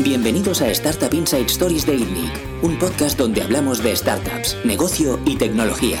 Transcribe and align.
Bienvenidos 0.00 0.62
a 0.62 0.70
Startup 0.70 1.12
Inside 1.12 1.46
Stories 1.46 1.84
de 1.84 1.96
ITNIC, 1.96 2.30
un 2.62 2.78
podcast 2.78 3.18
donde 3.18 3.42
hablamos 3.42 3.82
de 3.82 3.96
startups, 3.96 4.56
negocio 4.64 5.18
y 5.26 5.34
tecnología. 5.34 5.98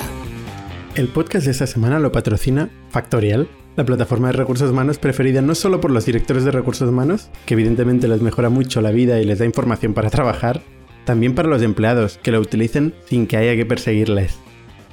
El 0.94 1.08
podcast 1.08 1.46
de 1.46 1.50
esta 1.50 1.66
semana 1.66 1.98
lo 1.98 2.12
patrocina 2.12 2.70
Factorial, 2.90 3.48
la 3.74 3.84
plataforma 3.84 4.28
de 4.28 4.34
recursos 4.34 4.70
humanos 4.70 4.98
preferida 4.98 5.42
no 5.42 5.56
solo 5.56 5.80
por 5.80 5.90
los 5.90 6.06
directores 6.06 6.44
de 6.44 6.52
recursos 6.52 6.88
humanos, 6.88 7.28
que 7.44 7.54
evidentemente 7.54 8.06
les 8.06 8.22
mejora 8.22 8.50
mucho 8.50 8.80
la 8.82 8.92
vida 8.92 9.20
y 9.20 9.24
les 9.24 9.40
da 9.40 9.46
información 9.46 9.94
para 9.94 10.10
trabajar, 10.10 10.62
también 11.04 11.34
para 11.34 11.48
los 11.48 11.62
empleados, 11.62 12.18
que 12.22 12.30
lo 12.30 12.38
utilicen 12.38 12.94
sin 13.08 13.26
que 13.26 13.36
haya 13.36 13.56
que 13.56 13.66
perseguirles. 13.66 14.38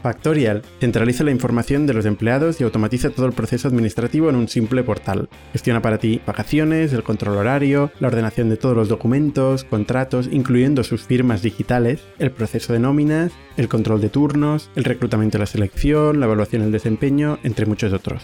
Factorial 0.05 0.61
centraliza 0.79 1.23
la 1.23 1.31
información 1.31 1.87
de 1.87 1.95
los 1.95 2.05
empleados 2.05 2.61
y 2.61 2.63
automatiza 2.63 3.09
todo 3.09 3.25
el 3.25 3.33
proceso 3.33 3.67
administrativo 3.67 4.29
en 4.29 4.35
un 4.35 4.47
simple 4.47 4.83
portal. 4.83 5.29
Gestiona 5.51 5.81
para 5.81 5.97
ti 5.97 6.21
vacaciones, 6.27 6.93
el 6.93 7.01
control 7.01 7.37
horario, 7.37 7.89
la 7.99 8.09
ordenación 8.09 8.47
de 8.47 8.57
todos 8.57 8.77
los 8.77 8.87
documentos, 8.87 9.63
contratos, 9.63 10.29
incluyendo 10.31 10.83
sus 10.83 11.01
firmas 11.01 11.41
digitales, 11.41 12.03
el 12.19 12.29
proceso 12.29 12.71
de 12.71 12.77
nóminas, 12.77 13.31
el 13.57 13.67
control 13.67 13.99
de 13.99 14.09
turnos, 14.09 14.69
el 14.75 14.83
reclutamiento 14.83 15.37
y 15.37 15.39
la 15.39 15.47
selección, 15.47 16.19
la 16.19 16.27
evaluación 16.27 16.61
del 16.61 16.71
desempeño, 16.71 17.39
entre 17.41 17.65
muchos 17.65 17.91
otros. 17.91 18.21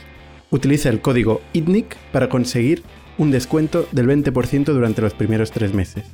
Utiliza 0.52 0.90
el 0.90 1.02
código 1.02 1.42
ITNIC 1.54 1.98
para 2.12 2.30
conseguir 2.30 2.84
un 3.18 3.32
descuento 3.32 3.88
del 3.92 4.08
20% 4.08 4.66
durante 4.66 5.02
los 5.02 5.16
primeros 5.16 5.50
tres 5.50 5.74
meses. 5.74 6.06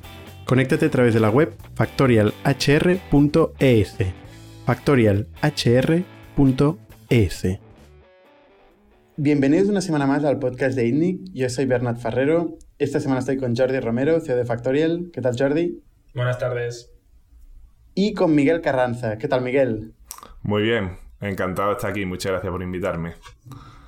Conéctate 0.46 0.86
a 0.86 0.92
través 0.92 1.14
de 1.14 1.20
la 1.20 1.30
web 1.30 1.54
factorialhr.es 1.76 4.27
factorialhr.es. 4.68 7.60
Bienvenidos 9.16 9.70
una 9.70 9.80
semana 9.80 10.06
más 10.06 10.26
al 10.26 10.40
podcast 10.40 10.76
de 10.76 10.88
ITNIC. 10.88 11.22
Yo 11.34 11.50
soy 11.50 11.66
Bernat 11.66 11.98
Ferrero. 11.98 12.58
Esta 12.78 13.00
semana 13.00 13.22
estoy 13.22 13.38
con 13.38 13.56
Jordi 13.56 13.80
Romero, 13.80 14.20
CEO 14.20 14.36
de 14.36 14.44
Factorial. 14.44 15.10
¿Qué 15.14 15.22
tal, 15.22 15.38
Jordi? 15.40 15.82
Buenas 16.14 16.38
tardes. 16.38 16.92
Y 17.96 18.14
con 18.14 18.36
Miguel 18.36 18.60
Carranza. 18.60 19.18
¿Qué 19.18 19.30
tal, 19.30 19.42
Miguel? 19.42 19.94
Muy 20.42 20.64
bien, 20.64 20.98
encantado 21.22 21.70
de 21.70 21.76
estar 21.76 21.92
aquí. 21.92 22.06
Muchas 22.06 22.34
gracias 22.34 22.52
por 22.52 22.62
invitarme. 22.62 23.14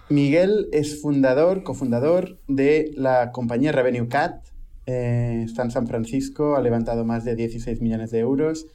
Miguel 0.08 0.70
es 0.72 1.02
fundador, 1.02 1.64
cofundador 1.64 2.40
de 2.48 2.94
la 2.96 3.34
compañía 3.34 3.74
Revenue 3.74 4.08
Cat. 4.08 4.46
Eh, 4.86 5.42
está 5.44 5.64
en 5.64 5.72
San 5.72 5.88
Francisco, 5.88 6.56
ha 6.56 6.62
levantado 6.62 7.04
más 7.04 7.26
de 7.26 7.36
16 7.36 7.82
millones 7.82 8.12
de 8.12 8.20
euros 8.20 8.66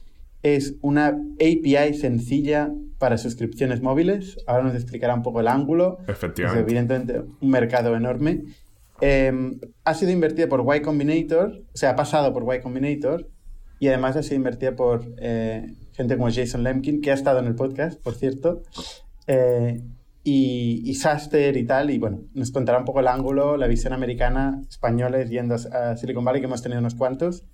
es 0.45 0.75
una 0.81 1.07
API 1.07 1.95
sencilla 1.95 2.71
para 2.99 3.17
suscripciones 3.17 3.81
móviles. 3.81 4.37
Ahora 4.45 4.65
nos 4.65 4.75
explicará 4.75 5.15
un 5.15 5.23
poco 5.23 5.39
el 5.39 5.47
ángulo. 5.47 5.97
Efectivamente. 6.07 6.61
Es 6.61 6.67
evidentemente 6.67 7.21
un 7.41 7.49
mercado 7.49 7.95
enorme. 7.95 8.43
Em, 9.01 9.59
ha 9.83 9.93
sido 9.95 10.11
invertida 10.11 10.47
por 10.47 10.63
Y 10.75 10.81
Combinator, 10.81 11.63
o 11.73 11.77
sea, 11.77 11.89
ha 11.89 11.95
pasado 11.95 12.31
por 12.31 12.45
Y 12.55 12.61
Combinator 12.61 13.27
y 13.79 13.87
además 13.87 14.17
ha 14.17 14.21
sido 14.21 14.35
invertida 14.35 14.75
por 14.75 15.03
eh, 15.17 15.73
gente 15.93 16.15
como 16.15 16.29
Jason 16.29 16.61
Lemkin, 16.61 17.01
que 17.01 17.09
ha 17.09 17.15
estado 17.15 17.39
en 17.39 17.47
el 17.47 17.55
podcast, 17.55 17.99
por 17.99 18.13
cierto, 18.13 18.61
eh, 19.25 19.81
y, 20.23 20.83
y, 20.85 20.93
Saster 20.93 21.57
y 21.57 21.65
tal. 21.65 21.89
Y 21.89 21.97
bueno, 21.97 22.21
nos 22.35 22.51
contará 22.51 22.77
un 22.77 22.85
poco 22.85 22.99
el 22.99 23.07
ángulo, 23.07 23.57
la 23.57 23.65
visión 23.65 23.93
americana, 23.93 24.61
españoles 24.69 25.27
yendo 25.31 25.55
a 25.55 25.97
Silicon 25.97 26.23
Valley, 26.23 26.39
que 26.39 26.45
hemos 26.45 26.61
tenido 26.61 26.79
unos 26.79 26.93
cuantos. 26.93 27.45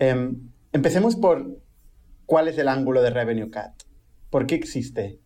Em, 0.00 0.50
empecemos 0.72 1.14
por 1.14 1.67
¿cuál 2.28 2.46
es 2.46 2.58
el 2.58 2.68
ángulo 2.68 3.00
de 3.00 3.08
Revenue 3.08 3.50
Cat? 3.50 3.72
¿Por 4.28 4.46
qué 4.46 4.54
existe? 4.54 5.18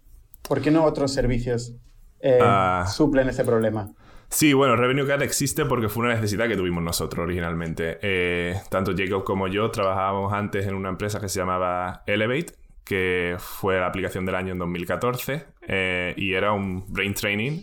¿Por 0.48 0.62
qué 0.62 0.70
no 0.70 0.84
otros 0.84 1.12
servicios 1.12 1.74
eh, 2.20 2.38
ah. 2.40 2.86
suplen 2.88 3.28
ese 3.28 3.44
problema? 3.44 3.90
Sí, 4.28 4.52
bueno, 4.52 4.76
Revenue 4.76 5.06
Cat 5.06 5.20
existe 5.20 5.64
porque 5.64 5.88
fue 5.88 6.04
una 6.04 6.14
necesidad 6.14 6.46
que 6.46 6.56
tuvimos 6.56 6.82
nosotros 6.82 7.24
originalmente. 7.24 7.98
Eh, 8.02 8.54
tanto 8.70 8.92
Jacob 8.96 9.24
como 9.24 9.48
yo 9.48 9.68
trabajábamos 9.72 10.32
antes 10.32 10.64
en 10.66 10.74
una 10.74 10.90
empresa 10.90 11.20
que 11.20 11.28
se 11.28 11.40
llamaba 11.40 12.04
Elevate, 12.06 12.54
que 12.84 13.34
fue 13.38 13.80
la 13.80 13.86
aplicación 13.86 14.24
del 14.24 14.36
año 14.36 14.52
en 14.52 14.58
2014, 14.60 15.44
eh, 15.66 16.14
y 16.16 16.34
era 16.34 16.52
un 16.52 16.84
brain 16.92 17.14
training. 17.14 17.62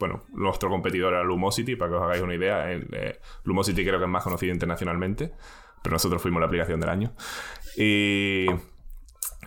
bueno, 0.00 0.24
nuestro 0.34 0.68
competidor 0.68 1.12
era 1.12 1.22
Lumosity, 1.22 1.76
para 1.76 1.92
que 1.92 1.96
os 1.98 2.02
hagáis 2.02 2.22
una 2.22 2.34
idea. 2.34 2.66
Lumosity 3.44 3.84
creo 3.84 4.00
que 4.00 4.06
es 4.06 4.10
más 4.10 4.24
conocido 4.24 4.52
internacionalmente, 4.52 5.32
pero 5.84 5.94
nosotros 5.94 6.20
fuimos 6.20 6.40
la 6.40 6.46
aplicación 6.46 6.80
del 6.80 6.90
año. 6.90 7.12
Y, 7.76 8.46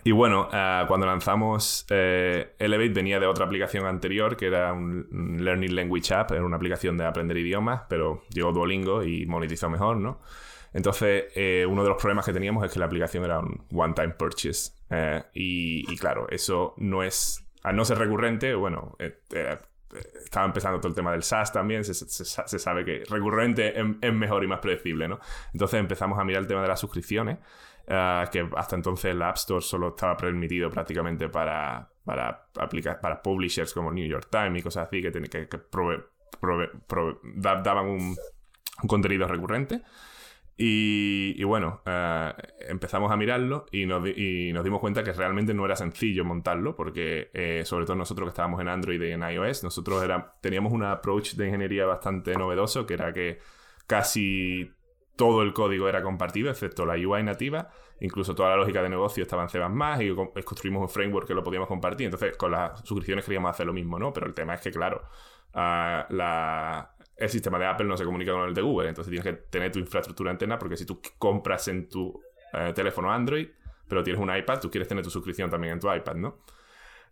y 0.04 0.12
bueno, 0.12 0.48
eh, 0.52 0.84
cuando 0.88 1.06
lanzamos 1.06 1.86
eh, 1.90 2.54
Elevate 2.58 2.90
venía 2.90 3.20
de 3.20 3.26
otra 3.26 3.44
aplicación 3.44 3.86
anterior 3.86 4.36
que 4.36 4.46
era 4.46 4.72
un 4.72 5.38
Learning 5.40 5.74
Language 5.74 6.14
App, 6.14 6.32
era 6.32 6.44
una 6.44 6.56
aplicación 6.56 6.96
de 6.96 7.04
aprender 7.04 7.36
idiomas, 7.36 7.82
pero 7.88 8.22
llegó 8.32 8.52
Duolingo 8.52 9.02
y 9.02 9.26
monetizó 9.26 9.68
mejor, 9.68 9.96
¿no? 9.96 10.20
Entonces, 10.72 11.24
eh, 11.34 11.66
uno 11.68 11.82
de 11.82 11.88
los 11.88 11.98
problemas 12.00 12.24
que 12.24 12.32
teníamos 12.32 12.64
es 12.64 12.72
que 12.72 12.78
la 12.78 12.86
aplicación 12.86 13.24
era 13.24 13.40
un 13.40 13.66
one-time 13.72 14.10
purchase. 14.10 14.72
Y, 15.34 15.84
y, 15.92 15.96
claro, 15.96 16.28
eso 16.30 16.74
no 16.78 17.02
es, 17.02 17.44
al 17.64 17.74
no 17.74 17.84
ser 17.84 17.98
recurrente, 17.98 18.54
bueno, 18.54 18.96
estaba 20.24 20.46
empezando 20.46 20.78
todo 20.78 20.88
el 20.88 20.94
tema 20.94 21.12
del 21.12 21.22
SaaS 21.22 21.52
también, 21.52 21.84
se, 21.84 21.94
sabe 21.94 22.84
que 22.84 23.02
recurrente 23.08 23.74
es, 23.78 24.12
mejor 24.12 24.44
y 24.44 24.46
más 24.46 24.60
predecible, 24.60 25.08
¿no? 25.08 25.18
Entonces 25.52 25.80
empezamos 25.80 26.18
a 26.18 26.24
mirar 26.24 26.42
el 26.42 26.48
tema 26.48 26.62
de 26.62 26.68
las 26.68 26.80
suscripciones 26.80 27.38
eh, 27.86 28.24
que 28.30 28.48
hasta 28.56 28.76
entonces 28.76 29.14
la 29.14 29.30
App 29.30 29.36
Store 29.36 29.60
solo 29.60 29.88
estaba 29.88 30.16
permitido 30.16 30.70
prácticamente 30.70 31.28
para, 31.28 31.88
para, 32.04 32.48
aplicar, 32.58 33.00
para 33.00 33.22
publishers 33.22 33.72
como 33.72 33.92
New 33.92 34.06
York 34.06 34.28
Times 34.30 34.60
y 34.60 34.62
cosas 34.62 34.86
así 34.88 35.02
que, 35.02 35.10
que, 35.12 35.48
que 35.48 35.60
daban 37.36 37.86
un, 37.86 38.16
contenido 38.86 39.26
recurrente. 39.26 39.82
Y, 40.62 41.42
bueno, 41.44 41.80
eh, 41.86 42.32
empezamos 42.68 43.10
a 43.10 43.16
mirarlo 43.16 43.64
y 43.72 43.86
nos, 43.86 44.06
y 44.06 44.52
nos, 44.52 44.62
dimos 44.62 44.80
cuenta 44.80 45.02
que 45.02 45.14
realmente 45.14 45.54
no 45.54 45.64
era 45.64 45.74
sencillo 45.74 46.22
montarlo, 46.22 46.76
porque 46.76 47.30
eh, 47.32 47.62
sobre 47.64 47.86
todo 47.86 47.96
nosotros 47.96 48.26
que 48.26 48.30
estábamos 48.30 48.60
en 48.60 48.68
Android 48.68 49.00
y 49.00 49.12
en 49.12 49.22
iOS, 49.22 49.64
nosotros 49.64 50.04
era, 50.04 50.34
teníamos 50.42 50.74
un 50.74 50.82
approach 50.82 51.32
de 51.32 51.46
ingeniería 51.46 51.86
bastante 51.86 52.34
novedoso, 52.34 52.84
que 52.84 52.92
era 52.92 53.10
que 53.10 53.38
casi 53.86 54.70
todo 55.16 55.42
el 55.42 55.52
código 55.52 55.88
era 55.88 56.02
compartido, 56.02 56.50
excepto 56.50 56.86
la 56.86 56.94
UI 56.94 57.22
nativa. 57.22 57.70
Incluso 58.00 58.34
toda 58.34 58.50
la 58.50 58.56
lógica 58.56 58.82
de 58.82 58.88
negocio 58.88 59.22
estaba 59.22 59.42
en 59.42 59.48
C++ 59.50 59.58
y 60.04 60.42
construimos 60.42 60.82
un 60.82 60.88
framework 60.88 61.26
que 61.26 61.34
lo 61.34 61.42
podíamos 61.42 61.68
compartir. 61.68 62.06
Entonces, 62.06 62.36
con 62.36 62.50
las 62.50 62.80
suscripciones 62.80 63.24
queríamos 63.24 63.50
hacer 63.50 63.66
lo 63.66 63.74
mismo, 63.74 63.98
¿no? 63.98 64.12
Pero 64.12 64.26
el 64.26 64.34
tema 64.34 64.54
es 64.54 64.62
que, 64.62 64.70
claro, 64.70 65.02
ah, 65.52 66.88
el 67.16 67.28
sistema 67.28 67.58
de 67.58 67.66
Apple 67.66 67.86
no 67.86 67.96
se 67.98 68.04
comunica 68.04 68.32
con 68.32 68.48
el 68.48 68.54
de 68.54 68.62
Google. 68.62 68.88
Entonces, 68.88 69.10
tienes 69.10 69.24
que 69.24 69.42
tener 69.50 69.70
tu 69.70 69.78
infraestructura 69.78 70.30
antena 70.30 70.58
porque 70.58 70.76
si 70.78 70.86
tú 70.86 71.02
compras 71.18 71.68
en 71.68 71.88
tu 71.88 72.18
eh, 72.54 72.72
teléfono 72.74 73.12
Android, 73.12 73.48
pero 73.86 74.02
tienes 74.02 74.22
un 74.22 74.34
iPad, 74.34 74.60
tú 74.60 74.70
quieres 74.70 74.88
tener 74.88 75.04
tu 75.04 75.10
suscripción 75.10 75.50
también 75.50 75.74
en 75.74 75.80
tu 75.80 75.92
iPad, 75.92 76.14
¿no? 76.14 76.38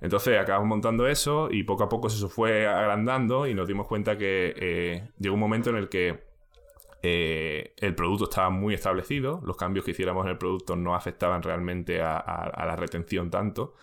Entonces 0.01 0.39
acabamos 0.39 0.69
montando 0.69 1.09
eso 1.09 1.49
y 1.51 1.65
poco 1.65 1.83
a 1.83 1.89
poco 1.89 2.07
eso 2.07 2.29
fue 2.29 2.67
agrandando 2.67 3.47
y 3.47 3.55
nos 3.55 3.67
dimos 3.67 3.87
cuenta 3.89 4.17
que 4.17 4.55
eh, 4.57 5.11
llegó 5.19 5.35
un 5.35 5.41
momento 5.41 5.71
en 5.71 5.77
el 5.77 5.89
que 5.89 6.28
eh, 7.03 7.75
el 7.77 7.95
producto 7.95 8.25
estaba 8.25 8.51
muy 8.51 8.75
establecido, 8.75 9.41
los 9.45 9.57
cambios 9.57 9.85
que 9.85 9.93
hiciéramos 9.93 10.25
en 10.25 10.33
el 10.33 10.39
producto 10.39 10.77
no 10.77 10.95
afectaban 10.95 11.43
realmente 11.43 12.03
a, 12.03 12.53
la 12.67 12.77
retención 12.77 13.31
tanto. 13.31 13.75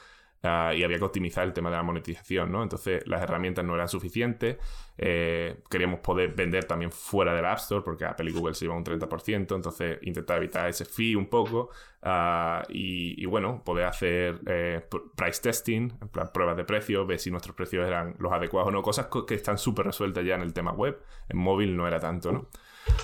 Ah, 0.48 0.74
y 0.76 0.84
había 0.84 1.00
que 1.00 1.04
optimizar 1.04 1.44
el 1.44 1.54
tema 1.54 1.72
de 1.72 1.78
la 1.78 1.82
monetización, 1.82 2.52
¿no? 2.52 2.62
Entonces 2.62 3.08
las 3.08 3.20
herramientas 3.24 3.66
no 3.66 3.74
eran 3.74 3.88
suficientes. 3.88 4.58
Eh, 4.96 5.64
queríamos 5.72 6.02
poder 6.02 6.36
vender 6.36 6.66
también 6.66 6.92
fuera 6.92 7.34
del 7.34 7.46
App 7.46 7.58
Store 7.58 7.82
porque 7.84 8.06
Apple 8.06 8.30
y 8.30 8.34
Google 8.34 8.54
se 8.54 8.66
iban 8.66 8.78
un 8.78 8.84
30%, 8.86 9.56
entonces 9.56 9.98
intentar 10.04 10.38
evitar 10.38 10.70
ese 10.70 10.86
fee 10.86 11.16
un 11.16 11.28
poco 11.28 11.72
ah, 12.04 12.64
y, 12.70 13.26
bueno, 13.26 13.64
poder 13.64 13.86
hacer 13.86 14.40
eh, 14.46 14.88
price 15.16 15.42
testing, 15.42 15.92
en 16.00 16.10
plan 16.10 16.30
pruebas 16.32 16.58
de 16.58 16.64
precio, 16.64 17.08
ver 17.08 17.18
si 17.18 17.32
nuestros 17.32 17.56
precios 17.56 17.88
eran 17.88 18.16
los 18.20 18.32
adecuados 18.32 18.68
o 18.70 18.72
no, 18.72 18.84
cosas 18.84 19.08
que 19.28 19.34
están 19.34 19.58
súper 19.58 19.88
resueltas 19.88 20.24
ya 20.24 20.36
en 20.36 20.42
el 20.42 20.54
tema 20.54 20.74
web. 20.74 21.02
En 21.28 21.38
móvil 21.38 21.76
no 21.76 21.88
era 21.88 22.00
tanto, 22.00 22.32
¿no? 22.32 22.50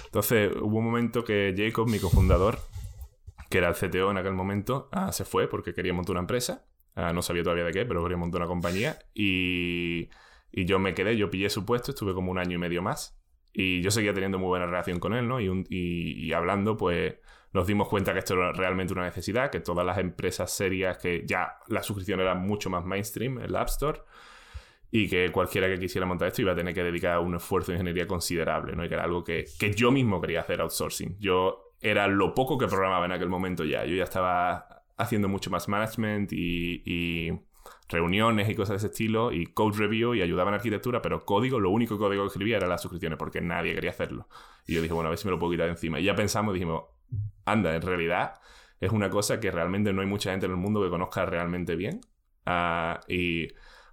Entonces 0.06 0.52
hubo 0.56 0.80
un 0.80 0.86
momento 0.86 1.24
que 1.24 1.54
Jacob, 1.58 1.90
mi 1.90 2.00
cofundador, 2.00 2.60
que 3.50 3.58
era 3.58 3.70
el 3.70 3.76
CTO 3.76 4.12
en 4.12 4.18
aquel 4.18 4.34
momento, 4.34 4.90
ah, 4.92 5.12
se 5.12 5.26
fue 5.26 5.48
porque 5.48 5.74
quería 5.74 5.94
montar 5.94 6.14
una 6.14 6.22
empresa. 6.22 6.66
Ah, 6.96 7.14
no 7.14 7.22
sabía 7.22 7.44
todavía 7.44 7.66
de 7.66 7.72
qué, 7.72 7.86
pero 7.86 8.02
quería 8.02 8.18
montar 8.18 8.42
una 8.42 8.48
compañía. 8.48 9.00
Y, 9.14 10.10
yo 10.54 10.80
me 10.80 10.94
quedé, 10.94 11.16
yo 11.16 11.30
pillé 11.30 11.50
su 11.50 11.66
puesto, 11.66 11.92
estuve 11.92 12.14
como 12.14 12.32
un 12.32 12.38
año 12.38 12.56
y 12.56 12.58
medio 12.58 12.82
más. 12.82 13.22
Y 13.54 13.82
yo 13.82 13.92
seguía 13.92 14.14
teniendo 14.14 14.40
muy 14.40 14.48
buena 14.48 14.66
relación 14.66 15.00
con 15.00 15.14
él, 15.14 15.28
¿no? 15.28 15.40
Y, 15.40 16.32
hablando, 16.34 16.78
pues 16.78 17.16
nos 17.54 17.68
dimos 17.68 17.90
cuenta 17.90 18.14
que 18.14 18.20
esto 18.20 18.34
era 18.36 18.54
realmente 18.54 18.94
una 18.94 19.04
necesidad, 19.04 19.52
que 19.52 19.60
todas 19.60 19.86
las 19.86 19.98
empresas 19.98 20.52
serias, 20.52 20.98
que 20.98 21.26
ya 21.26 21.58
la 21.68 21.84
suscripción 21.84 22.22
era 22.22 22.34
mucho 22.36 22.70
más 22.70 22.86
mainstream 22.86 23.40
en 23.40 23.52
la 23.52 23.62
App 23.62 23.68
Store, 23.68 24.02
y 24.92 25.08
que 25.08 25.32
cualquiera 25.32 25.68
que 25.68 25.80
quisiera 25.80 26.06
montar 26.06 26.28
esto 26.28 26.42
iba 26.42 26.52
a 26.52 26.56
tener 26.56 26.74
que 26.74 26.84
dedicar 26.84 27.20
un 27.20 27.36
esfuerzo 27.36 27.72
de 27.72 27.78
ingeniería 27.78 28.06
considerable, 28.06 28.76
¿no? 28.76 28.84
Y 28.84 28.90
que 28.90 28.94
era 28.96 29.06
algo 29.06 29.24
que, 29.24 29.46
que 29.58 29.74
yo 29.74 29.92
mismo 29.92 30.20
quería 30.20 30.42
hacer 30.42 30.60
outsourcing. 30.60 31.18
Yo 31.20 31.76
era 31.80 32.08
lo 32.08 32.34
poco 32.34 32.58
que 32.58 32.68
programaba 32.68 33.06
en 33.06 33.14
aquel 33.14 33.30
momento 33.30 33.64
ya. 33.64 33.86
Yo 33.86 33.96
ya 33.96 34.04
estaba 34.04 34.84
haciendo 34.98 35.28
mucho 35.28 35.50
más 35.50 35.68
management 35.68 36.32
y, 36.34 37.32
reuniones 37.90 38.48
y 38.50 38.56
cosas 38.56 38.70
de 38.70 38.78
ese 38.78 38.88
estilo, 38.88 39.34
y 39.34 39.48
code 39.48 39.78
review, 39.78 40.16
y 40.16 40.22
ayudaba 40.22 40.50
en 40.50 40.56
arquitectura, 40.56 41.02
pero 41.02 41.26
código, 41.26 41.60
lo 41.60 41.72
único 41.72 41.98
código 41.98 42.24
que 42.24 42.28
escribía 42.28 42.56
era 42.56 42.66
las 42.66 42.82
suscripciones, 42.82 43.20
porque 43.20 43.42
nadie 43.42 43.74
quería 43.76 43.90
hacerlo. 43.90 44.30
Y 44.66 44.76
yo 44.76 44.82
dije, 44.82 44.94
bueno, 44.94 45.08
a 45.08 45.10
ver 45.10 45.20
si 45.20 45.28
me 45.28 45.32
lo 45.32 45.40
puedo 45.40 45.52
quitar 45.52 45.68
encima. 45.68 46.00
Y 46.00 46.06
ya 46.06 46.16
pensamos, 46.16 46.54
dijimos, 46.54 46.84
anda, 47.44 47.76
en 47.76 47.82
realidad 47.82 48.36
es 48.80 48.92
una 48.92 49.10
cosa 49.10 49.42
que 49.42 49.52
realmente 49.52 49.92
no 49.92 50.02
hay 50.02 50.08
mucha 50.08 50.32
gente 50.32 50.46
en 50.46 50.54
el 50.54 50.58
mundo 50.58 50.82
que 50.82 50.90
conozca 50.90 51.26
realmente 51.26 51.76
bien. 51.76 52.00
Ah, 52.46 53.02
y 53.10 53.50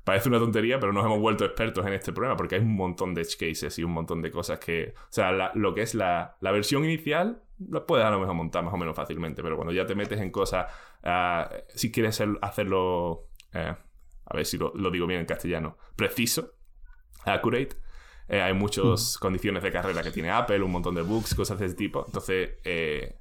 parece 0.08 0.30
una 0.30 0.38
tontería, 0.38 0.80
pero 0.80 0.90
nos 0.90 1.04
hemos 1.04 1.20
vuelto 1.20 1.44
expertos 1.44 1.84
en 1.86 1.92
este 1.92 2.14
problema 2.14 2.34
porque 2.34 2.54
hay 2.54 2.62
un 2.62 2.74
montón 2.74 3.12
de 3.12 3.20
edge 3.20 3.36
cases 3.36 3.78
y 3.78 3.84
un 3.84 3.90
montón 3.90 4.22
de 4.22 4.30
cosas 4.30 4.58
que. 4.58 4.94
O 4.96 5.10
sea, 5.10 5.52
lo 5.52 5.74
que 5.74 5.82
es 5.82 5.94
la, 5.94 6.38
versión 6.40 6.86
inicial, 6.86 7.42
lo 7.58 7.84
puedes 7.84 8.06
a 8.06 8.10
lo 8.10 8.18
mejor 8.18 8.34
montar 8.34 8.64
más 8.64 8.72
o 8.72 8.78
menos 8.78 8.96
fácilmente, 8.96 9.42
pero 9.42 9.56
cuando 9.56 9.74
ya 9.74 9.84
te 9.84 9.94
metes 9.94 10.18
en 10.18 10.30
cosas. 10.30 10.72
Ah, 11.02 11.50
si 11.74 11.92
quieres 11.92 12.22
hacerlo. 12.40 13.26
Eh, 13.52 13.74
a 14.24 14.34
ver 14.34 14.46
si 14.46 14.56
lo, 14.56 14.72
digo 14.90 15.06
bien 15.06 15.20
en 15.20 15.26
castellano. 15.26 15.76
Preciso, 15.94 16.54
accurate. 17.26 17.76
Eh, 18.28 18.40
hay 18.40 18.54
muchas 18.54 19.16
mm. 19.16 19.20
condiciones 19.20 19.62
de 19.62 19.70
carrera 19.70 20.02
que 20.02 20.10
tiene 20.10 20.30
Apple, 20.30 20.62
un 20.62 20.72
montón 20.72 20.94
de 20.94 21.02
bugs, 21.02 21.34
cosas 21.34 21.58
de 21.58 21.66
ese 21.66 21.74
tipo. 21.74 22.04
Entonces, 22.06 22.52
eh, 22.64 23.17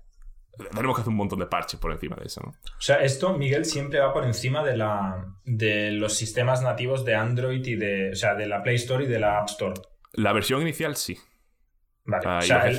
tenemos 0.58 0.96
que 0.96 1.02
hacer 1.02 1.12
un 1.12 1.18
montón 1.18 1.40
de 1.40 1.46
parches 1.46 1.80
por 1.80 1.92
encima 1.92 2.16
de 2.16 2.26
eso, 2.26 2.42
¿no? 2.44 2.50
O 2.50 2.82
sea, 2.82 2.98
esto, 2.98 3.38
Miguel, 3.38 3.66
siempre 3.66 4.00
va 4.00 4.14
por 4.14 4.26
encima 4.26 4.64
de, 4.64 4.78
la, 4.78 5.26
de 5.46 5.92
los 5.92 6.14
sistemas 6.14 6.62
nativos 6.62 7.06
de 7.06 7.16
Android 7.16 7.66
y 7.66 7.76
de, 7.76 8.12
o 8.12 8.16
sea, 8.16 8.36
de 8.36 8.48
la 8.48 8.64
Play 8.64 8.76
Store 8.76 9.04
y 9.04 9.08
de 9.08 9.20
la 9.20 9.40
App 9.40 9.50
Store. 9.50 9.74
La 10.14 10.34
versión 10.34 10.62
inicial 10.62 10.96
sí. 10.96 11.18
Vale. 12.06 12.24
Ah, 12.26 12.38
o 12.38 12.42
sea, 12.42 12.68
el, 12.70 12.78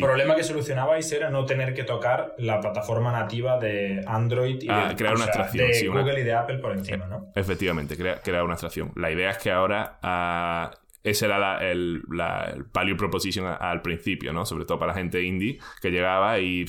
problema 0.00 0.34
que 0.34 0.42
solucionabais 0.42 1.12
era 1.12 1.28
no 1.28 1.44
tener 1.44 1.74
que 1.74 1.84
tocar 1.84 2.34
la 2.38 2.58
plataforma 2.58 3.12
nativa 3.12 3.58
de 3.58 4.02
Android 4.06 4.62
y 4.62 4.68
ah, 4.70 4.88
de, 4.88 4.96
crear 4.96 5.14
una 5.14 5.24
abstracción, 5.24 5.70
de 5.70 5.88
Google 5.88 6.20
y 6.20 6.24
de 6.24 6.32
Apple 6.32 6.58
por 6.58 6.72
encima, 6.72 7.06
¿no? 7.06 7.30
Efectivamente, 7.34 7.96
crear, 7.96 8.42
una 8.42 8.54
abstracción. 8.54 8.90
La 8.96 9.10
idea 9.10 9.30
es 9.30 9.38
que 9.38 9.50
ahora 9.50 9.98
ah, 10.02 10.70
ese 11.02 11.26
era 11.26 11.58
el, 11.68 12.02
value 12.06 12.96
proposition 12.96 13.46
al 13.46 13.82
principio, 13.82 14.32
¿no? 14.32 14.46
Sobre 14.46 14.64
todo 14.64 14.78
para 14.78 14.92
la 14.92 14.98
gente 14.98 15.22
indie 15.22 15.58
que 15.80 15.90
llegaba 15.90 16.38
y 16.38 16.64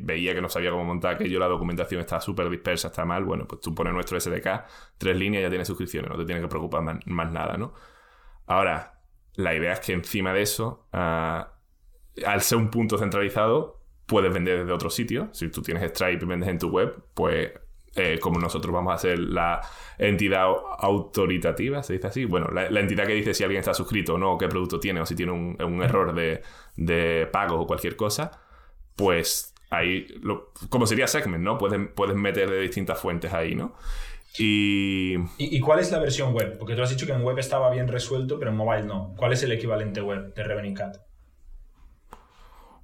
veía 0.00 0.34
que 0.34 0.42
no 0.42 0.48
sabía 0.48 0.70
cómo 0.70 0.84
montar 0.84 1.14
aquello, 1.14 1.38
la 1.38 1.46
documentación 1.46 2.00
está 2.00 2.20
súper 2.20 2.50
dispersa, 2.50 2.88
está 2.88 3.04
mal. 3.04 3.24
Bueno, 3.24 3.46
pues 3.46 3.60
tú 3.60 3.74
pones 3.74 3.92
nuestro 3.92 4.18
SDK, 4.18 4.64
tres 4.98 5.16
líneas, 5.16 5.42
ya 5.42 5.48
tienes 5.48 5.68
suscripciones, 5.68 6.10
no 6.10 6.16
te 6.16 6.24
tienes 6.24 6.42
que 6.42 6.48
preocupar 6.48 6.82
más, 6.82 7.32
nada, 7.32 7.56
¿no? 7.56 7.74
Ahora, 8.46 9.00
la 9.34 9.54
idea 9.54 9.74
es 9.74 9.80
que 9.80 9.92
encima 9.92 10.32
de 10.32 10.42
eso, 10.42 10.88
ah, 10.92 11.52
al 12.26 12.40
ser 12.40 12.58
un 12.58 12.70
punto 12.70 12.98
centralizado, 12.98 13.84
puedes 14.06 14.32
vender 14.32 14.60
desde 14.60 14.72
otro 14.72 14.90
sitio. 14.90 15.28
Si 15.32 15.48
tú 15.48 15.62
tienes 15.62 15.88
Stripe 15.90 16.24
y 16.24 16.28
vendes 16.28 16.48
en 16.48 16.58
tu 16.58 16.70
web, 16.70 17.04
pues 17.14 17.52
eh, 17.96 18.18
como 18.20 18.38
nosotros 18.38 18.72
vamos 18.72 18.94
a 18.94 18.98
ser 18.98 19.18
la 19.18 19.60
entidad 19.98 20.46
autoritativa, 20.78 21.82
se 21.82 21.94
dice 21.94 22.06
así. 22.06 22.24
Bueno, 22.24 22.48
la, 22.48 22.80
entidad 22.80 23.06
que 23.06 23.14
dice 23.14 23.34
si 23.34 23.42
alguien 23.42 23.60
está 23.60 23.74
suscrito 23.74 24.14
o 24.14 24.18
no, 24.18 24.36
qué 24.38 24.48
producto 24.48 24.78
tiene, 24.78 25.00
o 25.00 25.06
si 25.06 25.14
tiene 25.14 25.32
un, 25.32 25.82
error 25.82 26.14
de, 26.14 26.42
de 26.76 27.26
pago 27.32 27.60
o 27.60 27.66
cualquier 27.66 27.96
cosa, 27.96 28.30
pues 28.94 29.54
ahí, 29.70 30.06
como 30.68 30.86
sería 30.86 31.06
Segment, 31.06 31.42
¿no? 31.42 31.58
Puedes, 31.58 31.80
puedes 31.94 32.16
meter 32.16 32.50
de 32.50 32.60
distintas 32.60 33.00
fuentes 33.00 33.32
ahí, 33.32 33.54
¿no? 33.54 33.74
Y... 34.38 35.14
y... 35.38 35.60
cuál 35.60 35.80
es 35.80 35.90
la 35.90 35.98
versión 35.98 36.34
web? 36.34 36.58
Porque 36.58 36.74
tú 36.74 36.82
has 36.82 36.90
dicho 36.90 37.06
que 37.06 37.12
en 37.12 37.22
web 37.22 37.38
estaba 37.38 37.70
bien 37.70 37.88
resuelto, 37.88 38.38
pero 38.38 38.50
en 38.50 38.56
mobile 38.56 38.82
no. 38.82 39.14
¿Cuál 39.16 39.32
es 39.32 39.42
el 39.42 39.52
equivalente 39.52 40.02
web 40.02 40.34
de 40.34 40.44
Revenue 40.44 40.74
Cat? 40.74 40.98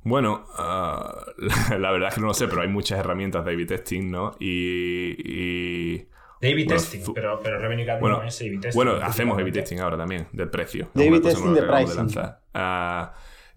Bueno, 0.05 0.47
ah, 0.57 1.27
la, 1.79 1.91
verdad 1.93 2.09
es 2.09 2.15
que 2.15 2.21
no 2.21 2.29
lo 2.29 2.35
sé, 2.35 2.49
pero 2.49 2.63
hay 2.63 2.69
muchas 2.69 2.99
herramientas 2.99 3.45
de 3.45 3.53
A-B 3.53 3.67
testing, 3.67 4.11
¿no? 4.11 4.37
Y. 4.41 5.97
de 5.97 6.09
A-B 6.43 6.65
testing, 6.67 7.01
pero, 7.15 7.41
pero 7.43 7.59
Revenue 7.59 7.87
bueno, 8.01 8.19
no 8.19 8.25
es 8.25 8.41
A-B 8.41 8.59
testing. 8.59 8.77
Bueno, 8.77 8.97
hacemos 9.03 9.39
A-B 9.39 9.53
testing 9.53 9.79
ahora 9.79 9.97
también, 9.97 10.27
del 10.33 10.51
precio. 10.51 10.89
A-B 10.95 11.21
testing 11.21 11.55
de 11.55 11.63
pricing. 11.63 12.09
Ah, 12.55 13.15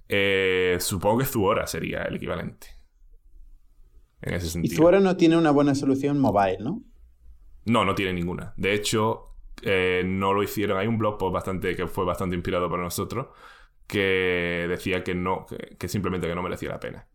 eh, 0.07 0.77
supongo 0.79 1.19
que 1.19 1.25
Zuora 1.25 1.65
sería 1.65 2.03
el 2.03 2.15
equivalente. 2.15 2.67
En 4.21 4.35
ese 4.35 4.49
sentido. 4.49 4.73
Y 4.73 4.77
Zuora 4.77 4.99
no 4.99 5.17
tiene 5.17 5.37
una 5.37 5.51
buena 5.51 5.73
solución 5.73 6.19
mobile, 6.19 6.57
¿no? 6.59 6.83
No, 7.65 7.83
no 7.85 7.95
tiene 7.95 8.13
ninguna. 8.13 8.53
De 8.55 8.73
hecho, 8.73 9.35
eh, 9.63 10.03
no 10.05 10.33
lo 10.33 10.43
hicieron. 10.43 10.77
Hay 10.77 10.85
un 10.85 10.99
blog 10.99 11.17
post 11.17 11.33
bastante 11.33 11.75
que 11.75 11.87
fue 11.87 12.05
bastante 12.05 12.35
inspirado 12.35 12.69
por 12.69 12.79
nosotros 12.79 13.27
que 13.87 14.65
decía 14.69 15.03
que 15.03 15.15
no, 15.15 15.45
que, 15.77 15.87
simplemente 15.87 16.27
que 16.27 16.35
no 16.35 16.43
merecía 16.43 16.69
la 16.69 16.79
pena. 16.79 17.07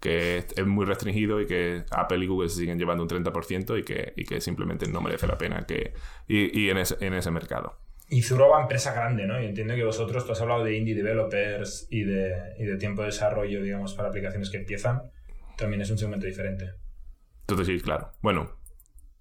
Que 0.00 0.38
es 0.38 0.66
muy 0.66 0.86
restringido 0.86 1.40
y 1.40 1.46
que 1.46 1.84
Apple 1.90 2.24
y 2.24 2.26
Google 2.26 2.48
se 2.48 2.60
siguen 2.60 2.78
llevando 2.78 3.02
un 3.02 3.08
30% 3.08 3.78
y 3.78 3.82
que, 3.82 4.12
y 4.16 4.24
que 4.24 4.40
simplemente 4.40 4.86
no 4.86 5.00
merece 5.00 5.26
la 5.26 5.36
pena 5.36 5.66
que, 5.66 5.92
y, 6.28 6.60
y 6.60 6.70
en, 6.70 6.78
ese, 6.78 6.96
en 7.00 7.14
ese 7.14 7.30
mercado. 7.30 7.78
Y 8.10 8.22
Zuro 8.22 8.48
va 8.48 8.62
empresa 8.62 8.94
grande, 8.94 9.26
¿no? 9.26 9.40
Y 9.40 9.44
entiendo 9.44 9.74
que 9.74 9.84
vosotros, 9.84 10.24
tú 10.24 10.32
has 10.32 10.40
hablado 10.40 10.64
de 10.64 10.76
indie 10.76 10.94
developers 10.94 11.86
y 11.90 12.04
de, 12.04 12.54
y 12.58 12.64
de 12.64 12.76
tiempo 12.78 13.02
de 13.02 13.08
desarrollo, 13.08 13.62
digamos, 13.62 13.94
para 13.94 14.08
aplicaciones 14.08 14.48
que 14.50 14.56
empiezan. 14.56 15.02
También 15.58 15.82
es 15.82 15.90
un 15.90 15.98
segmento 15.98 16.26
diferente. 16.26 16.72
Entonces 17.40 17.66
sí, 17.66 17.80
claro. 17.80 18.12
Bueno, 18.22 18.58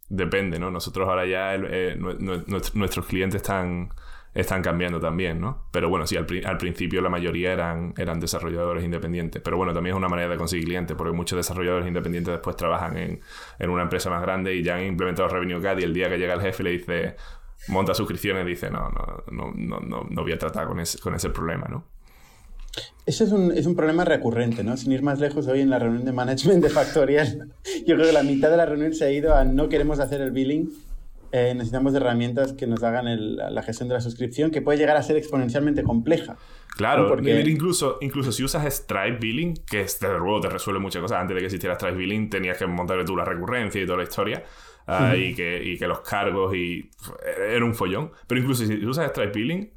depende, 0.08 0.58
¿no? 0.58 0.72
Nosotros 0.72 1.08
ahora 1.08 1.26
ya, 1.26 1.56
eh, 1.56 1.98
nuestros 1.98 3.08
clientes 3.08 3.42
están 3.42 3.90
están 4.34 4.62
cambiando 4.62 5.00
también, 5.00 5.42
¿no? 5.42 5.68
Pero 5.72 5.90
bueno, 5.90 6.06
sí, 6.06 6.16
al, 6.16 6.26
principio 6.26 7.02
la 7.02 7.10
mayoría 7.10 7.54
eran, 7.54 7.94
eran 7.98 8.20
desarrolladores 8.20 8.84
independientes. 8.84 9.42
Pero 9.42 9.58
bueno, 9.58 9.74
también 9.74 9.96
es 9.96 9.98
una 9.98 10.10
manera 10.10 10.30
de 10.30 10.38
conseguir 10.38 10.66
clientes, 10.66 10.96
porque 10.96 11.12
muchos 11.12 11.38
desarrolladores 11.38 11.88
independientes 11.88 12.34
después 12.34 12.56
trabajan 12.56 12.98
en, 12.98 13.70
una 13.70 13.84
empresa 13.84 14.10
más 14.10 14.22
grande 14.22 14.56
y 14.56 14.64
ya 14.64 14.76
han 14.76 14.86
implementado 14.86 15.28
Revenue 15.28 15.62
CAD 15.62 15.80
y 15.80 15.84
el 15.84 15.94
día 15.94 16.10
que 16.10 16.18
llega 16.18 16.34
el 16.36 16.42
jefe 16.42 16.64
le 16.64 16.72
dice, 16.72 17.16
monta 17.68 17.94
suscripciones, 17.94 18.46
dice, 18.46 18.70
no, 18.70 18.90
no, 18.90 19.24
no, 19.32 19.54
no, 19.56 19.80
no, 19.80 20.08
no 20.10 20.22
voy 20.22 20.34
a 20.34 20.38
tratar 20.38 20.68
con 20.68 20.80
ese, 20.80 21.00
con 21.00 21.16
ese 21.16 21.30
problema, 21.30 21.68
¿no? 21.68 21.86
Ese 23.08 23.24
es 23.24 23.32
un, 23.32 23.52
es 23.52 23.66
un, 23.66 23.76
problema 23.76 24.06
recurrente, 24.06 24.64
¿no? 24.64 24.78
Sin 24.78 24.92
ir 24.92 25.02
más 25.02 25.20
lejos, 25.20 25.48
hoy 25.48 25.62
en 25.62 25.72
la 25.72 25.80
reunión 25.80 26.06
de 26.06 26.12
management 26.12 26.64
de 26.64 26.70
Factorial, 26.70 27.54
yo 27.88 27.96
creo 27.96 28.06
que 28.06 28.12
la 28.12 28.22
mitad 28.22 28.52
de 28.52 28.58
la 28.58 28.68
reunión 28.68 28.94
se 28.94 29.06
ha 29.06 29.12
ido 29.12 29.34
a 29.34 29.46
no 29.46 29.68
queremos 29.68 30.00
hacer 30.00 30.22
el 30.22 30.30
billing 30.30 30.70
eh, 31.32 31.54
necesitamos 31.54 31.94
herramientas 31.94 32.54
que 32.54 32.68
nos 32.68 32.84
hagan 32.84 33.36
la 33.36 33.62
gestión 33.64 33.90
de 33.90 33.96
la 33.96 34.02
suscripción, 34.02 34.52
que 34.52 34.62
puede 34.62 34.78
llegar 34.78 34.98
a 34.98 35.04
ser 35.04 35.18
exponencialmente 35.18 35.84
compleja. 35.84 36.38
Claro, 36.76 37.08
porque 37.08 37.42
incluso, 37.42 37.98
incluso 38.02 38.32
si 38.32 38.44
usas 38.44 38.72
Stripe 38.72 39.18
Billing, 39.20 39.56
que 39.70 39.80
desde 39.80 40.18
luego 40.18 40.42
te 40.42 40.50
resuelve 40.50 40.80
muchas 40.80 41.02
cosas. 41.02 41.20
Antes 41.20 41.36
de 41.36 41.40
que 41.42 41.46
existiera 41.48 41.76
Stripe 41.76 41.96
Billing, 41.96 42.30
tenías 42.30 42.58
que 42.58 42.68
montar 42.68 43.04
tú 43.04 43.16
la 43.16 43.26
recurrencia 43.26 43.82
y 43.82 43.86
toda 43.86 43.98
la 43.98 44.04
historia. 44.04 44.44
Ah, 44.86 45.16
y, 45.18 45.34
que, 45.34 45.62
y, 45.62 45.78
que, 45.78 45.88
los 45.88 46.00
cargos 46.00 46.56
y. 46.56 46.90
Era 47.50 47.66
un 47.66 47.76
follón. 47.76 48.12
Pero 48.26 48.40
incluso 48.40 48.66
si 48.66 48.86
usas 48.86 49.10
Stripe 49.10 49.32
Billing, 49.32 49.70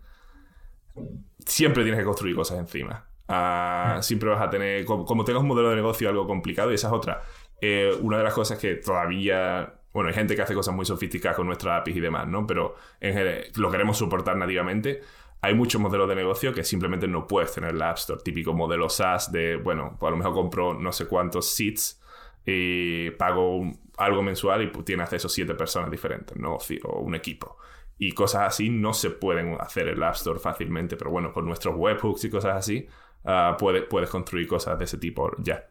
siempre 1.44 1.82
tienes 1.82 1.99
que 1.99 2.05
construir 2.05 2.37
cosas 2.37 2.58
encima. 2.58 3.06
Ah, 3.26 3.99
siempre 4.02 4.29
vas 4.29 4.43
a 4.43 4.50
tener. 4.50 4.85
Como, 4.85 5.25
tengas 5.25 5.43
un 5.43 5.49
modelo 5.49 5.70
de 5.70 5.76
negocio 5.76 6.09
algo 6.09 6.26
complicado, 6.26 6.71
y 6.71 6.75
esa 6.75 6.88
es 6.88 6.92
otra. 6.92 7.23
Eh, 7.61 7.90
una 8.00 8.19
de 8.19 8.25
las 8.25 8.35
cosas 8.35 8.59
que 8.59 8.76
todavía 8.76 9.79
bueno, 9.92 10.09
hay 10.09 10.14
gente 10.14 10.37
que 10.37 10.42
hace 10.42 10.54
cosas 10.54 10.75
muy 10.75 10.85
sofisticadas 10.85 11.37
con 11.37 11.47
nuestra 11.47 11.76
API 11.76 11.92
y 11.92 12.00
demás, 12.00 12.28
¿no? 12.28 12.47
Pero 12.47 12.76
en 13.00 13.42
lo 13.56 13.70
queremos 13.70 13.99
soportar 13.99 14.37
nativamente. 14.37 15.00
Hay 15.42 15.54
muchos 15.54 15.80
modelos 15.80 16.09
de 16.09 16.14
negocio 16.14 16.52
que 16.52 16.64
simplemente 16.64 17.09
no 17.09 17.26
puedes 17.26 17.52
tener 17.52 17.75
la 17.75 17.90
App 17.90 17.97
Store. 17.97 18.20
Típico 18.23 18.52
modelo 18.52 18.88
SaaS 18.88 19.32
de, 19.32 19.56
bueno, 19.56 19.97
pues 19.99 20.09
a 20.09 20.11
lo 20.11 20.16
mejor 20.18 20.35
compro 20.35 20.75
no 20.75 20.92
sé 20.92 21.06
cuántos 21.06 21.49
seats 21.49 22.00
y 22.44 23.11
pago 23.12 23.62
algo 23.97 24.23
mensual 24.23 24.62
y 24.62 24.66
pues 24.68 24.85
tiene 24.85 25.02
acceso 25.02 25.28
siete 25.28 25.54
personas 25.54 25.90
diferentes, 25.90 26.37
¿no? 26.37 26.59
O 26.85 27.00
un 27.00 27.14
equipo. 27.14 27.56
Y 27.99 28.12
cosas 28.12 28.42
así 28.42 28.70
no 28.70 28.94
se 28.94 29.11
pueden 29.11 29.56
hacer 29.61 29.88
en 29.88 29.99
la 29.99 30.09
App 30.09 30.16
Store 30.16 30.38
fácilmente, 30.38 30.97
pero 30.97 31.11
bueno, 31.11 31.32
con 31.32 31.47
nuestros 31.47 31.75
webhooks 31.76 32.25
y 32.25 32.30
cosas 32.30 32.56
así, 32.56 32.87
uh, 33.25 33.56
puedes, 33.59 33.85
puedes 33.85 34.09
construir 34.09 34.47
cosas 34.47 34.78
de 34.78 34.85
ese 34.85 34.99
tipo 34.99 35.30
ya. 35.38 35.68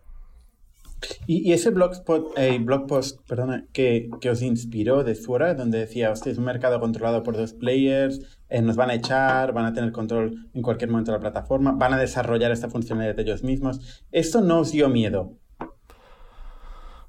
Y, 1.27 1.53
ese 1.53 1.69
blogspot, 1.69 2.37
eh, 2.37 2.57
blog 2.59 2.87
post 2.87 3.19
perdona, 3.27 3.65
que, 3.71 4.09
os 4.29 4.41
inspiró 4.41 5.03
de 5.03 5.15
fuera, 5.15 5.53
donde 5.53 5.79
decía, 5.79 6.11
hostia, 6.11 6.31
es 6.31 6.37
un 6.37 6.45
mercado 6.45 6.79
controlado 6.79 7.23
por 7.23 7.37
dos 7.37 7.53
players, 7.53 8.39
eh, 8.49 8.61
nos 8.61 8.75
van 8.75 8.89
a 8.89 8.95
echar, 8.95 9.53
van 9.53 9.65
a 9.65 9.73
tener 9.73 9.91
control 9.91 10.49
en 10.53 10.61
cualquier 10.61 10.89
momento 10.89 11.11
de 11.11 11.17
la 11.17 11.21
plataforma, 11.21 11.71
van 11.71 11.93
a 11.93 11.97
desarrollar 11.97 12.51
esta 12.51 12.69
funcionalidad 12.69 13.15
de 13.15 13.21
ellos 13.21 13.43
mismos. 13.43 14.03
¿Esto 14.11 14.41
no 14.41 14.59
os 14.59 14.71
dio 14.71 14.89
miedo? 14.89 15.33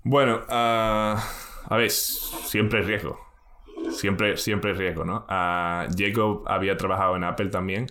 Bueno, 0.03 0.41
ah, 0.49 1.23
a 1.67 1.77
ver, 1.77 1.91
siempre 1.91 2.81
es 2.81 2.87
riesgo. 2.87 3.19
Siempre, 3.91 4.37
siempre 4.37 4.73
es 4.73 4.79
riesgo, 4.79 5.05
¿no? 5.05 5.27
Uh, 5.29 5.91
Jacob 5.97 6.45
había 6.47 6.77
trabajado 6.77 7.17
en 7.17 7.25
Apple 7.25 7.49
también. 7.49 7.87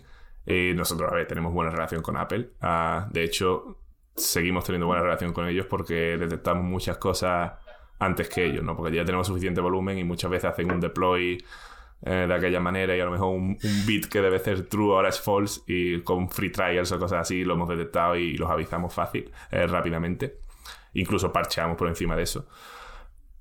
Y 0.45 0.73
nosotros, 0.73 1.11
a 1.11 1.15
ver, 1.15 1.27
tenemos 1.27 1.53
buena 1.53 1.71
relación 1.71 2.01
con 2.01 2.17
Apple. 2.17 2.51
Ah, 2.61 3.07
de 3.11 3.23
hecho, 3.23 3.77
seguimos 4.19 4.65
teniendo 4.65 4.87
buena 4.87 5.01
relación 5.01 5.33
con 5.33 5.47
ellos 5.47 5.65
porque 5.65 6.17
detectamos 6.17 6.63
muchas 6.63 6.97
cosas 6.97 7.53
antes 7.99 8.29
que 8.29 8.45
ellos, 8.45 8.63
¿no? 8.63 8.75
Porque 8.75 8.95
ya 8.95 9.05
tenemos 9.05 9.27
suficiente 9.27 9.61
volumen 9.61 9.97
y 9.97 10.03
muchas 10.03 10.31
veces 10.31 10.51
hacen 10.51 10.71
un 10.71 10.79
deploy 10.79 11.37
eh, 12.01 12.25
de 12.27 12.33
aquella 12.33 12.61
manera 12.61 12.95
y 12.95 12.99
a 13.01 13.05
lo 13.05 13.11
mejor 13.11 13.35
un, 13.35 13.57
bit 13.85 14.05
que 14.05 14.21
debe 14.21 14.39
ser 14.39 14.67
true 14.67 14.93
ahora 14.93 15.09
es 15.09 15.19
false 15.19 15.61
y 15.67 16.01
con 16.01 16.29
free 16.29 16.49
trials 16.49 16.91
o 16.93 16.99
cosas 16.99 17.19
así 17.21 17.43
lo 17.43 17.55
hemos 17.55 17.67
detectado 17.67 18.15
y 18.15 18.37
los 18.37 18.49
avisamos 18.49 18.93
fácil, 18.93 19.29
eh, 19.51 19.67
rápidamente. 19.67 20.39
Incluso 20.93 21.31
parcheamos 21.31 21.77
por 21.77 21.87
encima 21.87 22.15
de 22.15 22.23
eso. 22.23 22.47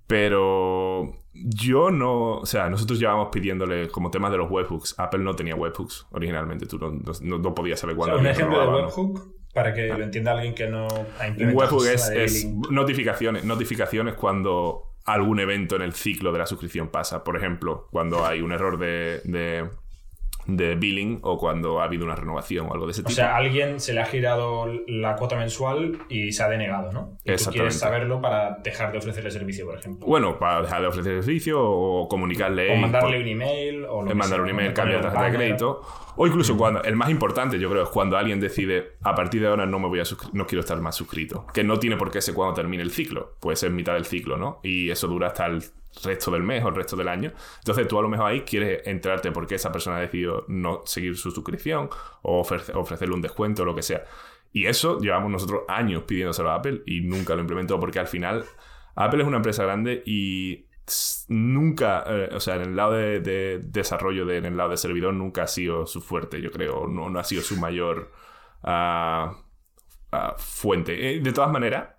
Pero 0.09 1.13
yo 1.35 1.91
no, 1.91 2.39
o 2.39 2.47
sea, 2.47 2.69
nosotros 2.69 2.99
llevamos 2.99 3.29
pidiéndole 3.31 3.89
como 3.89 4.11
temas 4.11 4.33
de 4.33 4.39
los 4.39 4.51
webhooks. 4.51 4.99
Apple 4.99 5.21
no 5.21 5.37
tenía 5.37 5.55
webhooks 5.55 6.07
originalmente, 6.11 6.67
tú 6.67 6.79
no, 6.79 7.39
no, 7.39 7.55
podías 7.55 7.79
saber 7.79 7.95
cuándo. 7.95 8.19
un 8.19 8.27
ejemplo 8.27 8.61
de 8.61 8.83
webhook 8.83 9.38
para 9.55 9.73
que 9.75 9.89
lo 9.89 10.03
entienda 10.03 10.33
alguien 10.33 10.55
que 10.55 10.67
no 10.67 10.87
ha 11.19 11.29
implementado. 11.29 11.77
Webhook 11.77 11.87
es, 11.87 12.47
notificaciones, 12.71 13.45
notificaciones 13.45 14.15
cuando 14.15 14.95
algún 15.05 15.41
evento 15.41 15.77
en 15.77 15.83
el 15.83 15.95
ciclo 15.95 16.33
de 16.33 16.39
la 16.39 16.47
suscripción 16.47 16.89
pasa. 16.89 17.25
Por 17.25 17.37
ejemplo, 17.37 17.89
cuando 17.91 18.27
hay 18.27 18.41
un 18.41 18.53
error 18.53 18.79
de 18.79 19.21
de 20.49 20.77
billing 20.77 21.21
o 21.23 21.37
cuando 21.37 21.81
ha 21.81 21.85
habido 21.85 22.07
una 22.07 22.17
renovación 22.17 22.67
o 22.69 22.73
algo 22.73 22.87
de 22.87 22.93
ese 22.93 23.03
tipo. 23.03 23.13
O 23.13 23.15
sea, 23.15 23.37
alguien 23.37 23.79
se 23.79 23.93
le 23.93 24.01
ha 24.01 24.07
girado 24.07 24.67
la 24.87 25.15
cuota 25.15 25.37
mensual 25.37 25.99
y 26.09 26.33
se 26.33 26.43
ha 26.43 26.49
denegado, 26.49 26.91
¿no? 26.91 27.19
Y 27.23 27.37
tú 27.37 27.51
quieres 27.51 27.79
saberlo 27.79 28.21
para 28.21 28.59
dejar 28.65 28.91
de 28.91 28.99
ofrecerle 28.99 29.31
servicio, 29.31 29.67
por 29.67 29.79
ejemplo. 29.79 30.07
Bueno, 30.07 30.39
para 30.39 30.63
dejar 30.63 30.81
de 30.81 30.87
ofrecer 30.89 31.23
servicio 31.23 31.63
o 31.63 32.09
comunicarle. 32.09 32.73
O 32.73 32.77
mandarle 32.77 33.21
un 33.21 33.29
email. 33.29 33.85
O 33.85 34.03
lo 34.03 34.15
mandar 34.15 34.41
un 34.41 34.49
email, 34.49 34.73
cambiar 34.73 35.03
tarjeta 35.03 35.25
de 35.25 35.37
crédito. 35.37 35.83
O 36.21 36.27
incluso 36.27 36.57
cuando. 36.57 36.83
El 36.83 36.97
más 36.97 37.11
importante, 37.11 37.61
yo 37.61 37.71
creo, 37.71 37.85
es 37.85 37.89
cuando 37.91 38.17
alguien 38.17 38.41
decide 38.41 38.97
a 39.03 39.15
partir 39.15 39.41
de 39.41 39.47
ahora 39.47 39.67
no 39.67 39.79
me 39.79 39.87
voy 39.87 40.01
a 40.01 40.03
no 40.33 40.47
quiero 40.47 40.61
estar 40.61 40.81
más 40.81 40.97
suscrito. 40.97 41.47
Que 41.55 41.63
no 41.63 41.79
tiene 41.79 41.97
por 41.97 42.11
qué 42.11 42.21
ser 42.21 42.35
cuando 42.35 42.55
termine 42.55 42.83
el 42.83 42.91
ciclo. 42.91 43.37
Puede 43.39 43.57
ser 43.57 43.71
mitad 43.71 43.95
del 43.95 44.05
ciclo, 44.05 44.37
¿no? 44.37 44.59
Y 44.65 44.91
eso 44.91 45.07
dura 45.07 45.29
hasta 45.29 45.47
el 45.47 45.63
resto 46.03 46.33
del 46.33 46.43
mes 46.43 46.65
o 46.65 46.69
el 46.69 46.75
resto 46.75 46.97
del 46.97 47.07
año. 47.07 47.33
Entonces 47.59 47.87
tú 47.87 48.01
a 48.01 48.03
lo 48.03 48.09
mejor 48.09 48.27
ahí 48.27 48.41
quieres 48.41 48.85
enterarte 48.85 49.31
por 49.31 49.47
qué 49.47 49.55
esa 49.55 49.71
persona 49.71 49.99
ha 49.99 50.01
decidido 50.01 50.45
no 50.49 50.83
seguir 50.85 51.17
su 51.17 51.31
suscripción 51.31 51.89
o 52.23 52.41
ofrecerle 52.41 53.15
un 53.15 53.23
descuento 53.23 53.63
o 53.63 53.65
lo 53.65 53.77
que 53.77 53.83
sea. 53.83 54.03
Y 54.53 54.67
eso 54.67 54.99
llevamos 54.99 55.31
nosotros 55.31 55.63
años 55.69 56.03
pidiéndoselo 56.03 56.51
a 56.51 56.57
Apple 56.57 56.83
y 56.85 57.01
nunca 57.03 57.37
lo 57.37 57.43
implementó 57.43 57.79
porque 57.79 58.01
al 58.01 58.09
final 58.09 58.45
Apple 58.97 59.23
es 59.23 59.29
una 59.29 59.37
empresa 59.37 59.63
grande 59.63 60.03
y 60.05 60.67
nunca, 61.29 62.05
eh, 62.07 62.31
o 62.35 62.41
sea, 62.41 62.57
en 62.57 62.63
el 62.63 62.77
lado 62.77 62.93
de, 62.93 63.61
desarrollo, 63.63 64.27
de, 64.27 64.39
en 64.39 64.47
el 64.47 64.57
lado 64.57 64.71
de 64.71 64.77
servidor, 64.77 65.15
nunca 65.15 65.45
ha 65.45 65.47
sido 65.47 65.87
su 65.87 66.01
fuerte, 66.01 66.41
yo 66.41 66.51
creo, 66.51 66.87
no, 66.87 67.11
no 67.11 67.19
ha 67.19 67.25
sido 67.25 67.43
su 67.43 67.57
mayor 67.57 68.13
ah, 68.63 69.43
ah, 70.13 70.35
fuente. 70.39 71.17
Eh, 71.17 71.21
de 71.21 71.33
todas 71.33 71.51
maneras, 71.51 71.91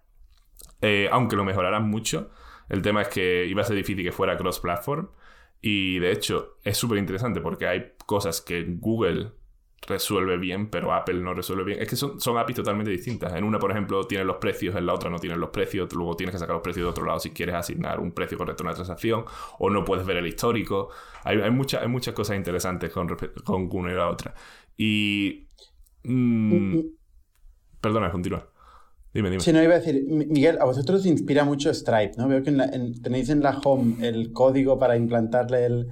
eh, 0.82 1.10
aunque 1.12 1.36
lo 1.36 1.44
mejoraran 1.44 1.90
mucho, 1.90 2.32
el 2.70 2.82
tema 2.82 3.02
es 3.04 3.08
que 3.10 3.46
iba 3.46 3.62
a 3.62 3.66
ser 3.66 3.76
difícil 3.76 4.04
que 4.04 4.12
fuera 4.12 4.38
cross-platform. 4.38 5.10
Y 5.62 6.00
de 6.00 6.12
hecho, 6.12 6.58
es 6.64 6.78
súper 6.78 7.00
interesante 7.00 7.42
porque 7.42 7.68
hay 7.68 7.94
cosas 8.06 8.42
que 8.42 8.66
Google 8.68 9.34
resuelve 9.88 10.38
bien, 10.38 10.70
pero 10.70 10.94
Apple 10.94 11.20
no 11.22 11.34
resuelve 11.34 11.64
bien. 11.64 11.82
Es 11.82 11.90
que 11.90 11.96
son, 11.96 12.20
son 12.20 12.38
APIs 12.38 12.58
totalmente 12.58 12.92
distintas. 12.92 13.34
En 13.34 13.44
una, 13.44 13.60
por 13.60 13.72
ejemplo, 13.72 14.06
tiene 14.06 14.24
los 14.24 14.38
precios, 14.38 14.76
en 14.76 14.86
la 14.86 14.94
otra 14.94 15.10
no 15.10 15.20
tiene 15.20 15.36
los 15.38 15.50
precios. 15.50 15.92
Luego 15.94 16.16
tienes 16.16 16.34
que 16.34 16.40
sacar 16.40 16.56
los 16.56 16.64
precios 16.64 16.86
de 16.86 16.90
otro 16.90 17.06
lado 17.06 17.20
si 17.20 17.32
quieres 17.32 17.56
asignar 17.56 18.00
un 18.00 18.12
precio 18.12 18.38
correcto 18.38 18.64
a 18.64 18.68
una 18.68 18.76
transacción. 18.76 19.26
O 19.60 19.70
no 19.70 19.84
puedes 19.84 20.06
ver 20.06 20.18
el 20.18 20.28
histórico. 20.28 20.90
Hay, 21.24 21.40
hay, 21.40 21.52
muchas 21.52 22.14
cosas 22.14 22.38
interesantes 22.38 22.92
con, 22.92 23.08
con 23.44 23.70
una 23.72 23.92
y 23.92 23.96
la 23.96 24.10
otra. 24.10 24.34
Y... 24.78 25.48
Mm, 26.04 26.54
mm, 26.54 26.76
mm. 26.78 26.86
perdona, 27.82 28.12
continúa. 28.12 28.50
Dime, 29.14 29.32
dime. 29.32 29.42
Si 29.42 29.52
no, 29.52 29.64
iba 29.64 29.74
a 29.74 29.80
decir, 29.80 30.06
Miguel, 30.08 30.60
a 30.62 30.66
vosotros 30.66 31.02
os 31.02 31.06
inspira 31.08 31.44
mucho 31.44 31.74
Stripe, 31.74 32.12
¿no? 32.18 32.28
Veo 32.28 32.44
que 32.44 32.52
tenéis 33.02 33.30
en 33.30 33.42
la 33.42 33.60
home 33.64 34.08
el 34.08 34.32
código 34.32 34.78
para 34.78 34.96
implantarle 34.96 35.66
el, 35.66 35.88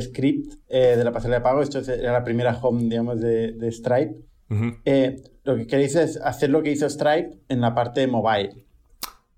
script 0.00 0.54
eh, 0.68 0.96
de 0.96 1.04
la 1.04 1.12
pasarela 1.12 1.38
de 1.38 1.42
pago. 1.42 1.62
Esto 1.62 1.80
era 1.80 2.12
la 2.12 2.24
primera 2.24 2.58
home, 2.60 2.84
digamos, 2.84 3.20
de, 3.20 3.70
Stripe. 3.70 4.16
Eh, 4.84 5.22
lo 5.44 5.56
que 5.56 5.66
queréis 5.66 5.96
es 5.96 6.16
hacer 6.18 6.50
lo 6.50 6.62
que 6.62 6.70
hizo 6.70 6.88
Stripe 6.88 7.38
en 7.48 7.60
la 7.60 7.74
parte 7.74 8.06
mobile. 8.06 8.66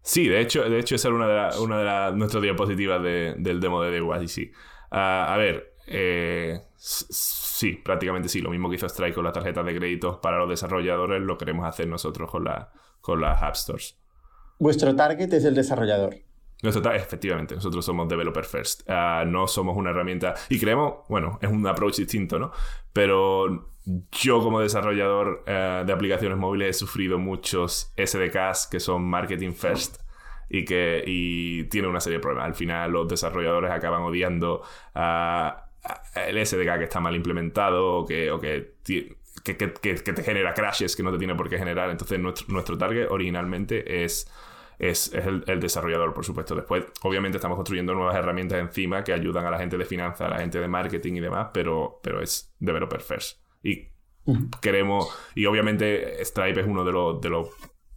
Sí, 0.03 0.29
de 0.29 0.41
hecho, 0.41 0.69
de 0.69 0.79
hecho 0.79 0.97
esa 0.97 1.09
era 1.09 1.17
una 1.17 1.29
de, 1.29 1.59
una 1.61 2.11
de 2.11 2.17
nuestras 2.17 2.43
diapositivas 2.43 3.03
del 3.03 3.61
demo 3.61 3.83
de 3.83 4.01
The 4.01 4.29
sí. 4.29 4.51
Uh, 4.93 4.97
a 4.97 5.37
ver, 5.39 5.75
eh, 5.87 6.61
sí, 6.77 7.73
prácticamente 7.83 8.29
sí. 8.29 8.41
Lo 8.41 8.51
mismo 8.51 8.69
que 8.69 8.77
hizo 8.77 8.89
Stripe 8.89 9.15
con 9.15 9.25
las 9.25 9.33
tarjetas 9.33 9.65
de 9.65 9.75
crédito 9.75 10.21
para 10.21 10.39
los 10.39 10.49
desarrolladores, 10.49 11.23
lo 11.23 11.39
queremos 11.39 11.67
hacer 11.67 11.89
nosotros 11.89 12.31
con 12.31 12.45
la, 12.45 12.71
con 13.01 13.21
las 13.21 13.43
App 13.43 13.55
Stores. 13.55 13.99
Vuestro 14.59 14.95
target 14.95 15.33
es 15.33 15.45
el 15.45 15.55
desarrollador. 15.55 16.17
Nuestro 16.63 16.93
efectivamente, 16.93 17.55
nosotros 17.55 17.85
somos 17.85 18.09
developer 18.09 18.45
first. 18.45 18.89
Ah, 18.89 19.25
no 19.27 19.47
somos 19.47 19.77
una 19.77 19.91
herramienta. 19.91 20.35
Y 20.49 20.59
creemos, 20.59 20.95
bueno, 21.09 21.39
es 21.43 21.51
un 21.51 21.67
approach 21.67 21.97
distinto, 21.97 22.39
¿no? 22.39 22.53
Pero 22.93 23.69
yo, 24.13 24.41
como 24.41 24.61
desarrollador 24.61 25.45
eh, 25.47 25.83
de 25.85 25.93
aplicaciones 25.93 26.39
móviles, 26.39 26.71
he 26.71 26.79
sufrido 26.79 27.19
muchos 27.19 27.93
SDKs 27.97 28.69
que 28.69 28.81
son 28.81 29.05
marketing 29.05 29.53
first 29.53 30.01
y 30.49 30.65
que 30.65 31.03
y 31.07 31.65
tiene 31.65 31.89
una 31.89 32.01
serie 32.01 32.19
de 32.19 32.23
problemas. 32.23 32.47
Al 32.47 32.55
final, 32.55 32.93
los 32.93 33.09
desarrolladores 33.09 33.71
acaban 33.71 34.03
odiando 34.03 34.63
a 34.95 35.67
el 36.15 36.47
SDK 36.47 36.79
que 36.79 36.85
está 36.85 37.01
mal 37.01 37.15
implementado 37.15 37.97
o 37.97 38.07
que, 38.07 38.31
o 38.31 38.41
que 38.41 38.75
que, 39.43 39.55
te 39.55 40.23
genera 40.23 40.55
crashes 40.55 40.97
que 40.97 41.03
no 41.03 41.13
te 41.13 41.19
tiene 41.19 41.35
por 41.35 41.49
qué 41.49 41.59
generar. 41.59 41.91
Entonces, 41.91 42.19
nuestro, 42.19 42.47
nuestro 42.49 42.79
target 42.79 43.09
originalmente 43.11 44.05
es, 44.05 44.31
es, 44.79 45.13
el, 45.15 45.61
desarrollador, 45.61 46.15
por 46.15 46.25
supuesto. 46.25 46.55
Después, 46.55 46.85
obviamente, 47.03 47.39
estamos 47.39 47.57
construyendo 47.57 47.95
nuevas 47.95 48.17
herramientas 48.17 48.59
encima 48.59 49.05
que 49.05 49.13
ayudan 49.13 49.47
a 49.47 49.51
la 49.51 49.59
gente 49.59 49.77
de 49.77 49.85
finanzas, 49.85 50.23
a 50.23 50.31
la 50.31 50.39
gente 50.39 50.61
de 50.61 50.69
marketing 50.69 51.15
y 51.15 51.21
demás, 51.21 51.49
pero, 51.53 52.01
pero 52.03 52.23
es 52.23 52.53
developer 52.59 53.01
first. 53.01 53.39
Y 53.63 53.89
queremos, 54.61 55.09
y 55.35 55.47
obviamente 55.47 56.25
Stripe 56.25 56.61
es 56.61 56.67
uno 56.67 56.85
de 56.85 56.93
los, 56.93 57.21
de 57.21 57.31
los 57.31 57.49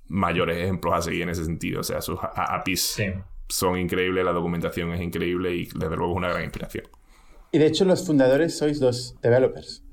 mayores 0.07 0.57
ejemplos 0.57 0.93
a 0.93 1.01
seguir 1.01 1.23
en 1.23 1.29
ese 1.29 1.45
sentido. 1.45 1.81
O 1.81 1.83
sea, 1.83 2.01
sus 2.01 2.19
APIs 2.21 3.01
son 3.49 3.77
increíbles, 3.77 4.23
la 4.25 4.33
documentación 4.33 4.93
es 4.93 5.01
increíble 5.01 5.55
y 5.55 5.65
desde 5.65 5.95
luego 5.95 6.13
es 6.13 6.17
una 6.17 6.29
gran 6.29 6.43
inspiración. 6.43 6.85
Y 7.51 7.59
de 7.59 7.67
hecho 7.67 7.85
los 7.85 8.05
fundadores 8.05 8.57
sois 8.57 8.79
dos 8.79 9.15
developers. 9.21 9.83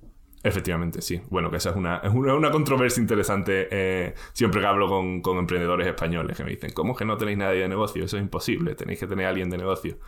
Efectivamente, 0.44 1.00
sí. 1.00 1.22
Bueno, 1.30 1.50
que 1.50 1.56
esa 1.56 1.70
es 1.70 1.76
una, 1.76 2.02
es 2.04 2.12
una, 2.12 2.50
controversia 2.50 3.00
interesante 3.00 3.66
eh, 3.70 4.14
siempre 4.34 4.60
que 4.60 4.66
hablo 4.66 4.88
con, 5.22 5.38
emprendedores 5.38 5.86
españoles 5.86 6.36
que 6.36 6.44
me 6.44 6.50
dicen, 6.50 6.70
¿cómo 6.74 6.94
que 6.94 7.06
no 7.06 7.16
tenéis 7.16 7.38
nadie 7.38 7.62
de 7.62 7.68
negocio? 7.68 8.04
Eso 8.04 8.18
es 8.18 8.22
imposible, 8.22 8.74
tenéis 8.74 9.00
que 9.00 9.06
tener 9.06 9.24
a 9.24 9.30
alguien 9.30 9.48
de 9.48 9.56
negocio. 9.56 9.98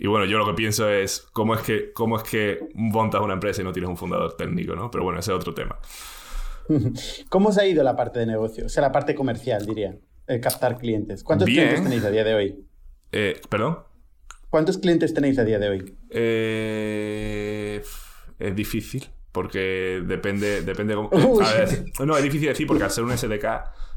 Y 0.00 0.08
bueno, 0.08 0.26
yo 0.26 0.36
lo 0.38 0.46
que 0.46 0.54
pienso 0.54 0.90
es, 0.90 1.28
¿cómo 1.32 1.54
es 1.54 1.60
que, 1.62 1.92
cómo 1.92 2.16
es 2.16 2.24
que 2.24 2.58
montas 2.74 3.20
una 3.20 3.34
empresa 3.34 3.62
y 3.62 3.64
no 3.64 3.72
tienes 3.72 3.88
un 3.88 3.96
fundador 3.96 4.36
técnico? 4.36 4.74
¿no? 4.74 4.90
Pero 4.90 5.04
bueno, 5.04 5.20
ese 5.20 5.30
es 5.30 5.36
otro 5.36 5.54
tema. 5.54 5.78
¿Cómo 7.28 7.52
se 7.52 7.60
ha 7.60 7.66
ido 7.68 7.84
la 7.84 7.94
parte 7.94 8.18
de 8.18 8.26
negocio? 8.26 8.66
O 8.66 8.68
sea, 8.68 8.82
la 8.82 8.90
parte 8.90 9.14
comercial, 9.14 9.64
diría. 9.64 9.96
El 10.26 10.40
captar 10.40 10.76
clientes. 10.76 11.22
¿Cuántos 11.22 11.46
clientes 11.46 11.84
tenéis 11.84 12.04
a 12.04 12.10
día 12.10 12.24
de 12.24 12.34
hoy? 12.34 12.66
Eh, 13.12 13.40
¿Perdón? 13.48 13.78
¿Cuántos 14.50 14.76
clientes 14.78 15.14
tenéis 15.14 15.38
a 15.38 15.44
día 15.44 15.60
de 15.60 15.68
hoy? 15.68 15.96
Eh, 16.10 17.80
es 18.40 18.56
difícil 18.56 19.08
porque 19.36 20.02
depende, 20.06 20.62
depende 20.62 20.94
cómo... 20.94 21.10
A 21.42 21.52
ver, 21.52 21.84
no, 22.06 22.16
es 22.16 22.22
difícil 22.22 22.48
decir 22.48 22.66
porque 22.66 22.84
al 22.84 22.90
ser 22.90 23.04
un 23.04 23.14
SDK 23.14 23.44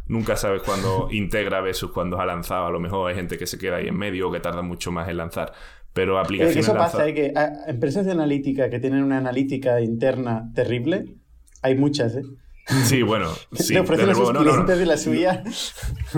nunca 0.07 0.35
sabes 0.35 0.61
cuándo 0.63 1.07
integra 1.13 1.61
versus 1.61 1.91
cuándo 1.91 2.19
ha 2.19 2.25
lanzado. 2.25 2.65
A 2.65 2.69
lo 2.71 2.81
mejor 2.81 3.09
hay 3.09 3.15
gente 3.15 3.37
que 3.37 3.47
se 3.47 3.57
queda 3.57 3.77
ahí 3.77 3.87
en 3.87 3.97
medio 3.97 4.27
o 4.27 4.31
que 4.33 4.41
tarda 4.41 4.61
mucho 4.63 4.91
más 4.91 5.07
en 5.07 5.15
lanzar. 5.15 5.53
Pero 5.93 6.17
eh, 6.17 6.19
aplicaciones... 6.19 6.67
Eso 6.67 6.73
pasa, 6.73 7.07
¿eh? 7.07 7.13
que 7.13 7.33
empresas 7.67 8.05
de 8.05 8.11
analítica 8.11 8.69
que 8.69 8.81
tienen 8.81 9.01
una 9.01 9.17
analítica 9.17 9.79
interna 9.79 10.51
terrible, 10.53 11.15
hay 11.61 11.75
muchas, 11.77 12.17
¿eh? 12.17 12.23
Sí, 12.83 13.01
bueno, 13.01 13.31
sí. 13.53 13.75
no, 13.75 13.83
no, 14.33 14.65
de 14.65 14.85
la 14.85 14.97
suya. 14.97 15.41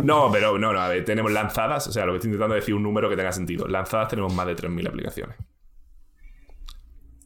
No, 0.04 0.32
pero 0.32 0.58
no, 0.58 0.74
no, 0.74 0.82
a 0.82 0.90
ver, 0.90 1.06
tenemos 1.06 1.32
lanzadas, 1.32 1.86
o 1.86 1.92
sea, 1.92 2.08
lo 2.08 2.13
que 2.13 2.18
estoy 2.18 2.30
intentando 2.30 2.56
decir 2.56 2.74
un 2.74 2.82
número 2.82 3.08
que 3.08 3.16
tenga 3.16 3.32
sentido. 3.32 3.68
Lanzadas 3.68 4.08
tenemos 4.08 4.34
más 4.34 4.48
de 4.48 4.56
3.000 4.56 4.88
aplicaciones. 4.88 5.38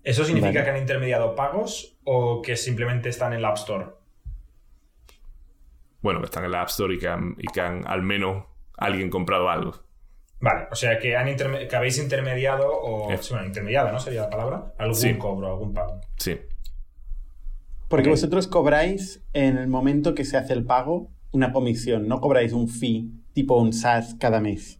¿Eso 0.05 0.23
significa 0.23 0.63
que 0.63 0.69
han 0.69 0.77
intermediado 0.77 1.35
pagos 1.35 1.97
o 2.03 2.41
que 2.43 2.55
simplemente 2.55 3.09
están 3.09 3.33
en 3.33 3.41
la 3.41 3.49
App 3.49 3.57
Store? 3.57 3.85
Bueno, 6.01 6.19
que 6.19 6.25
están 6.25 6.45
en 6.45 6.51
la 6.51 6.61
App 6.61 6.69
Store 6.69 6.93
y 6.93 6.99
que 6.99 7.07
han, 7.07 7.35
y 7.39 7.47
que 7.47 7.59
han 7.59 7.85
al 7.87 8.03
menos 8.03 8.45
alguien 8.77 9.09
comprado 9.09 9.49
algo. 9.49 9.73
Vale, 10.39 10.67
o 10.71 10.75
sea 10.75 10.99
que, 10.99 11.17
han 11.17 11.35
que 11.35 11.75
habéis 11.75 11.97
intermediado 11.97 12.67
o... 12.69 13.07
Bueno, 13.07 13.45
intermediado, 13.47 13.91
¿no? 13.91 13.99
Sería 13.99 14.21
la 14.21 14.29
palabra. 14.29 14.73
Algún 14.77 15.17
cobro, 15.17 15.47
algún 15.49 15.73
pago. 15.73 15.99
Sí. 16.17 16.39
Porque 17.87 18.09
vosotros 18.09 18.47
cobráis 18.47 19.23
en 19.33 19.57
el 19.57 19.67
momento 19.67 20.13
que 20.13 20.23
se 20.23 20.37
hace 20.37 20.53
el 20.53 20.65
pago 20.65 21.09
una 21.31 21.51
comisión, 21.51 22.07
no 22.07 22.21
cobráis 22.21 22.53
un 22.53 22.67
fee 22.67 23.09
tipo 23.33 23.57
un 23.57 23.73
SaaS 23.73 24.15
cada 24.19 24.39
mes. 24.39 24.79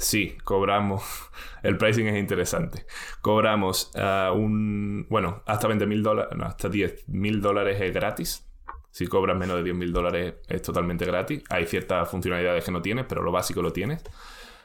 Sí, 0.00 0.38
cobramos. 0.44 1.02
El 1.62 1.76
pricing 1.76 2.06
es 2.06 2.18
interesante. 2.18 2.86
Cobramos 3.20 3.92
uh, 3.94 4.32
un. 4.32 5.06
Bueno, 5.10 5.42
hasta 5.46 5.68
20 5.68 5.86
mil 5.86 6.02
dólares. 6.02 6.36
No, 6.36 6.46
hasta 6.46 6.70
10 6.70 7.08
mil 7.10 7.42
dólares 7.42 7.78
es 7.80 7.92
gratis. 7.92 8.46
Si 8.90 9.06
cobras 9.06 9.36
menos 9.36 9.58
de 9.58 9.62
10 9.64 9.76
mil 9.76 9.92
dólares 9.92 10.36
es 10.48 10.62
totalmente 10.62 11.04
gratis. 11.04 11.44
Hay 11.50 11.66
ciertas 11.66 12.10
funcionalidades 12.10 12.64
que 12.64 12.72
no 12.72 12.80
tienes, 12.80 13.04
pero 13.06 13.22
lo 13.22 13.30
básico 13.30 13.60
lo 13.60 13.74
tienes. 13.74 14.02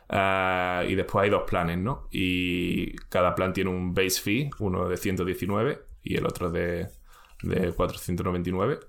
Uh, 0.08 0.88
y 0.88 0.96
después 0.96 1.24
hay 1.24 1.30
dos 1.30 1.44
planes, 1.44 1.80
¿no? 1.80 2.08
Y 2.12 2.96
cada 3.10 3.36
plan 3.36 3.52
tiene 3.52 3.72
un 3.72 3.94
base 3.94 4.22
fee, 4.22 4.50
uno 4.60 4.88
de 4.88 4.96
119 4.96 5.82
y 6.02 6.16
el 6.16 6.26
otro 6.26 6.50
de, 6.50 6.88
de 7.44 7.74
499. 7.74 8.80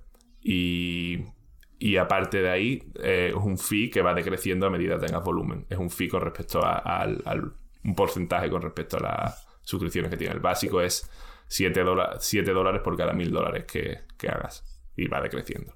Y 0.43 1.25
y 1.79 1.97
aparte 1.97 2.41
de 2.41 2.51
ahí, 2.51 2.83
eh, 3.03 3.33
es 3.37 3.43
un 3.43 3.59
fee 3.59 3.91
que 3.91 4.01
va 4.01 4.15
decreciendo 4.15 4.67
a 4.67 4.71
medida 4.71 4.99
que 4.99 5.07
tengas 5.07 5.23
volumen. 5.23 5.67
Es 5.69 5.79
un 5.79 5.91
fee 5.91 6.09
con 6.09 6.23
respecto 6.23 6.65
a, 6.65 6.79
al, 6.79 7.23
un 7.85 7.95
porcentaje 7.95 8.51
con 8.51 8.63
respecto 8.63 8.97
a 8.97 9.01
las 9.01 9.47
suscripciones 9.63 10.11
que 10.11 10.17
tiene. 10.17 10.35
El 10.35 10.41
básico 10.41 10.81
es 10.81 11.11
7, 11.49 11.83
dólares 11.83 12.81
por 12.83 12.97
cada 12.97 13.13
1000 13.13 13.31
dólares 13.31 13.65
que, 13.65 14.29
hagas. 14.29 14.65
Y 14.97 15.07
va 15.09 15.21
decreciendo. 15.21 15.75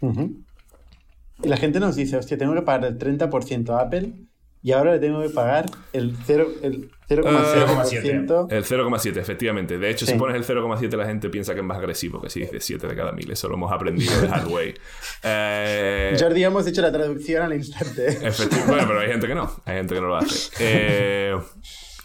Y 0.00 1.48
la 1.48 1.56
gente 1.56 1.80
nos 1.80 1.96
dice, 1.96 2.16
hostia, 2.16 2.38
tengo 2.38 2.54
que 2.54 2.62
pagar 2.62 2.86
el 2.86 2.98
30% 2.98 3.70
a 3.70 3.80
Apple 3.82 4.14
y 4.64 4.72
ahora 4.72 4.92
le 4.92 4.98
tengo 4.98 5.20
que 5.20 5.28
pagar 5.28 5.66
el 5.92 6.16
0,7%. 6.16 6.70
El 7.10 7.24
0,7, 7.24 8.46
el 8.48 8.64
0,7, 8.64 9.16
efectivamente. 9.18 9.76
De 9.76 9.90
hecho, 9.90 10.06
si 10.06 10.14
pones 10.14 10.34
el 10.36 10.56
0,7 10.56 10.96
la 10.96 11.04
gente 11.04 11.28
piensa 11.28 11.52
que 11.52 11.60
es 11.60 11.66
más 11.66 11.76
agresivo 11.76 12.18
que 12.18 12.30
si 12.30 12.40
dice 12.40 12.58
7 12.60 12.86
de 12.86 12.96
cada 12.96 13.12
1000. 13.12 13.30
Eso 13.30 13.46
lo 13.48 13.56
hemos 13.56 13.70
aprendido 13.70 14.18
de 14.22 14.28
Hardway. 14.28 14.74
Eh... 15.22 16.16
Jordi, 16.18 16.44
hemos 16.44 16.66
hecho 16.66 16.80
la 16.80 16.90
traducción 16.90 17.42
al 17.42 17.52
instante. 17.52 18.18
Bueno, 18.66 18.84
pero 18.86 19.00
hay 19.00 19.08
gente 19.08 19.26
que 19.26 19.34
no. 19.34 19.54
Hay 19.66 19.76
gente 19.76 19.94
que 19.94 20.00
no 20.00 20.06
lo 20.06 20.16
hace. 20.16 20.50
Eh... 20.58 21.36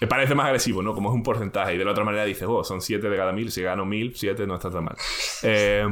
parece 0.10 0.36
más 0.36 0.48
agresivo, 0.48 0.82
¿no? 0.82 0.94
Como 0.94 1.10
es 1.10 1.16
un 1.16 1.24
porcentaje. 1.24 1.76
Y 1.76 1.78
de 1.78 1.86
la 1.86 1.92
otra 1.92 2.04
manera 2.04 2.26
dices, 2.26 2.46
oh, 2.46 2.66
son 2.66 2.82
7 2.82 3.10
de 3.10 3.16
cada 3.16 3.32
1000. 3.32 3.52
Si 3.52 3.62
gano 3.62 3.86
1000, 3.86 4.16
7 4.18 4.46
no 4.46 4.56
está 4.56 4.70
tan 4.70 4.84
mal. 4.84 4.98
Eh... 5.44 5.88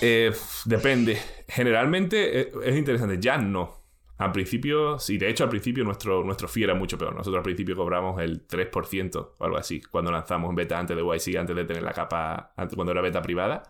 Eh, 0.00 0.32
depende. 0.64 1.18
Generalmente 1.46 2.40
eh, 2.40 2.52
es 2.64 2.74
interesante. 2.74 3.18
Ya 3.20 3.36
no. 3.36 3.81
Al 4.22 4.30
principio, 4.30 5.00
sí, 5.00 5.18
de 5.18 5.28
hecho 5.28 5.42
al 5.42 5.50
principio 5.50 5.82
nuestro, 5.82 6.22
nuestro 6.22 6.46
fee 6.46 6.62
era 6.62 6.74
mucho 6.74 6.96
peor. 6.96 7.12
Nosotros 7.12 7.38
al 7.38 7.42
principio 7.42 7.74
cobramos 7.74 8.20
el 8.20 8.46
3% 8.46 9.32
o 9.36 9.44
algo 9.44 9.56
así, 9.56 9.80
cuando 9.80 10.12
lanzamos 10.12 10.48
en 10.50 10.54
beta 10.54 10.78
antes 10.78 10.96
de 10.96 11.02
YC, 11.02 11.36
antes 11.38 11.56
de 11.56 11.64
tener 11.64 11.82
la 11.82 11.92
capa, 11.92 12.54
cuando 12.76 12.92
era 12.92 13.00
beta 13.00 13.20
privada. 13.20 13.64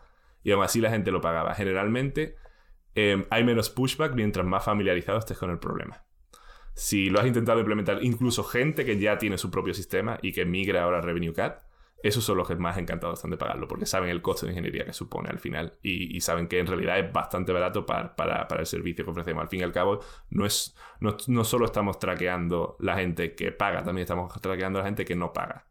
Y 0.44 0.50
aún 0.50 0.62
así 0.62 0.82
la 0.82 0.90
gente 0.90 1.10
lo 1.10 1.22
pagaba. 1.22 1.54
Generalmente 1.54 2.36
em, 2.94 3.24
hay 3.30 3.44
menos 3.44 3.70
pushback 3.70 4.14
mientras 4.14 4.44
más 4.44 4.62
familiarizado 4.62 5.18
estés 5.18 5.38
con 5.38 5.50
el 5.50 5.58
problema. 5.58 6.04
Si 6.74 7.08
lo 7.08 7.20
has 7.20 7.26
intentado 7.26 7.58
implementar, 7.58 8.02
incluso 8.02 8.44
gente 8.44 8.84
que 8.84 8.98
ya 8.98 9.16
tiene 9.16 9.38
su 9.38 9.50
propio 9.50 9.72
sistema 9.72 10.18
y 10.20 10.32
que 10.32 10.44
migra 10.44 10.82
ahora 10.82 10.98
a 10.98 11.00
Revenue 11.00 11.32
Cat, 11.32 11.62
esos 12.02 12.24
son 12.24 12.36
los 12.36 12.48
que 12.48 12.56
más 12.56 12.76
encantados 12.78 13.18
están 13.18 13.30
de 13.30 13.36
pagarlo, 13.36 13.68
porque 13.68 13.86
saben 13.86 14.10
el 14.10 14.22
coste 14.22 14.46
de 14.46 14.52
ingeniería 14.52 14.84
que 14.84 14.92
supone 14.92 15.28
al 15.30 15.38
final 15.38 15.78
y, 15.82 16.20
saben 16.20 16.48
que 16.48 16.58
en 16.58 16.66
realidad 16.66 16.98
es 16.98 17.12
bastante 17.12 17.52
barato 17.52 17.86
para, 17.86 18.14
para, 18.16 18.60
el 18.60 18.66
servicio 18.66 19.04
que 19.04 19.10
ofrecemos. 19.10 19.42
Al 19.42 19.48
fin 19.48 19.60
y 19.60 19.62
al 19.62 19.72
cabo, 19.72 20.00
no, 20.30 20.46
es, 20.46 20.76
no, 21.00 21.16
no, 21.28 21.44
solo 21.44 21.64
estamos 21.66 21.98
traqueando 21.98 22.76
la 22.80 22.96
gente 22.96 23.34
que 23.34 23.52
paga, 23.52 23.82
también 23.82 24.02
estamos 24.02 24.32
traqueando 24.40 24.78
a 24.78 24.82
la 24.82 24.88
gente 24.88 25.04
que 25.04 25.16
no 25.16 25.32
paga. 25.32 25.66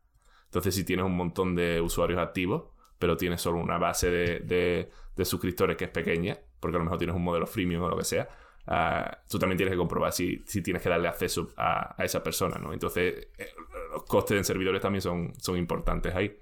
Entonces, 0.45 0.75
si 0.75 0.83
tienes 0.83 1.05
un 1.05 1.15
montón 1.15 1.55
de 1.55 1.81
usuarios 1.81 2.19
activos, 2.19 2.63
pero 2.99 3.17
tienes 3.17 3.41
solo 3.41 3.59
una 3.59 3.77
base 3.77 4.09
de, 4.09 4.89
de 5.15 5.25
suscriptores 5.25 5.77
que 5.77 5.85
es 5.85 5.91
pequeña, 5.91 6.37
porque 6.59 6.77
a 6.77 6.79
lo 6.79 6.85
mejor 6.85 6.97
tienes 6.97 7.15
un 7.15 7.23
modelo 7.23 7.47
freemium 7.47 7.83
o 7.83 7.89
lo 7.89 7.97
que 7.97 8.03
sea, 8.03 8.29
Ah, 8.67 9.23
tú 9.27 9.39
también 9.39 9.57
tienes 9.57 9.73
que 9.73 9.77
comprobar 9.77 10.11
si, 10.11 10.37
tienes 10.63 10.81
que 10.81 10.89
darle 10.89 11.07
acceso 11.07 11.49
a, 11.57 11.95
esa 11.99 12.23
persona, 12.23 12.57
¿no? 12.57 12.73
Entonces, 12.73 13.29
eh, 13.37 13.49
los 13.91 14.03
costes 14.03 14.37
en 14.37 14.43
servidores 14.43 14.81
también 14.81 15.01
son, 15.01 15.33
son 15.37 15.57
importantes 15.57 16.13
ahí. 16.15 16.37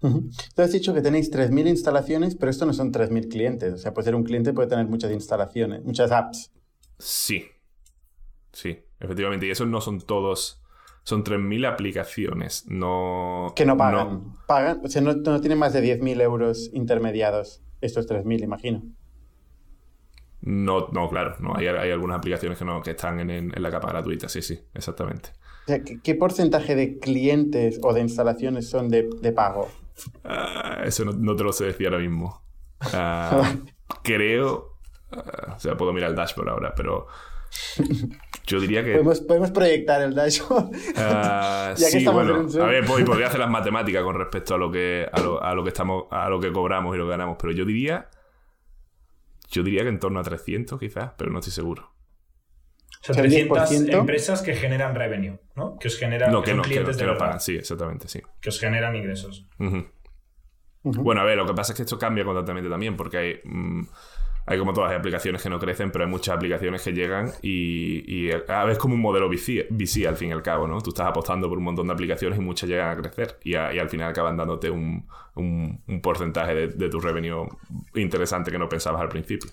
Tú 0.00 0.62
has 0.62 0.72
dicho 0.72 0.92
que 0.92 1.00
tenéis 1.00 1.30
3.000 1.30 1.68
instalaciones, 1.68 2.34
pero 2.34 2.50
esto 2.50 2.66
no 2.66 2.72
son 2.72 2.92
3.000 2.92 3.28
clientes. 3.30 3.74
O 3.74 3.78
sea, 3.78 3.94
puede 3.94 4.06
ser 4.06 4.16
un 4.16 4.24
cliente, 4.24 4.52
puede 4.52 4.68
tener 4.68 4.86
muchas 4.86 5.12
instalaciones, 5.12 5.84
muchas 5.84 6.10
apps. 6.10 6.50
Sí. 6.98 7.46
Sí, 8.52 8.80
efectivamente. 8.98 9.46
Y 9.46 9.50
esos 9.50 9.68
no 9.68 9.80
son 9.80 10.00
todos. 10.00 10.60
Son 11.04 11.22
3.000 11.22 11.68
aplicaciones. 11.68 12.64
No. 12.66 13.52
Que 13.54 13.64
no 13.64 13.76
pagan. 13.76 14.34
Pagan. 14.48 14.80
O 14.84 14.88
sea, 14.88 15.02
no, 15.02 15.14
no 15.14 15.40
tienen 15.40 15.58
más 15.58 15.72
de 15.72 15.82
10.000 15.82 16.20
euros 16.20 16.70
intermediados. 16.72 17.62
Estos 17.80 18.08
3.000, 18.08 18.42
imagino. 18.42 18.82
No, 20.42 20.88
no, 20.88 21.08
claro, 21.08 21.36
no. 21.38 21.54
Hay, 21.54 21.68
algunas 21.68 22.18
aplicaciones 22.18 22.58
que 22.58 22.64
no, 22.64 22.82
que 22.82 22.90
están 22.90 23.30
en, 23.30 23.52
la 23.56 23.70
capa 23.70 23.88
gratuita, 23.88 24.28
sí, 24.28 24.42
sí, 24.42 24.58
exactamente. 24.74 25.30
¿Qué, 26.02 26.14
porcentaje 26.14 26.74
de 26.74 26.98
clientes 26.98 27.78
o 27.82 27.92
de 27.92 28.00
instalaciones 28.00 28.68
son 28.68 28.88
de, 28.88 29.32
pago? 29.34 29.68
Ah, 30.24 30.82
eso 30.84 31.04
no, 31.04 31.36
te 31.36 31.44
lo 31.44 31.52
sé 31.52 31.66
decir 31.66 31.86
ahora 31.86 31.98
mismo. 31.98 32.42
Ah, 32.80 33.54
creo. 34.02 34.78
Ah, 35.10 35.54
o 35.56 35.60
sea, 35.60 35.76
puedo 35.76 35.92
mirar 35.92 36.10
el 36.10 36.16
dashboard 36.16 36.48
ahora, 36.48 36.74
pero. 36.74 37.06
Yo 38.46 38.60
diría 38.60 38.82
que. 38.82 38.98
Podemos, 39.26 39.50
proyectar 39.50 40.02
el 40.02 40.14
dashboard. 40.14 40.70
ya 40.96 41.74
que 41.76 42.00
sí, 42.00 42.06
bueno, 42.06 42.46
a 42.60 42.66
ver, 42.66 42.84
podría 42.84 43.26
hacer 43.26 43.40
las 43.40 43.50
matemáticas 43.50 44.02
con 44.02 44.16
respecto 44.16 44.54
a 44.54 44.58
lo 44.58 44.70
que, 44.72 45.06
a 45.10 45.20
lo, 45.20 45.42
a 45.42 45.54
lo 45.54 45.62
que 45.62 45.68
estamos, 45.68 46.04
a 46.10 46.28
lo 46.28 46.40
que 46.40 46.50
cobramos 46.50 46.94
y 46.94 46.98
lo 46.98 47.04
que 47.04 47.10
ganamos, 47.10 47.36
pero 47.38 47.52
yo 47.52 47.64
diría 47.64 48.08
yo 49.52 49.62
diría 49.62 49.82
que 49.82 49.90
en 49.90 50.00
torno 50.00 50.18
a 50.18 50.22
300 50.22 50.80
quizás, 50.80 51.12
pero 51.16 51.30
no 51.30 51.38
estoy 51.38 51.52
seguro. 51.52 51.91
O 53.02 53.14
sea, 53.14 53.22
300 53.22 53.88
empresas 53.88 54.42
que 54.42 54.54
generan 54.54 54.94
revenue, 54.94 55.38
¿no? 55.56 55.76
Que 55.78 55.88
os 55.88 55.98
generan 55.98 56.30
no, 56.30 56.42
que, 56.42 56.54
no, 56.54 56.62
clientes 56.62 56.96
que, 56.96 57.04
pagan, 57.04 57.40
sí, 57.40 57.56
exactamente, 57.56 58.06
sí. 58.06 58.20
Que 58.40 58.48
os 58.48 58.60
generan 58.60 58.94
ingresos. 58.94 59.46
Bueno, 60.84 61.20
a 61.20 61.24
ver, 61.24 61.36
lo 61.36 61.46
que 61.46 61.54
pasa 61.54 61.72
es 61.72 61.76
que 61.76 61.82
esto 61.82 61.98
cambia 61.98 62.24
constantemente 62.24 62.70
también, 62.70 62.96
porque 62.96 63.16
hay... 63.16 63.40
Mm, 63.44 63.82
hay 64.44 64.58
como 64.58 64.72
todas 64.72 64.90
las 64.90 64.98
aplicaciones 64.98 65.40
que 65.42 65.48
no 65.48 65.58
crecen, 65.60 65.92
pero 65.92 66.04
hay 66.04 66.10
muchas 66.10 66.34
aplicaciones 66.34 66.82
que 66.82 66.92
llegan 66.92 67.30
y, 67.42 68.30
a 68.32 68.64
veces 68.64 68.78
como 68.78 68.94
un 68.94 69.00
modelo 69.00 69.28
VC, 69.28 70.06
al 70.06 70.16
fin 70.16 70.30
y 70.30 70.32
al 70.32 70.42
cabo, 70.42 70.66
¿no? 70.66 70.80
Tú 70.80 70.90
estás 70.90 71.06
apostando 71.06 71.48
por 71.48 71.58
un 71.58 71.64
montón 71.64 71.86
de 71.86 71.92
aplicaciones 71.92 72.38
y 72.38 72.42
muchas 72.42 72.68
llegan 72.68 72.90
a 72.90 73.00
crecer 73.00 73.38
y, 73.44 73.54
al 73.54 73.88
final 73.88 74.10
acaban 74.10 74.36
dándote 74.36 74.70
un, 74.70 75.06
porcentaje 76.02 76.66
de, 76.68 76.88
tu 76.88 76.98
revenue 76.98 77.46
interesante 77.94 78.50
que 78.50 78.58
no 78.58 78.68
pensabas 78.68 79.00
al 79.00 79.08
principio. 79.08 79.50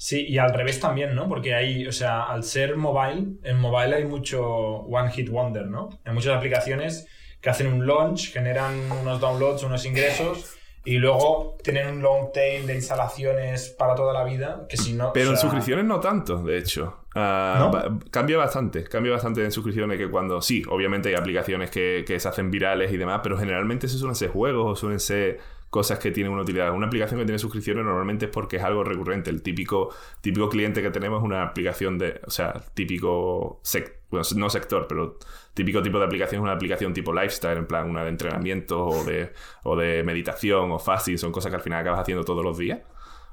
Sí, 0.00 0.24
y 0.26 0.38
al 0.38 0.54
revés 0.54 0.80
también, 0.80 1.14
¿no? 1.14 1.28
Porque 1.28 1.54
hay, 1.54 1.86
o 1.86 1.92
sea, 1.92 2.22
al 2.22 2.42
ser 2.42 2.74
mobile, 2.74 3.34
en 3.42 3.58
mobile 3.58 3.94
hay 3.94 4.06
mucho 4.06 4.42
one 4.42 5.10
hit 5.10 5.28
wonder, 5.28 5.66
¿no? 5.66 5.90
Hay 6.06 6.14
muchas 6.14 6.34
aplicaciones 6.34 7.06
que 7.38 7.50
hacen 7.50 7.66
un 7.66 7.86
launch, 7.86 8.32
generan 8.32 8.90
unos 8.90 9.20
downloads, 9.20 9.62
unos 9.62 9.84
ingresos 9.84 10.56
y 10.86 10.96
luego 10.96 11.58
tienen 11.62 11.88
un 11.88 12.00
long 12.00 12.32
tail 12.32 12.66
de 12.66 12.76
instalaciones 12.76 13.76
para 13.78 13.94
toda 13.94 14.14
la 14.14 14.24
vida, 14.24 14.64
que 14.70 14.78
si 14.78 14.94
no... 14.94 15.12
Pero 15.12 15.32
en 15.32 15.36
suscripciones 15.36 15.84
no 15.84 16.00
tanto, 16.00 16.42
de 16.42 16.56
hecho. 16.56 17.04
Ah, 17.14 17.70
cambia 18.10 18.38
bastante, 18.38 18.84
cambia 18.84 19.12
bastante 19.12 19.44
en 19.44 19.52
suscripciones 19.52 19.98
que 19.98 20.10
cuando... 20.10 20.40
Sí, 20.40 20.62
obviamente 20.70 21.10
hay 21.10 21.16
aplicaciones 21.16 21.70
que, 21.70 22.04
que 22.06 22.18
se 22.18 22.26
hacen 22.26 22.50
virales 22.50 22.90
y 22.90 22.96
demás, 22.96 23.20
pero 23.22 23.36
generalmente 23.36 23.84
eso 23.84 23.98
suelen 23.98 24.14
ser 24.14 24.30
juegos 24.30 24.72
o 24.72 24.76
suelen 24.76 24.98
ser 24.98 25.40
cosas 25.70 25.98
que 26.00 26.10
tienen 26.10 26.32
una 26.32 26.42
utilidad. 26.42 26.72
Una 26.72 26.88
aplicación 26.88 27.20
que 27.20 27.26
tiene 27.26 27.38
suscripciones 27.38 27.84
normalmente 27.84 28.26
es 28.26 28.30
porque 28.30 28.56
es 28.56 28.62
algo 28.62 28.84
recurrente. 28.84 29.30
El 29.30 29.42
típico, 29.42 29.94
típico 30.20 30.48
cliente 30.48 30.82
que 30.82 30.90
tenemos 30.90 31.20
es 31.20 31.24
una 31.24 31.42
aplicación 31.42 31.96
de... 31.96 32.20
O 32.26 32.30
sea, 32.30 32.52
típico... 32.74 33.62
bueno, 34.10 34.26
no 34.36 34.50
sector, 34.50 34.86
pero 34.88 35.18
típico 35.54 35.80
tipo 35.82 35.98
de 35.98 36.04
aplicación 36.04 36.40
es 36.40 36.42
una 36.42 36.52
aplicación 36.52 36.92
tipo 36.92 37.12
lifestyle, 37.12 37.58
en 37.58 37.66
plan 37.66 37.88
una 37.88 38.02
de 38.02 38.10
entrenamiento 38.10 38.84
o 38.84 39.04
de, 39.04 39.32
o 39.62 39.76
de 39.76 40.02
meditación 40.02 40.72
o 40.72 40.78
fasting, 40.78 41.18
son 41.18 41.32
cosas 41.32 41.50
que 41.50 41.56
al 41.56 41.62
final 41.62 41.80
acabas 41.80 42.00
haciendo 42.00 42.24
todos 42.24 42.44
los 42.44 42.58
días, 42.58 42.80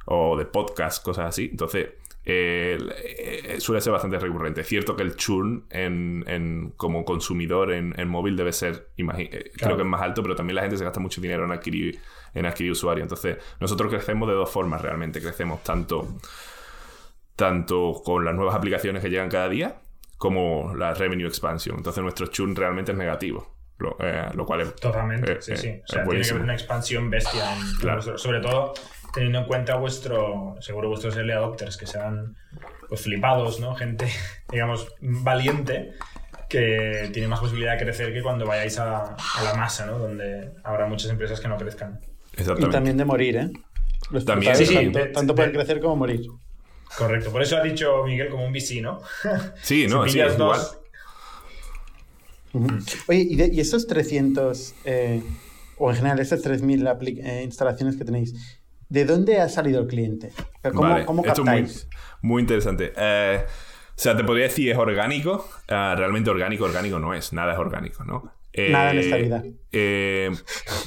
o 0.06 0.38
de 0.38 0.46
podcast, 0.46 1.04
cosas 1.04 1.28
así. 1.28 1.50
Entonces, 1.52 1.90
eh, 2.30 3.56
suele 3.60 3.80
ser 3.80 3.94
bastante 3.94 4.20
recurrente. 4.20 4.62
Es 4.62 4.68
cierto 4.68 4.96
que 4.96 5.04
el 5.04 5.16
churn 5.16 5.66
en, 5.70 6.74
como 6.76 7.06
consumidor 7.06 7.72
en, 7.72 8.08
móvil 8.10 8.36
debe 8.36 8.52
ser, 8.52 8.90
eh, 8.98 9.52
creo 9.56 9.78
que 9.78 9.84
es 9.84 9.88
más 9.88 10.02
alto, 10.02 10.22
pero 10.22 10.36
también 10.36 10.56
la 10.56 10.62
gente 10.62 10.78
se 10.78 10.84
gasta 10.84 11.00
mucho 11.00 11.22
dinero 11.22 11.46
en 11.46 11.52
adquirir, 11.52 12.00
en 12.38 12.46
adquirir 12.46 12.72
usuarios. 12.72 13.04
Entonces, 13.04 13.38
nosotros 13.60 13.92
crecemos 13.92 14.28
de 14.28 14.36
dos 14.36 14.50
formas 14.50 14.82
realmente. 14.82 15.22
Crecemos 15.22 15.64
tanto, 15.64 16.08
tanto 17.36 18.02
con 18.04 18.24
las 18.24 18.36
nuevas 18.36 18.56
aplicaciones 18.56 19.02
que 19.02 19.10
llegan 19.10 19.30
cada 19.30 19.50
día, 19.50 19.78
como 20.18 20.74
la 20.76 20.94
revenue 20.94 21.28
expansion. 21.28 21.78
Entonces 21.78 22.02
nuestro 22.04 22.28
churn 22.28 22.56
realmente 22.56 22.92
es 22.92 22.98
negativo. 22.98 23.56
Lo, 23.80 23.96
eh, 24.00 24.32
cual 24.46 24.62
es. 24.62 24.76
Totalmente, 24.76 25.34
eh, 25.34 25.38
sí, 25.40 25.56
sí. 25.56 25.68
Eh, 25.68 25.84
o 25.84 25.88
sea, 25.88 26.04
tiene 26.04 26.22
que 26.24 26.30
haber 26.32 26.44
una 26.44 26.54
expansión 26.54 27.10
bestia. 27.10 27.56
sobre 28.16 28.40
todo 28.42 28.74
teniendo 29.14 29.40
en 29.40 29.46
cuenta 29.46 29.76
vuestro. 29.76 30.56
Seguro 30.60 30.90
vuestros 30.90 31.16
early 31.16 31.34
adopters 31.34 31.78
que 31.78 31.86
sean 31.86 32.36
pues, 32.90 33.02
flipados, 33.02 33.60
¿no? 33.60 33.76
Gente, 33.76 34.08
digamos, 34.52 34.96
valiente 35.00 35.94
que 36.50 37.10
tiene 37.12 37.28
más 37.28 37.40
posibilidad 37.40 37.74
de 37.74 37.84
crecer 37.84 38.14
que 38.14 38.24
cuando 38.24 38.46
vayáis 38.46 38.80
a, 38.80 39.16
la 39.44 39.54
masa, 39.56 39.86
¿no? 39.86 40.00
Donde 40.00 40.54
habrá 40.64 40.88
muchas 40.88 41.12
empresas 41.12 41.40
que 41.40 41.48
no 41.48 41.58
crezcan. 41.58 42.00
Y 42.38 42.70
también 42.70 42.98
de 42.98 43.06
morir, 43.06 43.38
¿eh? 43.38 43.52
también, 44.26 44.56
sí, 44.56 44.74
tanto, 44.74 45.00
tanto 45.12 45.36
pueden 45.36 45.52
crecer 45.52 45.80
como 45.80 45.96
morir. 45.96 46.22
Correcto, 46.98 47.32
por 47.32 47.42
eso 47.42 47.58
ha 47.58 47.64
dicho 47.64 48.04
Miguel 48.06 48.30
como 48.30 48.46
un 48.46 48.54
VC, 48.54 48.82
¿no? 48.82 49.02
Sí, 49.62 49.88
no, 49.88 50.08
sí, 50.08 50.20
es 50.20 50.34
igual. 50.34 50.62
Oye, 53.08 53.28
¿y, 53.30 53.60
esos 53.60 53.88
300, 53.88 54.74
eh, 54.86 55.22
o 55.78 55.90
en 55.92 55.98
general 55.98 56.20
esas 56.20 56.44
3.000 56.44 57.24
eh, 57.24 57.44
instalaciones 57.44 57.98
que 57.98 58.06
tenéis, 58.06 58.60
¿de 58.90 59.06
dónde 59.06 59.40
ha 59.40 59.50
salido 59.50 59.82
el 59.82 59.88
cliente? 59.88 60.32
¿Cómo, 60.74 61.24
captáis? 61.24 61.88
muy, 62.22 62.42
interesante. 62.42 62.94
Eh, 62.96 63.46
o 63.46 64.00
sea, 64.00 64.16
te 64.16 64.24
podría 64.24 64.46
decir 64.46 64.72
es 64.72 64.78
orgánico. 64.78 65.48
realmente 65.68 66.30
orgánico, 66.30 66.66
orgánico 66.66 67.00
no 67.00 67.14
es. 67.14 67.34
Nada 67.34 67.54
es 67.54 67.60
orgánico, 67.60 68.04
¿no? 68.04 68.32
Nada 68.54 68.92
en 68.92 68.98
esta 68.98 69.18
vida. 69.18 69.44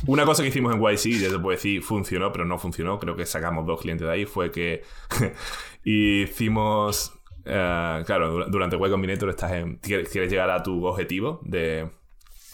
una 0.06 0.24
cosa 0.24 0.42
que 0.42 0.48
hicimos 0.48 0.74
en 0.74 0.80
YC, 0.80 1.20
ya 1.20 1.28
te 1.28 1.38
puedo 1.38 1.50
decir, 1.50 1.82
funcionó, 1.82 2.32
pero 2.32 2.44
no 2.44 2.58
funcionó. 2.58 2.98
Creo 2.98 3.16
que 3.16 3.26
sacamos 3.26 3.66
dos 3.66 3.80
clientes 3.80 4.06
de 4.06 4.12
ahí. 4.12 4.24
Fue 4.26 4.50
que 4.50 4.82
hicimos. 5.84 7.12
claro, 7.44 8.46
durante 8.48 8.76
Y 8.76 8.90
Combinator 8.90 9.30
estás 9.30 9.52
en, 9.52 9.76
quieres 9.76 10.30
llegar 10.30 10.50
a 10.50 10.62
tu 10.62 10.84
objetivo 10.84 11.40
de 11.44 11.88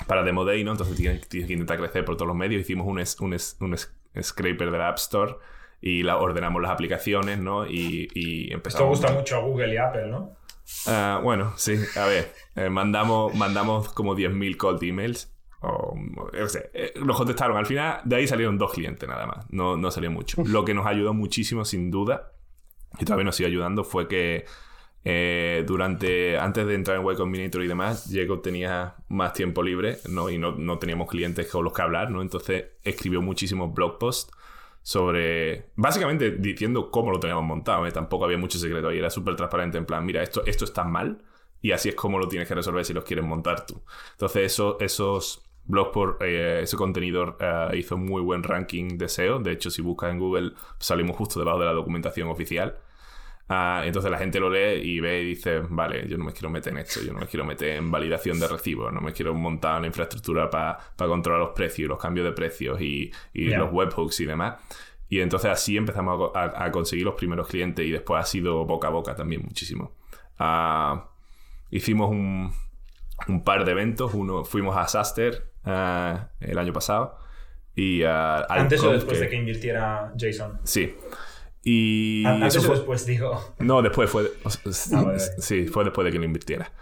para 0.07 0.23
Demo 0.23 0.45
Day, 0.45 0.63
¿no? 0.63 0.73
Entonces 0.73 0.97
tienes, 0.97 1.27
que 1.27 1.39
intentar 1.39 1.79
crecer 1.79 2.05
por 2.05 2.17
todos 2.17 2.29
los 2.29 2.37
medios. 2.37 2.61
Hicimos 2.61 2.87
un, 2.87 2.99
un, 3.27 3.37
un, 3.71 4.23
scraper 4.23 4.71
de 4.71 4.79
la 4.79 4.89
App 4.89 4.99
Store 4.99 5.37
y 5.81 6.03
la, 6.03 6.19
ordenamos 6.19 6.61
las 6.61 6.71
aplicaciones, 6.71 7.39
¿no? 7.39 7.67
Y, 7.67 8.09
y 8.15 8.53
empezamos... 8.53 8.99
Esto 8.99 9.09
gusta 9.09 9.19
mucho 9.19 9.37
a 9.37 9.41
Google 9.41 9.75
y 9.75 9.77
Apple, 9.77 10.07
¿no? 10.09 10.37
Ah, 10.87 11.21
bueno, 11.23 11.53
sí. 11.57 11.77
A 11.97 12.07
ver, 12.07 12.33
eh, 12.55 12.69
mandamos, 12.69 13.35
mandamos 13.35 13.89
como 13.93 14.15
10.000 14.15 14.57
cold 14.57 14.83
emails. 14.83 15.33
O, 15.61 15.97
no 15.97 16.49
sé, 16.49 16.71
eh, 16.75 16.93
nos 17.03 17.17
contestaron. 17.17 17.57
Al 17.57 17.67
final, 17.67 18.01
de 18.05 18.17
ahí 18.17 18.27
salieron 18.27 18.59
dos 18.59 18.73
clientes 18.73 19.09
nada 19.09 19.27
más. 19.27 19.47
No, 19.51 19.77
no 19.77 19.91
salió 19.91 20.11
mucho. 20.11 20.43
Lo 20.45 20.65
que 20.65 20.75
nos 20.75 20.87
ayudó 20.87 21.15
muchísimo, 21.15 21.65
sin 21.65 21.91
duda, 21.91 22.33
y 22.99 23.05
todavía 23.05 23.25
nos 23.25 23.37
sigue 23.37 23.49
ayudando, 23.49 23.85
fue 23.85 24.09
que 24.09 24.45
eh, 25.09 25.63
durante, 25.67 26.37
antes 26.37 26.67
de 26.67 26.75
entrar 26.75 26.99
en 26.99 27.09
Y 27.09 27.15
Combinator 27.15 27.63
y 27.63 27.69
demás, 27.69 28.11
Jacob 28.13 28.43
tenía 28.43 28.97
más 29.09 29.33
tiempo 29.33 29.63
libre 29.63 29.99
¿no? 30.09 30.29
y 30.31 30.37
no, 30.37 30.53
no, 30.53 30.79
teníamos 30.79 31.09
clientes 31.09 31.49
con 31.49 31.63
los 31.63 31.73
que 31.73 31.83
hablar, 31.83 32.11
¿no? 32.11 32.23
Entonces 32.23 32.65
escribió 32.83 33.23
muchísimos 33.23 33.73
blog 33.73 33.99
posts 33.99 34.33
sobre, 34.87 35.73
básicamente 35.75 36.31
diciendo 36.31 36.93
cómo 36.93 37.11
lo 37.11 37.19
teníamos 37.19 37.45
montado, 37.45 37.85
¿eh? 37.89 37.91
tampoco 37.91 38.25
había 38.25 38.39
mucho 38.39 38.57
secreto 38.57 38.87
ahí, 38.87 38.99
era 38.99 39.11
súper 39.11 39.35
transparente 39.35 39.79
en 39.79 39.85
plan, 39.85 40.07
mira, 40.07 40.23
esto, 40.23 40.47
esto 40.47 40.65
está 40.65 40.85
mal 40.85 41.25
y 41.61 41.73
así 41.73 41.89
es 41.89 41.97
como 41.97 42.21
lo 42.21 42.29
tienes 42.29 42.47
que 42.47 42.55
resolver 42.55 42.85
si 42.85 42.93
los 42.93 43.03
quieres 43.03 43.25
montar 43.25 43.67
tú. 43.67 43.83
Entonces 44.13 44.45
eso, 44.45 44.79
esos 44.79 45.43
blog 45.65 45.91
por 45.91 46.19
eh, 46.21 46.61
ese 46.63 46.77
contenido 46.77 47.37
hizo 47.75 47.97
muy 47.97 48.23
buen 48.23 48.45
ranking 48.45 48.97
de 48.97 49.09
SEO, 49.09 49.41
de 49.41 49.51
hecho 49.51 49.73
si 49.73 49.83
buscas 49.83 50.13
en 50.13 50.21
Google 50.21 50.53
salimos 50.79 51.17
justo 51.17 51.41
debajo 51.41 51.59
de 51.59 51.67
la 51.67 51.73
documentación 51.73 52.29
oficial. 52.29 52.79
Ah, 53.49 53.83
entonces 53.85 54.11
la 54.11 54.19
gente 54.19 54.41
lo 54.41 54.51
lee 54.51 54.81
y 54.83 54.99
ve 54.99 55.23
y 55.23 55.27
dice, 55.27 55.61
vale, 55.69 56.09
yo 56.09 56.19
no 56.19 56.25
me 56.25 56.33
quiero 56.33 56.51
meter 56.51 56.73
en 56.73 56.81
esto, 56.81 57.01
yo 57.01 57.13
no 57.13 57.21
me 57.21 57.27
quiero 57.27 57.45
meter 57.45 57.77
en 57.77 57.91
validación 57.93 58.41
de 58.41 58.49
recibos, 58.49 58.93
no 58.93 59.01
me 59.01 59.13
quiero 59.13 59.35
montar 59.35 59.79
una 59.79 59.87
infraestructura 59.87 60.51
para 60.51 60.79
controlar 60.97 61.41
los 61.41 61.51
precios, 61.51 61.89
los 61.89 61.99
cambios 61.99 62.27
de 62.27 62.33
precios 62.33 62.81
y, 62.81 63.13
los 63.35 63.73
webhooks 63.73 64.21
y 64.21 64.27
demás. 64.27 64.57
Y 65.09 65.21
entonces 65.21 65.51
así 65.51 65.77
empezamos 65.77 66.33
a, 66.35 66.71
conseguir 66.73 67.05
los 67.05 67.15
primeros 67.15 67.47
clientes 67.47 67.87
y 67.87 67.93
después 67.93 68.21
ha 68.21 68.27
sido 68.27 68.65
boca 68.65 68.89
a 68.89 68.91
boca 68.91 69.15
también 69.15 69.43
muchísimo. 69.43 69.93
Ah, 70.41 71.11
hicimos 71.71 72.11
un, 72.11 72.53
par 73.45 73.65
de 73.65 73.71
eventos, 73.71 74.13
uno 74.15 74.45
fuimos 74.45 74.77
a 74.77 74.89
Saster 74.89 75.53
ah, 75.65 76.31
el 76.41 76.59
año 76.59 76.73
pasado 76.73 77.17
y 77.77 78.03
Antes 78.03 78.83
o 78.83 78.91
después 78.91 79.21
de 79.21 79.29
que 79.29 79.37
invirtiera 79.37 80.13
Jason. 80.19 80.59
Sí. 80.65 80.97
Y 81.69 82.25
Antes 82.25 82.65
o 82.65 82.75
después, 82.75 83.05
digo. 83.07 83.41
No, 83.59 83.83
después 83.83 84.09
fue. 84.09 84.31
Ah, 84.45 85.17
sí, 85.39 85.67
fue 85.67 85.83
después 85.83 86.05
de 86.05 86.13
que 86.13 86.19
lo 86.21 86.25
invirtiera. 86.25 86.73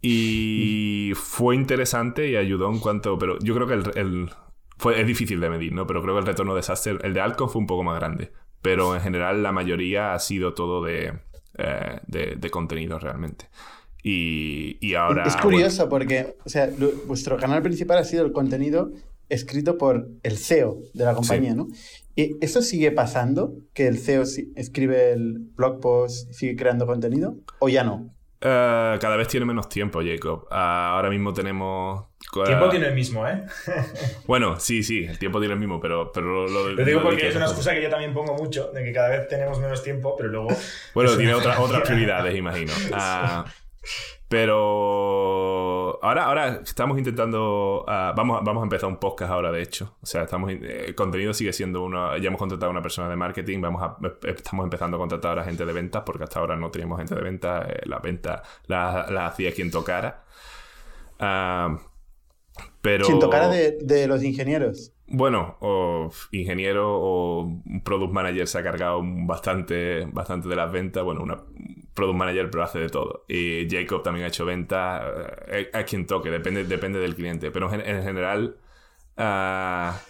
Y 0.00 1.12
fue 1.14 1.54
interesante 1.54 2.30
y 2.30 2.36
ayudó 2.36 2.70
en 2.70 2.78
cuanto. 2.78 3.18
Pero 3.18 3.38
yo 3.40 3.54
creo 3.54 3.66
que 3.66 4.00
el, 4.00 4.30
fue, 4.78 4.98
es 4.98 5.06
difícil 5.06 5.38
de 5.38 5.50
medir, 5.50 5.74
¿no? 5.74 5.86
Pero 5.86 6.00
creo 6.00 6.14
que 6.14 6.20
el 6.20 6.26
retorno 6.26 6.54
de 6.54 6.62
Saster, 6.62 6.98
el 7.04 7.12
de 7.12 7.20
Alcon 7.20 7.50
fue 7.50 7.60
un 7.60 7.66
poco 7.66 7.82
más 7.82 8.00
grande. 8.00 8.32
Pero 8.62 8.94
en 8.94 9.02
general 9.02 9.42
la 9.42 9.52
mayoría 9.52 10.14
ha 10.14 10.18
sido 10.18 10.54
todo 10.54 10.82
de, 10.82 11.12
eh, 11.58 12.00
de, 12.06 12.50
contenido 12.50 12.98
realmente. 12.98 13.50
Y, 14.02 14.78
y, 14.80 14.94
ahora. 14.94 15.24
Es 15.24 15.36
curioso 15.36 15.90
porque, 15.90 16.38
o 16.42 16.48
sea, 16.48 16.70
vuestro 17.06 17.36
canal 17.36 17.60
principal 17.60 17.98
ha 17.98 18.04
sido 18.04 18.24
el 18.24 18.32
contenido 18.32 18.92
escrito 19.28 19.78
por 19.78 20.08
el 20.22 20.38
CEO 20.38 20.78
de 20.94 21.04
la 21.04 21.14
compañía, 21.14 21.54
¿no? 21.54 21.68
¿Y 22.14 22.36
eso 22.44 22.62
sigue 22.62 22.90
pasando? 22.90 23.54
¿Que 23.72 23.86
el 23.86 23.98
CEO 23.98 24.22
escribe 24.56 25.12
el 25.12 25.38
blog 25.56 25.80
post 25.80 26.30
y 26.30 26.34
sigue 26.34 26.56
creando 26.56 26.86
contenido? 26.86 27.36
¿O 27.58 27.68
ya 27.68 27.84
no? 27.84 28.14
Eh, 28.44 28.98
cada 29.00 29.16
vez 29.16 29.28
tiene 29.28 29.46
menos 29.46 29.68
tiempo, 29.68 30.02
Jacob. 30.04 30.48
Ah, 30.50 30.94
ahora 30.94 31.08
mismo 31.10 31.32
tenemos. 31.32 32.06
El 32.34 32.44
tiempo 32.44 32.68
tiene 32.70 32.86
el 32.88 32.94
mismo, 32.94 33.26
¿eh? 33.26 33.44
bueno, 34.26 34.58
sí, 34.58 34.82
sí, 34.82 35.04
el 35.04 35.18
tiempo 35.18 35.38
tiene 35.38 35.54
el 35.54 35.60
mismo, 35.60 35.80
pero, 35.80 36.10
pero 36.12 36.48
lo, 36.48 36.74
Te 36.74 36.84
digo 36.84 37.02
porque 37.02 37.28
es 37.28 37.36
una 37.36 37.46
excusa 37.46 37.72
que 37.72 37.82
yo 37.82 37.90
también 37.90 38.12
pongo 38.12 38.34
mucho, 38.34 38.70
de 38.72 38.82
que 38.82 38.92
cada 38.92 39.10
vez 39.10 39.28
tenemos 39.28 39.60
menos 39.60 39.82
tiempo, 39.82 40.16
pero 40.16 40.28
luego. 40.28 40.48
Bueno, 40.94 41.16
tiene 41.16 41.34
otras 41.34 41.56
prioridades, 41.82 42.36
imagino. 42.36 42.72
Ah, 42.92 43.44
pero 44.28 45.21
ahora, 46.02 46.24
ahora 46.24 46.60
estamos 46.62 46.98
intentando. 46.98 47.84
Ah, 47.88 48.12
vamos, 48.14 48.40
vamos 48.44 48.60
a 48.62 48.64
empezar 48.64 48.88
un 48.88 48.96
podcast 48.96 49.32
ahora, 49.32 49.50
de 49.50 49.62
hecho. 49.62 49.96
O 50.02 50.06
sea, 50.06 50.24
estamos 50.24 50.50
el 50.50 50.60
eh, 50.62 50.94
contenido 50.94 51.32
sigue 51.32 51.52
siendo 51.52 51.82
uno. 51.82 52.16
Ya 52.18 52.28
hemos 52.28 52.38
contratado 52.38 52.68
a 52.68 52.72
una 52.72 52.82
persona 52.82 53.08
de 53.08 53.16
marketing. 53.16 53.60
Vamos 53.60 53.82
a, 53.82 53.96
estamos 54.26 54.64
empezando 54.64 54.96
a 54.96 55.00
contratar 55.00 55.38
a 55.38 55.44
gente 55.44 55.64
de 55.64 55.72
ventas, 55.72 56.02
porque 56.04 56.24
hasta 56.24 56.40
ahora 56.40 56.56
no 56.56 56.70
teníamos 56.70 56.98
gente 56.98 57.14
de 57.14 57.22
ventas. 57.22 57.68
Eh, 57.70 57.80
la 57.86 57.98
venta 58.00 58.42
la, 58.66 59.06
la, 59.08 59.26
hacía 59.26 59.52
quien 59.52 59.70
tocara. 59.70 60.24
Uh, 61.18 61.78
pero... 62.80 63.06
Quien 63.06 63.20
tocara 63.20 63.48
de, 63.48 63.78
de 63.80 64.06
los 64.06 64.22
ingenieros. 64.22 64.91
Bueno, 65.06 65.56
o 65.60 66.10
ingeniero 66.30 66.88
o 66.88 67.62
product 67.84 68.12
manager 68.12 68.46
se 68.48 68.58
ha 68.58 68.62
cargado 68.62 69.02
bastante, 69.02 70.06
bastante 70.06 70.48
de 70.48 70.56
las 70.56 70.72
ventas. 70.72 71.04
Bueno, 71.04 71.22
una 71.22 71.42
product 71.94 72.16
manager 72.16 72.50
pero 72.50 72.64
hace 72.64 72.78
de 72.78 72.88
todo. 72.88 73.24
Y 73.28 73.68
Jacob 73.70 74.02
también 74.02 74.24
ha 74.24 74.28
hecho 74.28 74.44
ventas. 74.46 75.02
Eh, 75.48 75.70
a 75.72 75.84
quien 75.84 76.06
toque, 76.06 76.30
depende, 76.30 76.64
depende 76.64 76.98
del 76.98 77.14
cliente. 77.14 77.50
Pero 77.50 77.72
en, 77.72 78.02
general, 78.02 78.56
ah, 79.16 80.00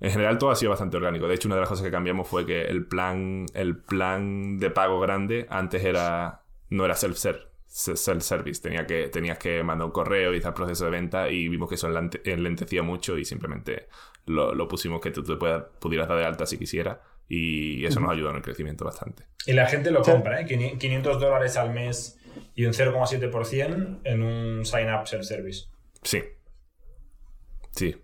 en 0.00 0.10
general 0.10 0.38
todo 0.38 0.50
ha 0.50 0.56
sido 0.56 0.70
bastante 0.70 0.96
orgánico. 0.96 1.26
De 1.26 1.34
hecho, 1.34 1.48
una 1.48 1.56
de 1.56 1.62
las 1.62 1.70
cosas 1.70 1.84
que 1.84 1.90
cambiamos 1.90 2.28
fue 2.28 2.46
que 2.46 2.62
el 2.62 2.86
plan, 2.86 3.46
el 3.54 3.76
plan 3.78 4.58
de 4.58 4.70
pago 4.70 5.00
grande 5.00 5.46
antes 5.50 5.84
era 5.84 6.42
no 6.70 6.84
era 6.84 6.94
self-serve 6.94 7.53
self-service. 7.74 8.62
Tenía 8.62 8.86
que, 8.86 9.08
tenías 9.08 9.38
que 9.38 9.62
mandar 9.64 9.86
un 9.86 9.92
correo 9.92 10.32
y 10.32 10.38
hacer 10.38 10.54
proceso 10.54 10.84
de 10.84 10.92
venta 10.92 11.28
y 11.28 11.48
vimos 11.48 11.68
que 11.68 11.74
eso 11.74 11.88
enlentecía 11.88 12.82
mucho 12.82 13.18
y 13.18 13.24
simplemente 13.24 13.88
lo, 14.26 14.68
pusimos 14.68 15.00
que 15.00 15.10
tú 15.10 15.24
te 15.24 15.34
pudieras 15.80 16.08
dar 16.08 16.18
de 16.18 16.24
alta 16.24 16.46
si 16.46 16.56
quisiera 16.56 17.02
y 17.28 17.84
eso 17.84 17.98
nos 18.00 18.12
ayudó 18.12 18.30
en 18.30 18.36
el 18.36 18.42
crecimiento 18.42 18.84
bastante. 18.84 19.24
Y 19.46 19.54
la 19.54 19.66
gente 19.66 19.90
lo 19.90 20.02
compra, 20.02 20.40
¿eh? 20.40 20.46
500 20.46 21.20
dólares 21.20 21.56
al 21.56 21.72
mes 21.74 22.18
y 22.54 22.64
un 22.64 22.72
0,7% 22.72 24.00
en 24.04 24.22
un 24.22 24.64
sign-up 24.64 25.06
self-service. 25.06 25.66
Sí. 26.02 26.22
Sí. 27.72 27.96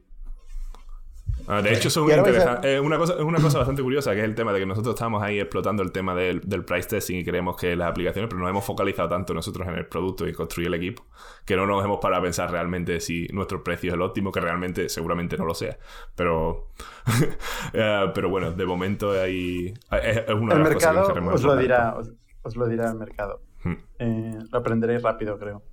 Ah, 1.52 1.62
de 1.62 1.72
hecho, 1.72 1.88
es 1.88 1.96
una, 1.96 2.22
cosa, 2.22 2.60
es 2.62 3.24
una 3.24 3.40
cosa 3.40 3.58
bastante 3.58 3.82
curiosa, 3.82 4.12
que 4.12 4.20
es 4.20 4.24
el 4.24 4.36
tema 4.36 4.52
de 4.52 4.60
que 4.60 4.66
nosotros 4.66 4.94
estamos 4.94 5.20
ahí 5.20 5.40
explotando 5.40 5.82
el 5.82 5.90
tema 5.90 6.14
del, 6.14 6.40
price 6.64 6.88
testing 6.88 7.16
y 7.16 7.24
creemos 7.24 7.56
que 7.56 7.74
las 7.74 7.90
aplicaciones, 7.90 8.28
pero 8.28 8.40
nos 8.40 8.50
hemos 8.50 8.64
focalizado 8.64 9.08
tanto 9.08 9.34
nosotros 9.34 9.66
en 9.66 9.74
el 9.74 9.86
producto 9.86 10.28
y 10.28 10.32
construir 10.32 10.68
el 10.68 10.74
equipo, 10.74 11.06
que 11.44 11.56
no 11.56 11.66
nos 11.66 11.84
hemos 11.84 11.98
parado 11.98 12.20
a 12.20 12.24
pensar 12.24 12.52
realmente 12.52 13.00
si 13.00 13.26
nuestro 13.32 13.64
precio 13.64 13.88
es 13.88 13.94
el 13.94 14.02
óptimo, 14.02 14.30
que 14.30 14.38
realmente 14.38 14.88
seguramente 14.88 15.36
no 15.36 15.44
lo 15.44 15.54
sea. 15.54 15.76
Pero, 16.14 16.68
eh, 17.72 18.12
pero 18.14 18.28
bueno, 18.28 18.52
de 18.52 18.64
momento 18.64 19.10
hay, 19.10 19.74
es, 20.04 20.28
una 20.32 20.54
de 20.54 20.60
las 20.60 20.74
cosas 20.74 21.12
que 21.12 21.18
os 21.18 21.42
lo 21.42 21.56
dirá, 21.56 21.96
os, 22.42 22.56
lo 22.56 22.68
dirá 22.68 22.90
el 22.92 22.96
mercado. 22.96 23.42
Hmm. 23.64 23.74
Eh, 23.98 24.38
lo 24.52 24.56
aprenderéis 24.56 25.02
rápido, 25.02 25.36
creo. 25.36 25.64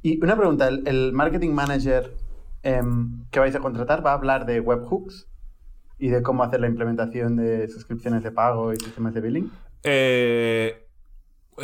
Y 0.00 0.18
una 0.24 0.34
pregunta, 0.34 0.66
el 0.68 1.12
marketing 1.12 1.50
manager 1.50 2.10
Em, 2.62 3.24
que 3.30 3.40
vais 3.40 3.54
a 3.54 3.60
contratar 3.60 4.04
va 4.04 4.10
a 4.10 4.14
hablar 4.14 4.44
de 4.44 4.60
webhooks 4.60 5.26
y 5.98 6.08
de 6.08 6.22
cómo 6.22 6.42
hacer 6.42 6.60
la 6.60 6.66
implementación 6.66 7.36
de 7.36 7.68
suscripciones 7.68 8.22
de 8.22 8.32
pago 8.32 8.72
y 8.72 8.76
sistemas 8.76 9.14
de 9.14 9.20
billing. 9.20 9.50
Eh, 9.82 10.86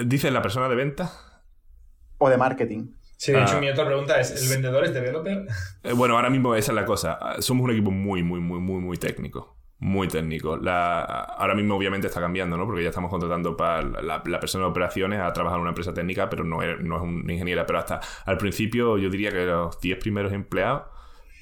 ¿Dice 0.04 0.30
la 0.30 0.42
persona 0.42 0.68
de 0.68 0.74
venta? 0.74 1.12
O 2.18 2.30
de 2.30 2.36
marketing. 2.36 2.92
Sí, 3.18 3.32
de 3.32 3.42
hecho, 3.42 3.56
ah. 3.56 3.60
mi 3.60 3.68
otra 3.68 3.86
pregunta 3.86 4.20
es: 4.20 4.42
¿el 4.42 4.48
vendedor 4.48 4.84
es 4.84 4.94
developer? 4.94 5.46
Eh, 5.82 5.92
bueno, 5.92 6.16
ahora 6.16 6.30
mismo 6.30 6.54
esa 6.54 6.72
es 6.72 6.76
la 6.76 6.84
cosa. 6.84 7.18
Somos 7.40 7.64
un 7.64 7.70
equipo 7.70 7.90
muy, 7.90 8.22
muy, 8.22 8.40
muy, 8.40 8.60
muy, 8.60 8.80
muy 8.80 8.96
técnico 8.98 9.55
muy 9.78 10.08
técnico. 10.08 10.56
La, 10.56 11.00
ahora 11.02 11.54
mismo 11.54 11.76
obviamente 11.76 12.06
está 12.06 12.20
cambiando, 12.20 12.56
¿no? 12.56 12.66
Porque 12.66 12.82
ya 12.82 12.88
estamos 12.88 13.10
contratando 13.10 13.56
para 13.56 13.82
la, 13.82 14.22
persona 14.22 14.64
de 14.64 14.70
operaciones 14.70 15.20
a 15.20 15.32
trabajar 15.32 15.58
en 15.58 15.62
una 15.62 15.70
empresa 15.70 15.92
técnica, 15.92 16.28
pero 16.30 16.44
no 16.44 16.62
es, 16.62 16.80
no 16.80 16.96
es 16.96 17.02
una 17.02 17.32
ingeniera. 17.32 17.66
Pero 17.66 17.78
hasta 17.78 18.00
al 18.24 18.38
principio 18.38 18.98
yo 18.98 19.10
diría 19.10 19.30
que 19.30 19.44
los 19.44 19.80
10 19.80 19.98
primeros 19.98 20.32
empleados 20.32 20.84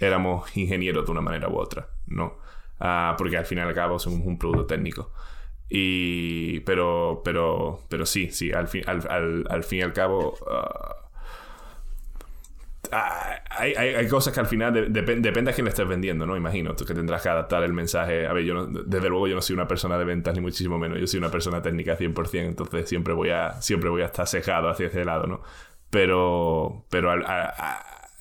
éramos 0.00 0.56
ingenieros 0.56 1.04
de 1.04 1.12
una 1.12 1.20
manera 1.20 1.48
u 1.48 1.56
otra, 1.56 1.88
¿no? 2.06 2.38
Ah, 2.80 3.14
porque 3.16 3.36
al 3.36 3.46
fin 3.46 3.58
y 3.58 3.60
al 3.60 3.74
cabo 3.74 3.98
somos 3.98 4.20
un 4.26 4.38
producto 4.38 4.66
técnico. 4.66 5.12
Y, 5.68 6.60
pero, 6.60 7.22
pero, 7.24 7.80
pero 7.88 8.04
sí, 8.04 8.30
sí, 8.30 8.52
al 8.52 8.68
fin, 8.68 8.82
al, 8.86 9.46
al, 9.48 9.64
fin 9.64 9.80
y 9.80 9.82
al 9.82 9.92
cabo... 9.92 10.36
Ah, 10.50 11.03
Ah, 12.92 13.40
hay, 13.50 13.74
hay, 13.74 14.08
cosas 14.08 14.34
que 14.34 14.40
al 14.40 14.46
final 14.46 14.92
depende 14.92 15.50
a 15.50 15.54
quién 15.54 15.64
le 15.64 15.70
estés 15.70 15.86
vendiendo, 15.86 16.26
¿no? 16.26 16.36
Imagino 16.36 16.74
que 16.74 16.94
tendrás 16.94 17.22
que 17.22 17.28
adaptar 17.28 17.62
el 17.62 17.72
mensaje. 17.72 18.26
A 18.26 18.32
ver, 18.32 18.44
yo 18.44 18.66
desde 18.66 19.08
luego 19.08 19.26
yo 19.26 19.34
no 19.34 19.42
soy 19.42 19.54
una 19.54 19.68
persona 19.68 19.98
de 19.98 20.04
ventas 20.04 20.34
ni 20.34 20.40
muchísimo 20.40 20.78
menos. 20.78 20.98
Yo 20.98 21.06
soy 21.06 21.18
una 21.18 21.30
persona 21.30 21.62
técnica 21.62 21.96
100%, 21.96 22.44
entonces 22.44 22.88
siempre 22.88 23.14
voy 23.14 23.30
a, 23.30 23.60
siempre 23.62 23.90
voy 23.90 24.02
a 24.02 24.06
estar 24.06 24.26
sesgado 24.26 24.68
hacia 24.68 24.86
ese 24.86 25.04
lado, 25.04 25.26
¿no? 25.26 25.42
Pero, 25.90 26.84
pero 26.90 27.12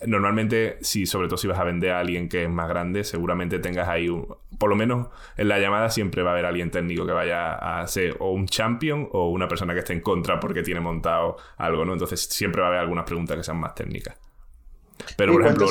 normalmente, 0.05 0.77
si 0.81 1.05
sobre 1.05 1.27
todo 1.27 1.37
si 1.37 1.47
vas 1.47 1.59
a 1.59 1.63
vender 1.63 1.91
a 1.91 1.99
alguien 1.99 2.29
que 2.29 2.43
es 2.43 2.49
más 2.49 2.67
grande, 2.67 3.03
seguramente 3.03 3.59
tengas 3.59 3.87
ahí, 3.87 4.09
un, 4.09 4.27
por 4.59 4.69
lo 4.69 4.75
menos 4.75 5.07
en 5.37 5.47
la 5.47 5.59
llamada 5.59 5.89
siempre 5.89 6.23
va 6.23 6.31
a 6.31 6.33
haber 6.33 6.45
alguien 6.45 6.71
técnico 6.71 7.05
que 7.05 7.11
vaya 7.11 7.79
a 7.79 7.87
ser 7.87 8.15
o 8.19 8.31
un 8.31 8.47
champion 8.47 9.09
o 9.11 9.29
una 9.29 9.47
persona 9.47 9.73
que 9.73 9.79
esté 9.79 9.93
en 9.93 10.01
contra 10.01 10.39
porque 10.39 10.63
tiene 10.63 10.79
montado 10.81 11.37
algo, 11.57 11.85
¿no? 11.85 11.93
Entonces 11.93 12.21
siempre 12.21 12.61
va 12.61 12.67
a 12.67 12.69
haber 12.69 12.81
algunas 12.81 13.05
preguntas 13.05 13.37
que 13.37 13.43
sean 13.43 13.59
más 13.59 13.75
técnicas. 13.75 14.17
Pero, 15.17 15.33
por 15.33 15.43
ejemplo, 15.43 15.67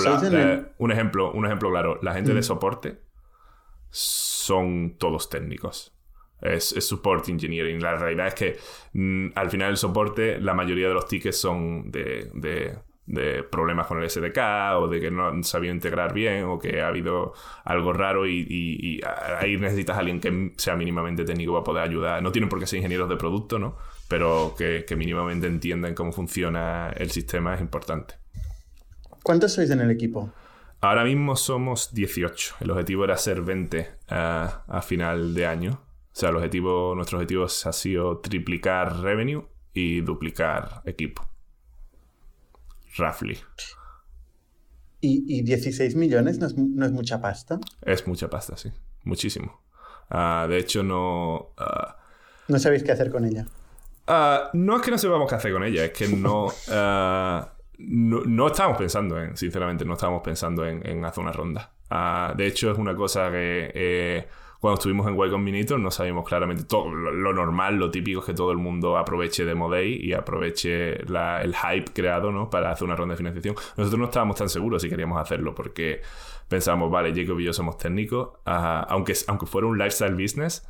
un 0.78 0.92
ejemplo, 0.92 1.32
un 1.32 1.46
ejemplo 1.46 1.70
claro, 1.70 1.98
la 2.02 2.14
gente 2.14 2.34
de 2.34 2.40
mm. 2.40 2.44
soporte 2.44 2.98
son 3.90 4.96
todos 4.98 5.28
técnicos. 5.28 5.94
Es, 6.40 6.70
support 6.80 7.28
engineering. 7.28 7.80
La 7.80 7.96
realidad 7.96 8.28
es 8.28 8.34
que 8.34 8.58
mm, 8.92 9.28
al 9.34 9.50
final 9.50 9.70
el 9.70 9.76
soporte, 9.76 10.40
la 10.40 10.54
mayoría 10.54 10.88
de 10.88 10.94
los 10.94 11.06
tickets 11.06 11.38
son 11.38 11.90
de 11.90 12.30
de 13.06 13.42
problemas 13.42 13.86
con 13.86 14.00
el 14.02 14.08
SDK 14.08 14.38
o 14.76 14.88
de 14.88 15.00
que 15.00 15.10
no 15.10 15.28
han 15.28 15.42
sabido 15.42 15.74
integrar 15.74 16.14
bien 16.14 16.44
o 16.44 16.58
que 16.58 16.80
ha 16.80 16.88
habido 16.88 17.32
algo 17.64 17.92
raro 17.92 18.26
y, 18.26 19.00
ahí 19.38 19.56
necesitas 19.56 19.96
a 19.96 20.00
alguien 20.00 20.20
que 20.20 20.52
sea 20.56 20.76
mínimamente 20.76 21.24
técnico 21.24 21.52
para 21.52 21.64
poder 21.64 21.82
ayudar. 21.84 22.22
No 22.22 22.32
tienen 22.32 22.48
por 22.48 22.58
qué 22.60 22.66
ser 22.66 22.78
ingenieros 22.78 23.08
de 23.08 23.16
producto, 23.16 23.58
¿no? 23.58 23.76
Pero 24.08 24.54
que, 24.56 24.84
mínimamente 24.96 25.46
entiendan 25.46 25.94
cómo 25.94 26.12
funciona 26.12 26.90
el 26.96 27.10
sistema 27.10 27.54
es 27.54 27.60
importante. 27.60 28.14
¿Cuántos 29.22 29.52
sois 29.52 29.70
en 29.70 29.80
el 29.80 29.90
equipo? 29.90 30.32
Ahora 30.80 31.04
mismo 31.04 31.36
somos 31.36 31.94
18. 31.94 32.56
El 32.60 32.70
objetivo 32.70 33.04
era 33.04 33.16
ser 33.16 33.42
20 33.42 33.78
eh, 33.78 33.88
a 34.08 34.82
final 34.82 35.34
de 35.34 35.46
año. 35.46 35.80
O 36.12 36.14
sea, 36.14 36.30
el 36.30 36.36
objetivo, 36.36 36.94
nuestro 36.94 37.18
objetivo 37.18 37.44
ha 37.44 37.72
sido 37.72 38.18
triplicar 38.18 39.00
revenue 39.00 39.46
y 39.72 40.00
duplicar 40.00 40.82
equipo 40.84 41.26
roughly. 42.96 43.38
¿Y, 45.04 45.42
16 45.42 45.96
millones 45.96 46.38
no 46.38 46.46
es, 46.46 46.92
mucha 46.92 47.20
pasta? 47.20 47.58
Es 47.80 48.06
mucha 48.06 48.30
pasta, 48.30 48.56
sí. 48.56 48.70
Muchísimo. 49.02 49.60
Ah, 50.08 50.46
de 50.48 50.58
hecho, 50.58 50.84
no... 50.84 51.48
Ah, 51.56 51.96
no 52.46 52.58
sabéis 52.60 52.84
qué 52.84 52.92
hacer 52.92 53.10
con 53.10 53.24
ella. 53.24 53.46
Ah, 54.06 54.50
no 54.52 54.76
es 54.76 54.82
que 54.82 54.92
no 54.92 54.98
sepamos 54.98 55.28
qué 55.28 55.34
hacer 55.34 55.52
con 55.52 55.64
ella, 55.64 55.86
es 55.86 55.92
que 55.92 56.06
no, 56.06 56.48
no, 57.86 58.20
no, 58.24 58.46
estábamos 58.46 58.78
pensando 58.78 59.20
en, 59.20 59.36
sinceramente, 59.36 59.84
no 59.84 59.94
estábamos 59.94 60.22
pensando 60.22 60.66
en, 60.66 61.04
hacer 61.04 61.22
una 61.22 61.32
ronda. 61.32 61.72
de 62.36 62.46
hecho, 62.46 62.70
es 62.70 62.78
una 62.78 62.94
cosa 62.94 63.30
que 63.30 63.70
eh, 63.74 64.28
cuando 64.62 64.74
estuvimos 64.74 65.08
en 65.08 65.14
Y 65.14 65.30
Combinator 65.30 65.80
no 65.80 65.90
sabíamos 65.90 66.24
claramente 66.24 66.62
todo 66.62 66.88
lo, 66.88 67.32
normal, 67.32 67.74
lo 67.74 67.90
típico 67.90 68.20
es 68.20 68.26
que 68.26 68.32
todo 68.32 68.52
el 68.52 68.58
mundo 68.58 68.96
aproveche 68.96 69.44
de 69.44 69.54
Day 69.54 69.98
y 70.00 70.12
aproveche 70.12 71.02
el 71.02 71.54
hype 71.56 71.92
creado 71.92 72.30
¿no? 72.30 72.48
para 72.48 72.70
hacer 72.70 72.84
una 72.84 72.94
ronda 72.94 73.14
de 73.14 73.18
financiación. 73.18 73.56
Nosotros 73.76 73.98
no 73.98 74.04
estábamos 74.04 74.36
tan 74.36 74.48
seguros 74.48 74.80
si 74.82 74.88
queríamos 74.88 75.20
hacerlo 75.20 75.52
porque 75.52 76.02
pensábamos, 76.46 76.92
vale, 76.92 77.12
Jacob 77.12 77.40
y 77.40 77.44
yo 77.44 77.52
somos 77.52 77.76
técnicos, 77.76 78.38
aunque, 78.44 79.14
aunque 79.26 79.46
fuera 79.46 79.66
un 79.66 79.76
lifestyle 79.76 80.14
business, 80.14 80.64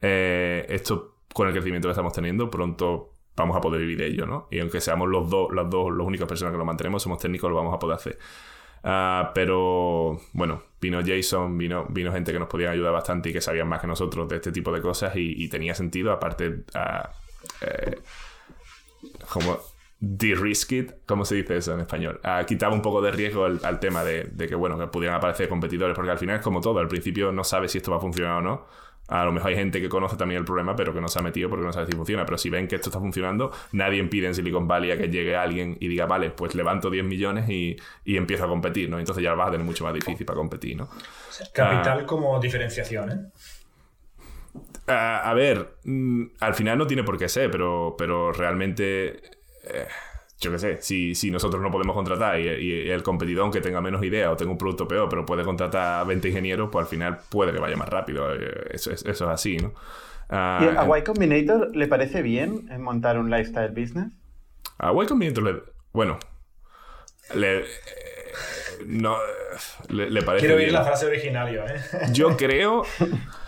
eh, 0.00 0.64
esto 0.68 1.16
con 1.34 1.48
el 1.48 1.52
crecimiento 1.52 1.88
que 1.88 1.92
estamos 1.92 2.12
teniendo 2.12 2.48
pronto 2.48 3.11
vamos 3.36 3.56
a 3.56 3.60
poder 3.60 3.80
vivir 3.80 3.98
de 3.98 4.06
ello, 4.06 4.26
¿no? 4.26 4.48
Y 4.50 4.60
aunque 4.60 4.80
seamos 4.80 5.08
los 5.08 5.28
dos, 5.28 5.52
las 5.52 5.68
dos, 5.70 5.94
las 5.94 6.06
únicas 6.06 6.28
personas 6.28 6.52
que 6.52 6.58
lo 6.58 6.64
mantenemos, 6.64 7.02
somos 7.02 7.18
técnicos, 7.18 7.50
lo 7.50 7.56
vamos 7.56 7.74
a 7.74 7.78
poder 7.78 7.96
hacer. 7.96 8.18
Ah, 8.84 9.30
pero 9.34 10.20
bueno, 10.32 10.62
vino 10.80 11.00
Jason, 11.04 11.56
vino, 11.56 11.86
vino 11.88 12.12
gente 12.12 12.32
que 12.32 12.38
nos 12.38 12.48
podía 12.48 12.70
ayudar 12.70 12.92
bastante 12.92 13.30
y 13.30 13.32
que 13.32 13.40
sabían 13.40 13.68
más 13.68 13.80
que 13.80 13.86
nosotros 13.86 14.28
de 14.28 14.36
este 14.36 14.50
tipo 14.50 14.72
de 14.72 14.80
cosas 14.80 15.12
y, 15.14 15.48
tenía 15.48 15.74
sentido, 15.74 16.12
aparte, 16.12 16.48
uh, 16.48 17.08
eh, 17.60 18.00
como 19.32 19.58
de-risk 20.00 20.72
it, 20.72 20.92
¿cómo 21.06 21.24
se 21.24 21.36
dice 21.36 21.56
eso 21.56 21.74
en 21.74 21.80
español? 21.80 22.20
Uh, 22.24 22.44
quitaba 22.44 22.74
un 22.74 22.82
poco 22.82 23.00
de 23.00 23.12
riesgo 23.12 23.44
al, 23.44 23.78
tema 23.78 24.02
de, 24.02 24.24
de, 24.24 24.48
que, 24.48 24.56
bueno, 24.56 24.76
que 24.76 24.88
pudieran 24.88 25.16
aparecer 25.16 25.48
competidores, 25.48 25.94
porque 25.94 26.10
al 26.10 26.18
final 26.18 26.36
es 26.36 26.42
como 26.42 26.60
todo, 26.60 26.80
al 26.80 26.88
principio 26.88 27.30
no 27.30 27.44
sabes 27.44 27.70
si 27.70 27.78
esto 27.78 27.92
va 27.92 27.98
a 27.98 28.00
funcionar 28.00 28.38
o 28.38 28.42
no, 28.42 28.66
a 29.08 29.24
lo 29.24 29.32
mejor 29.32 29.50
hay 29.50 29.56
gente 29.56 29.80
que 29.80 29.88
conoce 29.88 30.16
también 30.16 30.38
el 30.38 30.44
problema, 30.44 30.74
pero 30.74 30.94
que 30.94 31.00
no 31.00 31.08
se 31.08 31.18
ha 31.18 31.22
metido 31.22 31.50
porque 31.50 31.66
no 31.66 31.72
sabe 31.72 31.86
si 31.86 31.92
funciona. 31.92 32.24
Pero 32.24 32.38
si 32.38 32.50
ven 32.50 32.68
que 32.68 32.76
esto 32.76 32.88
está 32.88 33.00
funcionando, 33.00 33.52
nadie 33.72 33.98
impide 33.98 34.28
en 34.28 34.34
Silicon 34.34 34.66
Valley 34.66 34.90
a 34.92 34.98
que 34.98 35.08
llegue 35.08 35.36
alguien 35.36 35.76
y 35.80 35.88
diga, 35.88 36.06
vale, 36.06 36.30
pues 36.30 36.54
levanto 36.54 36.88
10 36.88 37.04
millones 37.04 37.48
y, 37.48 37.76
y 38.04 38.16
empiezo 38.16 38.44
a 38.44 38.48
competir, 38.48 38.88
¿no? 38.88 38.98
Entonces 38.98 39.22
ya 39.22 39.34
vas 39.34 39.48
a 39.48 39.50
tener 39.52 39.66
mucho 39.66 39.84
más 39.84 39.92
difícil 39.92 40.24
para 40.24 40.36
competir, 40.36 40.76
¿no? 40.76 40.88
Capital 41.52 42.00
ah. 42.00 42.06
como 42.06 42.38
diferenciación, 42.40 43.10
¿eh? 43.10 43.18
Ah, 44.86 45.30
a 45.30 45.34
ver, 45.34 45.76
mm, 45.84 46.24
al 46.40 46.54
final 46.54 46.78
no 46.78 46.86
tiene 46.86 47.04
por 47.04 47.18
qué 47.18 47.28
ser, 47.28 47.50
pero, 47.50 47.94
pero 47.96 48.32
realmente. 48.32 49.20
Eh, 49.64 49.86
yo 50.42 50.50
qué 50.50 50.58
sé, 50.58 50.82
si, 50.82 51.14
si, 51.14 51.30
nosotros 51.30 51.62
no 51.62 51.70
podemos 51.70 51.94
contratar 51.94 52.38
y, 52.40 52.90
el 52.90 53.02
competidor, 53.02 53.44
aunque 53.44 53.60
tenga 53.60 53.80
menos 53.80 54.02
idea 54.02 54.30
o 54.30 54.36
tenga 54.36 54.50
un 54.50 54.58
producto 54.58 54.88
peor, 54.88 55.08
pero 55.08 55.24
puede 55.24 55.44
contratar 55.44 56.00
a 56.00 56.04
20 56.04 56.28
ingenieros, 56.28 56.68
pues 56.70 56.84
al 56.84 56.90
final 56.90 57.18
puede 57.30 57.52
que 57.52 57.60
vaya 57.60 57.76
más 57.76 57.88
rápido. 57.88 58.34
Eh, 58.34 58.70
eso 58.70 58.90
es, 58.90 59.04
eso 59.04 59.24
es 59.24 59.30
así, 59.30 59.56
¿no? 59.56 59.72
¿Y 60.28 60.34
a 60.34 60.98
Y 60.98 61.04
Combinator 61.04 61.74
le 61.76 61.86
parece 61.86 62.22
bien 62.22 62.68
montar 62.80 63.18
un 63.18 63.30
lifestyle 63.30 63.70
business? 63.70 64.12
A 64.78 64.92
Y 64.92 65.06
Combinator 65.06 65.44
le. 65.44 65.62
Bueno. 65.92 66.18
Le. 67.34 67.60
Eh, 67.60 67.64
no. 68.86 69.16
Le, 69.90 70.22
parece. 70.22 70.46
Quiero 70.46 70.60
oír 70.60 70.72
la 70.72 70.84
frase 70.84 71.06
original 71.06 71.52
yo, 71.52 71.62
¿eh? 71.64 71.80
Yo 72.12 72.36
creo. 72.36 72.82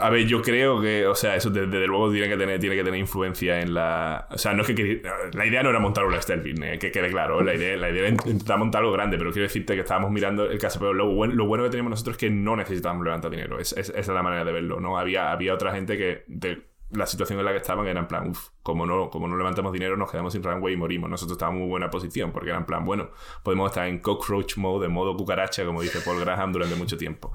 A 0.00 0.10
ver, 0.10 0.26
yo 0.26 0.40
creo 0.40 0.80
que, 0.80 1.06
o 1.06 1.14
sea, 1.14 1.36
eso 1.36 1.50
desde, 1.50 1.86
luego 1.86 2.10
tiene 2.10 2.28
que, 2.28 2.36
tener, 2.36 2.58
tiene 2.58 2.74
que 2.74 2.84
tener 2.84 2.98
influencia 2.98 3.60
en 3.60 3.74
la. 3.74 4.26
O 4.30 4.38
sea, 4.38 4.54
no 4.54 4.62
es 4.62 4.68
que. 4.68 5.02
La 5.34 5.46
idea 5.46 5.62
no 5.62 5.70
era 5.70 5.78
montar 5.78 6.04
un 6.04 6.12
lifestyle 6.12 6.40
fitness, 6.40 6.78
que 6.78 6.90
quede 6.90 7.10
claro. 7.10 7.42
La 7.42 7.54
idea, 7.54 7.76
la 7.76 7.90
idea 7.90 8.00
era 8.00 8.08
intentar 8.08 8.58
montar 8.58 8.80
algo 8.80 8.92
grande, 8.92 9.18
pero 9.18 9.30
quiero 9.30 9.46
decirte 9.46 9.74
que 9.74 9.80
estábamos 9.80 10.10
mirando 10.10 10.50
el 10.50 10.58
caso. 10.58 10.78
Pero 10.78 10.94
lo 10.94 11.12
bueno, 11.12 11.34
lo 11.34 11.46
bueno 11.46 11.64
que 11.64 11.70
teníamos 11.70 11.90
nosotros 11.90 12.14
es 12.14 12.20
que 12.20 12.30
no 12.30 12.56
necesitábamos 12.56 13.04
levantar 13.04 13.30
dinero. 13.30 13.58
Es, 13.58 13.72
esa 13.72 13.98
es 13.98 14.08
la 14.08 14.22
manera 14.22 14.44
de 14.44 14.52
verlo, 14.52 14.80
¿no? 14.80 14.98
Había, 14.98 15.32
había 15.32 15.54
otra 15.54 15.72
gente 15.72 15.96
que. 15.96 16.24
De, 16.26 16.70
la 16.92 17.06
situación 17.06 17.38
en 17.38 17.44
la 17.44 17.52
que 17.52 17.58
estaban 17.58 17.86
era 17.86 18.00
en 18.00 18.08
plan, 18.08 18.30
uff, 18.30 18.48
como 18.62 18.84
no, 18.84 19.10
como 19.10 19.28
no 19.28 19.36
levantamos 19.36 19.72
dinero, 19.72 19.96
nos 19.96 20.10
quedamos 20.10 20.32
sin 20.32 20.42
runway 20.42 20.74
y 20.74 20.76
morimos. 20.76 21.08
Nosotros 21.08 21.36
estábamos 21.36 21.58
en 21.58 21.62
muy 21.62 21.70
buena 21.70 21.88
posición, 21.88 22.32
porque 22.32 22.48
era 22.50 22.58
en 22.58 22.64
plan, 22.64 22.84
bueno, 22.84 23.10
podemos 23.42 23.70
estar 23.70 23.86
en 23.86 24.00
cockroach 24.00 24.56
mode, 24.56 24.86
en 24.86 24.92
modo 24.92 25.16
cucaracha, 25.16 25.64
como 25.64 25.82
dice 25.82 26.00
Paul 26.00 26.20
Graham, 26.20 26.52
durante 26.52 26.74
mucho 26.74 26.96
tiempo. 26.96 27.32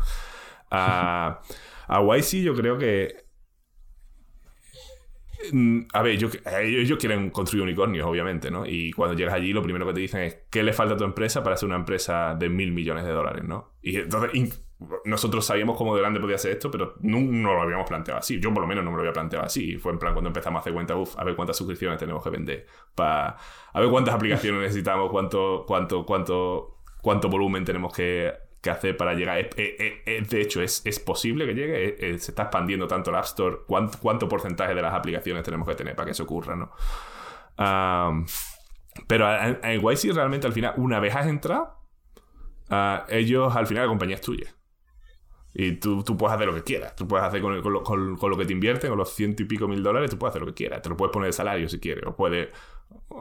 A 0.76 2.02
YC 2.02 2.44
yo 2.44 2.56
creo 2.56 2.78
que 2.78 3.26
Mm, 5.52 5.82
a 5.94 6.02
ver, 6.02 6.14
ellos, 6.14 6.98
quieren 7.00 7.30
construir 7.30 7.64
unicornios, 7.64 8.06
obviamente, 8.06 8.50
¿no? 8.52 8.66
Y 8.66 8.92
cuando 8.94 9.16
llegas 9.16 9.34
allí, 9.34 9.54
lo 9.54 9.62
primero 9.62 9.86
que 9.86 9.94
te 9.94 10.00
dicen 10.00 10.22
es, 10.22 10.38
¿qué 10.50 10.64
le 10.64 10.74
falta 10.74 10.96
a 10.96 10.98
tu 10.98 11.04
empresa 11.04 11.44
para 11.44 11.58
ser 11.58 11.68
una 11.68 11.76
empresa 11.76 12.36
de 12.36 12.50
mil 12.50 12.72
millones 12.72 13.06
de 13.06 13.12
dólares, 13.12 13.44
¿no? 13.44 13.74
Y 13.82 13.98
entonces, 13.98 14.62
nosotros 15.06 15.46
sabíamos 15.46 15.78
cómo 15.78 15.96
de 15.96 16.02
grande 16.02 16.20
podía 16.20 16.38
ser 16.38 16.52
esto, 16.52 16.70
pero 16.70 16.96
no, 17.02 17.20
lo 17.54 17.62
habíamos 17.62 17.88
planteado 17.88 18.20
así. 18.20 18.40
Yo, 18.40 18.54
por 18.54 18.62
lo 18.62 18.68
menos, 18.68 18.84
no 18.84 18.92
me 18.92 18.98
lo 18.98 19.02
había 19.02 19.14
planteado 19.14 19.46
así. 19.46 19.78
Fue 19.78 19.92
en 19.92 20.00
plan 20.00 20.14
cuando 20.14 20.30
empezamos 20.30 20.60
a 20.60 20.62
hacer 20.62 20.74
cuenta, 20.74 20.96
uff, 20.96 21.18
a 21.18 21.24
ver 21.24 21.36
cuántas 21.36 21.58
suscripciones 21.58 21.98
tenemos 22.00 22.24
que 22.24 22.30
vender, 22.30 22.66
para 22.94 23.38
a 23.74 23.80
ver 23.80 23.90
cuántas 23.90 24.16
aplicaciones 24.16 24.62
necesitamos, 24.62 25.10
cuánto, 25.12 25.66
cuánto, 25.68 26.06
cuánto, 26.06 26.78
cuánto 27.02 27.30
volumen 27.30 27.64
tenemos 27.64 27.94
que 27.94 28.34
que 28.66 28.72
hacer 28.72 28.98
para 28.98 29.14
llegar. 29.14 29.48
de 29.56 30.42
hecho, 30.42 30.62
es, 30.62 31.00
posible 31.00 31.46
que 31.46 31.54
llegue. 31.54 32.20
se 32.20 32.32
está 32.32 32.44
expandiendo 32.44 32.88
tanto 32.88 33.12
el 33.12 33.16
App 33.16 33.26
Store. 33.26 33.58
¿Cuánto, 33.68 34.28
porcentaje 34.28 34.76
de 34.76 34.82
las 34.82 34.94
aplicaciones 34.94 35.44
tenemos 35.44 35.68
que 35.68 35.76
tener 35.76 35.96
para 35.96 36.08
que 36.08 36.12
eso 36.12 36.24
ocurra? 36.24 36.56
¿no? 36.56 36.72
pero 39.08 39.32
en, 39.32 39.82
YC 39.82 40.14
realmente 40.14 40.48
al 40.48 40.54
final, 40.54 40.74
una 40.78 41.00
vez 41.00 41.16
has 41.16 41.28
entrado, 41.28 41.78
ellos 43.08 43.56
al 43.56 43.68
final 43.68 43.84
la 43.84 43.90
compañía 43.90 44.16
es 44.16 44.22
tuya. 44.22 44.54
Y 45.54 45.74
tú, 45.74 46.04
puedes 46.18 46.36
hacer 46.36 46.48
lo 46.48 46.56
que 46.56 46.64
quieras. 46.64 46.96
Tú 46.98 47.08
puedes 47.08 47.26
hacer 47.26 47.42
con, 47.42 47.54
lo, 47.62 48.38
que 48.38 48.46
te 48.46 48.52
invierten, 48.52 48.90
con 48.90 48.98
los 48.98 49.14
ciento 49.14 49.44
y 49.44 49.46
pico 49.46 49.70
mil 49.70 49.82
dólares, 49.82 50.10
tú 50.10 50.18
puedes 50.18 50.32
hacer 50.32 50.42
lo 50.42 50.48
que 50.48 50.54
quieras. 50.54 50.82
Te 50.82 50.90
lo 50.90 50.98
puedes 50.98 51.14
poner 51.14 51.28
de 51.28 51.34
salario 51.34 51.70
si 51.70 51.80
quieres. 51.80 52.04
O 52.06 52.16
puedes. 52.16 52.50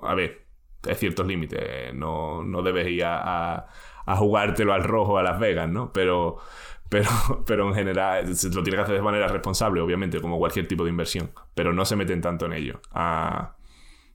A 0.03 0.15
ver, 0.17 0.47
hay 0.83 0.95
ciertos 0.97 1.29
límites. 1.29 1.95
No, 1.95 2.43
no 2.43 2.63
debes 2.63 2.89
ir 2.89 3.05
a 3.05 3.69
jugártelo 4.07 4.73
al 4.73 4.85
rojo 4.85 5.19
a 5.19 5.23
Las 5.23 5.39
Vegas, 5.39 5.69
¿no? 5.69 5.93
Pero, 5.93 6.39
pero, 6.89 7.09
pero 7.47 7.69
en 7.69 7.75
general 7.75 8.27
lo 8.27 8.63
tiene 8.63 8.77
que 8.77 8.83
hacer 8.83 8.95
de 8.95 9.03
manera 9.03 9.29
responsable, 9.29 9.81
obviamente, 9.81 10.21
como 10.21 10.39
cualquier 10.39 10.69
tipo 10.69 10.85
de 10.85 10.91
inversión, 10.91 11.31
pero 11.55 11.73
no 11.73 11.85
se 11.85 11.97
meten 11.97 12.21
tanto 12.21 12.47
en 12.47 12.53
ello. 12.53 12.81
Ah, 12.93 13.57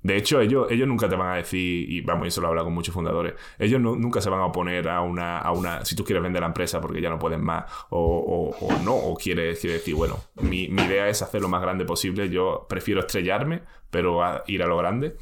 de 0.01 0.15
hecho, 0.15 0.39
ellos, 0.39 0.67
ellos 0.71 0.87
nunca 0.87 1.09
te 1.09 1.15
van 1.17 1.33
a 1.33 1.35
decir, 1.35 1.91
y 1.91 1.99
vamos, 2.01 2.27
eso 2.27 2.39
lo 2.39 2.47
he 2.47 2.49
hablado 2.49 2.67
con 2.67 2.73
muchos 2.73 2.93
fundadores, 2.93 3.33
ellos 3.57 3.81
nunca 3.81 4.21
se 4.21 4.29
van 4.29 4.39
a 4.39 4.45
oponer 4.45 4.87
a 4.87 5.01
una, 5.01 5.39
a 5.39 5.51
una, 5.51 5.83
si 5.83 5.93
tú 5.93 6.05
quieres 6.05 6.23
vender 6.23 6.39
la 6.39 6.47
empresa 6.47 6.79
porque 6.79 7.01
ya 7.01 7.09
no 7.09 7.19
pueden 7.19 7.43
más, 7.43 7.65
o, 7.89 8.55
no, 8.85 8.95
o 8.95 9.17
quieres, 9.17 9.61
decir, 9.61 9.95
bueno, 9.95 10.17
mi, 10.35 10.63
idea 10.63 11.09
es 11.09 11.21
hacer 11.21 11.41
lo 11.41 11.49
más 11.49 11.61
grande 11.61 11.83
posible, 11.83 12.29
yo 12.29 12.65
prefiero 12.69 13.01
estrellarme, 13.01 13.63
pero 13.89 14.21
ir 14.47 14.63
a 14.63 14.67
lo 14.67 14.77
grande. 14.77 15.17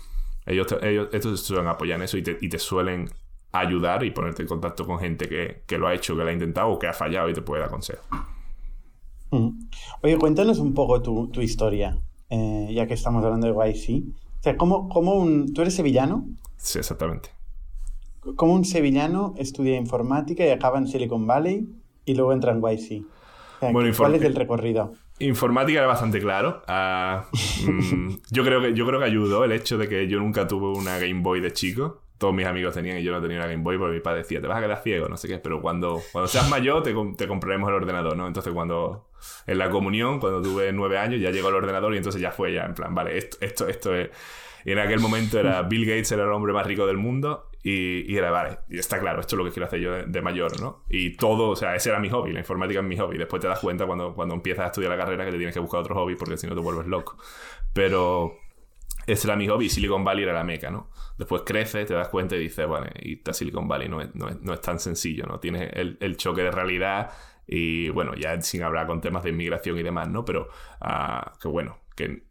Ellos, 0.46 0.68
ellos 0.82 1.10
estos 1.12 1.42
suelen 1.42 1.68
apoyar 1.68 1.98
en 1.98 2.04
eso 2.04 2.18
y 2.18 2.22
te 2.22 2.60
suelen 2.60 3.10
ayudar 3.60 4.04
y 4.04 4.12
ponerte 4.12 4.42
en 4.42 4.48
contacto 4.48 4.86
con 4.86 5.00
gente 5.00 5.28
que, 5.28 5.78
lo 5.78 5.88
ha 5.88 5.94
hecho, 5.94 6.16
que 6.16 6.24
lo 6.24 6.30
ha 6.30 6.34
intentado 6.34 6.70
o 6.70 6.80
que 6.80 6.88
ha 6.88 6.94
fallado 6.94 7.30
y 7.30 7.34
te 7.34 7.42
puede 7.42 7.62
dar 7.62 7.70
consejos. 7.70 8.06
Mm. 9.32 9.50
Oye, 10.04 10.18
cuéntanos 10.18 10.60
un 10.60 10.74
poco 10.74 11.02
tu, 11.02 11.42
historia, 11.42 11.98
eh, 12.30 12.70
ya 12.72 12.88
que 12.88 12.94
estamos 12.94 13.24
hablando 13.24 13.48
de 13.48 13.54
YC. 13.54 14.04
O 14.40 14.44
sea, 14.44 14.58
¿cómo, 14.58 14.88
un... 15.14 15.54
¿tú 15.54 15.62
eres 15.62 15.76
sevillano? 15.76 16.26
Sí, 16.58 16.80
exactamente. 16.80 17.30
como 18.36 18.54
un 18.54 18.66
sevillano 18.66 19.34
estudia 19.38 19.78
informática 19.78 20.46
y 20.46 20.50
acaba 20.50 20.78
en 20.78 20.88
Silicon 20.88 21.28
Valley 21.28 21.68
y 22.06 22.16
luego 22.16 22.34
entra 22.34 22.52
en 22.52 22.62
YC. 22.62 23.06
bueno, 23.72 23.94
¿Cuál 23.96 24.16
es 24.16 24.22
el 24.24 24.36
recorrido? 24.36 24.94
Informática 25.20 25.80
era 25.80 25.88
bastante 25.88 26.20
claro. 26.20 26.62
Ah, 26.68 27.26
mm, 27.66 28.18
yo, 28.32 28.44
creo 28.44 28.62
que, 28.62 28.74
yo 28.74 28.86
creo 28.86 29.00
que 29.00 29.06
ayudó 29.06 29.44
el 29.44 29.52
hecho 29.52 29.78
de 29.78 29.90
que 29.90 30.08
yo 30.08 30.20
nunca 30.20 30.48
tuve 30.48 30.78
una 30.78 31.00
Game 31.00 31.22
Boy 31.22 31.42
de 31.42 31.52
chico. 31.54 32.02
Todos 32.18 32.34
mis 32.34 32.46
amigos 32.46 32.74
tenían 32.74 32.98
y 32.98 33.04
yo 33.04 33.12
no 33.12 33.22
tenía 33.22 33.38
una 33.38 33.48
Game 33.48 33.64
Boy 33.64 33.78
porque 33.78 33.96
mi 33.96 34.02
padre 34.02 34.20
decía, 34.20 34.42
te 34.42 34.48
vas 34.48 34.58
a 34.58 34.62
quedar 34.62 34.82
ciego, 34.82 35.08
no 35.08 35.18
sé 35.18 35.28
qué. 35.28 35.38
Pero 35.38 35.62
cuando, 35.62 36.02
cuando 36.12 36.28
seas 36.28 36.50
mayor 36.50 36.84
te, 36.84 36.96
te 37.16 37.28
compraremos 37.28 37.70
el 37.70 37.76
ordenador, 37.76 38.18
¿no? 38.18 38.28
Entonces 38.28 38.54
cuando, 38.54 39.10
en 39.46 39.58
la 39.58 39.70
comunión, 39.70 40.20
cuando 40.20 40.42
tuve 40.42 40.72
nueve 40.72 40.98
años, 40.98 41.22
ya 41.22 41.32
llegó 41.32 41.50
el 41.50 41.56
ordenador 41.56 41.94
y 41.94 41.98
entonces 41.98 42.22
ya 42.22 42.32
fue 42.32 42.54
ya 42.54 42.66
en 42.66 42.74
plan, 42.74 42.94
vale, 42.96 43.18
esto, 43.18 43.38
esto, 43.42 43.68
esto 43.68 43.96
es... 43.96 44.10
Y 44.66 44.72
en 44.72 44.80
aquel 44.80 45.00
momento 45.00 45.40
era 45.40 45.62
Bill 45.70 45.86
Gates, 45.86 46.12
era 46.12 46.24
el 46.24 46.32
hombre 46.32 46.52
más 46.52 46.66
rico 46.66 46.86
del 46.86 46.98
mundo 46.98 47.50
y, 47.70 48.16
era, 48.16 48.32
vale, 48.32 48.60
y 48.70 48.80
está 48.80 48.98
claro, 48.98 49.20
esto 49.20 49.36
es 49.36 49.38
lo 49.38 49.44
que 49.44 49.52
quiero 49.52 49.66
hacer 49.66 49.82
yo 49.82 49.92
de, 49.92 50.22
mayor, 50.22 50.60
¿no? 50.62 50.84
Y 50.90 51.18
todo, 51.18 51.50
o 51.50 51.56
sea, 51.56 51.76
ese 51.76 51.90
era 51.90 52.00
mi 52.00 52.10
hobby, 52.10 52.32
la 52.32 52.40
informática 52.40 52.80
es 52.80 52.86
mi 52.86 52.96
hobby. 52.98 53.18
Después 53.18 53.42
te 53.42 53.48
das 53.50 53.60
cuenta 53.60 53.86
cuando, 53.86 54.14
cuando 54.14 54.36
empiezas 54.36 54.64
a 54.64 54.68
estudiar 54.68 54.92
la 54.92 54.98
carrera 54.98 55.26
que 55.26 55.32
te 55.32 55.38
tienes 55.38 55.54
que 55.54 55.60
buscar 55.60 55.82
otro 55.82 55.96
hobby 55.96 56.16
porque 56.16 56.38
si 56.38 56.48
no 56.48 56.56
te 56.56 56.62
vuelves 56.62 56.88
loco. 56.88 57.18
Pero 57.74 58.38
ese 59.08 59.28
era 59.28 59.38
mi 59.38 59.48
hobby, 59.48 59.70
Silicon 59.70 60.04
Valley 60.04 60.24
era 60.24 60.34
la 60.34 60.44
meca, 60.44 60.70
¿no? 60.70 60.90
Después 61.18 61.44
creces, 61.46 61.88
te 61.88 61.94
das 61.94 62.10
cuenta 62.10 62.36
y 62.36 62.40
dices, 62.40 62.68
bueno, 62.68 62.88
y 63.02 63.22
Silicon 63.32 63.68
Valley 63.68 63.88
no 63.88 64.02
es, 64.02 64.14
no 64.14 64.28
es, 64.28 64.42
no 64.42 64.54
es 64.54 64.62
tan 64.62 64.80
sencillo, 64.80 65.26
¿no? 65.26 65.40
Tienes 65.40 65.72
el, 65.74 65.98
el, 66.02 66.18
choque 66.18 66.44
de 66.44 66.52
realidad 66.52 67.12
y, 67.48 67.88
bueno, 67.90 68.14
ya 68.16 68.40
sin 68.42 68.64
hablar 68.64 68.86
con 68.86 69.00
temas 69.00 69.24
de 69.24 69.30
inmigración 69.30 69.78
y 69.78 69.84
demás, 69.84 70.10
¿no? 70.10 70.26
Pero, 70.26 70.50
uh, 70.82 71.40
que 71.40 71.48
bueno, 71.48 71.80
que 71.96 72.24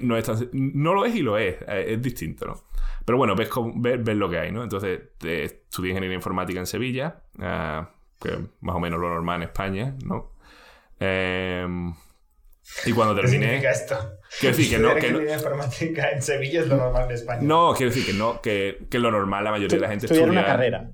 no 0.00 0.16
es 0.16 0.24
tan... 0.24 0.48
No 0.52 0.94
lo 0.94 1.04
es 1.04 1.14
y 1.14 1.20
lo 1.20 1.36
es, 1.36 1.56
es 1.68 2.00
distinto, 2.00 2.46
¿no? 2.46 2.64
Pero 3.04 3.18
bueno, 3.18 3.36
ves, 3.36 3.50
ves, 3.76 4.16
lo 4.16 4.30
que 4.30 4.38
hay, 4.38 4.52
¿no? 4.52 4.62
Entonces, 4.62 5.00
estudié 5.22 5.90
ingeniería 5.90 6.16
informática 6.16 6.58
en 6.58 6.66
Sevilla, 6.66 7.22
uh, 7.38 7.84
que 8.18 8.38
más 8.62 8.76
o 8.76 8.80
menos 8.80 8.98
lo 8.98 9.10
normal 9.10 9.42
en 9.42 9.48
España, 9.48 9.94
¿no? 10.02 10.32
Eh, 10.98 11.66
y 12.86 12.92
cuando 12.92 13.14
terminé. 13.14 13.60
¿Qué 13.60 13.60
significa 13.60 13.70
esto? 13.70 14.21
Quiero 14.40 14.56
decir 14.56 14.76
que 14.76 14.82
no. 14.82 14.94
Que 14.94 15.06
ingeniería 15.08 15.34
informática 15.34 16.10
en 16.10 16.22
Sevilla 16.22 16.60
es 16.60 16.66
lo 16.68 16.76
normal 16.76 17.04
en 17.04 17.10
España. 17.12 17.40
No, 17.42 17.74
quiero 17.76 17.92
decir 17.92 18.06
que 18.06 18.12
no, 18.12 18.40
que, 18.40 18.86
que 18.90 18.98
lo 18.98 19.10
normal 19.10 19.44
la 19.44 19.50
mayoría 19.50 19.76
de 19.76 19.82
la 19.82 19.88
gente 19.88 20.06
estudia. 20.06 20.24
una 20.24 20.44
carrera. 20.44 20.90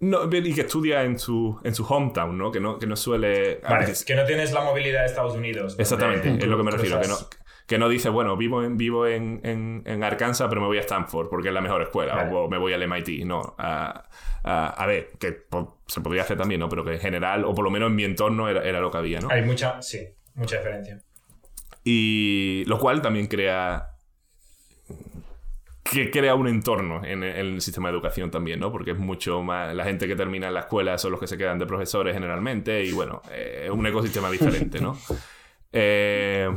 No, 0.00 0.28
y 0.30 0.54
que 0.54 0.62
estudia 0.62 1.02
en 1.04 1.18
su, 1.18 1.58
en 1.64 1.74
su 1.74 1.84
hometown, 1.84 2.36
¿no? 2.36 2.52
Que 2.52 2.60
no, 2.60 2.78
que 2.78 2.86
no 2.86 2.96
suele. 2.96 3.60
Vale, 3.62 3.92
que 4.06 4.14
no 4.14 4.24
tienes 4.24 4.52
la 4.52 4.62
movilidad 4.62 5.00
de 5.00 5.06
Estados 5.06 5.34
Unidos. 5.34 5.76
Exactamente, 5.78 6.30
es 6.30 6.46
lo 6.46 6.56
que 6.56 6.62
me 6.62 6.70
refiero. 6.70 7.00
Que 7.00 7.08
no, 7.08 7.16
que 7.66 7.78
no 7.78 7.88
dice, 7.88 8.10
bueno, 8.10 8.36
vivo 8.36 8.62
en, 8.62 8.76
vivo 8.76 9.06
en, 9.06 9.40
en, 9.42 10.04
Arkansas, 10.04 10.48
pero 10.48 10.60
me 10.60 10.66
voy 10.66 10.76
a 10.76 10.80
Stanford 10.80 11.28
porque 11.28 11.48
es 11.48 11.54
la 11.54 11.62
mejor 11.62 11.80
escuela, 11.82 12.28
o 12.30 12.48
me 12.48 12.58
voy 12.58 12.74
al 12.74 12.86
MIT. 12.86 13.24
No, 13.24 13.54
a, 13.56 14.84
ver, 14.86 15.12
que 15.18 15.46
se 15.86 16.00
podría 16.02 16.22
hacer 16.22 16.36
también, 16.36 16.60
¿no? 16.60 16.68
Pero 16.68 16.84
que 16.84 16.94
en 16.94 17.00
general, 17.00 17.44
o 17.44 17.54
por 17.54 17.64
lo 17.64 17.70
menos 17.70 17.88
en 17.88 17.96
mi 17.96 18.04
entorno, 18.04 18.48
era, 18.48 18.62
era 18.62 18.80
lo 18.80 18.90
que 18.90 18.98
había, 18.98 19.20
¿no? 19.20 19.30
Hay 19.30 19.42
mucha, 19.42 19.80
sí, 19.80 20.06
mucha 20.34 20.58
diferencia. 20.58 21.00
Y 21.84 22.64
lo 22.66 22.78
cual 22.78 23.02
también 23.02 23.26
crea 23.26 23.90
que 25.84 26.10
crea 26.10 26.34
un 26.34 26.48
entorno 26.48 27.04
en 27.04 27.22
el, 27.22 27.60
sistema 27.60 27.88
de 27.88 27.94
educación 27.94 28.30
también, 28.30 28.58
¿no? 28.58 28.72
Porque 28.72 28.92
es 28.92 28.98
mucho 28.98 29.42
más... 29.42 29.74
La 29.74 29.84
gente 29.84 30.08
que 30.08 30.16
termina 30.16 30.48
en 30.48 30.54
la 30.54 30.60
escuela 30.60 30.96
son 30.96 31.12
los 31.12 31.20
que 31.20 31.26
se 31.26 31.36
quedan 31.36 31.58
de 31.58 31.66
profesores 31.66 32.14
generalmente 32.14 32.82
y 32.82 32.92
bueno, 32.92 33.20
es 33.30 33.70
un 33.70 33.86
ecosistema 33.86 34.30
diferente, 34.30 34.80
¿no? 34.80 34.96
Eh, 35.76 36.48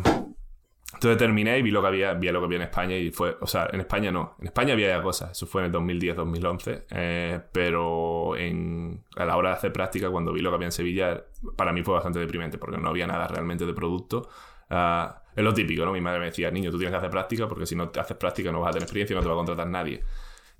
entonces 0.93 1.17
terminé 1.17 1.59
y 1.59 1.61
vi 1.61 1.71
lo 1.71 1.81
que 1.81 1.87
había, 1.87 2.13
vi 2.13 2.29
lo 2.29 2.39
que 2.39 2.45
había 2.45 2.57
en 2.57 2.63
España 2.63 2.95
y 2.95 3.11
fue, 3.11 3.35
o 3.41 3.45
sea, 3.45 3.67
en 3.71 3.81
España 3.81 4.11
no, 4.11 4.35
en 4.39 4.47
España 4.47 4.73
había 4.73 4.87
ya 4.89 5.01
cosas, 5.01 5.31
eso 5.31 5.45
fue 5.45 5.63
en 5.63 5.67
el 5.67 5.73
2010-2011, 5.73 6.85
eh, 6.89 7.41
pero 7.51 8.35
en, 8.37 9.03
a 9.15 9.25
la 9.25 9.37
hora 9.37 9.49
de 9.49 9.55
hacer 9.57 9.73
práctica, 9.73 10.09
cuando 10.09 10.31
vi 10.31 10.41
lo 10.41 10.49
que 10.49 10.55
había 10.55 10.67
en 10.67 10.71
Sevilla, 10.71 11.25
para 11.55 11.73
mí 11.73 11.83
fue 11.83 11.93
bastante 11.93 12.19
deprimente 12.19 12.57
porque 12.57 12.77
no 12.77 12.89
había 12.89 13.05
nada 13.05 13.27
realmente 13.27 13.65
de 13.65 13.73
producto. 13.73 14.29
Uh, 14.69 15.13
es 15.35 15.43
lo 15.43 15.53
típico, 15.53 15.85
¿no? 15.85 15.91
Mi 15.91 16.01
madre 16.01 16.19
me 16.19 16.25
decía, 16.25 16.49
niño, 16.51 16.71
tú 16.71 16.77
tienes 16.77 16.91
que 16.91 16.97
hacer 16.97 17.09
práctica 17.09 17.47
porque 17.47 17.65
si 17.65 17.75
no 17.75 17.89
te 17.89 17.99
haces 17.99 18.17
práctica 18.17 18.51
no 18.51 18.59
vas 18.59 18.69
a 18.69 18.73
tener 18.73 18.83
experiencia 18.83 19.13
y 19.13 19.17
no 19.17 19.21
te 19.21 19.27
va 19.27 19.33
a 19.33 19.37
contratar 19.37 19.67
nadie. 19.67 20.03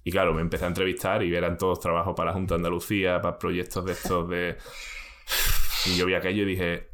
Y 0.04 0.12
claro, 0.12 0.34
me 0.34 0.42
empecé 0.42 0.66
a 0.66 0.68
entrevistar 0.68 1.24
y 1.24 1.36
eran 1.36 1.58
todos 1.58 1.80
trabajos 1.80 2.14
para 2.16 2.30
la 2.30 2.34
Junta 2.34 2.54
de 2.54 2.60
Andalucía, 2.60 3.22
para 3.22 3.38
proyectos 3.40 3.86
de 3.86 3.92
estos 3.92 4.30
de... 4.30 4.58
Y 5.86 5.96
yo 5.96 6.06
vi 6.06 6.16
aquello 6.16 6.44
y 6.44 6.46
dije, 6.46 6.90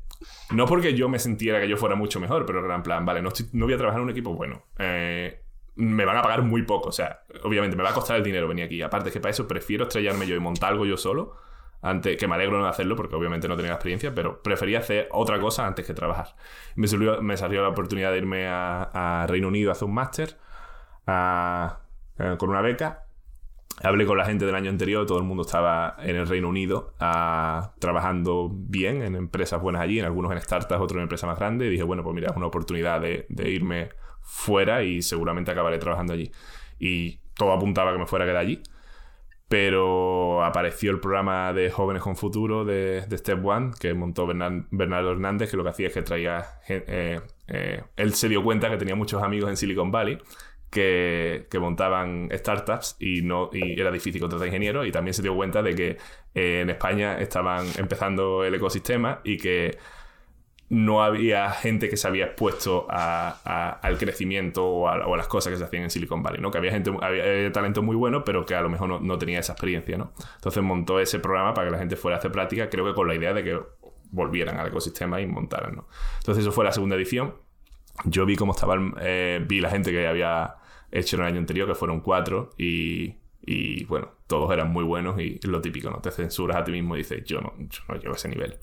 no 0.51 0.65
porque 0.65 0.93
yo 0.93 1.09
me 1.09 1.19
sintiera 1.19 1.59
que 1.59 1.67
yo 1.67 1.77
fuera 1.77 1.95
mucho 1.95 2.19
mejor, 2.19 2.45
pero 2.45 2.63
era 2.63 2.75
en 2.75 2.83
plan, 2.83 3.05
vale, 3.05 3.21
no, 3.21 3.31
no 3.53 3.65
voy 3.65 3.73
a 3.73 3.77
trabajar 3.77 3.99
en 3.99 4.05
un 4.05 4.11
equipo 4.11 4.33
bueno. 4.33 4.63
Eh, 4.77 5.41
me 5.75 6.05
van 6.05 6.17
a 6.17 6.21
pagar 6.21 6.43
muy 6.43 6.63
poco, 6.63 6.89
o 6.89 6.91
sea, 6.91 7.23
obviamente 7.43 7.75
me 7.75 7.83
va 7.83 7.89
a 7.89 7.93
costar 7.93 8.17
el 8.17 8.23
dinero 8.23 8.47
venir 8.47 8.65
aquí. 8.65 8.81
Aparte 8.81 9.11
que 9.11 9.19
para 9.19 9.31
eso 9.31 9.47
prefiero 9.47 9.83
estrellarme 9.83 10.27
yo 10.27 10.35
y 10.35 10.39
montar 10.39 10.71
algo 10.71 10.85
yo 10.85 10.97
solo, 10.97 11.35
antes, 11.83 12.17
que 12.17 12.27
me 12.27 12.35
alegro 12.35 12.57
no 12.59 12.65
hacerlo 12.65 12.95
porque 12.95 13.15
obviamente 13.15 13.47
no 13.47 13.55
tenía 13.55 13.73
experiencia, 13.73 14.15
pero 14.15 14.41
prefería 14.41 14.79
hacer 14.79 15.07
otra 15.11 15.39
cosa 15.39 15.67
antes 15.67 15.85
que 15.85 15.93
trabajar. 15.93 16.35
Me 16.75 16.87
salió, 16.87 17.21
la 17.21 17.69
oportunidad 17.69 18.11
de 18.11 18.17
irme 18.17 18.47
a, 18.47 19.25
Reino 19.27 19.49
Unido 19.49 19.69
a 19.69 19.73
hacer 19.73 19.87
un 19.87 19.93
máster 19.93 20.37
con 21.05 22.49
una 22.49 22.61
beca 22.61 23.03
Hablé 23.81 24.05
con 24.05 24.17
la 24.17 24.25
gente 24.25 24.45
del 24.45 24.53
año 24.53 24.69
anterior, 24.69 25.05
todo 25.07 25.17
el 25.17 25.23
mundo 25.23 25.41
estaba 25.41 25.95
en 25.99 26.15
el 26.15 26.27
Reino 26.27 26.47
Unido 26.47 26.93
trabajando 27.79 28.51
bien 28.53 29.01
en 29.01 29.15
empresas 29.15 29.61
buenas 29.61 29.81
allí, 29.81 29.99
en 29.99 30.05
algunos 30.05 30.31
en 30.31 30.39
startups, 30.39 30.79
otros 30.79 30.97
en 30.97 31.03
empresas 31.03 31.27
más 31.27 31.39
grandes. 31.39 31.67
Y 31.67 31.71
dije, 31.71 31.83
bueno, 31.83 32.03
pues 32.03 32.13
mira, 32.13 32.29
es 32.29 32.37
una 32.37 32.45
oportunidad 32.45 33.01
de, 33.01 33.25
irme 33.49 33.89
fuera 34.21 34.83
y 34.83 35.01
seguramente 35.01 35.51
acabaré 35.51 35.79
trabajando 35.79 36.13
allí. 36.13 36.31
Y 36.79 37.19
todo 37.35 37.51
apuntaba 37.51 37.91
que 37.93 37.97
me 37.97 38.05
fuera 38.05 38.25
a 38.25 38.27
quedar 38.27 38.41
allí. 38.41 38.61
Pero 39.53 40.43
apareció 40.43 40.89
el 40.89 40.99
programa 40.99 41.53
de 41.53 41.69
Jóvenes 41.69 42.01
con 42.01 42.15
Futuro 42.15 42.65
de, 42.65 43.05
Step 43.11 43.45
One, 43.45 43.69
que 43.79 43.93
montó 43.93 44.25
Bernardo 44.25 45.11
Hernández, 45.11 45.51
que 45.51 45.57
lo 45.57 45.63
que 45.63 45.69
hacía 45.69 45.89
es 45.89 45.93
que 45.93 46.01
traía. 46.01 46.43
Eh, 46.67 47.21
eh, 47.49 47.83
él 47.95 48.13
se 48.15 48.29
dio 48.29 48.43
cuenta 48.43 48.67
que 48.71 48.77
tenía 48.77 48.95
muchos 48.95 49.21
amigos 49.21 49.51
en 49.51 49.55
Silicon 49.55 49.91
Valley 49.91 50.17
que, 50.71 51.45
montaban 51.59 52.29
startups 52.33 52.97
y, 52.99 53.21
no, 53.21 53.51
y 53.53 53.79
era 53.79 53.91
difícil 53.91 54.19
contratar 54.19 54.47
ingenieros 54.47 54.87
y 54.87 54.91
también 54.91 55.13
se 55.13 55.21
dio 55.21 55.35
cuenta 55.35 55.61
de 55.61 55.75
que 55.75 55.97
eh, 56.33 56.61
en 56.61 56.71
España 56.71 57.19
estaban 57.19 57.67
empezando 57.77 58.43
el 58.43 58.55
ecosistema 58.55 59.21
y 59.23 59.37
que 59.37 59.77
no 60.73 61.03
había 61.03 61.51
gente 61.51 61.87
que 61.87 61.97
se 61.97 62.07
había 62.07 62.25
expuesto 62.25 62.87
al 62.89 63.97
crecimiento 63.99 64.65
o 64.65 64.87
a, 64.87 65.15
las 65.15 65.27
cosas 65.27 65.51
que 65.51 65.57
se 65.57 65.63
hacían 65.63 65.83
en 65.83 65.91
Silicon 65.91 66.23
Valley, 66.23 66.41
¿no? 66.41 66.49
Que 66.49 66.57
había 66.57 66.71
gente, 66.71 66.91
había 66.99 67.51
talento 67.51 67.83
muy 67.83 67.95
bueno, 67.95 68.23
pero 68.23 68.43
que 68.43 68.55
a 68.55 68.61
lo 68.61 68.69
mejor 68.69 68.99
no, 68.99 69.17
tenía 69.19 69.39
esa 69.39 69.53
experiencia, 69.53 69.97
¿no? 69.97 70.13
Entonces 70.35 70.63
montó 70.63 70.99
ese 70.99 71.19
programa 71.19 71.53
para 71.53 71.67
que 71.67 71.71
la 71.71 71.77
gente 71.77 71.95
fuera 71.95 72.17
a 72.17 72.19
hacer 72.19 72.31
práctica, 72.31 72.69
creo 72.69 72.85
que 72.85 72.93
con 72.95 73.07
la 73.07 73.13
idea 73.13 73.33
de 73.33 73.43
que 73.43 73.59
volvieran 74.09 74.57
al 74.57 74.67
ecosistema 74.67 75.21
y 75.21 75.27
montaran, 75.27 75.75
¿no? 75.75 75.87
Entonces 76.17 76.43
eso 76.43 76.51
fue 76.51 76.65
la 76.65 76.71
segunda 76.71 76.95
edición. 76.95 77.35
Yo 78.05 78.25
vi 78.25 78.35
cómo 78.35 78.53
estaba, 78.53 78.75
eh, 79.01 79.45
vi 79.47 79.61
la 79.61 79.69
gente 79.69 79.91
que 79.91 80.07
había 80.07 80.55
hecho 80.91 81.17
en 81.17 81.21
el 81.21 81.27
año 81.27 81.37
anterior, 81.37 81.67
que 81.67 81.75
fueron 81.75 81.99
cuatro, 82.01 82.49
y, 82.57 83.17
y 83.45 83.85
bueno, 83.85 84.09
todos 84.25 84.51
eran 84.51 84.71
muy 84.71 84.83
buenos 84.83 85.21
y 85.21 85.39
lo 85.43 85.61
típico, 85.61 85.91
¿no? 85.91 85.99
Te 85.99 86.09
censuras 86.09 86.57
a 86.57 86.63
ti 86.63 86.71
mismo 86.71 86.95
y 86.95 86.99
dices, 86.99 87.23
yo 87.25 87.41
no, 87.41 87.53
yo 87.59 87.81
no 87.87 87.95
llego 87.95 88.13
a 88.13 88.15
ese 88.15 88.29
nivel. 88.29 88.57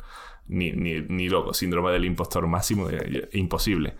Ni, 0.51 0.73
ni, 0.73 1.01
ni 1.01 1.29
loco, 1.29 1.55
síndrome 1.55 1.93
del 1.93 2.05
impostor 2.05 2.47
máximo, 2.47 2.89
imposible. 3.33 3.95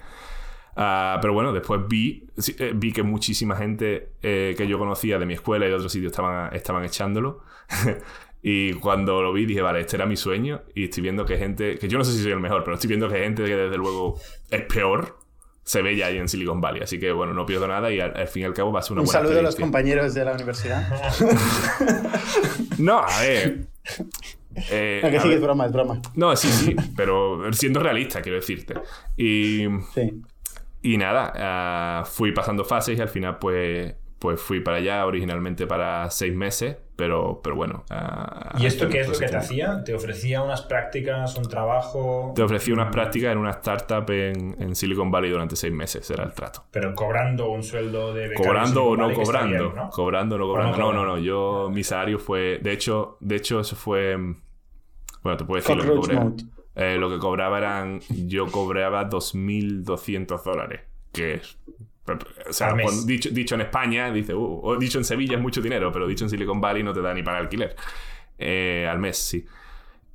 Uh, 0.77 1.21
pero 1.21 1.33
bueno, 1.33 1.53
después 1.53 1.81
vi, 1.89 2.27
eh, 2.59 2.73
vi 2.75 2.93
que 2.93 3.03
muchísima 3.03 3.57
gente 3.57 4.13
eh, 4.23 4.55
que 4.57 4.67
yo 4.67 4.79
conocía 4.79 5.19
de 5.19 5.27
mi 5.27 5.35
escuela 5.35 5.67
y 5.67 5.69
de 5.69 5.75
otros 5.75 5.93
sitios 5.93 6.13
estaban, 6.13 6.55
estaban 6.55 6.85
echándolo. 6.85 7.43
y 8.43 8.75
cuando 8.75 9.21
lo 9.23 9.33
vi 9.33 9.47
dije, 9.47 9.63
vale, 9.63 9.81
este 9.81 9.97
era 9.97 10.07
mi 10.07 10.17
sueño. 10.17 10.63
Y 10.75 10.85
estoy 10.85 11.03
viendo 11.03 11.25
que 11.25 11.37
gente, 11.39 11.79
que 11.79 11.89
yo 11.89 11.99
no 11.99 12.05
sé 12.05 12.13
si 12.13 12.23
soy 12.23 12.33
el 12.33 12.41
mejor, 12.41 12.65
pero 12.65 12.75
estoy 12.75 12.89
viendo 12.89 13.09
que 13.09 13.19
gente 13.19 13.45
que 13.45 13.57
desde 13.57 13.77
luego 13.77 14.19
es 14.51 14.63
peor 14.63 15.19
se 15.63 15.83
ve 15.83 15.97
ya 15.97 16.07
ahí 16.07 16.17
en 16.17 16.29
Silicon 16.29 16.61
Valley. 16.61 16.83
Así 16.83 16.99
que 16.99 17.13
bueno, 17.13 17.35
no 17.35 17.47
pierdo 17.47 17.69
nada 17.69 17.93
y 17.93 18.01
al, 18.01 18.27
fin 18.27 18.43
y 18.43 18.45
al 18.45 18.55
cabo 18.55 18.73
va 18.73 18.81
a 18.81 18.83
ser 18.83 18.93
una 18.93 19.03
Un 19.03 19.07
buena 19.07 19.21
saludo 19.21 19.39
a 19.39 19.43
los 19.43 19.57
compañeros 19.57 20.15
de 20.15 20.25
la 20.25 20.33
universidad. 20.33 20.89
no, 22.79 22.99
a 22.99 23.21
ver. 23.21 23.67
Eh, 24.71 25.01
no, 25.05 25.11
que 25.11 25.21
sí, 25.21 25.33
es 25.33 25.41
broma, 25.41 25.67
es 25.67 25.73
broma. 25.73 26.01
No, 26.15 26.35
sí, 26.37 26.49
sí, 26.49 26.77
pero 26.97 27.53
siendo 27.53 27.81
realista, 27.81 28.21
quiero 28.23 28.37
decirte. 28.37 28.75
Y, 29.17 29.67
sí. 29.95 30.23
y 30.83 30.97
nada, 30.97 32.03
uh, 32.03 32.07
fui 32.07 32.33
pasando 32.33 32.65
fases 32.65 32.99
y 32.99 33.01
al 33.03 33.09
final 33.09 33.39
pues 33.39 33.95
pues 34.21 34.39
fui 34.39 34.61
para 34.61 34.77
allá 34.77 35.07
originalmente 35.07 35.67
para 35.67 36.11
seis 36.11 36.35
meses, 36.35 36.77
pero, 37.01 37.41
pero 37.43 37.57
bueno. 37.57 37.83
¿Y 38.59 38.67
esto 38.67 38.87
qué 38.91 39.01
es 39.01 39.09
lo 39.09 39.19
que 39.19 39.27
te 39.27 39.37
hacía? 39.39 39.83
¿Te 39.83 39.95
ofrecía 39.95 40.43
unas 40.43 40.61
prácticas, 40.61 41.35
un 41.35 41.49
trabajo? 41.49 42.35
Te 42.37 42.43
ofrecía 42.43 42.75
unas 42.75 42.93
prácticas 42.93 43.33
en 43.33 43.39
una 43.39 43.53
startup 43.53 44.11
en, 44.11 44.55
en 44.61 44.77
Silicon 44.77 45.11
Valley 45.11 45.31
durante 45.31 45.57
seis 45.57 45.73
meses, 45.73 46.11
era 46.11 46.25
el 46.25 46.35
trato. 46.35 46.65
Pero 46.71 46.95
cobrando 46.95 47.49
un 47.49 47.63
sueldo 47.63 48.13
de 48.13 48.35
Cobrando 48.35 48.85
o 48.85 48.97
no 48.99 49.15
cobrando. 49.15 49.89
Cobrando 49.91 50.35
o 50.37 50.39
no 50.39 50.47
cobrando. 50.47 50.77
No, 50.77 50.93
no, 50.93 51.07
no. 51.07 51.19
Yo, 51.19 51.71
mi 51.73 51.83
salario 51.83 52.19
fue. 52.19 52.59
De 52.59 52.73
hecho, 52.73 53.17
de 53.21 53.37
hecho, 53.37 53.61
eso 53.61 53.77
fue. 53.77 54.15
Bueno, 55.23 55.39
te 55.39 55.45
puedo 55.47 55.63
decir 55.63 55.77
lo 55.77 55.83
que 55.83 56.01
cobré. 56.01 56.19
Eh, 56.75 56.99
lo 56.99 57.09
que 57.09 57.19
cobraba 57.19 57.57
eran. 57.57 58.01
Yo 58.11 58.47
cobraba 58.49 59.09
2.200 59.09 60.43
dólares, 60.43 60.83
que 61.13 61.37
es 61.37 61.59
O 62.49 62.53
sea, 62.53 62.75
dicho, 63.07 63.31
dicho, 63.31 63.55
en 63.55 63.63
España, 63.63 64.11
dice, 64.11 64.35
uh, 64.35 64.61
o 64.63 64.77
dicho 64.77 64.99
en 64.99 65.05
Sevilla 65.05 65.37
es 65.37 65.43
mucho 65.43 65.61
dinero, 65.61 65.93
pero 65.93 66.07
dicho 66.07 66.25
en 66.25 66.31
Silicon 66.31 66.61
Valley 66.61 66.83
no 66.83 66.93
te 66.93 67.01
da 67.01 67.15
ni 67.15 67.23
para 67.23 67.39
alquiler. 67.39 67.77
Eh, 68.39 68.87
al 68.91 68.99
mes, 68.99 69.17
sí. 69.19 69.45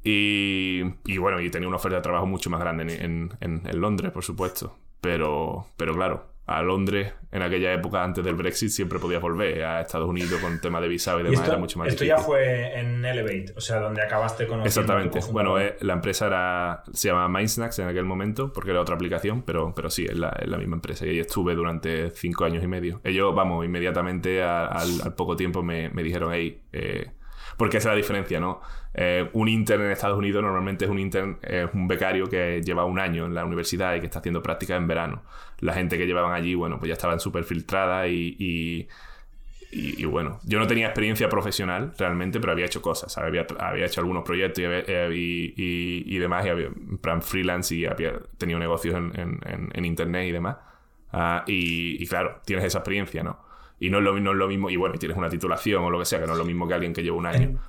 Y, 0.04 0.82
y, 1.06 1.18
bueno, 1.18 1.39
y 1.41 1.50
tenía 1.50 1.68
una 1.68 1.78
oferta 1.78 1.98
de 1.98 2.02
trabajo 2.04 2.26
mucho 2.26 2.50
más 2.50 2.60
grande 2.60 2.84
en, 3.04 3.32
en, 3.39 3.62
en 3.66 3.82
Londres, 3.82 4.12
por 4.12 4.24
supuesto. 4.24 4.78
Pero, 5.02 5.68
pero 5.78 5.93
claro, 5.93 6.35
a 6.48 6.62
Londres 6.62 7.14
en 7.32 7.41
aquella 7.41 7.74
época 7.74 8.04
antes 8.04 8.24
del 8.24 8.36
Brexit 8.36 8.70
siempre 8.70 9.00
podías 9.00 9.22
volver 9.22 9.64
a 9.64 9.82
Estados 9.82 10.08
Unidos 10.08 10.39
con 10.41 10.60
tema 10.62 10.80
de 10.80 10.88
visado 10.88 11.20
y 11.20 11.24
demás 11.24 11.39
esto, 11.39 11.52
era 11.52 11.60
mucho 11.60 11.80
más 11.80 11.88
esto 11.88 12.06
ya 12.06 12.18
fue 12.18 12.80
en 12.80 13.04
Elevate 13.04 13.54
o 13.56 13.62
sea 13.62 13.80
donde 13.80 14.02
acabaste 14.02 14.46
con 14.46 14.62
exactamente. 14.62 15.20
bueno 15.32 15.60
eh, 15.60 15.76
la 15.82 15.93
empresa 15.93 16.28
era 16.28 16.84
se 16.93 17.08
llama 17.08 17.28
Mindsnacks 17.28 17.80
en 17.80 17.88
aquel 17.88 18.06
momento 18.06 18.54
porque 18.54 18.72
era 18.72 18.82
otra 18.82 18.96
aplicación 18.96 19.41
pero, 19.41 19.74
pero 19.76 19.89
sí 19.89 20.06
es 20.06 20.18
la, 20.18 20.58
misma 20.58 20.76
empresa. 20.76 21.06
Y 21.06 21.10
ahí 21.10 21.20
estuve 21.20 21.56
durante 21.56 22.10
cinco 22.12 22.46
años 22.46 22.64
y 22.64 22.68
medio. 22.68 23.02
Ellos 23.04 23.34
vamos 23.36 23.66
inmediatamente 23.66 24.43
al, 24.43 25.14
poco 25.16 25.36
tiempo 25.36 25.64
me, 25.64 25.89
me 25.89 26.04
dijeron 26.04 26.32
hey 26.34 26.62
eh, 26.72 27.12
porque 27.58 27.78
esa 27.78 27.89
es 27.89 27.93
la 27.93 27.98
diferencia, 27.98 28.39
¿no? 28.39 28.62
Eh, 28.93 29.30
un 29.34 29.48
intern 29.48 29.84
en 29.84 29.91
Estados 29.91 30.18
Unidos 30.18 30.41
normalmente 30.41 30.86
es 30.86 30.91
un 30.91 31.00
intern, 31.00 31.38
es 31.41 31.70
un 31.74 31.88
becario 31.88 32.28
que 32.28 32.62
lleva 32.62 32.86
un 32.86 33.00
año 33.00 33.26
en 33.26 33.34
la 33.34 33.46
universidad 33.46 33.96
y 33.96 34.00
que 34.00 34.08
está 34.08 34.20
haciendo 34.20 34.41
prácticas 34.41 34.78
en 34.78 34.88
verano. 34.88 35.24
La 35.60 35.74
gente 35.74 35.97
que 35.97 36.06
llevaban 36.06 36.34
allí, 36.34 36.56
bueno, 36.56 36.80
pues 36.80 36.89
ya 36.89 36.93
estaban 36.93 37.20
súper 37.20 37.43
filtradas 37.43 38.10
y, 38.10 38.88
y, 39.72 40.06
bueno, 40.06 40.39
yo 40.45 40.58
no 40.58 40.68
tenía 40.68 40.86
experiencia 40.86 41.28
profesional 41.28 41.93
realmente, 41.97 42.39
pero 42.39 42.53
había 42.53 42.66
hecho 42.66 42.82
cosas, 42.82 43.18
Había, 43.18 43.45
había 43.60 43.86
hecho 43.86 43.99
algunos 43.99 44.24
proyectos 44.24 44.64
y, 44.64 46.18
demás, 46.18 46.45
y 46.45 46.49
había, 46.49 46.68
en 46.68 46.97
plan 46.97 47.22
freelance 47.22 47.76
y 47.76 47.86
había 47.86 48.14
tenido 48.38 48.58
negocios 48.58 48.95
en, 48.95 49.12
en, 49.74 49.86
internet 49.86 50.28
y 50.28 50.32
demás. 50.32 50.58
Ah, 51.12 51.43
y, 51.45 52.06
claro, 52.08 52.39
tienes 52.45 52.66
esa 52.66 52.80
experiencia, 52.80 53.22
¿no? 53.22 53.39
Y 53.80 53.89
no 53.89 53.97
es, 53.97 54.03
lo, 54.06 54.18
no 54.18 54.32
es 54.32 54.38
lo 54.38 54.47
mismo, 54.47 54.70
y 54.70 54.78
bueno, 54.78 54.95
tienes 54.95 55.18
una 55.18 55.30
titulación 55.30 55.84
o 55.84 55.89
lo 55.89 55.99
que 55.99 56.06
sea, 56.06 56.22
que 56.22 56.28
no 56.28 56.34
es 56.34 56.39
lo 56.39 56.45
mismo 56.45 56.68
que 56.68 56.74
alguien 56.74 56.93
que 56.93 57.03
lleva 57.03 57.18
un 57.18 57.26
año. 57.26 57.60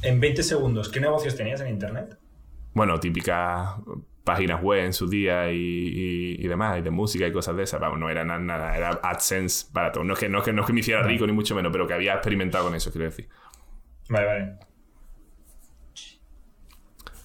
En, 0.00 0.20
20 0.20 0.42
segundos, 0.42 0.88
¿qué 0.88 1.00
negocios 1.00 1.36
tenías 1.36 1.60
en 1.60 1.68
Internet? 1.68 2.16
Bueno, 2.72 2.98
típicas 2.98 3.74
páginas 4.24 4.62
web 4.62 4.84
en 4.84 4.92
su 4.92 5.08
día 5.08 5.50
y, 5.50 6.36
y, 6.38 6.46
demás, 6.46 6.78
y 6.78 6.82
de 6.82 6.90
música 6.90 7.26
y 7.26 7.32
cosas 7.32 7.56
de 7.56 7.64
esas. 7.64 7.80
Vamos, 7.80 7.98
no 7.98 8.08
era 8.08 8.24
nada, 8.24 8.76
era 8.76 9.00
AdSense 9.02 9.66
para 9.72 9.92
todo. 9.92 10.04
No 10.04 10.14
es, 10.14 10.20
que, 10.20 10.28
no, 10.28 10.38
es 10.38 10.44
que, 10.44 10.52
no 10.52 10.64
que 10.64 10.72
me 10.72 10.80
hiciera 10.80 11.02
rico, 11.02 11.26
ni 11.26 11.32
mucho 11.32 11.54
menos, 11.54 11.72
pero 11.72 11.86
que 11.86 11.94
había 11.94 12.14
experimentado 12.14 12.64
con 12.66 12.74
eso, 12.74 12.90
quiero 12.90 13.06
decir. 13.06 13.28
Vale, 14.08 14.26
vale. 14.26 14.58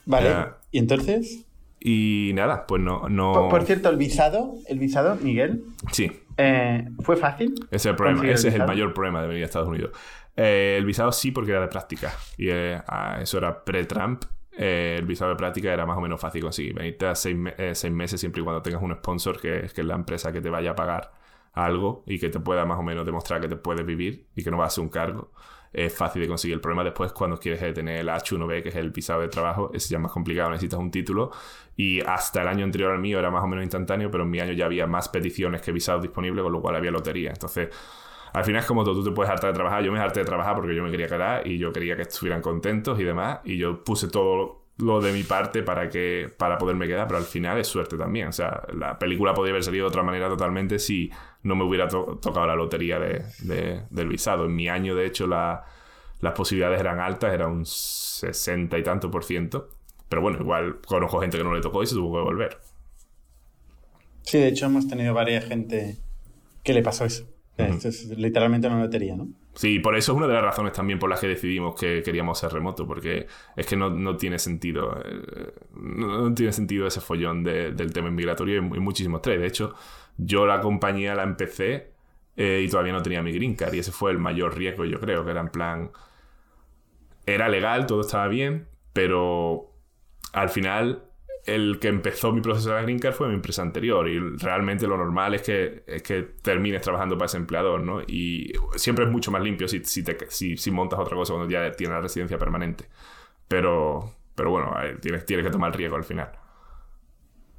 Vale, 0.06 0.30
eh, 0.30 0.46
¿y 0.72 0.80
entonces? 0.80 1.46
Y 1.80 2.32
nada, 2.34 2.66
pues 2.66 2.82
no... 2.82 3.08
no... 3.10 3.50
por, 3.50 3.64
cierto, 3.64 3.90
el 3.90 3.98
visado, 3.98 4.56
el 4.68 4.80
visado, 4.80 5.16
Miguel. 5.22 5.64
Sí. 5.92 6.12
Eh, 6.38 6.88
¿Fue 7.02 7.18
fácil? 7.18 7.56
Ese 7.72 7.76
es 7.76 7.86
el 7.86 7.96
problema. 7.96 8.28
Ese 8.30 8.48
es 8.50 8.56
el 8.56 8.66
mayor 8.66 8.94
problema 8.94 9.22
de 9.22 9.28
venir 9.28 9.44
a 9.44 9.46
Estados 9.46 9.68
Unidos. 9.68 9.92
Eh, 10.36 10.76
el 10.78 10.86
visado 10.86 11.12
sí, 11.12 11.32
porque 11.32 11.52
era 11.52 11.62
de 11.62 11.68
práctica. 11.68 12.14
Y 12.38 12.50
eh, 12.50 12.82
ah, 12.88 13.20
eso 13.22 13.38
era 13.38 13.64
pre-Trump. 13.64 14.24
El 14.58 15.06
visado 15.06 15.32
de 15.32 15.38
práctica 15.38 15.74
era 15.74 15.86
más 15.86 15.98
o 15.98 16.02
menos 16.02 16.20
fácil 16.20 16.42
conseguir. 16.42 16.74
Venirte 16.74 17.08
a 17.08 17.16
seis, 17.16 17.38
meses 17.38 18.20
siempre 18.20 18.42
y 18.42 18.44
cuando 18.44 18.62
tengas 18.62 18.82
un 18.82 18.94
sponsor, 18.96 19.40
que, 19.40 19.70
que, 19.74 19.82
es 19.82 19.88
la 19.88 19.96
empresa 19.96 20.32
que 20.32 20.42
te 20.42 20.50
vaya 20.50 20.72
a 20.72 20.76
pagar 20.76 21.12
algo 21.54 22.04
y 22.06 22.20
que 22.20 22.30
te 22.30 22.40
pueda 22.40 22.66
más 22.66 22.80
o 22.80 22.84
menos 22.84 23.06
demostrar 23.06 23.42
que 23.42 23.48
te 23.48 23.56
puedes 23.56 23.86
vivir 23.86 24.28
y 24.36 24.44
que 24.44 24.52
no 24.52 24.58
va 24.58 24.66
a 24.66 24.70
ser 24.70 24.84
un 24.84 24.90
cargo 24.90 25.32
es 25.74 25.94
fácil 25.94 26.22
de 26.22 26.28
conseguir. 26.28 26.56
El 26.56 26.62
problema 26.62 26.84
después 26.84 27.12
cuando 27.12 27.38
quieres 27.38 27.74
tener 27.74 28.00
el 28.00 28.10
H1B, 28.10 28.64
que 28.64 28.70
es 28.70 28.76
el 28.76 28.92
visado 28.92 29.22
de 29.22 29.28
trabajo, 29.28 29.72
es 29.74 29.88
ya 29.90 30.00
más 30.00 30.12
complicado, 30.12 30.50
necesitas 30.50 30.80
un 30.80 30.92
título. 30.92 31.32
Y 31.76 32.02
hasta 32.02 32.42
el 32.42 32.48
año 32.48 32.64
anterior 32.66 32.92
al 32.92 33.00
mío 33.00 33.20
era 33.20 33.30
más 33.30 33.44
o 33.44 33.48
menos 33.48 33.64
instantáneo, 33.64 34.10
pero 34.10 34.24
en 34.24 34.30
mi 34.30 34.40
año 34.40 34.54
ya 34.54 34.66
había 34.66 34.88
más 34.88 35.10
peticiones 35.10 35.62
que 35.62 35.72
visados 35.72 36.02
disponibles, 36.02 36.44
con 36.44 36.52
lo 36.52 36.62
cual 36.62 36.76
había 36.76 36.92
lotería. 36.92 37.30
Entonces, 37.30 37.70
al 38.38 38.46
final 38.46 38.62
es 38.62 38.68
como 38.68 38.84
todo, 38.84 38.94
tú 38.94 39.04
te 39.04 39.12
puedes 39.12 39.32
hartar 39.32 39.52
de 39.52 39.56
trabajar. 39.56 39.84
Yo 39.84 39.92
me 39.92 40.00
harté 40.00 40.20
de 40.20 40.26
trabajar 40.28 40.54
porque 40.54 40.76
yo 40.76 40.84
me 40.84 40.92
quería 40.92 41.08
quedar 41.08 41.48
y 41.48 41.58
yo 41.58 41.74
quería 41.74 41.96
que 41.96 42.04
estuvieran 42.04 42.40
contentos 42.40 43.00
y 43.00 43.04
demás. 43.04 43.40
Y 43.44 43.58
yo 43.58 43.84
puse 43.84 44.10
todo 44.10 44.68
lo 44.78 45.02
de 45.02 45.12
mi 45.12 45.24
parte 45.24 45.64
para 45.64 45.90
que 45.90 46.32
para 46.38 46.60
poderme 46.60 46.88
quedar, 46.88 47.08
pero 47.08 47.18
al 47.18 47.24
final 47.24 47.58
es 47.58 47.68
suerte 47.68 47.98
también. 47.98 48.28
O 48.28 48.32
sea, 48.32 48.62
la 48.76 49.00
película 49.00 49.34
podría 49.34 49.54
haber 49.54 49.64
salido 49.64 49.86
de 49.86 49.90
otra 49.90 50.04
manera 50.04 50.30
totalmente 50.30 50.78
si 50.78 51.10
no 51.42 51.56
me 51.56 51.64
hubiera 51.64 51.88
tocado 51.88 52.46
la 52.46 52.56
lotería 52.56 53.00
de, 53.00 53.86
del 53.90 54.08
visado. 54.08 54.46
En 54.46 54.56
mi 54.56 54.70
año, 54.70 54.94
de 54.94 55.08
hecho, 55.08 55.26
la, 55.26 55.66
las 56.20 56.34
posibilidades 56.34 56.80
eran 56.80 57.00
altas, 57.00 57.34
era 57.34 57.48
un 57.48 57.66
60 57.66 58.78
y 58.78 58.84
tanto 58.84 59.10
por 59.10 59.24
ciento. 59.24 59.70
Pero 60.10 60.22
bueno, 60.22 60.38
igual 60.40 60.78
conozco 60.86 61.20
gente 61.22 61.40
que 61.40 61.44
no 61.44 61.56
le 61.56 61.62
tocó 61.62 61.82
y 61.82 61.88
se 61.88 61.96
tuvo 61.96 62.20
que 62.20 62.24
volver. 62.24 62.60
Sí, 64.22 64.38
de 64.38 64.50
hecho 64.50 64.68
hemos 64.68 64.88
tenido 64.88 65.16
varias 65.16 65.46
gente 65.46 65.98
que 66.62 66.74
le 66.74 66.84
pasó 66.84 67.04
eso. 67.04 67.26
Esto 67.58 67.88
es 67.88 68.06
literalmente 68.18 68.68
una 68.68 68.82
lotería, 68.82 69.16
¿no? 69.16 69.30
Sí, 69.56 69.80
por 69.80 69.96
eso 69.96 70.12
es 70.12 70.18
una 70.18 70.28
de 70.28 70.34
las 70.34 70.44
razones 70.44 70.74
también 70.74 71.00
por 71.00 71.10
las 71.10 71.20
que 71.20 71.28
decidimos 71.28 71.74
que 71.74 72.04
queríamos 72.04 72.38
ser 72.38 72.52
remoto, 72.52 72.86
porque 72.86 73.26
es 73.56 73.66
que 73.66 73.76
no, 73.76 74.16
tiene 74.16 74.38
sentido. 74.38 75.02
Eh, 75.04 75.54
no, 75.74 76.32
tiene 76.36 76.54
sentido 76.54 76.86
ese 76.86 77.02
follón 77.02 77.44
del 77.44 77.92
tema 77.92 78.10
inmigratorio 78.10 78.58
y, 78.58 78.62
muchísimos 78.62 79.24
tres. 79.24 79.40
De 79.40 79.48
hecho, 79.48 79.74
yo 80.18 80.46
la 80.46 80.62
compañía 80.62 81.16
la 81.16 81.24
empecé 81.24 81.92
eh, 82.36 82.64
y 82.64 82.70
todavía 82.70 82.94
no 82.94 83.02
tenía 83.02 83.24
mi 83.24 83.32
green 83.32 83.56
card, 83.56 83.74
y 83.74 83.80
ese 83.80 83.92
fue 83.92 84.12
el 84.12 84.20
mayor 84.20 84.56
riesgo, 84.56 84.86
yo 84.86 85.00
creo, 85.00 85.26
que 85.26 85.32
era 85.32 85.42
en 85.42 85.50
plan. 85.50 85.92
Era 87.26 87.50
legal, 87.50 87.88
todo 87.88 88.02
estaba 88.02 88.28
bien, 88.28 88.68
pero 88.94 89.74
al 90.34 90.50
final 90.50 91.07
el 91.48 91.80
que 91.80 91.88
empezó 91.88 92.34
mi 92.34 92.42
proceso 92.42 92.74
de 92.74 92.82
green 92.84 93.00
card 93.00 93.14
fue 93.14 93.30
mi 93.30 93.34
empresa 93.34 93.62
anterior 93.62 94.08
y 94.10 94.20
realmente 94.20 94.86
lo 94.86 94.98
normal 94.98 95.34
es 95.34 95.42
que, 95.42 95.84
es 95.88 96.04
que 96.04 96.24
termines 96.42 96.82
trabajando 96.82 97.18
para 97.18 97.28
ese 97.28 97.38
empleador, 97.38 97.82
¿no? 97.82 98.02
Y 98.02 98.52
siempre 98.76 99.06
es 99.06 99.12
mucho 99.12 99.32
más 99.32 99.42
limpio 99.42 99.68
si, 99.68 99.84
si, 99.86 100.04
te, 100.04 100.18
si, 100.30 100.58
si 100.58 100.72
montas 100.72 101.00
otra 101.00 101.16
cosa 101.16 101.34
cuando 101.34 101.50
ya 101.50 101.72
tienes 101.72 101.96
la 101.96 102.02
residencia 102.02 102.38
permanente. 102.38 102.90
Pero, 103.48 104.14
pero 104.36 104.52
bueno, 104.52 104.74
tienes, 105.02 105.26
tienes 105.26 105.46
que 105.46 105.52
tomar 105.52 105.72
el 105.72 105.78
riesgo 105.78 105.96
al 105.96 106.04
final. 106.04 106.32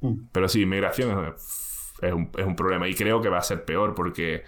Mm. 0.01 0.13
Pero 0.31 0.47
sí, 0.47 0.61
inmigración 0.61 1.25
es, 1.25 1.93
es, 2.01 2.13
un, 2.13 2.29
es 2.37 2.45
un 2.45 2.55
problema 2.55 2.87
y 2.87 2.93
creo 2.93 3.21
que 3.21 3.29
va 3.29 3.39
a 3.39 3.43
ser 3.43 3.65
peor 3.65 3.95
porque 3.95 4.43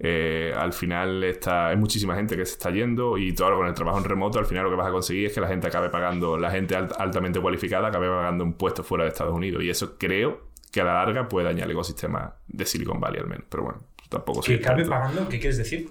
eh, 0.00 0.54
al 0.56 0.72
final 0.72 1.24
está, 1.24 1.68
hay 1.68 1.76
muchísima 1.76 2.14
gente 2.14 2.36
que 2.36 2.46
se 2.46 2.52
está 2.52 2.70
yendo 2.70 3.18
y 3.18 3.32
todo 3.34 3.56
con 3.56 3.66
el 3.66 3.74
trabajo 3.74 3.98
en 3.98 4.04
remoto, 4.04 4.38
al 4.38 4.46
final 4.46 4.64
lo 4.64 4.70
que 4.70 4.76
vas 4.76 4.86
a 4.86 4.92
conseguir 4.92 5.26
es 5.26 5.32
que 5.32 5.40
la 5.40 5.48
gente 5.48 5.66
acabe 5.66 5.88
pagando, 5.88 6.38
la 6.38 6.50
gente 6.50 6.76
altamente 6.76 7.40
cualificada 7.40 7.88
acabe 7.88 8.08
pagando 8.08 8.44
un 8.44 8.52
puesto 8.52 8.84
fuera 8.84 9.04
de 9.04 9.10
Estados 9.10 9.34
Unidos. 9.34 9.62
Y 9.64 9.70
eso 9.70 9.98
creo 9.98 10.48
que 10.70 10.80
a 10.80 10.84
la 10.84 10.94
larga 10.94 11.28
puede 11.28 11.46
dañar 11.46 11.66
el 11.66 11.72
ecosistema 11.72 12.36
de 12.46 12.64
Silicon 12.64 13.00
Valley 13.00 13.20
al 13.20 13.26
menos. 13.26 13.46
Pero 13.48 13.64
bueno, 13.64 13.80
tampoco 14.08 14.42
¿Que 14.42 14.56
acabe 14.56 14.84
pagando? 14.84 15.28
¿Qué 15.28 15.40
quieres 15.40 15.58
decir? 15.58 15.90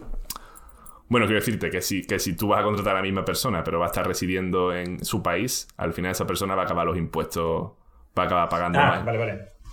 Bueno, 1.10 1.26
quiero 1.26 1.40
decirte 1.40 1.70
que 1.70 1.82
si, 1.82 2.06
que 2.06 2.20
si 2.20 2.36
tú 2.36 2.50
vas 2.50 2.62
a 2.62 2.64
contratar 2.64 2.94
a 2.94 3.00
la 3.00 3.04
misma 3.04 3.24
persona, 3.24 3.64
pero 3.64 3.80
va 3.80 3.86
a 3.86 3.88
estar 3.88 4.06
residiendo 4.06 4.74
en 4.74 5.04
su 5.04 5.24
país, 5.24 5.68
al 5.78 5.94
final 5.94 6.12
esa 6.12 6.28
persona 6.28 6.54
va 6.56 6.64
a 6.64 6.66
acabar 6.66 6.86
los 6.86 6.98
impuestos, 6.98 7.72
va 8.18 8.24
a 8.24 8.26
acabar 8.26 8.50
pagando 8.50 8.80
ah, 8.80 9.04
más 9.06 9.18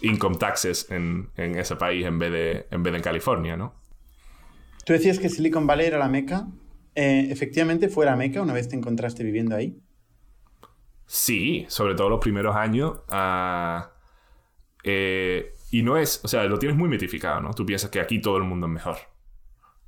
income 0.01 0.37
taxes 0.37 0.91
en, 0.91 1.31
en, 1.37 1.57
ese 1.57 1.77
país 1.77 2.05
en 2.07 2.19
vez, 2.19 2.31
de, 2.31 2.67
en 2.71 2.83
vez 2.83 2.93
de 2.93 2.99
en 2.99 3.03
California, 3.03 3.57
¿no? 3.57 3.84
Tú 4.85 4.93
decías 4.93 5.19
que 5.19 5.29
Silicon 5.29 5.67
Valley 5.67 5.87
era 5.87 5.99
la 5.99 6.09
meca. 6.09 6.47
Eh, 6.95 7.29
¿Efectivamente 7.31 7.89
fue 7.89 8.07
la 8.07 8.17
meca 8.17 8.43
una 8.43 8.53
vez 8.53 8.69
te 8.69 8.77
encontraste 8.77 9.25
viviendo 9.25 9.57
ahí? 9.57 9.77
Sí, 11.07 11.65
sobre 11.69 11.95
todo 11.95 12.09
los 12.09 12.21
primeros 12.21 12.55
años. 12.55 12.99
Ah, 13.09 13.93
eh, 14.83 15.55
y 15.71 15.83
no 15.83 15.97
es, 15.97 16.21
o 16.25 16.29
sea, 16.29 16.45
lo 16.45 16.59
tienes 16.59 16.77
muy 16.77 16.89
mitificado, 16.89 17.41
¿no? 17.41 17.53
Tú 17.53 17.67
piensas 17.67 17.91
que 17.91 18.01
aquí 18.01 18.21
todo 18.21 18.37
el 18.37 18.45
mundo 18.45 18.67
es 18.67 18.73
mejor. 18.73 18.97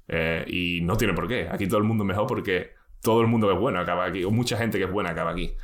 Eh, 0.09 0.45
y 0.49 0.81
no 0.83 0.97
tiene 0.97 1.15
por 1.15 1.29
qué. 1.29 1.49
Aquí 1.51 1.67
todo 1.67 1.79
el 1.79 1.85
mundo 1.85 2.05
es 2.05 2.09
mejor 2.09 2.27
porque 2.27 2.71
todo 3.03 3.21
el 3.21 3.27
mundo 3.27 3.49
que 3.49 3.55
es 3.55 3.61
bueno 3.61 3.79
acaba 3.79 4.07
aquí, 4.07 4.25
o 4.25 4.31
mucha 4.31 4.57
gente 4.57 4.79
que 4.79 4.85
es 4.85 4.91
buena 4.91 5.11
acaba 5.11 5.31
aquí. 5.31 5.57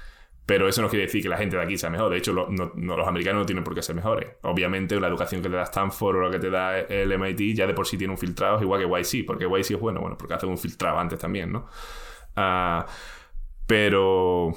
Pero 0.45 0.69
eso 0.69 0.83
no 0.83 0.89
quiere 0.89 1.07
decir 1.07 1.23
que 1.23 1.29
la 1.29 1.37
gente 1.37 1.57
de 1.57 1.63
aquí 1.63 1.79
sea 1.79 1.89
mejor. 1.89 2.11
De 2.11 2.19
hecho, 2.19 2.33
los 2.33 3.07
americanos 3.07 3.43
no 3.43 3.47
tienen 3.47 3.63
por 3.63 3.75
qué 3.75 3.83
ser 3.83 3.95
mejores. 3.95 4.33
Obviamente, 4.43 4.99
la 4.99 5.09
educación 5.09 5.41
que 5.41 5.49
te 5.49 5.55
da 5.55 5.63
Stanford 5.63 6.17
o 6.17 6.21
la 6.23 6.31
que 6.31 6.41
te 6.41 6.51
da 6.51 6.81
el 6.81 7.13
MIT 7.13 7.57
ya 7.57 7.67
de 7.67 7.75
por 7.75 7.87
sí 7.87 7.97
tiene 7.97 8.13
un 8.13 8.19
filtrado, 8.19 8.61
igual 8.61 8.81
que 8.81 8.87
YC. 8.87 9.25
porque 9.25 9.47
YC 9.47 9.73
es 9.73 9.81
bueno? 9.81 10.01
Bueno, 10.01 10.19
porque 10.19 10.35
hace 10.35 10.47
un 10.47 10.59
filtrado 10.59 10.99
antes 10.99 11.19
también, 11.19 11.53
¿no? 11.53 11.69
Ah, 12.35 12.87
pero 13.67 14.53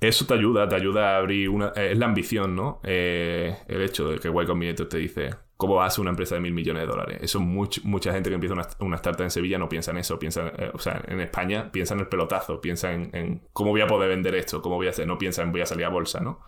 eso 0.00 0.26
te 0.26 0.34
ayuda, 0.34 0.68
te 0.68 0.76
ayuda 0.76 1.14
a 1.14 1.18
abrir 1.18 1.48
una... 1.48 1.68
Es 1.68 1.98
la 1.98 2.06
ambición, 2.06 2.54
¿no? 2.54 2.80
Eh, 2.84 3.56
el 3.68 3.82
hecho 3.82 4.10
de 4.10 4.18
que 4.18 4.28
Y 4.28 4.46
Combinator 4.46 4.88
te 4.88 4.98
dice, 4.98 5.30
¿Cómo 5.58 5.82
hace 5.82 6.00
una 6.00 6.10
empresa 6.10 6.36
de 6.36 6.40
mil 6.40 6.54
millones 6.54 6.82
de 6.82 6.86
dólares? 6.86 7.18
Eso 7.20 7.40
mucha 7.40 8.12
gente 8.12 8.30
que 8.30 8.34
empieza 8.34 8.54
una, 8.78 8.94
startup 8.94 9.24
en 9.24 9.30
Sevilla 9.32 9.58
no 9.58 9.68
piensa 9.68 9.90
en 9.90 9.98
eso. 9.98 10.16
Piensa, 10.16 10.52
eh, 10.56 10.70
o 10.72 10.78
sea, 10.78 11.02
en 11.08 11.18
España 11.18 11.72
piensa 11.72 11.94
en 11.94 12.00
el 12.00 12.06
pelotazo, 12.06 12.60
piensa 12.60 12.92
en, 12.92 13.42
cómo 13.52 13.72
voy 13.72 13.80
a 13.80 13.88
poder 13.88 14.08
vender 14.08 14.36
esto, 14.36 14.62
cómo 14.62 14.76
voy 14.76 14.86
a 14.86 14.90
hacer, 14.90 15.08
no 15.08 15.18
piensa 15.18 15.42
en 15.42 15.50
voy 15.50 15.60
a 15.60 15.66
salir 15.66 15.84
a 15.84 15.88
bolsa, 15.88 16.20
¿no? 16.20 16.38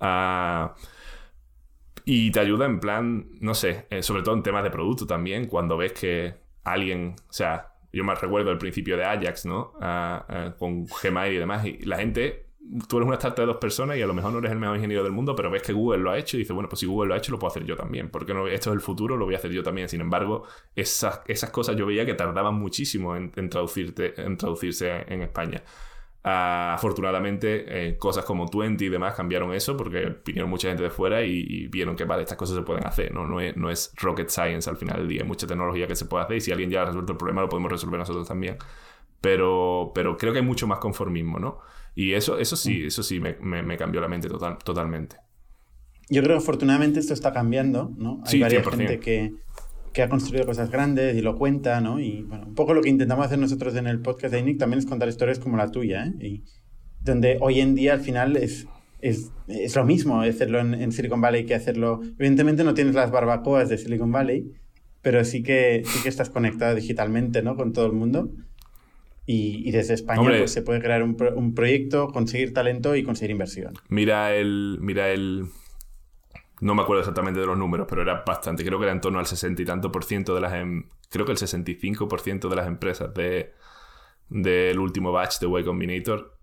Ah, 0.00 0.74
y 2.04 2.32
te 2.32 2.40
ayuda 2.40 2.66
en 2.66 2.80
plan, 2.80 3.28
no 3.40 3.54
sé, 3.54 3.86
eh, 3.88 4.02
sobre 4.02 4.24
todo 4.24 4.34
en 4.34 4.42
temas 4.42 4.64
de 4.64 4.70
producto 4.72 5.06
también, 5.06 5.46
cuando 5.46 5.76
ves 5.76 5.92
que 5.92 6.34
alguien, 6.64 7.14
o 7.28 7.32
sea, 7.32 7.74
yo 7.92 8.02
me 8.02 8.16
recuerdo 8.16 8.50
el 8.50 8.58
principio 8.58 8.96
de 8.96 9.04
Ajax, 9.04 9.46
¿no? 9.46 9.74
Ah, 9.80 10.26
ah, 10.28 10.54
con 10.58 10.86
Gmail 10.86 11.34
y 11.34 11.38
demás, 11.38 11.64
y 11.64 11.78
la 11.84 11.98
gente 11.98 12.49
tú 12.88 12.98
eres 12.98 13.06
una 13.06 13.16
startup 13.16 13.40
de 13.40 13.46
dos 13.46 13.56
personas 13.56 13.96
y 13.96 14.02
a 14.02 14.06
lo 14.06 14.14
mejor 14.14 14.32
no 14.32 14.38
eres 14.38 14.52
el 14.52 14.58
mejor 14.58 14.76
ingeniero 14.76 15.02
del 15.02 15.12
mundo, 15.12 15.34
pero 15.34 15.50
ves 15.50 15.62
que 15.62 15.72
Google 15.72 15.98
lo 15.98 16.10
ha 16.10 16.18
hecho 16.18 16.36
y 16.36 16.40
dices, 16.40 16.54
bueno, 16.54 16.68
pues 16.68 16.80
si 16.80 16.86
Google 16.86 17.08
lo 17.08 17.14
ha 17.14 17.18
hecho, 17.18 17.32
lo 17.32 17.38
puedo 17.38 17.50
hacer 17.50 17.64
yo 17.64 17.76
también. 17.76 18.10
Porque 18.10 18.34
no, 18.34 18.46
esto 18.46 18.70
es 18.70 18.74
el 18.74 18.80
futuro, 18.80 19.16
lo 19.16 19.24
voy 19.24 19.34
a 19.34 19.38
hacer 19.38 19.50
yo 19.50 19.62
también. 19.62 19.88
Sin 19.88 20.00
embargo, 20.00 20.44
esas, 20.76 21.22
esas 21.26 21.50
cosas 21.50 21.76
yo 21.76 21.86
veía 21.86 22.04
que 22.04 22.14
tardaban 22.14 22.54
muchísimo 22.54 23.16
en, 23.16 23.30
traducirte, 23.50 24.20
en 24.20 24.36
traducirse 24.36 25.04
en 25.08 25.22
España. 25.22 25.62
Ah, 26.22 26.74
afortunadamente, 26.74 27.88
eh, 27.88 27.96
cosas 27.96 28.26
como 28.26 28.46
Twenty 28.46 28.84
y 28.84 28.88
demás 28.90 29.14
cambiaron 29.14 29.54
eso 29.54 29.74
porque 29.74 30.18
vinieron 30.24 30.50
mucha 30.50 30.68
gente 30.68 30.82
de 30.82 30.90
fuera 30.90 31.22
y, 31.22 31.66
vieron 31.68 31.96
que, 31.96 32.04
vale, 32.04 32.22
estas 32.22 32.36
cosas 32.36 32.56
se 32.56 32.62
pueden 32.62 32.86
hacer. 32.86 33.12
¿no? 33.12 33.26
No, 33.26 33.40
es, 33.40 33.56
no 33.56 33.70
es 33.70 33.92
rocket 33.96 34.28
science 34.28 34.68
al 34.68 34.76
final 34.76 34.98
del 34.98 35.08
día. 35.08 35.22
Hay 35.22 35.28
mucha 35.28 35.46
tecnología 35.46 35.86
que 35.86 35.96
se 35.96 36.04
puede 36.04 36.24
hacer 36.24 36.36
y 36.36 36.40
si 36.42 36.52
alguien 36.52 36.70
ya 36.70 36.82
ha 36.82 36.84
resuelto 36.84 37.12
el 37.12 37.18
problema, 37.18 37.40
lo 37.40 37.48
podemos 37.48 37.72
resolver 37.72 37.98
nosotros 37.98 38.28
también. 38.28 38.58
Pero, 39.20 39.92
pero 39.94 40.16
creo 40.16 40.32
que 40.32 40.38
hay 40.40 40.44
mucho 40.44 40.66
más 40.66 40.78
conformismo, 40.78 41.38
¿no? 41.38 41.58
Y 42.00 42.14
eso, 42.14 42.38
eso 42.38 42.56
sí, 42.56 42.78
mm. 42.78 42.86
eso 42.86 43.02
sí 43.02 43.20
me, 43.20 43.34
me, 43.42 43.76
cambió 43.76 44.00
la 44.00 44.08
mente 44.08 44.26
total, 44.26 44.56
totalmente. 44.64 45.16
Yo 46.08 46.22
creo 46.22 46.38
que 46.38 46.42
afortunadamente 46.42 46.98
esto 46.98 47.12
está 47.12 47.34
cambiando, 47.34 47.92
¿no? 47.98 48.22
Hay 48.24 48.40
varias 48.40 48.66
gente 48.66 48.98
que, 49.00 49.34
que, 49.92 50.02
ha 50.02 50.08
construido 50.08 50.46
cosas 50.46 50.70
grandes 50.70 51.14
y 51.14 51.20
lo 51.20 51.36
cuenta, 51.36 51.78
¿no? 51.82 52.00
Y 52.00 52.22
bueno, 52.22 52.46
un 52.46 52.54
poco 52.54 52.72
lo 52.72 52.80
que 52.80 52.88
intentamos 52.88 53.26
hacer 53.26 53.38
nosotros 53.38 53.76
en 53.76 53.86
el 53.86 54.00
podcast 54.00 54.32
de 54.32 54.40
INIC 54.40 54.58
también 54.58 54.78
es 54.78 54.86
contar 54.86 55.10
historias 55.10 55.38
como 55.38 55.58
la 55.58 55.70
tuya, 55.70 56.06
¿eh? 56.06 56.26
Y 56.26 56.44
donde 57.02 57.36
hoy 57.42 57.60
en 57.60 57.74
día 57.74 57.92
al 57.92 58.00
final 58.00 58.38
es, 58.38 58.66
es, 59.02 59.30
es 59.46 59.76
lo 59.76 59.84
mismo 59.84 60.22
hacerlo 60.22 60.58
en, 60.58 60.72
en, 60.72 60.92
Silicon 60.92 61.20
Valley 61.20 61.44
que 61.44 61.54
hacerlo... 61.54 62.00
Evidentemente 62.18 62.64
no 62.64 62.72
tienes 62.72 62.94
las 62.94 63.10
barbacoas 63.10 63.68
de 63.68 63.76
Silicon 63.76 64.10
Valley, 64.10 64.50
pero 65.02 65.22
sí 65.22 65.42
que, 65.42 65.82
sí 65.84 66.02
que 66.02 66.08
estás 66.08 66.30
conectado 66.30 66.74
digitalmente, 66.74 67.42
¿no? 67.42 67.56
Con 67.56 67.74
todo 67.74 67.84
el 67.84 67.92
mundo. 67.92 68.30
Y, 69.32 69.70
desde 69.70 69.94
España 69.94 70.22
pues, 70.24 70.52
se 70.52 70.62
puede 70.62 70.80
crear 70.80 71.04
un, 71.04 71.16
un, 71.36 71.54
proyecto, 71.54 72.08
conseguir 72.08 72.52
talento 72.52 72.96
y 72.96 73.04
conseguir 73.04 73.30
inversión. 73.30 73.74
Mira 73.88 74.34
el, 74.34 74.78
mira 74.80 75.10
el... 75.10 75.46
No 76.60 76.74
me 76.74 76.82
acuerdo 76.82 77.02
exactamente 77.02 77.38
de 77.38 77.46
los 77.46 77.56
números, 77.56 77.86
pero 77.88 78.02
era 78.02 78.24
bastante. 78.26 78.64
Creo 78.64 78.80
que 78.80 78.86
era 78.86 78.92
en 78.92 79.00
torno 79.00 79.20
al 79.20 79.26
60 79.26 79.62
y 79.62 79.64
tanto 79.64 79.92
por 79.92 80.02
ciento 80.02 80.34
de 80.34 80.40
las... 80.40 80.54
Em, 80.54 80.88
creo 81.10 81.24
que 81.24 81.30
el 81.30 81.38
65% 81.38 82.48
de 82.48 82.56
las 82.56 82.66
empresas 82.66 83.14
de 83.14 83.52
del 84.30 84.80
último 84.80 85.12
batch 85.12 85.38
de 85.38 85.60
Y 85.60 85.64
Combinator 85.64 86.36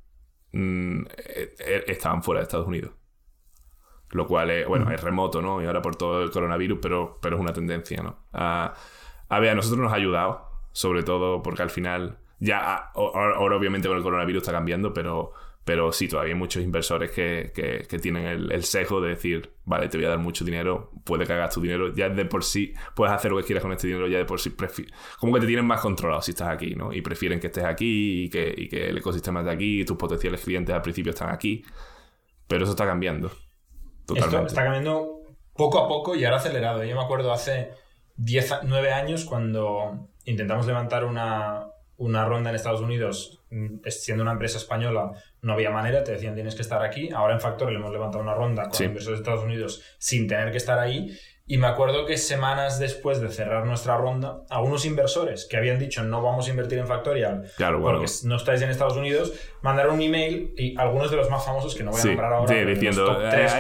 mm, 0.54 1.02
e, 1.18 1.56
e, 1.60 1.84
estaban 1.92 2.24
fuera 2.24 2.40
de 2.40 2.44
Estados 2.44 2.68
Unidos. 2.68 2.92
Lo 4.12 4.28
cual 4.28 4.50
es, 4.50 4.66
bueno, 4.66 4.90
es 4.92 5.02
remoto, 5.02 5.42
¿no? 5.42 5.62
Y 5.62 5.66
ahora 5.66 5.82
por 5.82 5.98
todo 5.98 6.24
el 6.24 6.32
coronavirus, 6.32 6.80
pero, 6.82 7.20
pero 7.22 7.36
es 7.36 7.42
una 7.42 7.52
tendencia, 7.52 8.02
¿no? 8.02 8.18
a 8.32 9.40
ver, 9.42 9.50
a 9.50 9.56
nosotros 9.56 9.82
nos 9.82 9.92
ha 9.92 9.98
ayudado, 9.98 10.50
sobre 10.72 11.04
todo 11.04 11.44
porque 11.44 11.64
al 11.64 11.70
final 11.70 12.20
ya, 12.40 12.60
ah, 12.62 12.92
ahora 12.96 13.56
obviamente 13.56 13.88
con 13.88 13.98
el 13.98 14.04
coronavirus 14.04 14.44
está 14.44 14.52
cambiando, 14.52 14.94
pero, 14.94 15.34
pero 15.64 15.92
sí, 15.92 16.08
todavía 16.08 16.34
hay 16.34 16.40
muchos 16.40 16.64
inversores 16.64 17.12
que, 17.12 17.52
que, 17.54 18.00
tienen 18.00 18.26
el, 18.26 18.52
el, 18.52 18.64
sesgo 18.64 19.02
de 19.02 19.10
decir, 19.10 19.52
vale, 19.66 19.90
te 19.90 19.98
voy 19.98 20.06
a 20.06 20.10
dar 20.10 20.20
mucho 20.20 20.46
dinero, 20.46 20.92
puede 21.04 21.26
que 21.26 21.34
hagas 21.34 21.54
tu 21.54 21.62
dinero, 21.62 21.94
ya 21.94 22.10
de 22.10 22.26
por 22.26 22.44
sí 22.44 22.74
puedes 22.96 23.14
hacer 23.14 23.32
lo 23.32 23.38
que 23.38 23.44
quieras 23.44 23.64
con 23.64 23.72
este 23.72 23.88
dinero, 23.88 24.08
ya 24.08 24.20
de 24.20 24.26
por 24.26 24.40
sí, 24.40 24.56
como 25.20 25.34
que 25.34 25.42
te 25.42 25.48
tienen 25.48 25.66
más 25.66 25.82
controlado 25.82 26.22
si 26.22 26.32
estás 26.32 26.50
aquí, 26.50 26.76
¿no? 26.76 26.94
Y 26.94 27.02
prefieren 27.02 27.40
que 27.40 27.48
estés 27.48 27.66
aquí 27.66 28.26
y 28.26 28.30
que, 28.30 28.54
y 28.56 28.70
que 28.70 28.90
el 28.90 28.98
ecosistema 28.98 29.40
esté 29.40 29.52
aquí 29.52 29.82
y 29.82 29.86
tus 29.86 29.98
potenciales 29.98 30.42
clientes 30.42 30.74
al 30.74 30.82
principio 30.82 31.12
están 31.12 31.32
aquí, 31.32 31.64
pero 32.48 32.64
eso 32.64 32.72
está 32.72 32.86
cambiando. 32.86 33.32
Totalmente. 34.06 34.36
Esto 34.38 34.48
está 34.48 34.64
cambiando 34.64 35.22
poco 35.54 35.80
a 35.80 35.88
poco 35.88 36.16
y 36.16 36.24
ahora 36.24 36.38
acelerado. 36.38 36.84
Yo 36.84 36.96
me 36.96 37.02
acuerdo 37.02 37.34
hace 37.34 37.72
10, 38.16 38.60
9 38.64 38.94
años 38.94 39.26
cuando 39.26 40.08
intentamos 40.24 40.66
levantar 40.66 41.04
una, 41.04 41.68
una 41.98 42.26
ronda 42.26 42.50
en 42.50 42.56
Estados 42.56 42.82
Unidos, 42.82 43.42
mm, 43.50 43.78
siendo 43.88 44.24
una 44.24 44.34
empresa 44.34 44.58
española, 44.58 45.12
no 45.42 45.54
había 45.54 45.72
manera, 45.72 46.04
te 46.04 46.12
decían 46.12 46.36
tienes 46.36 46.56
que 46.56 46.62
estar 46.62 46.84
aquí. 46.84 47.10
Ahora 47.12 47.34
en 47.34 47.42
Factor 47.42 47.72
le 47.72 47.80
hemos 47.80 47.92
levantado 47.92 48.24
una 48.24 48.34
ronda 48.34 48.70
con 48.70 48.86
inversores 48.86 49.20
de 49.20 49.24
Estados 49.24 49.44
Unidos 49.44 49.82
sin 49.98 50.28
tener 50.28 50.52
que 50.52 50.58
estar 50.58 50.80
ahí. 50.80 51.18
Y 51.50 51.58
me 51.58 51.68
acuerdo 51.68 52.06
que 52.06 52.18
semanas 52.18 52.78
después 52.78 53.22
de 53.22 53.30
cerrar 53.30 53.66
nuestra 53.66 53.96
ronda, 53.96 54.42
algunos 54.50 54.86
inversores 54.86 55.46
que 55.46 55.56
habían 55.56 55.80
dicho 55.80 56.04
no 56.04 56.22
vamos 56.22 56.48
a 56.48 56.50
invertir 56.50 56.78
en 56.78 56.88
Factorial 56.88 57.50
porque 57.82 58.06
no 58.26 58.36
estáis 58.36 58.62
en 58.62 58.70
Estados 58.70 58.98
Unidos, 58.98 59.32
mandaron 59.62 59.96
un 59.96 60.02
email 60.02 60.54
y 60.58 60.78
algunos 60.78 61.10
de 61.10 61.16
los 61.16 61.30
más 61.30 61.46
famosos 61.46 61.74
que 61.74 61.84
no 61.84 61.92
voy 61.92 62.02
a 62.02 62.04
nombrar 62.04 62.34
ahora. 62.34 62.54
Sí, 62.54 62.66
diciendo, 62.66 63.18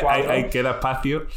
hay, 0.09 0.49
queda 0.49 0.71
espacio 0.71 1.27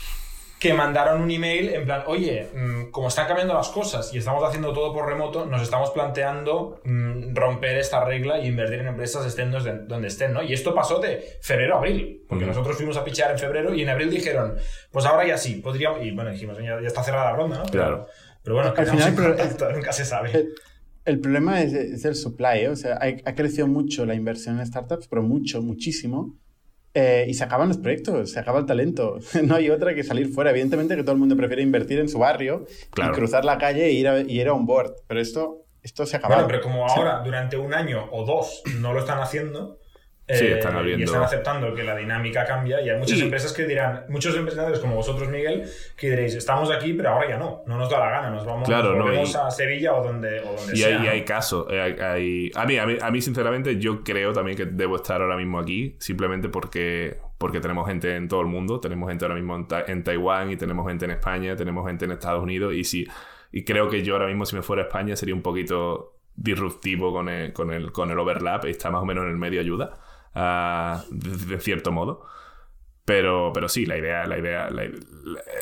que 0.61 0.75
mandaron 0.75 1.23
un 1.23 1.31
email 1.31 1.71
en 1.71 1.87
plan, 1.87 2.03
oye, 2.07 2.47
mm, 2.55 2.91
como 2.91 3.09
están 3.09 3.27
cambiando 3.27 3.55
las 3.55 3.71
cosas 3.71 4.13
y 4.13 4.19
estamos 4.19 4.45
haciendo 4.45 4.75
todo 4.75 4.93
por 4.93 5.09
remoto, 5.09 5.47
nos 5.47 5.63
estamos 5.63 5.91
planteando 5.91 6.83
mm, 6.85 7.35
romper 7.35 7.79
esta 7.79 8.05
regla 8.05 8.39
y 8.39 8.49
invertir 8.49 8.81
en 8.81 8.89
empresas 8.89 9.25
estén 9.25 9.51
donde 9.51 10.07
estén, 10.07 10.35
¿no? 10.35 10.43
Y 10.43 10.53
esto 10.53 10.75
pasó 10.75 11.01
de 11.01 11.39
febrero 11.41 11.77
a 11.77 11.79
abril, 11.79 12.27
porque 12.29 12.45
nosotros 12.45 12.77
fuimos 12.77 12.99
a 12.99 13.05
pichar 13.05 13.31
en 13.31 13.39
febrero 13.39 13.75
y 13.75 13.81
en 13.81 13.89
abril 13.89 14.11
dijeron, 14.11 14.57
pues 14.93 15.07
ahora 15.07 15.27
ya 15.27 15.39
sí, 15.39 15.55
podríamos, 15.57 16.05
y 16.05 16.11
bueno, 16.11 16.31
dijimos, 16.31 16.59
ya, 16.59 16.79
está 16.87 17.03
cerrada 17.03 17.31
la 17.31 17.37
ronda, 17.39 17.59
¿no? 17.61 17.65
Claro. 17.65 18.07
Pero, 18.43 18.57
bueno, 18.57 18.75
al 18.77 18.87
final, 18.87 19.15
pero, 19.17 19.73
nunca 19.75 19.93
se 19.93 20.05
sabe. 20.05 20.49
El, 21.07 21.21
problema 21.21 21.63
es, 21.63 22.05
el 22.05 22.15
supply, 22.15 22.61
¿eh? 22.61 22.69
o 22.69 22.77
sea, 22.77 22.99
ha 23.01 23.35
crecido 23.35 23.67
mucho 23.67 24.05
la 24.05 24.15
inversión 24.15 24.61
en 24.61 24.67
startups, 24.67 25.09
pero 25.09 25.23
mucho, 25.23 25.63
muchísimo. 25.63 26.37
Eh, 26.93 27.27
y 27.29 27.35
se 27.35 27.45
acaban 27.45 27.69
los 27.69 27.79
proyectos, 27.79 28.33
se 28.33 28.41
acaba 28.41 28.59
el 28.59 28.67
talento. 28.67 29.19
no 29.45 29.55
hay 29.55 29.71
otra 29.71 29.95
que 29.95 30.03
salir 30.03 30.29
fuera. 30.29 30.51
Evidentemente 30.51 30.97
que 30.97 31.03
todo 31.03 31.13
el 31.13 31.19
mundo 31.19 31.37
prefiere 31.37 31.63
invertir 31.63 31.99
en 32.01 32.09
su 32.09 32.19
barrio 32.19 32.67
y 32.97 33.11
cruzar 33.13 33.45
la 33.45 33.59
calle 33.59 33.87
e 33.87 33.93
ir 33.93 34.09
a, 34.09 34.21
y 34.21 34.41
ir 34.41 34.49
a 34.49 34.53
un 34.53 34.67
board. 34.67 34.95
Pero 35.07 35.21
esto, 35.21 35.65
esto 35.83 36.07
se 36.07 36.17
acaba. 36.17 36.35
Bueno, 36.35 36.49
pero 36.49 36.61
como 36.61 36.87
ahora, 36.87 37.23
durante 37.25 37.57
un 37.57 37.75
año 37.75 38.09
o 38.11 38.25
dos, 38.25 38.63
no 38.81 38.93
lo 38.93 39.01
están 39.01 39.21
haciendo, 39.21 39.80
Sí, 40.33 40.45
eh, 40.47 40.53
están 40.59 40.77
abriendo. 40.77 41.01
Y 41.01 41.05
están 41.05 41.23
aceptando 41.23 41.75
que 41.75 41.83
la 41.83 41.97
dinámica 41.97 42.45
cambia. 42.45 42.81
Y 42.81 42.89
hay 42.89 42.99
muchas 42.99 43.21
empresas 43.21 43.53
que 43.53 43.67
dirán, 43.67 44.05
muchos 44.09 44.37
empresarios 44.37 44.79
como 44.79 44.97
vosotros, 44.97 45.29
Miguel, 45.29 45.65
que 45.97 46.11
diréis, 46.11 46.35
estamos 46.35 46.71
aquí, 46.71 46.93
pero 46.93 47.11
ahora 47.11 47.29
ya 47.29 47.37
no. 47.37 47.63
No 47.67 47.77
nos 47.79 47.91
da 47.91 47.99
la 47.99 48.11
gana. 48.11 48.31
Nos 48.31 48.45
vamos 48.45 48.69
a 49.37 49.51
Sevilla 49.51 49.95
o 49.95 50.05
donde, 50.05 50.41
o 50.41 50.55
donde 50.55 50.73
y 50.75 50.77
sea. 50.77 51.01
Hay, 51.01 51.07
y 51.07 51.09
hay 51.09 51.25
casos. 51.25 51.67
Eh, 51.71 51.97
hay, 52.01 52.51
A, 52.55 52.65
mí, 52.65 52.79
a, 52.79 52.87
mí, 52.87 52.97
a 53.01 53.11
mí, 53.11 53.21
sinceramente, 53.21 53.79
yo 53.79 54.05
creo 54.05 54.33
también 54.33 54.57
que 54.57 54.67
debo 54.67 54.97
estar 54.97 55.21
ahora 55.21 55.37
mismo 55.37 55.59
aquí, 55.59 55.97
simplemente 55.99 56.49
porque, 56.49 57.19
porque 57.39 57.61
tenemos 57.61 57.89
gente 57.89 58.15
en 58.15 58.29
todo 58.29 58.41
el 58.41 58.47
mundo. 58.47 58.81
Tenemos 58.81 59.09
gente 59.09 59.25
ahora 59.25 59.35
mismo 59.35 59.67
en, 59.87 60.05
Taiwán 60.05 60.51
y 60.51 60.57
tenemos 60.57 60.87
gente 60.87 61.07
en 61.07 61.13
España, 61.13 61.57
tenemos 61.57 61.87
gente 61.87 62.05
en 62.05 62.13
Estados 62.13 62.43
Unidos. 62.43 62.75
Y, 62.75 62.85
si, 62.85 63.07
y 63.53 63.65
creo 63.65 63.89
que 63.89 64.03
yo 64.03 64.15
ahora 64.15 64.27
mismo, 64.27 64.47
si 64.47 64.55
me 64.55 64.63
fuera 64.63 64.83
a 64.83 64.87
España, 64.87 65.17
sería 65.17 65.35
un 65.35 65.43
poquito 65.43 66.17
disruptivo 66.37 67.13
con 67.13 67.29
el, 67.29 67.53
con 67.53 67.73
el, 67.73 67.91
con 67.91 68.11
el 68.11 68.19
overlap. 68.19 68.65
Y 68.67 68.71
está 68.71 68.91
más 68.91 69.03
o 69.03 69.07
menos 69.07 69.25
en 69.25 69.31
el 69.31 69.37
medio 69.37 69.61
ayuda 69.61 69.99
de, 70.35 71.61
cierto 71.61 71.93
modo. 71.93 72.25
Pero, 73.05 73.51
pero 73.53 73.69
sí, 73.69 73.87
la 73.87 73.99
idea, 73.99 74.27
la 74.27 74.39
idea, 74.39 74.69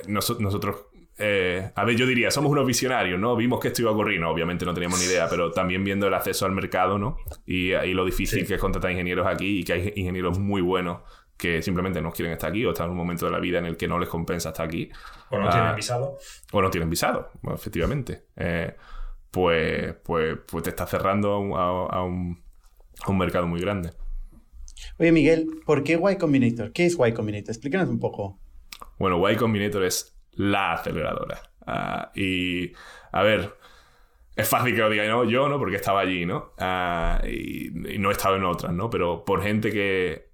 nosotros, 0.07 0.87
eh, 1.17 1.71
a 1.75 1.85
ver, 1.85 1.97
yo 1.97 2.07
diría, 2.07 2.31
somos 2.31 2.51
unos 2.51 2.67
visionarios, 2.67 3.19
¿no? 3.19 3.37
Vimos 3.37 3.61
que 3.61 3.69
esto 3.69 3.83
iba 3.83 3.91
a 3.91 3.95
ocurrir, 3.95 4.21
no, 4.21 4.31
obviamente 4.31 4.67
no 4.67 4.75
teníamos 4.75 4.99
ni 5.01 5.07
idea, 5.07 5.29
pero 5.31 5.51
también 5.51 5.83
viendo 5.83 6.07
el 6.09 6.15
acceso 6.15 6.45
al 6.45 6.53
mercado, 6.53 6.99
¿no? 6.99 7.17
Y, 7.47 7.73
y 7.73 7.95
lo 7.95 8.05
difícil 8.05 8.47
que 8.47 8.55
es 8.55 8.61
contratar 8.61 8.91
ingenieros 8.91 9.27
aquí 9.27 9.61
y 9.61 9.65
que 9.65 9.73
hay 9.73 9.93
ingenieros 9.97 10.39
muy 10.39 10.61
buenos 10.61 11.01
que 11.39 11.63
simplemente 11.63 12.03
no 12.03 12.11
quieren 12.11 12.33
estar 12.33 12.51
aquí 12.51 12.67
o 12.67 12.71
están 12.71 12.87
en 12.87 12.91
un 12.91 12.97
momento 12.99 13.25
de 13.25 13.31
la 13.31 13.39
vida 13.39 13.61
en 13.61 13.65
el 13.65 13.77
que 13.77 13.87
no 13.87 13.99
les 13.99 14.09
compensa 14.09 14.49
estar 14.49 14.67
aquí. 14.67 14.91
O 15.31 15.39
no 15.39 15.49
tienen 15.49 15.69
ah, 15.69 15.73
visado. 15.73 16.19
O 16.53 16.61
no 16.61 16.69
tienen 16.69 16.91
visado, 16.91 17.31
efectivamente. 17.55 18.25
Eh, 18.37 18.75
pues, 19.31 19.95
pues, 20.05 20.37
pues 20.51 20.65
te 20.65 20.71
está 20.71 20.87
cerrando 20.87 21.33
a 21.33 22.03
un, 22.03 22.43
a 23.01 23.11
un 23.11 23.19
mercado 23.19 23.47
muy 23.47 23.61
grande. 23.61 23.93
Oye, 24.99 25.13
Miguel, 25.13 25.49
¿por 25.65 25.83
qué 25.85 26.01
Y 26.01 26.17
Combinator? 26.17 26.73
¿Qué 26.73 26.87
es 26.87 26.95
Y 26.95 27.13
Combinator? 27.13 27.51
Explícanos 27.51 27.89
un 27.89 27.99
poco. 27.99 28.39
Bueno, 28.99 29.31
Y 29.31 29.37
Combinator 29.37 29.85
es 29.85 30.17
la 30.33 30.75
aceleradora. 30.75 31.41
Ah, 31.67 32.11
y, 32.15 32.73
a 33.13 33.23
ver, 33.23 33.55
es 34.37 34.49
fácil 34.49 34.75
que 34.75 34.81
lo 34.81 34.89
diga 34.89 35.05
yo, 35.25 35.49
¿no? 35.49 35.59
Porque 35.59 35.77
estaba 35.77 36.01
allí, 36.01 36.25
¿no? 36.25 36.53
Ah, 36.59 37.21
y, 37.27 37.71
no 37.73 38.09
he 38.09 38.13
estado 38.13 38.37
en 38.37 38.45
otras, 38.45 38.73
¿no? 38.73 38.89
Pero 38.89 39.25
por 39.25 39.43
gente 39.43 39.71
que. 39.71 40.29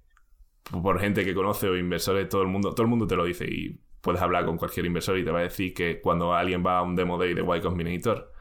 Por 0.71 0.99
gente 0.99 1.23
que 1.23 1.35
conoce 1.35 1.67
o 1.67 1.77
inversores, 1.77 2.27
todo 2.27 2.41
el 2.41 2.47
mundo, 2.47 2.73
todo 2.73 2.83
el 2.83 2.89
mundo 2.89 3.05
te 3.05 3.15
lo 3.15 3.25
dice. 3.25 3.45
Y 3.45 3.79
puedes 4.01 4.21
hablar 4.21 4.45
con 4.45 4.57
cualquier 4.57 4.85
inversor 4.85 5.17
y 5.17 5.23
te 5.23 5.31
va 5.31 5.39
a 5.39 5.43
decir 5.43 5.73
que 5.73 6.01
cuando 6.01 6.33
alguien 6.33 6.65
va 6.65 6.79
a 6.79 6.81
un 6.83 6.95
demo 6.95 7.17
day 7.17 7.33
de 7.33 7.41
Y 7.41 7.61
Combinator, 7.61 8.31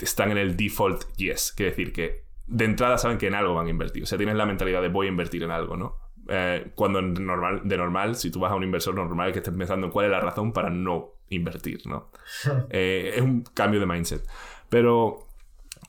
están 0.00 0.30
en 0.32 0.38
el 0.38 0.56
default 0.56 1.04
yes. 1.16 1.52
Quiere 1.52 1.70
decir 1.70 1.92
que 1.92 2.24
de 2.46 2.64
entrada 2.64 2.98
saben 2.98 3.18
que 3.18 3.26
en 3.26 3.34
algo 3.34 3.54
van 3.54 3.66
a 3.66 3.70
invertir. 3.70 4.02
O 4.02 4.06
sea, 4.06 4.18
tienes 4.18 4.36
la 4.36 4.46
mentalidad 4.46 4.82
de 4.82 4.88
voy 4.88 5.06
a 5.06 5.10
invertir 5.10 5.42
en 5.42 5.50
algo, 5.50 5.76
¿no? 5.76 5.96
Eh, 6.28 6.70
cuando 6.74 7.02
normal, 7.02 7.62
de 7.64 7.76
normal, 7.76 8.14
si 8.14 8.30
tú 8.30 8.40
vas 8.40 8.52
a 8.52 8.54
un 8.54 8.62
inversor 8.62 8.94
normal, 8.94 9.32
que 9.32 9.38
estés 9.38 9.54
pensando 9.54 9.86
en 9.86 9.92
cuál 9.92 10.06
es 10.06 10.12
la 10.12 10.20
razón 10.20 10.52
para 10.52 10.70
no 10.70 11.14
invertir, 11.28 11.86
¿no? 11.86 12.10
Eh, 12.70 13.14
es 13.16 13.22
un 13.22 13.42
cambio 13.42 13.80
de 13.80 13.86
mindset. 13.86 14.26
Pero 14.68 15.26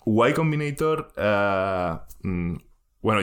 Y 0.06 0.34
Combinator, 0.34 1.14
uh, 1.18 2.58
bueno, 3.02 3.22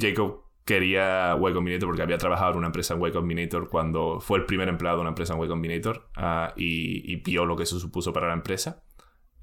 Jacob 0.00 0.44
quería 0.64 1.36
Y 1.36 1.52
Combinator 1.52 1.88
porque 1.88 2.02
había 2.02 2.18
trabajado 2.18 2.52
en 2.52 2.58
una 2.58 2.66
empresa 2.68 2.94
en 2.94 3.04
Y 3.04 3.10
Combinator 3.10 3.68
cuando 3.68 4.20
fue 4.20 4.38
el 4.38 4.44
primer 4.44 4.68
empleado 4.68 4.98
de 4.98 5.00
una 5.02 5.10
empresa 5.10 5.34
en 5.34 5.42
Y 5.42 5.48
Combinator 5.48 6.08
y, 6.56 7.12
y, 7.12 7.16
vio 7.16 7.46
lo 7.46 7.56
que 7.56 7.64
eso 7.64 7.78
supuso 7.80 8.12
para 8.12 8.28
la 8.28 8.34
empresa. 8.34 8.83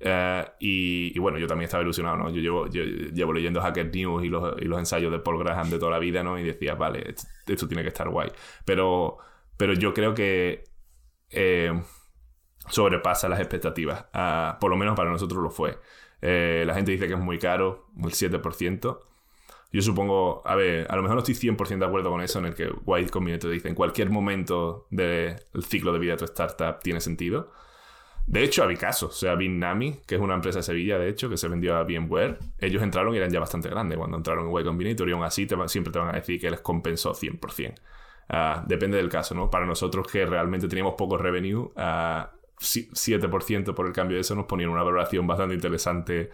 Eh, 0.04 0.46
y, 0.60 1.20
bueno, 1.20 1.38
yo 1.38 1.48
también 1.48 1.66
estaba 1.66 1.84
ilusionado, 1.84 2.18
¿no? 2.18 2.30
Yo 2.32 2.42
llevo, 2.42 2.68
llevo 2.68 3.34
leyendo 3.34 3.62
Hacker 3.62 3.94
News 3.94 4.24
y 4.24 4.30
los, 4.30 4.60
y 4.62 4.66
los, 4.66 4.80
ensayos 4.80 5.12
de 5.12 5.20
Paul 5.20 5.40
Graham 5.40 5.70
de 5.70 5.78
toda 5.78 5.92
la 5.92 6.00
vida, 6.00 6.24
¿no? 6.24 6.40
Y 6.40 6.44
decía, 6.44 6.74
vale, 6.76 7.14
esto, 7.48 7.68
tiene 7.68 7.84
que 7.84 7.90
estar 7.90 8.10
guay. 8.10 8.32
Pero, 8.66 9.18
pero 9.58 9.74
yo 9.74 9.94
creo 9.94 10.14
que 10.16 10.64
eh, 11.30 11.72
sobrepasa 12.68 13.30
las 13.30 13.40
expectativas. 13.40 14.06
Ah, 14.14 14.58
por 14.60 14.72
lo 14.72 14.78
menos 14.78 14.96
para 14.96 15.12
nosotros 15.12 15.44
lo 15.44 15.52
fue. 15.52 15.78
Eh, 16.22 16.64
la 16.66 16.74
gente 16.74 16.92
dice 16.92 17.08
que 17.08 17.14
es 17.14 17.20
muy 17.20 17.38
caro, 17.38 17.88
el 17.98 18.12
7%. 18.12 19.00
Yo 19.74 19.82
supongo, 19.82 20.42
a 20.46 20.56
ver, 20.56 20.86
a 20.90 20.96
lo 20.96 21.02
mejor 21.02 21.16
no 21.16 21.24
estoy 21.24 21.36
100% 21.36 21.80
de 21.80 21.86
acuerdo 21.86 22.10
con 22.10 22.22
eso, 22.22 22.40
en 22.40 22.46
el 22.46 22.56
que 22.56 22.70
White 22.86 23.10
Combinator 23.10 23.52
dice 23.52 23.70
en 23.70 23.76
cualquier 23.76 24.10
momento 24.10 24.88
del 24.90 25.38
ciclo 25.66 25.94
de 25.94 26.00
vida 26.00 26.14
de 26.14 26.18
tu 26.18 26.26
startup 26.26 26.80
tiene 26.82 27.00
sentido. 27.00 27.52
De 28.28 28.44
hecho, 28.44 28.64
había 28.64 28.78
casos. 28.78 29.10
O 29.10 29.20
sea, 29.20 29.36
Bitnami, 29.36 30.00
que 30.06 30.16
es 30.16 30.22
una 30.22 30.36
empresa 30.36 30.60
de 30.60 30.64
Sevilla, 30.64 30.98
de 30.98 31.10
hecho, 31.10 31.30
que 31.30 31.38
se 31.38 31.48
vendió 31.48 31.76
a 31.76 31.84
VMware, 31.84 32.40
ellos 32.60 32.82
entraron 32.82 33.14
y 33.14 33.18
eran 33.18 33.30
ya 33.30 33.40
bastante 33.40 33.70
grandes 33.70 33.98
cuando 33.98 34.18
entraron 34.18 34.50
en 34.50 34.60
Y 34.60 34.64
Combinator 34.64 35.10
y 35.10 35.12
aún 35.12 35.24
así 35.24 35.48
siempre 35.68 35.92
te 35.92 36.00
van 36.00 36.10
a 36.10 36.14
decir 36.14 36.40
que 36.40 36.50
les 36.50 36.62
compensó 36.62 37.14
100%. 37.14 37.76
Ah, 38.30 38.64
depende 38.66 38.98
del 38.98 39.10
caso, 39.10 39.36
¿no? 39.36 39.50
Para 39.50 39.66
nosotros 39.66 40.08
que 40.08 40.26
realmente 40.26 40.70
teníamos 40.70 40.94
poco 40.98 41.18
revenue, 41.18 41.70
7% 41.76 43.70
ah, 43.70 43.76
por 43.76 43.88
el 43.88 43.94
cambio 43.94 44.16
de 44.16 44.22
eso 44.22 44.36
nos 44.36 44.46
ponían 44.46 44.70
una 44.70 44.84
valoración 44.84 45.28
bastante 45.28 45.56
interesante 45.56 46.30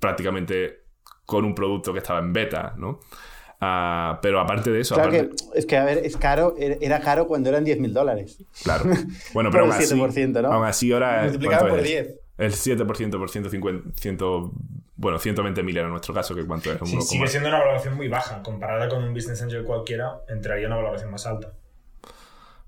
prácticamente 0.00 0.84
con 1.26 1.44
un 1.44 1.54
producto 1.54 1.92
que 1.92 1.98
estaba 1.98 2.20
en 2.20 2.32
beta, 2.32 2.74
¿no? 2.78 3.00
Ah, 3.64 4.18
pero 4.20 4.40
aparte 4.40 4.72
de 4.72 4.80
eso. 4.80 4.96
es 5.54 5.66
que, 5.66 5.76
a 5.76 5.84
ver, 5.84 5.98
es 5.98 6.16
caro, 6.16 6.56
era 6.58 6.98
caro 6.98 7.28
cuando 7.28 7.48
eran 7.48 7.62
10 7.62 7.78
mil 7.78 7.94
dólares. 7.94 8.42
Claro. 8.64 8.86
Bueno, 9.32 9.50
pero 9.50 9.64
aún 9.64 9.72
así, 9.72 9.94
7%, 9.94 10.42
¿no? 10.42 10.52
Aún 10.52 10.66
así, 10.66 10.92
ahora. 10.92 11.22
Multiplicado 11.22 11.68
por 11.68 11.80
10. 11.80 12.14
El 12.38 12.52
7% 12.52 13.18
por 13.18 13.30
150, 13.30 14.00
100, 14.00 14.18
bueno, 14.96 15.18
120 15.18 15.62
mil 15.62 15.78
en 15.78 15.90
nuestro 15.90 16.12
caso, 16.12 16.34
que 16.34 16.44
cuánto 16.44 16.72
es. 16.72 16.78
Sí, 16.84 17.00
sigue 17.02 17.28
siendo 17.28 17.50
una 17.50 17.60
valoración 17.60 17.94
muy 17.94 18.08
baja. 18.08 18.42
Comparada 18.42 18.88
con 18.88 19.04
un 19.04 19.14
Business 19.14 19.40
Angel 19.42 19.62
cualquiera, 19.62 20.22
entraría 20.28 20.66
una 20.66 20.76
valoración 20.76 21.12
más 21.12 21.24
alta. 21.26 21.52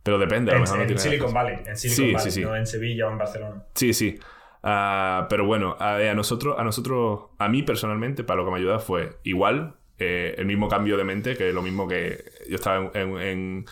Pero 0.04 0.18
depende, 0.18 0.52
a 0.52 0.54
lo 0.54 0.60
mejor 0.60 0.80
en, 0.80 0.86
no 0.86 0.92
en 0.92 0.98
Silicon 0.98 1.34
Valley, 1.34 1.56
en 1.66 1.76
Silicon 1.76 2.12
Valley, 2.12 2.30
sí, 2.30 2.40
no 2.42 2.54
en 2.54 2.66
Sevilla 2.68 3.08
o 3.08 3.10
en 3.10 3.18
Barcelona. 3.18 3.64
Sí, 3.74 3.92
sí. 3.92 4.16
Uh, 4.62 5.26
pero 5.28 5.44
bueno, 5.44 5.76
a, 5.80 5.96
a, 5.96 6.14
nosotros, 6.14 6.54
a 6.56 6.62
nosotros, 6.62 7.30
a 7.38 7.48
mí 7.48 7.64
personalmente, 7.64 8.22
para 8.22 8.40
lo 8.40 8.44
que 8.44 8.52
me 8.52 8.58
ayuda 8.58 8.78
fue 8.78 9.18
igual 9.24 9.74
eh, 9.98 10.34
el 10.38 10.46
mismo 10.46 10.68
cambio 10.68 10.96
de 10.96 11.04
mente, 11.04 11.36
que 11.36 11.52
lo 11.52 11.62
mismo 11.62 11.86
que 11.86 12.24
yo 12.48 12.56
estaba 12.56 12.90
en, 12.94 13.64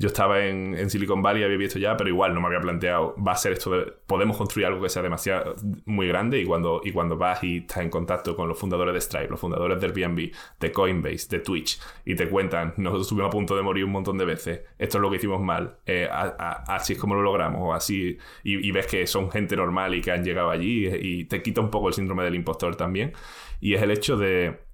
yo 0.00 0.06
estaba 0.06 0.44
en, 0.44 0.88
Silicon 0.88 1.20
Valley, 1.20 1.44
había 1.44 1.58
visto 1.58 1.78
ya, 1.78 1.94
pero 1.94 2.08
igual 2.08 2.32
no 2.32 2.40
me 2.40 2.46
había 2.46 2.60
planteado, 2.60 3.14
va 3.16 3.32
a 3.32 3.36
ser 3.36 3.52
esto 3.52 3.70
de, 3.70 3.92
podemos 4.06 4.36
construir 4.36 4.66
algo 4.66 4.82
que 4.82 4.88
sea 4.88 5.02
demasiado, 5.02 5.54
muy 5.84 6.08
grande 6.08 6.40
y 6.40 6.46
cuando, 6.46 6.80
y 6.82 6.90
cuando 6.90 7.18
vas 7.18 7.44
y 7.44 7.58
estás 7.58 7.78
en 7.78 7.90
contacto 7.90 8.34
con 8.34 8.48
los 8.48 8.58
fundadores 8.58 8.94
de 8.94 9.00
Stripe, 9.02 9.28
los 9.28 9.38
fundadores 9.38 9.78
de 9.78 9.86
Airbnb, 9.86 10.32
de 10.58 10.72
Coinbase, 10.72 11.28
de 11.28 11.40
Twitch, 11.40 11.78
y 12.06 12.14
te 12.14 12.30
cuentan, 12.30 12.72
nosotros 12.78 13.06
estuvimos 13.06 13.28
a 13.28 13.30
punto 13.30 13.54
de 13.54 13.62
morir 13.62 13.84
un 13.84 13.92
montón 13.92 14.16
de 14.16 14.24
veces, 14.24 14.62
esto 14.78 14.96
es 14.96 15.02
lo 15.02 15.10
que 15.10 15.18
hicimos 15.18 15.42
mal, 15.42 15.76
eh, 15.84 16.08
así 16.10 16.94
es 16.94 16.98
como 16.98 17.14
lo 17.14 17.20
logramos, 17.20 17.76
así, 17.76 18.16
y, 18.42 18.66
y, 18.66 18.72
ves 18.72 18.86
que 18.86 19.06
son 19.06 19.30
gente 19.30 19.54
normal 19.54 19.94
y 19.94 20.00
que 20.00 20.12
han 20.12 20.24
llegado 20.24 20.50
allí, 20.50 20.88
y 20.88 21.24
te 21.26 21.42
quita 21.42 21.60
un 21.60 21.70
poco 21.70 21.88
el 21.88 21.94
síndrome 21.94 22.24
del 22.24 22.36
impostor 22.36 22.74
también, 22.74 23.12
y 23.60 23.74
es 23.74 23.82
el 23.82 23.90
hecho 23.90 24.16
de 24.16 24.69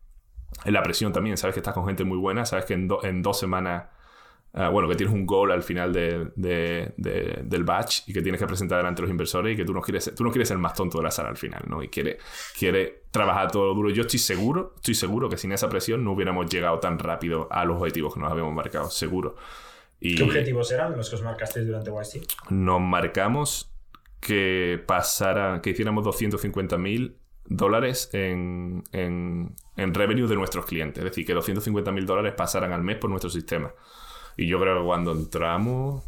la 0.64 0.82
presión 0.82 1.12
también, 1.12 1.36
sabes 1.36 1.54
que 1.54 1.60
estás 1.60 1.74
con 1.74 1.86
gente 1.86 2.04
muy 2.04 2.18
buena, 2.18 2.44
sabes 2.44 2.64
que 2.64 2.74
en, 2.74 2.88
en 3.02 3.22
dos 3.22 3.38
semanas, 3.38 3.84
ah, 4.54 4.68
bueno, 4.68 4.88
que 4.88 4.96
tienes 4.96 5.14
un 5.14 5.26
goal 5.26 5.52
al 5.52 5.62
final 5.62 5.92
de, 5.92 6.32
del 6.96 7.64
batch 7.64 8.08
y 8.08 8.12
que 8.12 8.22
tienes 8.22 8.40
que 8.40 8.46
presentar 8.46 8.78
delante 8.78 9.02
de 9.02 9.02
los 9.02 9.10
inversores 9.10 9.54
y 9.54 9.56
que 9.56 9.64
tú 9.64 9.72
no 9.72 9.80
quieres, 9.80 10.12
tú 10.14 10.24
no 10.24 10.30
quieres 10.30 10.48
ser 10.48 10.56
el 10.56 10.62
más 10.62 10.74
tonto 10.74 10.98
de 10.98 11.04
la 11.04 11.10
sala 11.10 11.28
al 11.28 11.36
final, 11.36 11.62
¿no? 11.68 11.82
Y 11.82 11.88
quieres 11.88 12.16
quiere 12.58 13.04
trabajar 13.10 13.50
todo 13.50 13.66
lo 13.66 13.74
duro. 13.74 13.90
Yo 13.90 14.02
estoy 14.02 14.18
seguro, 14.18 14.72
estoy 14.76 14.94
seguro 14.94 15.28
que 15.28 15.36
sin 15.36 15.52
esa 15.52 15.68
presión 15.68 16.02
no 16.02 16.12
hubiéramos 16.12 16.50
llegado 16.50 16.78
tan 16.80 16.98
rápido 16.98 17.48
a 17.50 17.64
los 17.64 17.78
objetivos 17.78 18.14
que 18.14 18.20
nos 18.20 18.30
habíamos 18.30 18.54
marcado, 18.54 18.90
seguro. 18.90 19.36
Y 20.00 20.14
¿Qué 20.14 20.22
objetivos 20.22 20.70
eran 20.72 20.96
los 20.96 21.08
que 21.08 21.16
os 21.16 21.22
marcasteis 21.22 21.66
durante 21.66 21.90
YC? 21.90 22.26
Nos 22.50 22.80
marcamos 22.80 23.72
que 24.20 24.82
pasara, 24.86 25.60
que 25.62 25.70
hiciéramos 25.70 26.04
250.000 26.04 27.14
dólares 27.48 28.10
en, 28.12 28.82
en, 28.92 29.54
en, 29.76 29.94
revenue 29.94 30.26
de 30.26 30.34
nuestros 30.34 30.66
clientes. 30.66 30.98
Es 31.04 31.10
decir, 31.10 31.26
que 31.26 31.34
250 31.34 31.92
mil 31.92 32.06
dólares 32.06 32.34
pasaran 32.36 32.72
al 32.72 32.82
mes 32.82 32.96
por 32.96 33.10
nuestro 33.10 33.30
sistema. 33.30 33.72
Y 34.36 34.46
yo 34.46 34.60
creo 34.60 34.80
que 34.80 34.84
cuando 34.84 35.12
entramos, 35.12 36.04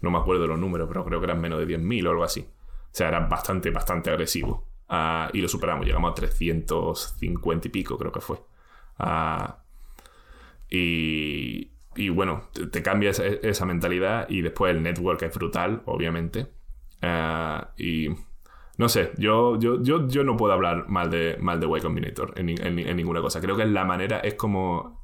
no 0.00 0.10
me 0.10 0.18
acuerdo 0.18 0.46
los 0.46 0.58
números, 0.58 0.88
pero 0.88 1.04
creo 1.04 1.20
que 1.20 1.26
eran 1.26 1.40
menos 1.40 1.58
de 1.58 1.66
10.000 1.66 2.06
o 2.06 2.10
algo 2.10 2.24
así. 2.24 2.40
O 2.40 2.90
sea, 2.92 3.08
era 3.08 3.20
bastante, 3.20 3.70
bastante 3.70 4.10
agresivo. 4.10 4.66
Ah, 4.88 5.28
y 5.32 5.40
lo 5.40 5.48
superamos, 5.48 5.86
llegamos 5.86 6.12
a 6.12 6.14
350 6.14 7.68
y 7.68 7.70
pico, 7.70 7.98
creo 7.98 8.12
que 8.12 8.20
fue. 8.20 8.38
Ah, 8.98 9.62
y, 10.70 11.72
y, 11.96 12.08
bueno, 12.10 12.48
te, 12.72 12.82
cambia 12.82 13.10
esa, 13.10 13.66
mentalidad 13.66 14.28
y 14.28 14.42
después 14.42 14.74
el 14.74 14.82
network 14.82 15.22
es 15.22 15.34
brutal, 15.34 15.82
obviamente. 15.86 16.52
Ah, 17.02 17.72
y 17.76 18.08
no 18.78 18.88
sé, 18.88 19.10
yo, 19.18 19.58
yo, 19.58 19.82
yo, 19.82 20.06
yo 20.06 20.22
no 20.22 20.36
puedo 20.36 20.52
hablar 20.52 20.88
mal 20.88 21.10
de, 21.10 21.36
mal 21.40 21.58
de 21.58 21.66
Y 21.66 21.80
Combinator 21.80 22.32
en, 22.36 22.48
en, 22.48 22.96
ninguna 22.96 23.20
cosa. 23.20 23.40
Creo 23.40 23.56
que 23.56 23.66
la 23.66 23.84
manera 23.84 24.20
es 24.20 24.34
como 24.34 25.02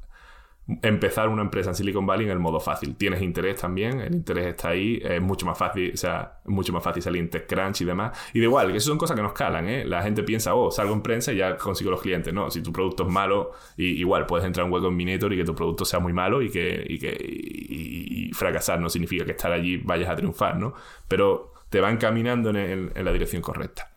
empezar 0.81 1.29
una 1.29 1.43
empresa 1.43 1.71
en 1.71 1.75
Silicon 1.75 2.07
Valley 2.07 2.27
en 2.27 2.31
el 2.31 2.39
modo 2.39 2.61
fácil. 2.61 2.95
Tienes 2.95 3.21
interés 3.21 3.61
también, 3.61 4.01
el 4.01 4.15
interés 4.15 4.47
está 4.47 4.69
ahí, 4.69 5.03
es 5.03 5.21
mucho 5.21 5.45
más 5.45 5.59
fácil, 5.59 5.91
o 5.93 5.97
sea, 5.97 6.39
mucho 6.45 6.73
más 6.73 6.85
fácil 6.85 7.03
salir 7.03 7.21
en 7.21 7.29
TechCrunch 7.29 7.81
y 7.81 7.85
demás. 7.85 8.17
Y 8.33 8.39
de 8.39 8.45
igual, 8.45 8.71
que 8.71 8.79
eso 8.79 8.91
son 8.91 8.97
cosas 8.97 9.17
que 9.17 9.23
nos 9.25 9.33
calan, 9.33 9.69
¿eh? 9.69 9.85
La 9.85 10.05
gente 10.05 10.23
piensa, 10.23 10.55
oh, 10.55 10.71
salgo 10.71 10.95
en 10.95 11.03
prensa 11.03 11.33
y 11.33 11.39
ya 11.39 11.57
consigo 11.57 11.91
los 11.91 12.01
clientes. 12.01 12.33
No, 12.33 12.53
si 12.53 12.63
tu 12.63 12.73
producto 12.73 13.03
es 13.03 13.13
malo, 13.13 13.51
y, 13.77 13.87
igual 13.87 14.25
puedes 14.27 14.47
entrar 14.47 14.69
en 14.69 14.73
Y 14.73 14.81
Combinator 14.81 15.33
y 15.33 15.37
que 15.37 15.45
tu 15.45 15.55
producto 15.57 15.85
sea 15.85 15.99
muy 15.99 16.13
malo 16.13 16.43
y 16.43 16.49
que, 16.49 16.87
y 16.89 16.97
que 16.97 17.13
y 17.19 18.31
fracasar 18.35 18.81
no 18.81 18.89
significa 18.89 19.25
que 19.25 19.33
estar 19.33 19.51
allí 19.51 19.79
vayas 19.79 20.09
a 20.11 20.15
triunfar, 20.15 20.59
¿no? 20.59 20.75
Pero 21.09 21.54
te 21.75 21.81
van 21.81 21.97
caminando 21.97 22.51
en, 22.51 22.93
la 22.95 23.13
dirección 23.13 23.43
correcta. 23.43 23.91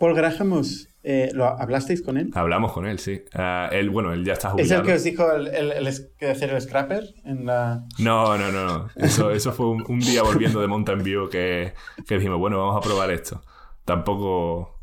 Paul 0.00 0.16
Graham, 0.16 0.64
eh, 1.04 1.30
¿lo 1.32 1.46
hablasteis 1.46 2.02
con 2.02 2.18
él? 2.18 2.32
Hablamos 2.34 2.72
con 2.72 2.86
él, 2.86 2.98
sí. 2.98 3.22
Ah, 3.34 3.68
él, 3.70 3.88
bueno, 3.88 4.12
él 4.12 4.24
ya 4.24 4.32
está 4.32 4.50
jubilado. 4.50 4.74
¿Es 4.74 4.80
el 4.80 4.84
que 4.84 4.92
os 4.94 5.04
dijo 5.04 5.30
el, 5.30 5.46
el, 5.46 5.86
hacer 5.86 6.50
el 6.50 6.60
scrapper 6.60 7.04
en 7.24 7.46
la...? 7.46 7.84
No, 8.00 8.36
no, 8.36 8.50
no. 8.50 8.66
no. 8.66 8.88
Eso, 8.96 9.30
eso 9.30 9.52
fue 9.52 9.66
un, 9.66 10.00
día 10.00 10.24
volviendo 10.24 10.60
de 10.60 10.66
Mountain 10.66 11.04
View 11.04 11.28
que, 11.28 11.72
que 12.04 12.16
dijimos, 12.16 12.40
bueno, 12.40 12.58
vamos 12.58 12.76
a 12.76 12.80
probar 12.80 13.12
esto. 13.12 13.40
Tampoco... 13.84 14.80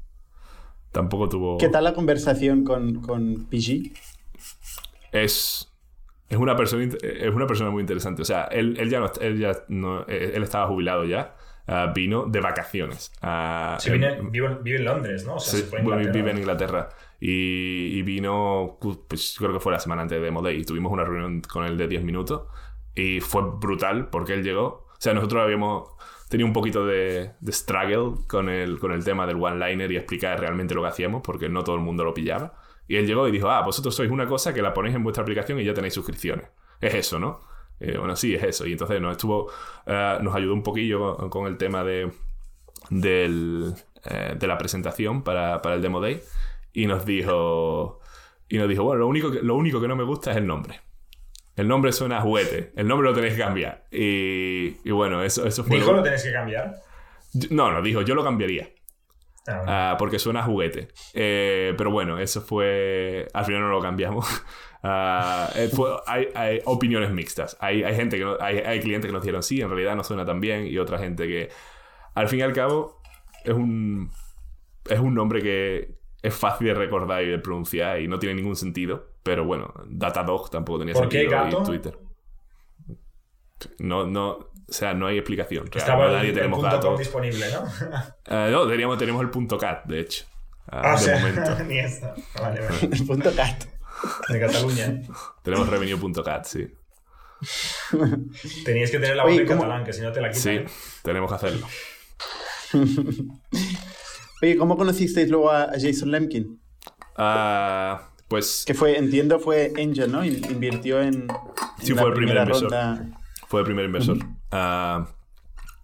Tampoco 0.93 1.28
tuvo... 1.28 1.58
¿Qué 1.58 1.68
tal 1.68 1.84
la 1.84 1.93
conversación 1.93 2.64
con, 2.64 3.02
con 3.02 3.50
PG? 3.50 3.91
Es... 5.12 5.70
Es 6.30 6.38
una, 6.38 6.56
persona, 6.56 6.93
es 7.02 7.36
una 7.36 7.45
persona 7.45 7.72
muy 7.72 7.82
interesante. 7.82 8.22
O 8.22 8.26
sea, 8.26 8.45
él, 8.45 8.78
él 8.80 8.89
ya, 8.89 9.02
no, 9.02 9.12
él 9.20 9.38
ya 9.38 9.52
no, 9.68 10.06
él 10.06 10.43
estaba 10.43 10.68
jubilado 10.68 11.04
ya. 11.04 11.36
Ah, 11.72 11.91
vino 11.93 12.26
de 12.26 12.41
vacaciones. 12.41 13.11
Uh, 13.22 13.80
sí, 13.80 13.91
vive, 13.91 14.76
en 14.76 14.86
Londres, 14.86 15.24
¿no? 15.24 15.36
O 15.36 15.39
sea, 15.39 15.61
vive 15.80 16.32
en 16.32 16.38
Inglaterra. 16.39 16.89
Y, 17.20 18.01
vino, 18.01 18.78
pues 19.07 19.36
creo 19.38 19.53
que 19.53 19.59
fue 19.59 19.72
la 19.72 19.80
semana 19.80 20.01
antes 20.01 20.17
de 20.17 20.24
Demo 20.24 20.47
y 20.49 20.63
tuvimos 20.63 20.91
una 20.91 21.03
reunión 21.03 21.41
con 21.41 21.65
él 21.65 21.78
de 21.78 21.88
10 21.88 22.03
minutos. 22.03 22.43
Y 22.95 23.20
fue 23.20 23.43
brutal 23.59 24.09
porque 24.09 24.34
él 24.34 24.43
llegó. 24.43 24.88
O 24.88 24.97
sea, 24.97 25.13
nosotros 25.13 25.43
habíamos 25.43 25.89
tenido 26.28 26.47
un 26.47 26.53
poquito 26.53 26.86
de, 26.88 27.34
de 27.39 27.51
struggle 27.51 28.26
con 28.28 28.49
el, 28.49 28.80
con 28.80 28.91
el 28.91 29.03
tema 29.03 29.28
del 29.28 29.38
one-liner 29.38 29.91
y 29.91 29.97
explicar 29.97 30.39
realmente 30.39 30.74
lo 30.74 30.82
que 30.82 30.88
hacíamos 30.88 31.22
porque 31.24 31.49
no 31.49 31.63
todo 31.63 31.76
el 31.76 31.82
mundo 31.82 32.03
lo 32.03 32.13
pillaba. 32.13 32.53
Y 32.88 32.95
él 32.95 33.05
llegó 33.05 33.28
y 33.28 33.32
dijo, 33.32 33.49
ah, 33.49 33.61
vosotros 33.61 33.95
sois 33.95 34.09
una 34.09 34.26
cosa 34.26 34.53
que 34.53 34.63
la 34.63 34.74
ponéis 34.74 34.95
en 34.95 35.03
vuestra 35.03 35.22
aplicación 35.22 35.59
y 35.59 35.65
ya 35.65 35.76
tenéis 35.76 35.93
suscripciones. 35.93 36.47
Es 36.82 36.95
eso, 36.95 37.20
¿no? 37.20 37.41
Eh, 37.80 37.97
bueno, 37.97 38.15
sí, 38.15 38.36
es 38.36 38.43
eso. 38.43 38.65
Y 38.65 38.73
entonces 38.73 39.01
nos 39.01 39.13
estuvo, 39.13 39.51
eh, 39.86 40.17
nos 40.21 40.36
ayudó 40.36 40.53
un 40.53 40.63
poquillo 40.63 41.30
con, 41.30 41.47
el 41.47 41.57
tema 41.57 41.84
de, 41.84 42.11
del, 42.89 43.73
eh, 44.05 44.36
de 44.38 44.47
la 44.47 44.57
presentación 44.57 45.23
para, 45.23 45.61
para, 45.61 45.75
el 45.75 45.82
Demo 45.82 46.01
Day. 46.01 46.21
Y 46.73 46.88
nos 46.88 47.05
dijo, 47.05 47.99
y 48.47 48.57
nos 48.57 48.69
dijo, 48.69 48.84
bueno, 48.84 48.99
lo 48.99 49.07
único, 49.07 49.32
que, 49.32 49.41
lo 49.41 49.55
único 49.55 49.82
que 49.82 49.88
no 49.88 49.95
me 49.95 50.03
gusta 50.03 50.32
es 50.32 50.38
el 50.38 50.47
nombre. 50.47 50.82
El 51.55 51.67
nombre 51.67 51.91
suena 51.91 52.19
a 52.19 52.21
juguete. 52.21 52.71
El 52.75 52.88
nombre 52.88 53.09
lo 53.09 53.15
tenéis 53.15 53.34
que 53.34 53.41
cambiar. 53.41 53.86
Y, 53.91 54.77
y 54.84 54.91
bueno, 54.91 55.23
eso, 55.23 55.45
eso 55.45 55.63
fue... 55.63 55.77
¿Dijo 55.77 55.93
lo, 55.93 56.03
tenéis 56.03 56.23
que 56.23 56.32
cambiar? 56.32 56.75
No, 57.49 57.71
no, 57.71 57.82
dijo, 57.82 58.01
yo 58.01 58.15
lo 58.15 58.23
cambiaría. 58.23 58.69
Ah, 59.47 59.63
ah, 59.67 59.95
porque 59.97 60.19
suena 60.19 60.41
a 60.41 60.43
juguete. 60.43 60.89
pero 61.13 61.91
bueno, 61.91 62.19
eso 62.19 62.41
fue. 62.41 63.27
Al 63.34 63.45
final 63.45 63.61
no 63.61 63.69
lo 63.69 63.82
cambiamos. 63.82 64.27
Ah, 64.82 65.49
eh, 65.55 65.69
hay, 66.07 66.61
opiniones 66.65 67.11
mixtas. 67.11 67.57
Hay, 67.59 67.84
gente 67.95 68.17
que 68.17 68.25
hay, 68.39 68.80
clientes 68.80 69.07
que 69.07 69.13
nos 69.13 69.21
dijeron 69.21 69.43
sí, 69.43 69.61
en 69.61 69.69
realidad 69.69 69.95
no 69.95 70.03
suena 70.03 70.25
tan 70.25 70.39
bien, 70.39 70.67
y 70.67 70.77
otra 70.77 70.97
gente 70.99 71.27
que, 71.27 71.49
al 72.15 72.27
fin 72.27 72.39
y 72.39 72.41
al 72.43 72.53
cabo, 72.53 73.01
es 73.43 73.53
un, 73.53 74.11
es 74.89 74.99
un 74.99 75.13
nombre 75.13 75.41
que 75.41 75.99
es 76.21 76.34
fácil 76.34 76.67
de 76.67 76.73
recordar 76.73 77.23
y 77.23 77.30
de 77.30 77.39
pronunciar 77.39 78.01
y 78.01 78.07
no 78.07 78.19
tiene 78.19 78.36
ningún 78.36 78.55
sentido. 78.55 79.09
Pero 79.23 79.45
bueno, 79.45 79.73
Datadog 79.88 80.49
tampoco 80.49 80.80
tenía 80.80 80.95
sentido. 80.95 81.23
Qué 81.23 81.30
gato? 81.30 81.63
Twitter. 81.63 81.97
No, 83.80 84.07
no. 84.07 84.32
O 84.32 84.71
sea, 84.71 84.93
no 84.93 85.07
hay 85.07 85.17
explicación. 85.17 85.69
Estaba 85.73 86.05
el, 86.05 86.13
nadie 86.13 86.32
tenemos 86.32 86.59
punto 86.59 86.97
disponible, 86.97 87.45
¿no? 87.51 87.63
Eh, 88.25 88.49
no, 88.51 88.67
teníamos, 88.67 88.97
tenemos 88.97 89.21
el 89.21 89.30
punto 89.30 89.57
cat, 89.57 89.86
de 89.86 90.01
hecho. 90.01 90.25
Ah, 90.67 90.95
de 90.99 91.15
momento. 91.15 91.63
Ni 91.67 91.80
eso. 91.80 92.13
Vale, 92.39 92.61
vale. 92.61 92.89
el 92.91 93.05
punto 93.07 93.36
cat. 93.36 93.78
De 94.30 94.39
Cataluña. 94.39 95.02
tenemos 95.43 95.68
revenue.cat, 95.68 96.45
sí. 96.45 96.68
Teníais 98.66 98.91
que 98.91 99.00
tener 99.00 99.16
la 99.16 99.24
voz 99.24 99.38
en 99.38 99.47
catalán, 99.47 99.84
que 99.84 99.93
si 99.93 100.02
no 100.02 100.12
te 100.12 100.22
la 100.22 100.30
quitan. 100.30 100.68
Sí, 100.68 100.74
tenemos 101.04 101.30
que 101.30 101.36
hacerlo. 101.36 101.68
Oye, 104.41 104.58
¿cómo 104.58 104.78
conocisteis 104.78 105.30
luego 105.30 105.52
a, 105.52 105.70
Jason 105.80 106.12
Lemkin? 106.12 106.60
Uh, 107.18 107.97
pues. 108.28 108.64
Que 108.66 108.74
fue, 108.74 108.97
entiendo, 108.97 109.39
fue 109.39 109.72
Angel, 109.78 110.12
¿no? 110.12 110.24
Invirtió 110.24 111.02
en. 111.02 111.28
Sí, 111.82 111.93
fue 111.93 112.08
el 112.10 112.14
primer 112.14 112.38
inversor. 112.38 112.72
Fue 113.47 113.62
el 113.62 113.66
primer 113.66 113.86
inversor. 113.86 114.18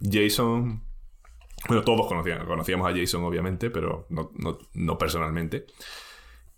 Jason. 0.01 0.81
Bueno, 1.67 1.83
todos 1.83 2.05
conocíamos, 2.07 2.45
conocíamos 2.45 2.87
a 2.87 2.95
Jason, 2.95 3.23
obviamente, 3.23 3.71
pero 3.71 4.05
no, 4.09 4.31
no 4.73 4.97
personalmente. 4.97 5.65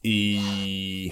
Y. 0.02 1.12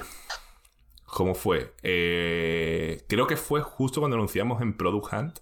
¿Cómo 1.05 1.33
fue? 1.33 1.73
Eh, 1.81 3.03
creo 3.07 3.25
que 3.25 3.37
fue 3.37 3.61
justo 3.61 4.01
cuando 4.01 4.17
anunciamos 4.17 4.61
en 4.61 4.75
Product 4.75 5.13
Hunt. 5.13 5.39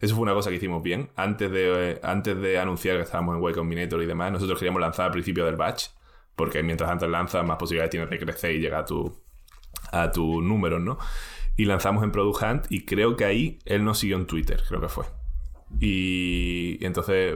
Eso 0.00 0.14
fue 0.14 0.22
una 0.22 0.34
cosa 0.34 0.50
que 0.50 0.56
hicimos 0.56 0.82
bien. 0.82 1.10
Antes 1.16 1.50
de, 1.50 2.00
antes 2.02 2.38
de 2.38 2.58
anunciar 2.58 2.96
que 2.96 3.02
estábamos 3.02 3.36
en 3.36 3.48
Y 3.48 3.54
Combinator 3.54 4.02
y 4.02 4.06
demás, 4.06 4.32
nosotros 4.32 4.58
queríamos 4.58 4.82
lanzar 4.82 5.06
al 5.06 5.12
principio 5.12 5.46
del 5.46 5.56
batch. 5.56 5.86
Porque 6.36 6.62
mientras 6.62 6.90
antes 6.90 7.08
lanzas, 7.08 7.46
más 7.46 7.56
posibilidades 7.56 7.90
tienes 7.90 8.10
de 8.10 8.18
crecer 8.18 8.54
y 8.54 8.58
llegar 8.58 8.82
a 8.82 8.84
tu, 8.84 9.16
a 9.92 10.10
tus 10.10 10.42
números, 10.42 10.80
¿no? 10.80 10.98
Y 11.56 11.64
lanzamos 11.64 12.02
en 12.02 12.10
Product 12.10 12.42
Hunt 12.42 12.66
y 12.68 12.84
creo 12.84 13.16
que 13.16 13.24
ahí 13.24 13.58
él 13.64 13.84
nos 13.84 14.00
siguió 14.00 14.16
en 14.16 14.26
Twitter, 14.26 14.62
creo 14.66 14.80
que 14.80 14.88
fue. 14.88 15.04
Y, 15.80 16.84
entonces 16.84 17.34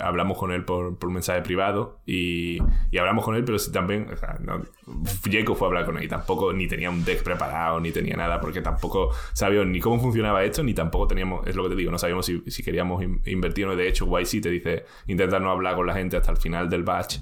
hablamos 0.00 0.38
con 0.38 0.50
él 0.50 0.64
por, 0.64 0.98
por 0.98 1.10
mensaje 1.10 1.40
privado 1.42 2.00
y, 2.04 2.58
y, 2.90 2.98
hablamos 2.98 3.24
con 3.24 3.36
él, 3.36 3.44
pero 3.44 3.58
también, 3.72 4.08
o 4.10 5.26
Jacob 5.30 5.56
fue 5.56 5.66
a 5.66 5.68
hablar 5.68 5.86
con 5.86 5.96
él 5.98 6.04
y 6.04 6.08
tampoco 6.08 6.52
ni 6.52 6.66
tenía 6.66 6.90
un 6.90 7.04
deck 7.04 7.22
preparado, 7.22 7.80
ni 7.80 7.92
tenía 7.92 8.16
nada, 8.16 8.40
porque 8.40 8.60
tampoco 8.60 9.10
sabíamos 9.32 9.68
ni 9.68 9.80
cómo 9.80 10.00
funcionaba 10.00 10.42
esto, 10.44 10.62
ni 10.62 10.74
tampoco 10.74 11.06
teníamos, 11.06 11.46
es 11.46 11.54
lo 11.54 11.64
que 11.64 11.70
te 11.70 11.76
digo, 11.76 11.90
no 11.90 11.98
sabíamos 11.98 12.26
si, 12.26 12.42
si 12.50 12.62
queríamos 12.62 13.02
invertir 13.24 13.66
o 13.66 13.76
De 13.76 13.88
hecho, 13.88 14.06
YC 14.06 14.42
te 14.42 14.50
dice, 14.50 14.84
intentar 15.06 15.40
no 15.40 15.50
hablar 15.50 15.76
con 15.76 15.86
la 15.86 15.94
gente 15.94 16.16
hasta 16.16 16.32
el 16.32 16.38
final 16.38 16.68
del 16.68 16.82
batch, 16.82 17.18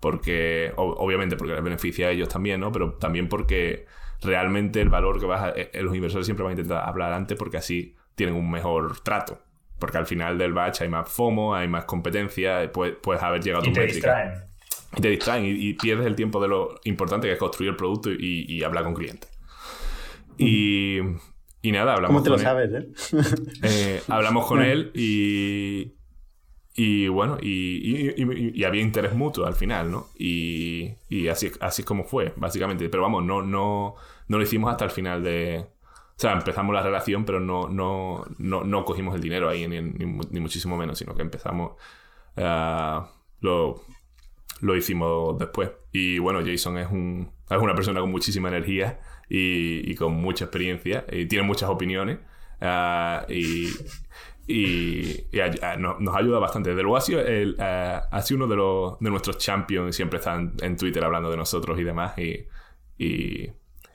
porque, 0.00 0.72
obviamente, 0.76 1.36
porque 1.36 1.52
les 1.54 1.62
beneficia 1.62 2.08
a 2.08 2.10
ellos 2.10 2.28
también, 2.28 2.60
¿no? 2.60 2.72
Pero 2.72 2.94
también 2.94 3.28
porque 3.28 3.86
realmente 4.22 4.80
el 4.80 4.88
valor 4.88 5.20
que 5.20 5.26
vas 5.26 5.42
a, 5.42 5.50
eh, 5.50 5.70
los 5.82 5.94
inversores 5.94 6.26
siempre 6.26 6.42
van 6.42 6.50
a 6.50 6.52
intentar 6.54 6.88
hablar 6.88 7.12
antes 7.12 7.36
porque 7.38 7.58
así 7.58 7.96
tienen 8.14 8.34
un 8.34 8.50
mejor 8.50 9.00
trato. 9.00 9.38
Porque 9.80 9.98
al 9.98 10.06
final 10.06 10.38
del 10.38 10.52
batch 10.52 10.82
hay 10.82 10.88
más 10.88 11.08
FOMO, 11.08 11.54
hay 11.54 11.66
más 11.66 11.86
competencia, 11.86 12.70
puedes, 12.72 12.96
puedes 12.96 13.22
haber 13.22 13.42
llegado 13.42 13.62
a 13.62 13.64
tu 13.64 13.70
y 13.70 13.72
te 13.72 13.86
Distraen. 13.86 14.32
Y 14.96 15.00
te 15.00 15.08
distraen 15.08 15.44
y, 15.46 15.72
pierdes 15.74 16.06
el 16.06 16.14
tiempo 16.14 16.40
de 16.40 16.48
lo 16.48 16.78
importante 16.84 17.26
que 17.26 17.32
es 17.32 17.38
construir 17.38 17.70
el 17.70 17.76
producto 17.76 18.10
y, 18.12 18.62
hablar 18.62 18.84
con 18.84 18.94
clientes. 18.94 19.30
Y, 20.36 20.98
y 21.62 21.72
nada, 21.72 21.94
hablamos 21.94 22.22
¿Cómo 22.22 22.22
te 22.22 22.30
lo 22.30 22.38
sabes, 22.38 22.70
eh? 22.72 22.88
eh 23.62 24.02
hablamos 24.08 24.46
con 24.46 24.62
él 24.62 24.90
y, 24.94 25.94
y 26.74 27.08
bueno, 27.08 27.36
y, 27.40 28.64
había 28.64 28.80
interés 28.80 29.14
mutuo 29.14 29.46
al 29.46 29.54
final, 29.54 29.90
¿no? 29.90 30.08
Y, 30.18 30.96
así, 31.30 31.50
así 31.60 31.82
es 31.82 31.86
como 31.86 32.04
fue, 32.04 32.32
básicamente. 32.36 32.88
Pero 32.88 33.02
vamos, 33.02 33.24
no, 33.24 33.42
no, 33.42 33.96
no 34.28 34.38
lo 34.38 34.42
hicimos 34.42 34.70
hasta 34.70 34.84
el 34.84 34.90
final 34.90 35.22
de, 35.22 35.66
o 36.20 36.22
sea, 36.22 36.34
empezamos 36.34 36.74
la 36.74 36.82
relación, 36.82 37.24
pero 37.24 37.40
no, 37.40 37.66
no, 37.70 38.26
no, 38.36 38.62
no 38.62 38.84
cogimos 38.84 39.14
el 39.14 39.22
dinero 39.22 39.48
ahí, 39.48 39.66
ni, 39.66 39.80
ni, 39.80 40.04
muchísimo 40.38 40.76
menos, 40.76 40.98
sino 40.98 41.14
que 41.14 41.22
empezamos. 41.22 41.72
Uh, 42.36 43.06
lo, 43.40 43.82
lo 44.60 44.76
hicimos 44.76 45.38
después. 45.38 45.70
Y 45.92 46.18
bueno, 46.18 46.40
Jason 46.44 46.76
es, 46.76 46.90
un, 46.90 47.32
es 47.48 47.56
una 47.56 47.74
persona 47.74 48.00
con 48.00 48.10
muchísima 48.10 48.50
energía 48.50 49.00
y, 49.30 49.90
y 49.90 49.94
con 49.94 50.12
mucha 50.12 50.44
experiencia 50.44 51.06
y 51.10 51.24
tiene 51.24 51.46
muchas 51.46 51.70
opiniones. 51.70 52.18
Uh, 52.60 53.24
y, 53.32 53.70
y, 54.46 55.26
nos 55.78 56.14
ayuda 56.14 56.38
bastante. 56.38 56.68
Desde 56.68 56.82
luego 56.82 56.98
ha 56.98 57.00
sido, 57.00 57.22
el, 57.22 57.56
ha 57.58 58.20
sido 58.20 58.44
uno 58.44 58.46
de, 58.46 58.56
los, 58.56 59.00
de 59.00 59.08
nuestros 59.08 59.38
champions. 59.38 59.96
Siempre 59.96 60.18
están 60.18 60.52
en 60.60 60.76
Twitter 60.76 61.02
hablando 61.02 61.30
de 61.30 61.38
nosotros 61.38 61.80
y 61.80 61.84
demás. 61.84 62.18
Y, 62.18 62.46
y, 62.98 63.46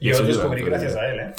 Yo 0.01 0.19
lo 0.19 0.26
descubrí 0.26 0.63
gracias 0.63 0.95
a 0.95 1.07
él, 1.07 1.19
¿eh? 1.19 1.34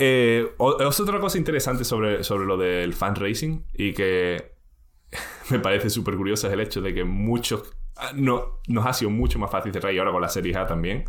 Eh, 0.00 0.54
otra 0.58 1.18
cosa 1.18 1.38
interesante 1.38 1.82
sobre, 1.82 2.22
sobre 2.22 2.46
lo 2.46 2.56
del 2.56 2.94
fundraising 2.94 3.66
y 3.74 3.92
que 3.92 4.54
me 5.50 5.58
parece 5.58 5.90
súper 5.90 6.16
curioso 6.16 6.46
es 6.46 6.52
el 6.52 6.60
hecho 6.60 6.80
de 6.80 6.94
que 6.94 7.04
muchos... 7.04 7.74
Ah, 7.96 8.12
no, 8.14 8.60
nos 8.68 8.86
ha 8.86 8.92
sido 8.92 9.10
mucho 9.10 9.40
más 9.40 9.50
fácil 9.50 9.72
cerrar 9.72 9.92
y 9.92 9.98
ahora 9.98 10.12
con 10.12 10.22
la 10.22 10.28
serie 10.28 10.56
A 10.56 10.66
también. 10.66 11.04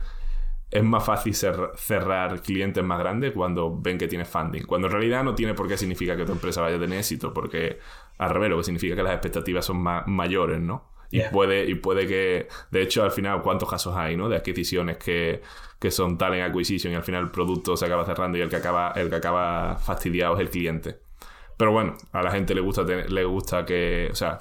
Es 0.71 0.83
más 0.83 1.05
fácil 1.05 1.35
cerrar 1.35 2.41
clientes 2.41 2.83
más 2.83 2.97
grandes 2.99 3.31
cuando 3.31 3.79
ven 3.79 3.99
que 3.99 4.07
tienes 4.07 4.27
funding. 4.27 4.63
Cuando 4.63 4.87
en 4.87 4.93
realidad 4.93 5.23
no 5.23 5.35
tiene 5.35 5.53
por 5.53 5.67
qué 5.67 5.77
significar 5.77 6.17
que 6.17 6.25
tu 6.25 6.31
empresa 6.31 6.61
vaya 6.61 6.77
a 6.77 6.79
tener 6.79 6.97
éxito, 6.97 7.31
porque 7.31 7.77
al 8.17 8.31
revés, 8.31 8.49
lo 8.49 8.57
que 8.57 8.63
significa 8.63 8.95
que 8.95 9.03
las 9.03 9.13
expectativas 9.13 9.65
son 9.65 9.77
más 9.77 10.07
mayores, 10.07 10.59
¿no? 10.59 10.88
Y, 11.11 11.21
puede, 11.23 11.65
y 11.65 11.75
puede 11.75 12.05
que, 12.07 12.47
de 12.69 12.81
hecho, 12.81 13.03
al 13.03 13.11
final, 13.11 13.41
¿cuántos 13.41 13.69
casos 13.69 13.95
hay, 13.95 14.15
¿no? 14.15 14.29
De 14.29 14.35
adquisiciones 14.35 14.97
que, 14.97 15.41
que 15.79 15.91
son 15.91 16.17
talent 16.17 16.47
acquisition 16.47 16.93
y 16.93 16.95
al 16.95 17.03
final 17.03 17.23
el 17.23 17.31
producto 17.31 17.75
se 17.75 17.85
acaba 17.85 18.05
cerrando 18.05 18.37
y 18.37 18.41
el 18.41 18.49
que 18.49 18.57
acaba, 18.57 18.91
el 18.95 19.09
que 19.09 19.15
acaba 19.15 19.77
fastidiado 19.77 20.35
es 20.35 20.41
el 20.41 20.49
cliente. 20.49 20.99
Pero 21.57 21.71
bueno, 21.71 21.95
a 22.11 22.21
la 22.21 22.31
gente 22.31 22.53
le 22.53 22.61
gusta, 22.61 22.83
le 22.83 23.23
gusta 23.25 23.65
que, 23.65 24.09
o 24.11 24.15
sea, 24.15 24.39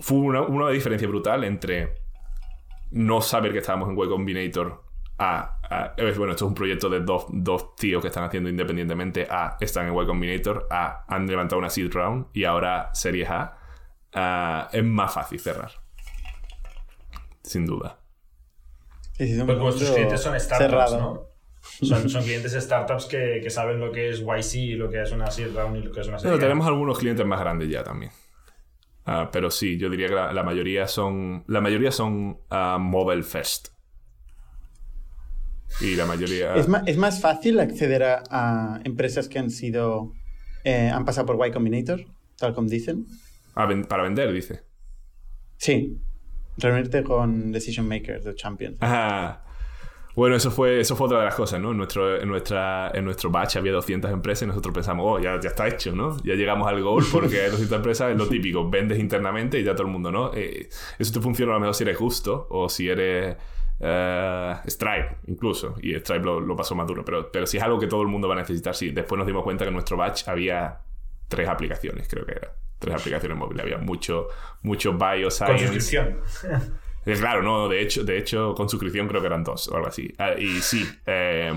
fue 0.00 0.18
una, 0.18 0.42
una 0.42 0.70
diferencia 0.70 1.06
brutal 1.06 1.44
entre 1.44 1.94
no 2.90 3.20
saber 3.20 3.52
que 3.52 3.58
estábamos 3.58 3.88
en 3.88 3.96
Web 3.96 4.10
Combinator 4.10 4.82
a, 5.18 5.58
bueno, 6.16 6.32
esto 6.32 6.44
es 6.46 6.48
un 6.48 6.54
proyecto 6.54 6.88
de 6.88 7.00
dos, 7.00 7.26
dos, 7.28 7.76
tíos 7.76 8.02
que 8.02 8.08
están 8.08 8.24
haciendo 8.24 8.48
independientemente 8.48 9.26
a 9.30 9.56
están 9.60 9.86
en 9.86 9.94
Y 9.94 10.06
Combinator, 10.06 10.66
a 10.70 11.04
han 11.06 11.26
levantado 11.26 11.58
una 11.58 11.70
seed 11.70 11.92
round 11.92 12.26
y 12.32 12.44
ahora 12.44 12.90
Series 12.92 13.28
A, 13.30 14.68
es 14.72 14.84
más 14.84 15.14
fácil 15.14 15.38
cerrar 15.38 15.81
sin 17.42 17.66
duda. 17.66 18.02
Porque 19.46 19.62
vuestros 19.62 19.90
clientes 19.90 20.20
son 20.20 20.38
startups, 20.38 20.92
¿no? 20.92 21.32
Son, 21.62 22.08
son, 22.08 22.24
clientes 22.24 22.52
startups 22.52 23.06
que, 23.06 23.40
que, 23.40 23.48
saben 23.48 23.78
lo 23.78 23.92
que 23.92 24.10
es 24.10 24.20
YC, 24.20 24.76
lo 24.76 24.90
que 24.90 25.00
es 25.00 25.12
una 25.12 25.30
seed 25.30 25.54
round 25.54 25.76
y 25.76 25.82
lo 25.82 25.92
que 25.92 26.00
es 26.00 26.08
una 26.08 26.18
serie. 26.18 26.32
Pero 26.32 26.42
tenemos 26.42 26.66
algunos 26.66 26.98
clientes 26.98 27.24
más 27.24 27.38
grandes 27.38 27.68
ya 27.68 27.84
también. 27.84 28.10
Uh, 29.06 29.28
pero 29.30 29.48
sí, 29.48 29.78
yo 29.78 29.88
diría 29.88 30.08
que 30.08 30.14
la, 30.14 30.42
mayoría 30.42 30.88
son. 30.88 31.44
La 31.46 31.60
mayoría 31.60 31.92
son 31.92 32.40
uh, 32.50 32.78
mobile 32.80 33.22
first. 33.22 33.68
Y 35.80 35.94
la 35.94 36.04
mayoría. 36.04 36.56
¿Es 36.56 36.68
más, 36.68 36.82
es 36.86 36.96
más 36.96 37.20
fácil 37.20 37.60
acceder 37.60 38.02
a, 38.02 38.22
a, 38.28 38.80
empresas 38.84 39.28
que 39.28 39.38
han 39.38 39.50
sido. 39.50 40.12
Eh, 40.64 40.90
han 40.92 41.04
pasado 41.04 41.26
por 41.26 41.46
Y 41.46 41.52
Combinator, 41.52 42.04
tal 42.38 42.54
como 42.54 42.68
dicen? 42.68 43.06
para 43.54 44.02
vender, 44.02 44.32
dice. 44.32 44.62
Sí 45.58 46.00
reunirte 46.56 47.02
con 47.02 47.52
decision 47.52 47.88
makers 47.88 48.24
de 48.24 48.34
Champions. 48.34 48.78
Bueno, 50.14 50.36
eso 50.36 50.50
fue, 50.50 50.78
eso 50.78 50.94
fue 50.94 51.06
otra 51.06 51.20
de 51.20 51.24
las 51.24 51.34
cosas, 51.34 51.58
¿no? 51.58 51.70
En 51.70 51.78
nuestro, 51.78 52.20
en 52.20 52.28
nuestra, 52.28 52.90
en 52.92 53.06
nuestro 53.06 53.30
batch 53.30 53.56
había 53.56 53.72
200 53.72 54.10
empresas 54.10 54.42
y 54.42 54.46
nosotros 54.46 54.74
pensamos, 54.74 55.06
oh, 55.08 55.18
ya, 55.18 55.40
ya 55.40 55.48
está 55.48 55.66
hecho, 55.66 55.94
¿no? 55.94 56.22
Ya 56.22 56.34
llegamos 56.34 56.68
al 56.68 56.82
goal 56.82 57.02
porque 57.10 57.40
hay 57.40 57.50
200 57.50 57.76
empresas, 57.78 58.10
es 58.10 58.18
lo 58.18 58.28
típico, 58.28 58.68
vendes 58.68 58.98
internamente 58.98 59.58
y 59.58 59.64
ya 59.64 59.74
todo 59.74 59.86
el 59.86 59.92
mundo, 59.92 60.12
¿no? 60.12 60.30
Eh, 60.34 60.68
eso 60.98 61.12
te 61.14 61.20
funciona 61.20 61.52
a 61.52 61.54
lo 61.54 61.60
mejor 61.60 61.74
si 61.74 61.84
eres 61.84 61.96
justo 61.96 62.46
o 62.50 62.68
si 62.68 62.90
eres 62.90 63.36
uh, 63.80 64.68
Stripe, 64.68 65.16
incluso. 65.28 65.76
Y 65.80 65.94
Stripe 65.94 66.24
lo, 66.24 66.40
lo, 66.40 66.54
pasó 66.56 66.74
más 66.74 66.86
duro, 66.86 67.06
pero, 67.06 67.32
pero 67.32 67.46
si 67.46 67.56
es 67.56 67.62
algo 67.62 67.78
que 67.78 67.86
todo 67.86 68.02
el 68.02 68.08
mundo 68.08 68.28
va 68.28 68.34
a 68.34 68.38
necesitar, 68.38 68.74
sí. 68.74 68.90
Después 68.90 69.16
nos 69.16 69.26
dimos 69.26 69.44
cuenta 69.44 69.64
que 69.64 69.68
en 69.68 69.74
nuestro 69.74 69.96
batch 69.96 70.28
había 70.28 70.80
tres 71.26 71.48
aplicaciones, 71.48 72.06
creo 72.06 72.26
que 72.26 72.32
era 72.32 72.52
tres 72.82 73.00
aplicaciones 73.00 73.38
móviles. 73.38 73.62
Había 73.62 73.78
mucho, 73.78 74.26
mucho 74.62 74.92
bioscience. 74.92 75.46
Con 75.46 75.58
suscripción. 75.58 76.20
Es 77.04 77.18
claro, 77.18 77.42
no, 77.42 77.68
de 77.68 77.82
hecho, 77.82 78.04
de 78.04 78.18
hecho, 78.18 78.54
con 78.54 78.68
suscripción 78.68 79.08
creo 79.08 79.20
que 79.20 79.26
eran 79.26 79.42
dos 79.42 79.68
o 79.68 79.76
algo 79.76 79.88
así. 79.88 80.12
Ah, 80.18 80.34
y 80.38 80.60
sí, 80.60 80.86
eh, 81.06 81.52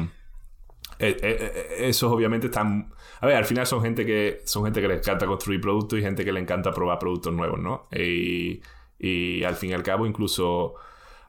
eh, 0.98 1.18
eh, 1.22 1.76
esos 1.82 2.12
obviamente 2.12 2.48
están. 2.48 2.92
A 3.22 3.28
ver, 3.28 3.36
al 3.36 3.46
final 3.46 3.68
son 3.68 3.82
gente 3.82 4.06
que 4.06 4.42
son 4.46 4.64
gente 4.64 4.82
que 4.82 4.88
le 4.88 4.96
encanta 4.96 5.26
construir 5.28 5.62
productos 5.62 6.00
y 6.00 6.02
gente 6.02 6.26
que 6.26 6.32
le 6.32 6.40
encanta 6.40 6.72
probar 6.72 6.98
productos 6.98 7.32
nuevos, 7.34 7.60
¿no? 7.60 7.88
Y, 7.92 8.62
y 8.98 9.44
al 9.44 9.56
fin 9.56 9.70
y 9.70 9.74
al 9.74 9.84
cabo, 9.84 10.08
incluso. 10.08 10.76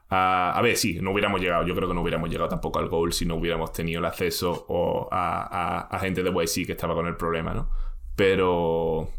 a 0.09 0.59
ver, 0.63 0.77
sí, 0.77 0.99
no 0.99 1.11
hubiéramos 1.11 1.39
llegado. 1.39 1.65
Yo 1.67 1.75
creo 1.75 1.87
que 1.87 1.93
no 1.93 2.01
hubiéramos 2.01 2.29
llegado 2.29 2.49
tampoco 2.49 2.79
al 2.79 2.89
goal 2.89 3.13
si 3.13 3.25
no 3.25 3.35
hubiéramos 3.35 3.71
tenido 3.71 3.99
el 3.99 4.05
acceso 4.05 4.65
o 4.67 5.07
a, 5.11 5.41
a, 5.43 5.95
a 5.95 5.99
gente 5.99 6.23
de 6.23 6.31
YC 6.31 6.65
que 6.65 6.71
estaba 6.71 6.95
con 6.95 7.05
el 7.05 7.15
problema, 7.15 7.53
¿no? 7.53 7.69
Pero 8.15 9.09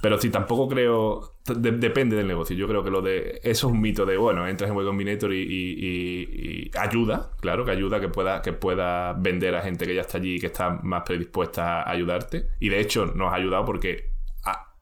pero 0.00 0.20
sí, 0.20 0.30
tampoco 0.30 0.68
creo. 0.68 1.34
depende 1.44 2.16
del 2.16 2.28
negocio. 2.28 2.56
Yo 2.56 2.68
creo 2.68 2.84
que 2.84 2.90
lo 2.90 3.02
de. 3.02 3.40
Eso 3.42 3.66
es 3.66 3.72
un 3.72 3.80
mito 3.80 4.06
de, 4.06 4.16
bueno, 4.16 4.46
entras 4.46 4.70
en 4.70 4.76
Y 4.78 4.84
Combinator 4.84 5.32
y, 5.32 5.42
y, 5.42 6.70
ayuda, 6.78 7.32
claro, 7.40 7.64
que 7.64 7.72
ayuda 7.72 8.00
que 8.00 8.08
pueda, 8.08 8.40
que 8.40 8.52
pueda 8.52 9.14
vender 9.14 9.56
a 9.56 9.62
gente 9.62 9.86
que 9.86 9.94
ya 9.94 10.02
está 10.02 10.18
allí 10.18 10.36
y 10.36 10.40
que 10.40 10.46
está 10.46 10.70
más 10.82 11.02
predispuesta 11.02 11.82
a 11.82 11.90
ayudarte. 11.90 12.48
Y 12.60 12.68
de 12.68 12.80
hecho, 12.80 13.06
nos 13.06 13.32
ha 13.32 13.36
ayudado 13.36 13.64
porque 13.64 14.12
ah, 14.44 14.72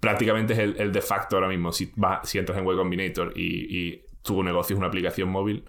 prácticamente 0.00 0.54
es 0.54 0.58
el, 0.58 0.92
de 0.92 1.00
facto 1.00 1.36
ahora 1.36 1.48
mismo. 1.48 1.70
Si, 1.70 1.92
va, 1.92 2.20
si 2.24 2.38
entras 2.38 2.58
en 2.58 2.64
Y 2.64 2.76
Combinator 2.76 3.32
y, 3.36 4.02
tu 4.22 4.42
negocio 4.42 4.74
es 4.74 4.78
una 4.78 4.88
aplicación 4.88 5.28
móvil, 5.28 5.66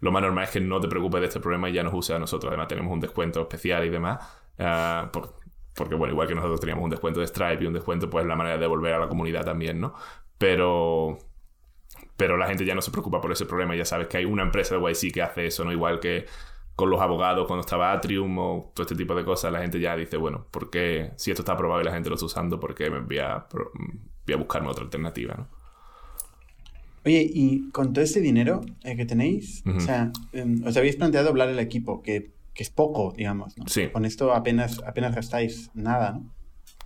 lo 0.00 0.10
más 0.10 0.22
normal 0.22 0.44
es 0.44 0.50
que 0.50 0.60
no 0.60 0.80
te 0.80 0.88
preocupes 0.88 1.20
de 1.20 1.28
este 1.28 1.38
problema 1.38 1.70
y 1.70 1.72
ya 1.72 1.84
nos 1.84 1.94
use 1.94 2.12
a 2.12 2.18
nosotros. 2.18 2.50
Además, 2.50 2.66
tenemos 2.66 2.92
un 2.92 2.98
descuento 2.98 3.40
especial 3.40 3.86
y 3.86 3.90
demás. 3.90 4.18
Uh, 4.58 5.08
porque 5.74 5.94
bueno, 5.94 6.12
igual 6.12 6.28
que 6.28 6.34
nosotros 6.34 6.60
teníamos 6.60 6.84
un 6.84 6.90
descuento 6.90 7.20
de 7.20 7.26
Stripe 7.26 7.64
y 7.64 7.66
un 7.66 7.72
descuento, 7.72 8.10
pues 8.10 8.26
la 8.26 8.36
manera 8.36 8.56
de 8.56 8.62
devolver 8.62 8.94
a 8.94 8.98
la 8.98 9.08
comunidad 9.08 9.44
también, 9.44 9.80
¿no? 9.80 9.94
Pero, 10.38 11.18
pero 12.16 12.36
la 12.36 12.46
gente 12.46 12.64
ya 12.64 12.74
no 12.74 12.82
se 12.82 12.90
preocupa 12.90 13.20
por 13.20 13.32
ese 13.32 13.46
problema. 13.46 13.74
Ya 13.76 13.84
sabes 13.84 14.08
que 14.08 14.18
hay 14.18 14.24
una 14.24 14.42
empresa 14.42 14.76
de 14.76 14.82
YC 14.82 15.12
que 15.12 15.22
hace 15.22 15.46
eso, 15.46 15.64
¿no? 15.64 15.72
Igual 15.72 16.00
que 16.00 16.26
con 16.74 16.90
los 16.90 17.00
abogados 17.00 17.46
cuando 17.46 17.60
estaba 17.60 17.92
Atrium 17.92 18.38
o 18.38 18.72
todo 18.74 18.84
este 18.84 18.96
tipo 18.96 19.14
de 19.14 19.24
cosas, 19.24 19.52
la 19.52 19.60
gente 19.60 19.78
ya 19.78 19.96
dice, 19.96 20.16
bueno, 20.16 20.46
¿por 20.50 20.70
qué 20.70 21.12
si 21.16 21.30
esto 21.30 21.42
está 21.42 21.52
aprobado 21.52 21.80
y 21.80 21.84
la 21.84 21.92
gente 21.92 22.08
lo 22.08 22.14
está 22.14 22.26
usando, 22.26 22.58
por 22.58 22.74
qué 22.74 22.90
me 22.90 23.00
voy 23.00 23.18
a, 23.18 23.46
voy 24.26 24.34
a 24.34 24.36
buscarme 24.36 24.68
otra 24.68 24.84
alternativa, 24.84 25.34
¿no? 25.36 25.48
Oye, 27.04 27.28
y 27.28 27.68
con 27.70 27.92
todo 27.92 28.04
ese 28.04 28.20
dinero 28.20 28.60
eh, 28.84 28.96
que 28.96 29.04
tenéis, 29.04 29.64
o 29.66 29.80
sea, 29.80 30.12
em, 30.32 30.64
os 30.64 30.76
habéis 30.76 30.94
planteado 30.94 31.30
hablar 31.30 31.48
el 31.48 31.58
equipo, 31.58 32.00
que 32.00 32.30
que 32.54 32.62
es 32.62 32.70
poco, 32.70 33.12
digamos. 33.16 33.54
Sí. 33.66 33.88
Con 33.88 34.04
esto 34.04 34.32
apenas, 34.32 34.82
apenas 34.86 35.14
gastáis 35.14 35.70
nada, 35.74 36.12
¿no? 36.12 36.32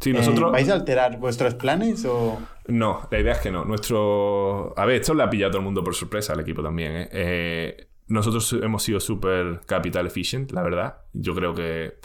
Sí, 0.01 0.12
nosotros... 0.12 0.51
Eh, 0.51 0.53
¿Vais 0.53 0.69
a 0.69 0.75
alterar 0.75 1.19
vuestros 1.19 1.55
planes 1.55 2.05
o...? 2.05 2.39
No, 2.69 3.09
la 3.11 3.21
idea 3.21 3.33
es 3.33 3.39
que 3.39 3.51
no. 3.51 3.64
Nuestro... 3.64 4.75
A 4.79 4.85
ver, 4.85 5.01
esto 5.01 5.14
le 5.14 5.23
ha 5.23 5.31
pillado 5.31 5.49
a 5.49 5.53
todo 5.53 5.61
el 5.61 5.64
mundo 5.64 5.83
por 5.83 5.95
sorpresa 5.95 6.35
al 6.35 6.41
equipo 6.41 6.62
también, 6.62 6.93
¿eh? 6.93 7.09
eh 7.12 7.89
nosotros 8.09 8.53
hemos 8.62 8.85
sido 8.85 9.01
súper 9.01 9.62
capital 9.67 10.07
efficient, 10.07 10.53
la 10.53 10.62
verdad. 10.62 10.99
Yo 11.12 11.35
creo 11.35 11.55
que... 11.55 11.99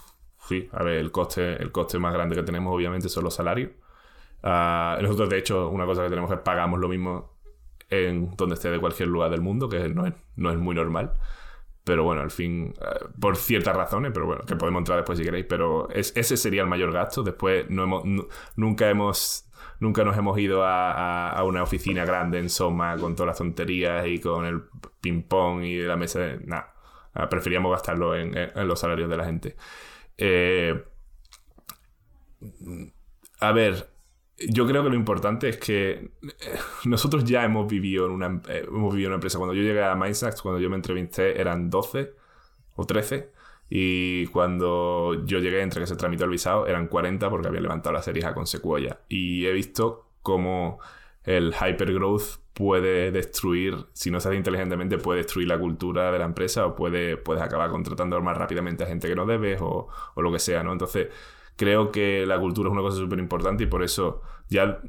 Sí, 0.47 0.67
a 0.71 0.83
ver, 0.83 0.95
el 0.95 1.11
coste, 1.11 1.61
el 1.61 1.71
coste 1.71 1.99
más 1.99 2.13
grande 2.13 2.35
que 2.35 2.43
tenemos 2.43 2.73
obviamente 2.73 3.07
son 3.07 3.23
los 3.23 3.35
salarios. 3.35 3.71
Ah, 4.41 4.97
nosotros, 5.01 5.29
de 5.29 5.37
hecho, 5.37 5.69
una 5.69 5.85
cosa 5.85 6.01
que 6.03 6.09
tenemos 6.09 6.31
es 6.31 6.39
pagamos 6.39 6.79
lo 6.79 6.87
mismo 6.87 7.37
en 7.89 8.31
donde 8.35 8.55
esté 8.55 8.71
de 8.71 8.79
cualquier 8.79 9.09
lugar 9.09 9.29
del 9.29 9.41
mundo, 9.41 9.69
que 9.69 9.89
no 9.89 10.07
es, 10.07 10.13
no 10.35 10.49
es 10.49 10.57
muy 10.57 10.73
normal. 10.73 11.13
Pero 11.83 12.03
bueno, 12.03 12.21
al 12.21 12.31
fin, 12.31 12.73
eh, 12.79 13.05
por 13.19 13.35
ciertas 13.35 13.75
razones, 13.75 14.11
pero 14.13 14.27
bueno, 14.27 14.43
que 14.45 14.55
podemos 14.55 14.81
entrar 14.81 14.97
después 14.97 15.17
si 15.17 15.25
queréis, 15.25 15.45
pero 15.49 15.89
ese 15.89 16.37
sería 16.37 16.61
el 16.61 16.67
mayor 16.67 16.91
gasto. 16.91 17.23
Después 17.23 17.69
no 17.69 17.83
hemos, 17.83 18.03
nunca 18.55 18.89
hemos 18.89 19.47
nunca 19.79 20.03
nos 20.03 20.15
hemos 20.15 20.37
ido 20.37 20.63
a, 20.63 21.43
una 21.43 21.63
oficina 21.63 22.05
grande 22.05 22.39
en 22.39 22.49
Soma 22.49 22.95
con 22.97 23.15
todas 23.15 23.27
las 23.27 23.37
tonterías 23.39 24.05
y 24.07 24.19
con 24.19 24.45
el 24.45 24.63
ping-pong 25.01 25.63
y 25.63 25.79
la 25.81 25.97
mesa 25.97 26.19
de... 26.19 26.39
Nada, 26.45 26.73
ah, 27.13 27.27
preferíamos 27.27 27.71
gastarlo 27.71 28.15
en, 28.15 28.33
los 28.67 28.79
salarios 28.79 29.09
de 29.09 29.17
la 29.17 29.25
gente. 29.25 29.55
Eh, 30.17 30.83
a 33.39 33.51
ver, 33.51 33.90
yo 34.49 34.67
creo 34.67 34.83
que 34.83 34.89
lo 34.89 34.95
importante 34.95 35.49
es 35.49 35.57
que 35.57 35.91
eh, 35.91 36.11
nosotros 36.85 37.23
ya 37.23 37.43
hemos 37.43 37.67
vivido 37.67 38.05
en 38.05 38.11
una, 38.11 38.41
eh, 38.49 38.65
hemos 38.67 38.93
vivido 38.93 39.09
una 39.09 39.15
empresa. 39.15 39.37
Cuando 39.37 39.53
yo 39.53 39.61
llegué 39.61 39.83
a 39.83 39.95
Mindsax, 39.95 40.41
cuando 40.41 40.59
yo 40.59 40.69
me 40.69 40.75
entrevisté, 40.75 41.39
eran 41.39 41.69
12 41.69 42.13
o 42.75 42.85
13. 42.85 43.31
Y 43.69 44.27
cuando 44.27 45.25
yo 45.25 45.39
llegué, 45.39 45.61
entre 45.61 45.81
que 45.81 45.87
se 45.87 45.95
tramitó 45.95 46.25
el 46.25 46.29
visado, 46.29 46.67
eran 46.67 46.87
40 46.87 47.29
porque 47.29 47.47
había 47.47 47.61
levantado 47.61 47.93
la 47.93 48.01
serie 48.01 48.23
con 48.33 48.45
Sequoia. 48.45 48.99
Y 49.07 49.45
he 49.45 49.51
visto 49.53 50.09
cómo 50.21 50.79
el 51.23 51.53
hypergrowth 51.53 52.41
puede 52.53 53.11
destruir, 53.11 53.85
si 53.93 54.11
no 54.11 54.19
se 54.19 54.27
hace 54.27 54.37
inteligentemente, 54.37 54.97
puede 54.97 55.19
destruir 55.19 55.47
la 55.47 55.57
cultura 55.57 56.11
de 56.11 56.19
la 56.19 56.25
empresa 56.25 56.65
o 56.65 56.75
puede, 56.75 57.15
puedes 57.15 57.41
acabar 57.41 57.69
contratando 57.69 58.19
más 58.21 58.37
rápidamente 58.37 58.83
a 58.83 58.87
gente 58.87 59.07
que 59.07 59.15
no 59.15 59.25
debes 59.25 59.61
o, 59.61 59.87
o 60.15 60.21
lo 60.21 60.31
que 60.31 60.39
sea, 60.39 60.63
¿no? 60.63 60.73
Entonces 60.73 61.07
creo 61.61 61.91
que 61.91 62.25
la 62.25 62.39
cultura 62.39 62.69
es 62.69 62.73
una 62.73 62.81
cosa 62.81 62.97
súper 62.97 63.19
importante 63.19 63.65
y 63.65 63.67
por 63.67 63.83
eso 63.83 64.23
ya 64.49 64.81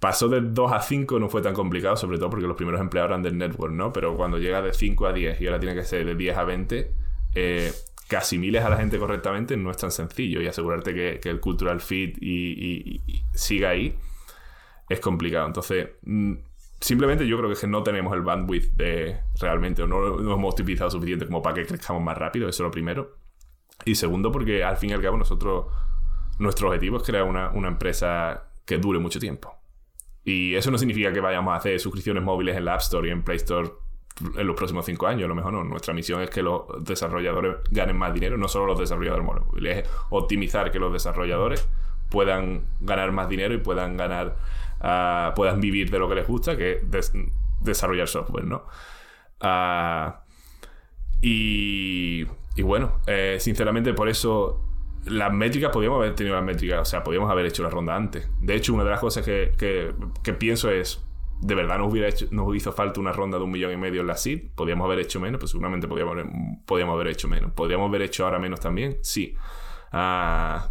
pasó 0.00 0.28
de 0.28 0.42
2 0.42 0.70
a 0.70 0.82
5 0.82 1.18
no 1.18 1.30
fue 1.30 1.40
tan 1.40 1.54
complicado, 1.54 1.96
sobre 1.96 2.18
todo 2.18 2.28
porque 2.28 2.46
los 2.46 2.56
primeros 2.56 2.78
empleados 2.78 3.08
eran 3.08 3.22
del 3.22 3.38
network, 3.38 3.72
¿no? 3.72 3.90
Pero 3.90 4.14
cuando 4.14 4.36
llega 4.36 4.60
de 4.60 4.74
5 4.74 5.06
a 5.06 5.14
10 5.14 5.40
y 5.40 5.46
ahora 5.46 5.58
tiene 5.60 5.74
que 5.74 5.84
ser 5.84 6.04
de 6.04 6.14
10 6.14 6.36
a 6.36 6.44
20, 6.44 6.92
eh, 7.34 7.72
que 8.06 8.16
asimiles 8.16 8.62
a 8.62 8.68
la 8.68 8.76
gente 8.76 8.98
correctamente 8.98 9.56
no 9.56 9.70
es 9.70 9.78
tan 9.78 9.90
sencillo 9.90 10.42
y 10.42 10.46
asegurarte 10.46 10.92
que, 10.92 11.30
el 11.30 11.40
cultural 11.40 11.80
fit 11.80 12.18
y, 12.20 13.00
siga 13.32 13.70
ahí 13.70 13.96
es 14.90 15.00
complicado. 15.00 15.46
Entonces, 15.46 15.88
mm, 16.02 16.34
simplemente 16.80 17.26
yo 17.26 17.38
creo 17.38 17.48
que, 17.48 17.54
es 17.54 17.60
que 17.60 17.66
no 17.66 17.82
tenemos 17.82 18.12
el 18.12 18.20
bandwidth 18.20 18.74
de 18.74 19.20
realmente, 19.40 19.84
o 19.84 19.86
no, 19.86 20.18
hemos 20.34 20.52
utilizado 20.52 20.90
suficiente 20.90 21.24
como 21.24 21.40
para 21.40 21.54
que 21.54 21.64
crezcamos 21.64 22.02
más 22.02 22.18
rápido, 22.18 22.46
eso 22.46 22.62
es 22.62 22.66
lo 22.66 22.70
primero. 22.70 23.21
Y 23.84 23.94
segundo, 23.94 24.30
porque 24.30 24.64
al 24.64 24.76
fin 24.76 24.90
y 24.90 24.92
al 24.92 25.02
cabo 25.02 25.16
nosotros, 25.16 25.66
nuestro 26.38 26.68
objetivo 26.68 26.98
es 26.98 27.02
crear 27.02 27.24
una, 27.24 27.50
empresa 27.68 28.44
que 28.64 28.78
dure 28.78 28.98
mucho 28.98 29.18
tiempo. 29.18 29.54
Y 30.24 30.54
eso 30.54 30.70
no 30.70 30.78
significa 30.78 31.12
que 31.12 31.20
vayamos 31.20 31.52
a 31.52 31.56
hacer 31.56 31.80
suscripciones 31.80 32.22
móviles 32.22 32.56
en 32.56 32.64
la 32.64 32.74
App 32.74 32.80
Store 32.80 33.08
y 33.08 33.10
en 33.10 33.22
Play 33.22 33.38
Store 33.38 33.70
en 34.36 34.46
los 34.46 34.54
próximos 34.54 34.84
cinco 34.84 35.06
años, 35.06 35.24
a 35.24 35.28
lo 35.28 35.34
mejor 35.34 35.52
no. 35.52 35.64
Nuestra 35.64 35.94
misión 35.94 36.22
es 36.22 36.30
que 36.30 36.42
los 36.42 36.62
desarrolladores 36.84 37.56
ganen 37.70 37.96
más 37.96 38.14
dinero, 38.14 38.36
no 38.36 38.46
solo 38.46 38.66
los 38.66 38.78
desarrolladores 38.78 39.24
móviles, 39.24 39.78
es 39.78 39.88
optimizar 40.10 40.70
que 40.70 40.78
los 40.78 40.92
desarrolladores 40.92 41.68
puedan 42.10 42.66
ganar 42.80 43.10
más 43.10 43.28
dinero 43.28 43.54
y 43.54 43.58
puedan 43.58 43.96
ganar, 43.96 44.36
ah, 44.80 45.32
puedan 45.34 45.60
vivir 45.60 45.90
de 45.90 45.98
lo 45.98 46.08
que 46.08 46.14
les 46.16 46.26
gusta, 46.26 46.56
que 46.56 46.82
es 46.92 47.12
desarrollar 47.60 48.06
software, 48.06 48.44
¿no? 48.44 48.64
Uh, 49.40 50.12
y 51.20 52.26
y 52.56 52.62
bueno, 52.62 53.00
eh, 53.06 53.38
sinceramente 53.40 53.94
por 53.94 54.08
eso 54.08 54.60
las 55.06 55.32
métricas, 55.32 55.70
podríamos 55.72 55.98
haber 55.98 56.14
tenido 56.14 56.36
las 56.36 56.44
métricas, 56.44 56.80
o 56.80 56.84
sea, 56.84 57.02
podríamos 57.02 57.30
haber 57.30 57.46
hecho 57.46 57.62
la 57.62 57.70
ronda 57.70 57.96
antes. 57.96 58.28
De 58.40 58.54
hecho, 58.54 58.74
una 58.74 58.84
de 58.84 58.90
las 58.90 59.00
cosas 59.00 59.24
que, 59.24 59.52
que, 59.58 60.32
pienso 60.34 60.70
es, 60.70 61.04
¿de 61.40 61.54
verdad 61.54 61.78
nos, 61.78 61.90
hubiera 61.90 62.08
hecho, 62.08 62.26
nos 62.30 62.54
hizo 62.54 62.72
falta 62.72 63.00
una 63.00 63.12
ronda 63.12 63.38
de 63.38 63.44
un 63.44 63.50
millón 63.50 63.72
y 63.72 63.76
medio 63.76 64.02
en 64.02 64.06
la 64.06 64.16
SID? 64.16 64.50
¿Podríamos 64.54 64.84
haber 64.84 65.00
hecho 65.00 65.18
menos? 65.18 65.40
Pues 65.40 65.50
seguramente 65.50 65.88
podríamos, 65.88 66.18
podríamos 66.66 66.94
haber 66.94 67.08
hecho 67.08 67.26
menos. 67.26 67.52
¿Podríamos 67.52 67.88
haber 67.88 68.02
hecho 68.02 68.24
ahora 68.24 68.38
menos 68.38 68.60
también? 68.60 68.98
Sí. 69.02 69.34
Ah, 69.90 70.70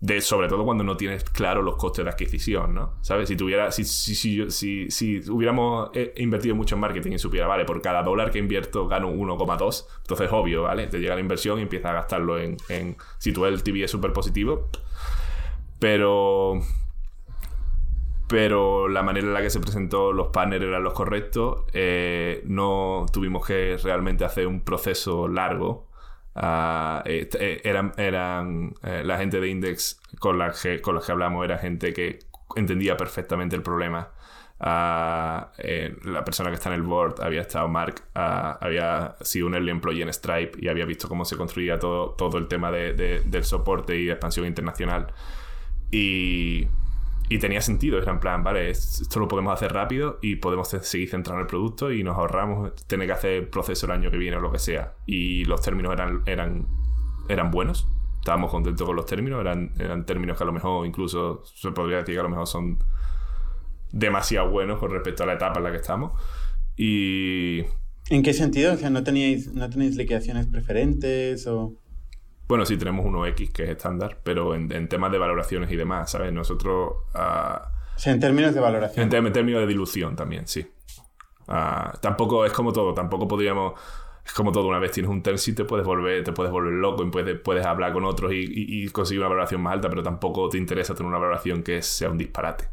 de, 0.00 0.22
sobre 0.22 0.48
todo 0.48 0.64
cuando 0.64 0.82
no 0.82 0.96
tienes 0.96 1.24
claro 1.24 1.60
los 1.62 1.76
costes 1.76 2.04
de 2.04 2.10
adquisición, 2.10 2.74
¿no? 2.74 2.94
¿Sabes? 3.02 3.28
Si 3.28 3.36
tuviera, 3.36 3.70
si, 3.70 3.84
si, 3.84 4.14
si, 4.50 4.90
si, 4.90 5.30
hubiéramos 5.30 5.90
eh, 5.92 6.14
invertido 6.16 6.54
mucho 6.54 6.74
en 6.74 6.80
marketing 6.80 7.12
y 7.12 7.18
supiera, 7.18 7.46
vale, 7.46 7.66
por 7.66 7.82
cada 7.82 8.02
dólar 8.02 8.30
que 8.30 8.38
invierto 8.38 8.88
gano 8.88 9.10
1,2, 9.10 9.86
entonces 9.98 10.28
obvio, 10.32 10.62
¿vale? 10.62 10.86
Te 10.86 10.98
llega 10.98 11.14
la 11.14 11.20
inversión 11.20 11.58
y 11.58 11.62
empiezas 11.62 11.90
a 11.90 11.94
gastarlo 11.94 12.38
en, 12.38 12.56
en 12.70 12.96
si 13.18 13.32
tu 13.32 13.44
LTV 13.44 13.84
es 13.84 13.90
súper 13.90 14.12
positivo. 14.12 14.68
Pero 15.78 16.60
pero 18.26 18.88
la 18.88 19.02
manera 19.02 19.26
en 19.26 19.34
la 19.34 19.42
que 19.42 19.50
se 19.50 19.58
presentó 19.58 20.12
los 20.12 20.28
partners 20.28 20.64
eran 20.64 20.84
los 20.84 20.92
correctos. 20.94 21.64
Eh, 21.72 22.42
no 22.44 23.06
tuvimos 23.12 23.44
que 23.44 23.76
realmente 23.82 24.24
hacer 24.24 24.46
un 24.46 24.60
proceso 24.60 25.26
largo 25.26 25.89
Ah, 26.34 27.02
eh, 27.06 27.60
eran 27.64 27.92
eran 27.96 28.74
eh, 28.82 29.02
la 29.04 29.18
gente 29.18 29.40
de 29.40 29.48
Index 29.48 30.00
con 30.18 30.38
la, 30.38 30.52
que, 30.52 30.80
con 30.80 30.94
los 30.94 31.04
que 31.04 31.12
hablamos 31.12 31.44
era 31.44 31.58
gente 31.58 31.92
que 31.92 32.20
entendía 32.56 32.96
perfectamente 32.96 33.56
el 33.56 33.62
problema. 33.62 34.10
Ah, 34.62 35.52
la 36.04 36.24
persona 36.24 36.50
que 36.50 36.56
está 36.56 36.68
en 36.68 36.74
el 36.76 36.82
board 36.82 37.22
había 37.22 37.40
estado 37.40 37.66
Mark, 37.68 38.02
ah, 38.14 38.58
había 38.60 39.16
sido 39.22 39.46
un 39.46 39.54
early 39.54 39.70
employee 39.70 40.02
en 40.02 40.12
Stripe 40.12 40.58
y 40.60 40.68
había 40.68 40.84
visto 40.84 41.08
cómo 41.08 41.24
se 41.24 41.36
construía 41.36 41.78
todo, 41.78 42.10
todo 42.10 42.38
el 42.38 42.46
tema 42.46 42.70
de, 42.70 43.22
del 43.24 43.44
soporte 43.44 43.98
y 43.98 44.10
expansión 44.10 44.46
internacional. 44.46 45.12
Y 45.90 46.68
y 47.30 47.38
tenía 47.38 47.60
sentido, 47.60 47.96
era 47.96 48.10
en 48.10 48.18
plan, 48.18 48.42
vale, 48.42 48.70
esto 48.70 49.20
lo 49.20 49.28
podemos 49.28 49.54
hacer 49.54 49.72
rápido 49.72 50.18
y 50.20 50.36
podemos 50.36 50.68
seguir 50.68 51.08
centrando 51.08 51.42
el 51.42 51.46
producto 51.46 51.92
y 51.92 52.02
nos 52.02 52.18
ahorramos 52.18 52.74
tener 52.88 53.06
que 53.06 53.12
hacer 53.12 53.30
el 53.30 53.48
proceso 53.48 53.86
el 53.86 53.92
año 53.92 54.10
que 54.10 54.18
viene 54.18 54.36
o 54.36 54.40
lo 54.40 54.50
que 54.50 54.58
sea. 54.58 54.94
Y 55.06 55.44
los 55.44 55.62
términos 55.62 55.92
eran, 55.92 56.24
eran, 56.26 56.66
eran 57.28 57.52
buenos, 57.52 57.86
estábamos 58.18 58.50
contentos 58.50 58.84
con 58.84 58.96
los 58.96 59.06
términos, 59.06 59.40
eran, 59.40 59.72
eran 59.78 60.04
términos 60.06 60.36
que 60.36 60.42
a 60.42 60.46
lo 60.46 60.52
mejor 60.52 60.84
incluso 60.84 61.44
se 61.44 61.70
podría 61.70 61.98
decir 61.98 62.16
que 62.16 62.20
a 62.20 62.24
lo 62.24 62.30
mejor 62.30 62.48
son 62.48 62.82
demasiado 63.92 64.50
buenos 64.50 64.80
con 64.80 64.90
respecto 64.90 65.22
a 65.22 65.26
la 65.26 65.34
etapa 65.34 65.60
en 65.60 65.64
la 65.64 65.70
que 65.70 65.76
estamos. 65.76 66.12
Y... 66.76 67.60
¿En 68.08 68.24
qué 68.24 68.32
sentido? 68.32 68.72
O 68.72 68.76
sea, 68.76 68.90
¿no 68.90 69.04
teníais, 69.04 69.54
no 69.54 69.70
tenéis 69.70 69.94
liquidaciones 69.94 70.48
preferentes 70.48 71.46
o...? 71.46 71.79
Bueno, 72.50 72.66
sí, 72.66 72.76
tenemos 72.76 73.06
uno 73.06 73.24
X 73.26 73.50
que 73.52 73.62
es 73.62 73.68
estándar, 73.68 74.18
pero 74.24 74.56
en, 74.56 74.88
temas 74.88 75.12
de 75.12 75.18
valoraciones 75.18 75.70
y 75.70 75.76
demás, 75.76 76.10
¿sabes? 76.10 76.32
Nosotros... 76.32 76.94
Uh, 77.14 78.08
en 78.10 78.18
términos 78.18 78.52
de 78.52 78.60
valoración. 78.60 79.04
En, 79.04 79.32
términos 79.32 79.60
de 79.60 79.68
dilución 79.68 80.16
también, 80.16 80.48
sí. 80.48 80.68
Ah, 81.46 81.96
tampoco 82.02 82.44
es 82.44 82.52
como 82.52 82.72
todo, 82.72 82.92
tampoco 82.92 83.28
podríamos... 83.28 83.74
es 84.26 84.32
como 84.32 84.50
todo, 84.50 84.66
una 84.66 84.80
vez 84.80 84.90
tienes 84.90 85.08
un 85.08 85.22
term 85.22 85.36
te 85.54 85.64
puedes 85.64 85.86
volver, 85.86 86.24
te 86.24 86.32
puedes 86.32 86.50
volver 86.50 86.72
loco 86.72 87.04
y 87.04 87.10
puedes, 87.12 87.38
puedes 87.38 87.64
hablar 87.64 87.92
con 87.92 88.04
otros 88.04 88.32
y, 88.34 88.88
conseguir 88.88 89.20
una 89.20 89.28
valoración 89.28 89.60
más 89.60 89.74
alta, 89.74 89.88
pero 89.88 90.02
tampoco 90.02 90.48
te 90.48 90.58
interesa 90.58 90.92
tener 90.92 91.08
una 91.08 91.18
valoración 91.18 91.62
que 91.62 91.80
sea 91.82 92.10
un 92.10 92.18
disparate. 92.18 92.64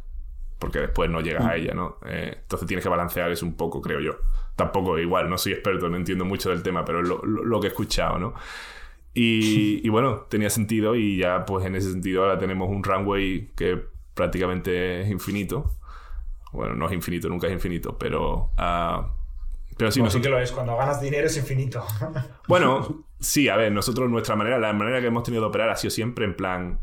Porque 0.57 0.79
después 0.79 1.07
no 1.07 1.21
llegas 1.21 1.45
a 1.45 1.49
mm. 1.49 1.55
ella, 1.55 1.73
¿no? 1.75 1.97
Eh, 2.03 2.35
entonces 2.41 2.67
tienes 2.67 2.81
que 2.81 2.89
balancear 2.89 3.29
eso 3.29 3.45
un 3.45 3.55
poco, 3.55 3.79
creo 3.79 3.99
yo. 3.99 4.15
Tampoco 4.55 4.97
igual, 4.97 5.29
no 5.29 5.37
soy 5.37 5.51
experto, 5.51 5.87
no 5.87 5.97
entiendo 5.97 6.25
mucho 6.25 6.49
del 6.49 6.63
tema, 6.63 6.83
pero 6.83 7.01
es 7.03 7.07
lo, 7.07 7.59
que 7.59 7.67
he 7.67 7.69
escuchado, 7.69 8.17
¿no? 8.17 8.33
Y, 9.17 9.81
y, 9.85 9.89
bueno, 9.89 10.27
tenía 10.29 10.49
sentido 10.49 10.95
y 10.95 11.17
ya 11.17 11.43
pues 11.45 11.65
en 11.65 11.75
ese 11.75 11.91
sentido 11.91 12.23
ahora 12.23 12.37
tenemos 12.37 12.69
un 12.69 12.83
runway 12.83 13.49
que 13.55 13.81
prácticamente 14.13 15.01
es 15.01 15.09
infinito. 15.09 15.71
Bueno, 16.51 16.75
no 16.75 16.85
es 16.87 16.93
infinito, 16.93 17.27
nunca 17.27 17.47
es 17.47 17.53
infinito, 17.53 17.97
pero... 17.97 18.51
Uh, 18.57 19.05
pero 19.77 19.91
sí, 19.91 20.01
sí 20.09 20.21
que 20.21 20.29
lo 20.29 20.39
es, 20.39 20.51
cuando 20.51 20.75
ganas 20.75 20.99
dinero 20.99 21.27
es 21.27 21.37
infinito. 21.37 21.85
bueno, 22.47 23.05
sí, 23.19 23.47
a 23.47 23.55
ver, 23.55 23.71
nosotros 23.71 24.09
nuestra 24.09 24.35
manera, 24.35 24.57
la 24.57 24.73
manera 24.73 25.01
que 25.01 25.07
hemos 25.07 25.23
tenido 25.23 25.43
de 25.43 25.49
operar 25.49 25.69
ha 25.69 25.75
sido 25.75 25.91
siempre 25.91 26.25
en 26.25 26.35
plan... 26.35 26.79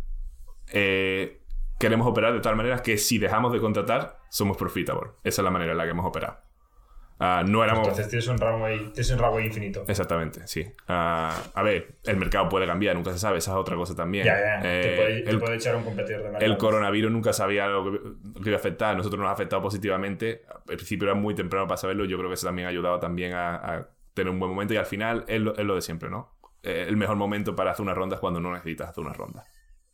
Eh, 0.72 1.41
queremos 1.78 2.07
operar 2.07 2.32
de 2.32 2.41
tal 2.41 2.57
manera 2.57 2.82
que 2.82 2.99
si 2.99 3.18
dejamos 3.18 3.53
de 3.53 3.61
contratar, 3.61 4.20
somos 4.28 4.57
profitable. 4.57 5.11
Esa 5.24 5.43
es 5.43 5.45
la 5.45 5.51
manera 5.51 5.72
en 5.72 5.78
la 5.78 5.85
que 5.85 5.91
hemos 5.91 6.07
operado. 6.07 6.39
Ah, 7.27 7.43
no 7.43 7.64
éramos... 7.64 7.89
Entonces 7.89 8.09
tienes 8.09 8.29
un 8.29 8.37
runway, 8.37 8.79
tienes 8.93 9.11
un 9.11 9.18
runway 9.18 9.47
infinito. 9.47 9.83
Exactamente, 9.89 10.47
sí. 10.47 10.66
Ah, 10.89 11.35
a 11.55 11.62
ver, 11.62 11.97
el 12.05 12.18
mercado 12.18 12.51
puede 12.51 12.66
cambiar, 12.66 12.95
nunca 12.95 13.12
se 13.12 13.18
sabe, 13.18 13.39
esa 13.39 13.53
es 13.53 13.57
otra 13.57 13.77
cosa 13.77 13.97
también. 13.97 14.27
Ya, 14.27 14.39
ya. 14.39 14.61
te, 14.61 15.22
eh, 15.31 15.39
puede, 15.39 15.57
echar 15.57 15.75
un 15.75 15.85
competidor 15.85 16.22
de 16.22 16.31
mercado. 16.31 16.53
El 16.53 16.59
coronavirus 16.59 17.11
nunca 17.11 17.33
sabía 17.33 17.66
lo 17.66 17.93
que, 17.93 18.49
iba 18.49 18.57
a 18.57 18.59
afectar, 18.59 18.95
a 18.95 18.97
nosotros 18.99 19.18
nos 19.18 19.31
ha 19.31 19.33
afectado 19.33 19.62
positivamente. 19.62 20.43
Al 20.68 20.77
principio 20.77 21.09
era 21.09 21.14
muy 21.14 21.35
temprano 21.35 21.66
para 21.66 21.79
saberlo, 21.79 22.05
yo 22.05 22.18
creo 22.18 22.29
que 22.29 22.35
eso 22.35 22.47
también 22.47 22.66
ha 22.66 22.70
ayudado 22.70 23.01
también 23.01 23.33
a, 23.33 23.89
tener 24.12 24.31
un 24.31 24.39
buen 24.39 24.53
momento 24.53 24.75
y 24.75 24.77
al 24.77 24.87
final 24.87 25.25
es 25.27 25.41
lo, 25.41 25.75
de 25.75 25.81
siempre, 25.81 26.11
¿no? 26.11 26.37
Eh, 26.62 26.85
el 26.87 26.97
mejor 26.97 27.16
momento 27.16 27.57
para 27.57 27.70
hacer 27.70 27.83
una 27.83 27.95
ronda 27.95 28.16
es 28.16 28.20
cuando 28.20 28.39
no 28.39 28.53
necesitas 28.53 28.91
hacer 28.91 29.03
una 29.03 29.14
ronda. 29.14 29.45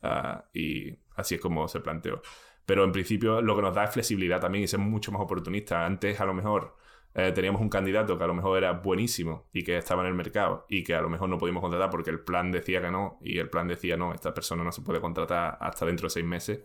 Ah, 0.03 0.43
y 0.53 0.99
así 1.15 1.35
es 1.35 1.41
como 1.41 1.67
se 1.69 1.79
planteó. 1.79 2.21
Pero 2.65 2.83
en 2.83 2.91
principio 2.91 3.41
lo 3.41 3.55
que 3.55 3.61
nos 3.61 3.73
da 3.73 3.85
es 3.85 3.91
flexibilidad 3.91 4.41
también 4.41 4.65
y 4.65 4.67
ser 4.67 4.79
mucho 4.79 5.11
más 5.13 5.21
oportunista. 5.21 5.85
Antes 5.85 6.19
a 6.19 6.25
lo 6.25 6.33
mejor 6.33 6.75
eh, 7.13 7.31
teníamos 7.33 7.61
un 7.61 7.69
candidato 7.69 8.17
que 8.17 8.23
a 8.23 8.27
lo 8.27 8.33
mejor 8.33 8.57
era 8.57 8.71
buenísimo 8.71 9.49
y 9.51 9.63
que 9.63 9.77
estaba 9.77 10.01
en 10.03 10.07
el 10.07 10.13
mercado 10.13 10.65
y 10.69 10.83
que 10.83 10.95
a 10.95 11.01
lo 11.01 11.09
mejor 11.09 11.27
no 11.29 11.37
podíamos 11.37 11.61
contratar 11.61 11.89
porque 11.89 12.09
el 12.09 12.21
plan 12.21 12.51
decía 12.51 12.81
que 12.81 12.89
no 12.89 13.17
y 13.21 13.39
el 13.39 13.49
plan 13.49 13.67
decía 13.67 13.97
no, 13.97 14.13
esta 14.13 14.33
persona 14.33 14.63
no 14.63 14.71
se 14.71 14.81
puede 14.81 15.01
contratar 15.01 15.57
hasta 15.59 15.85
dentro 15.85 16.05
de 16.05 16.11
seis 16.11 16.25
meses. 16.25 16.61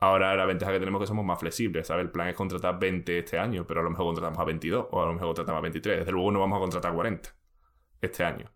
Ahora 0.00 0.34
la 0.36 0.44
ventaja 0.44 0.72
que 0.72 0.78
tenemos 0.78 1.00
es 1.00 1.04
que 1.04 1.08
somos 1.08 1.24
más 1.24 1.40
flexibles, 1.40 1.86
¿sabes? 1.86 2.04
El 2.04 2.10
plan 2.12 2.28
es 2.28 2.36
contratar 2.36 2.78
20 2.78 3.18
este 3.18 3.38
año, 3.38 3.66
pero 3.66 3.80
a 3.80 3.82
lo 3.84 3.90
mejor 3.90 4.06
contratamos 4.06 4.38
a 4.38 4.44
22 4.44 4.86
o 4.90 5.02
a 5.02 5.06
lo 5.06 5.14
mejor 5.14 5.28
contratamos 5.28 5.58
a 5.58 5.62
23. 5.62 5.98
Desde 6.00 6.12
luego 6.12 6.30
no 6.30 6.40
vamos 6.40 6.56
a 6.58 6.60
contratar 6.60 6.92
a 6.92 6.94
40 6.94 7.30
este 8.02 8.24
año, 8.24 8.50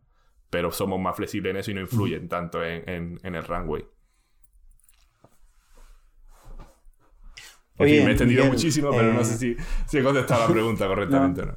pero 0.50 0.70
somos 0.70 1.00
más 1.00 1.16
flexibles 1.16 1.50
en 1.50 1.56
eso 1.56 1.70
y 1.70 1.74
no 1.74 1.80
influyen 1.80 2.28
tanto 2.28 2.62
en, 2.64 3.18
en 3.22 3.34
el 3.34 3.44
runway. 3.44 3.84
Me 7.78 7.90
he 7.90 8.10
extendido 8.10 8.46
muchísimo, 8.46 8.90
pero 8.90 9.12
no 9.12 9.24
sé 9.24 9.34
eh, 9.34 9.56
si, 9.56 9.64
si, 9.86 9.98
he 9.98 10.02
contestado 10.02 10.46
la 10.46 10.52
pregunta 10.52 10.86
correctamente 10.88 11.42
o 11.42 11.46
no. 11.46 11.56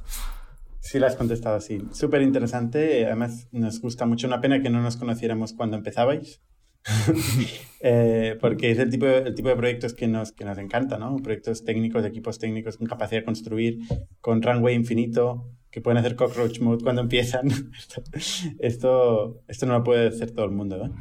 Sí, 0.80 0.98
la 0.98 1.06
has 1.06 1.16
contestado, 1.16 1.60
sí. 1.60 1.80
Súper 1.92 2.22
interesante. 2.22 3.06
Además, 3.06 3.48
nos 3.52 3.80
gusta 3.80 4.04
mucho. 4.04 4.26
Una 4.26 4.40
pena 4.40 4.60
que 4.62 4.68
no 4.68 4.82
nos 4.82 4.96
conociéramos 4.96 5.52
cuando 5.52 5.76
empezabais. 5.76 6.42
Eh, 7.84 8.38
porque 8.40 8.70
es 8.70 8.78
el 8.78 8.90
tipo, 8.90 9.06
de, 9.06 9.18
el 9.18 9.34
tipo 9.34 9.48
de 9.48 9.56
proyectos 9.56 9.92
que 9.92 10.06
nos, 10.06 10.30
que 10.30 10.44
nos 10.44 10.56
encanta, 10.58 10.98
¿no? 10.98 11.16
Proyectos 11.16 11.64
técnicos, 11.64 12.04
equipos 12.04 12.38
técnicos 12.38 12.76
con 12.76 12.86
capacidad 12.86 13.22
de 13.22 13.24
construir, 13.24 13.80
con 14.20 14.40
runway 14.40 14.76
infinito, 14.76 15.50
que 15.68 15.80
pueden 15.80 15.98
hacer 15.98 16.14
cockroach 16.14 16.60
mode 16.60 16.84
cuando 16.84 17.02
empiezan. 17.02 17.48
esto, 18.60 19.42
esto, 19.48 19.66
no 19.66 19.72
lo 19.72 19.82
puede 19.82 20.06
hacer 20.06 20.30
todo 20.30 20.44
el 20.44 20.52
mundo, 20.52 20.78
¿no? 20.78 20.94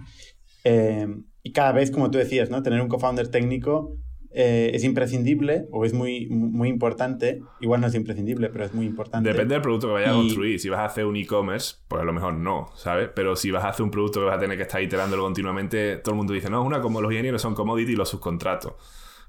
Eh, 0.64 1.08
y 1.44 1.52
cada 1.52 1.72
vez, 1.72 1.92
como 1.92 2.10
tú 2.10 2.18
decías, 2.18 2.50
¿no? 2.50 2.64
Tener 2.64 2.82
un 2.82 2.88
co-founder 2.88 3.28
técnico 3.28 4.00
eh, 4.34 4.72
es 4.74 4.84
imprescindible 4.84 5.68
o 5.72 5.84
es 5.84 5.94
muy, 5.94 6.28
muy 6.28 6.70
importante. 6.70 7.42
Igual 7.60 7.82
no 7.82 7.88
es 7.88 7.96
imprescindible, 7.96 8.50
pero 8.50 8.66
es 8.66 8.74
muy 8.74 8.86
importante. 8.86 9.30
Depende 9.30 9.56
del 9.56 9.62
producto 9.62 9.88
que 9.88 9.94
vayas 9.94 10.12
a 10.12 10.14
construir. 10.14 10.60
Si 10.60 10.70
vas 10.70 10.80
a 10.80 10.86
hacer 10.86 11.06
un 11.06 11.16
e-commerce, 11.18 11.76
pues 11.88 12.02
a 12.02 12.06
lo 12.06 12.14
mejor 12.14 12.34
no, 12.34 12.70
¿sabes? 12.76 13.10
Pero 13.14 13.36
si 13.36 13.52
vas 13.52 13.64
a 13.64 13.70
hacer 13.70 13.84
un 13.84 13.92
producto 13.92 14.22
que 14.22 14.28
vas 14.28 14.38
a 14.38 14.40
tener 14.40 14.58
que 14.58 14.64
estar 14.64 14.82
iterándolo 14.82 15.24
continuamente, 15.24 15.98
todo 15.98 16.14
el 16.14 16.18
mundo 16.18 16.34
dice, 16.34 16.50
no, 16.50 16.62
es 16.62 16.68
una 16.68 16.82
como 16.82 17.02
los 17.02 17.12
ingenieros 17.12 17.42
son 17.42 17.56
commodity 17.56 17.94
y 17.94 17.96
los 17.96 18.10
subcontratos. 18.10 18.74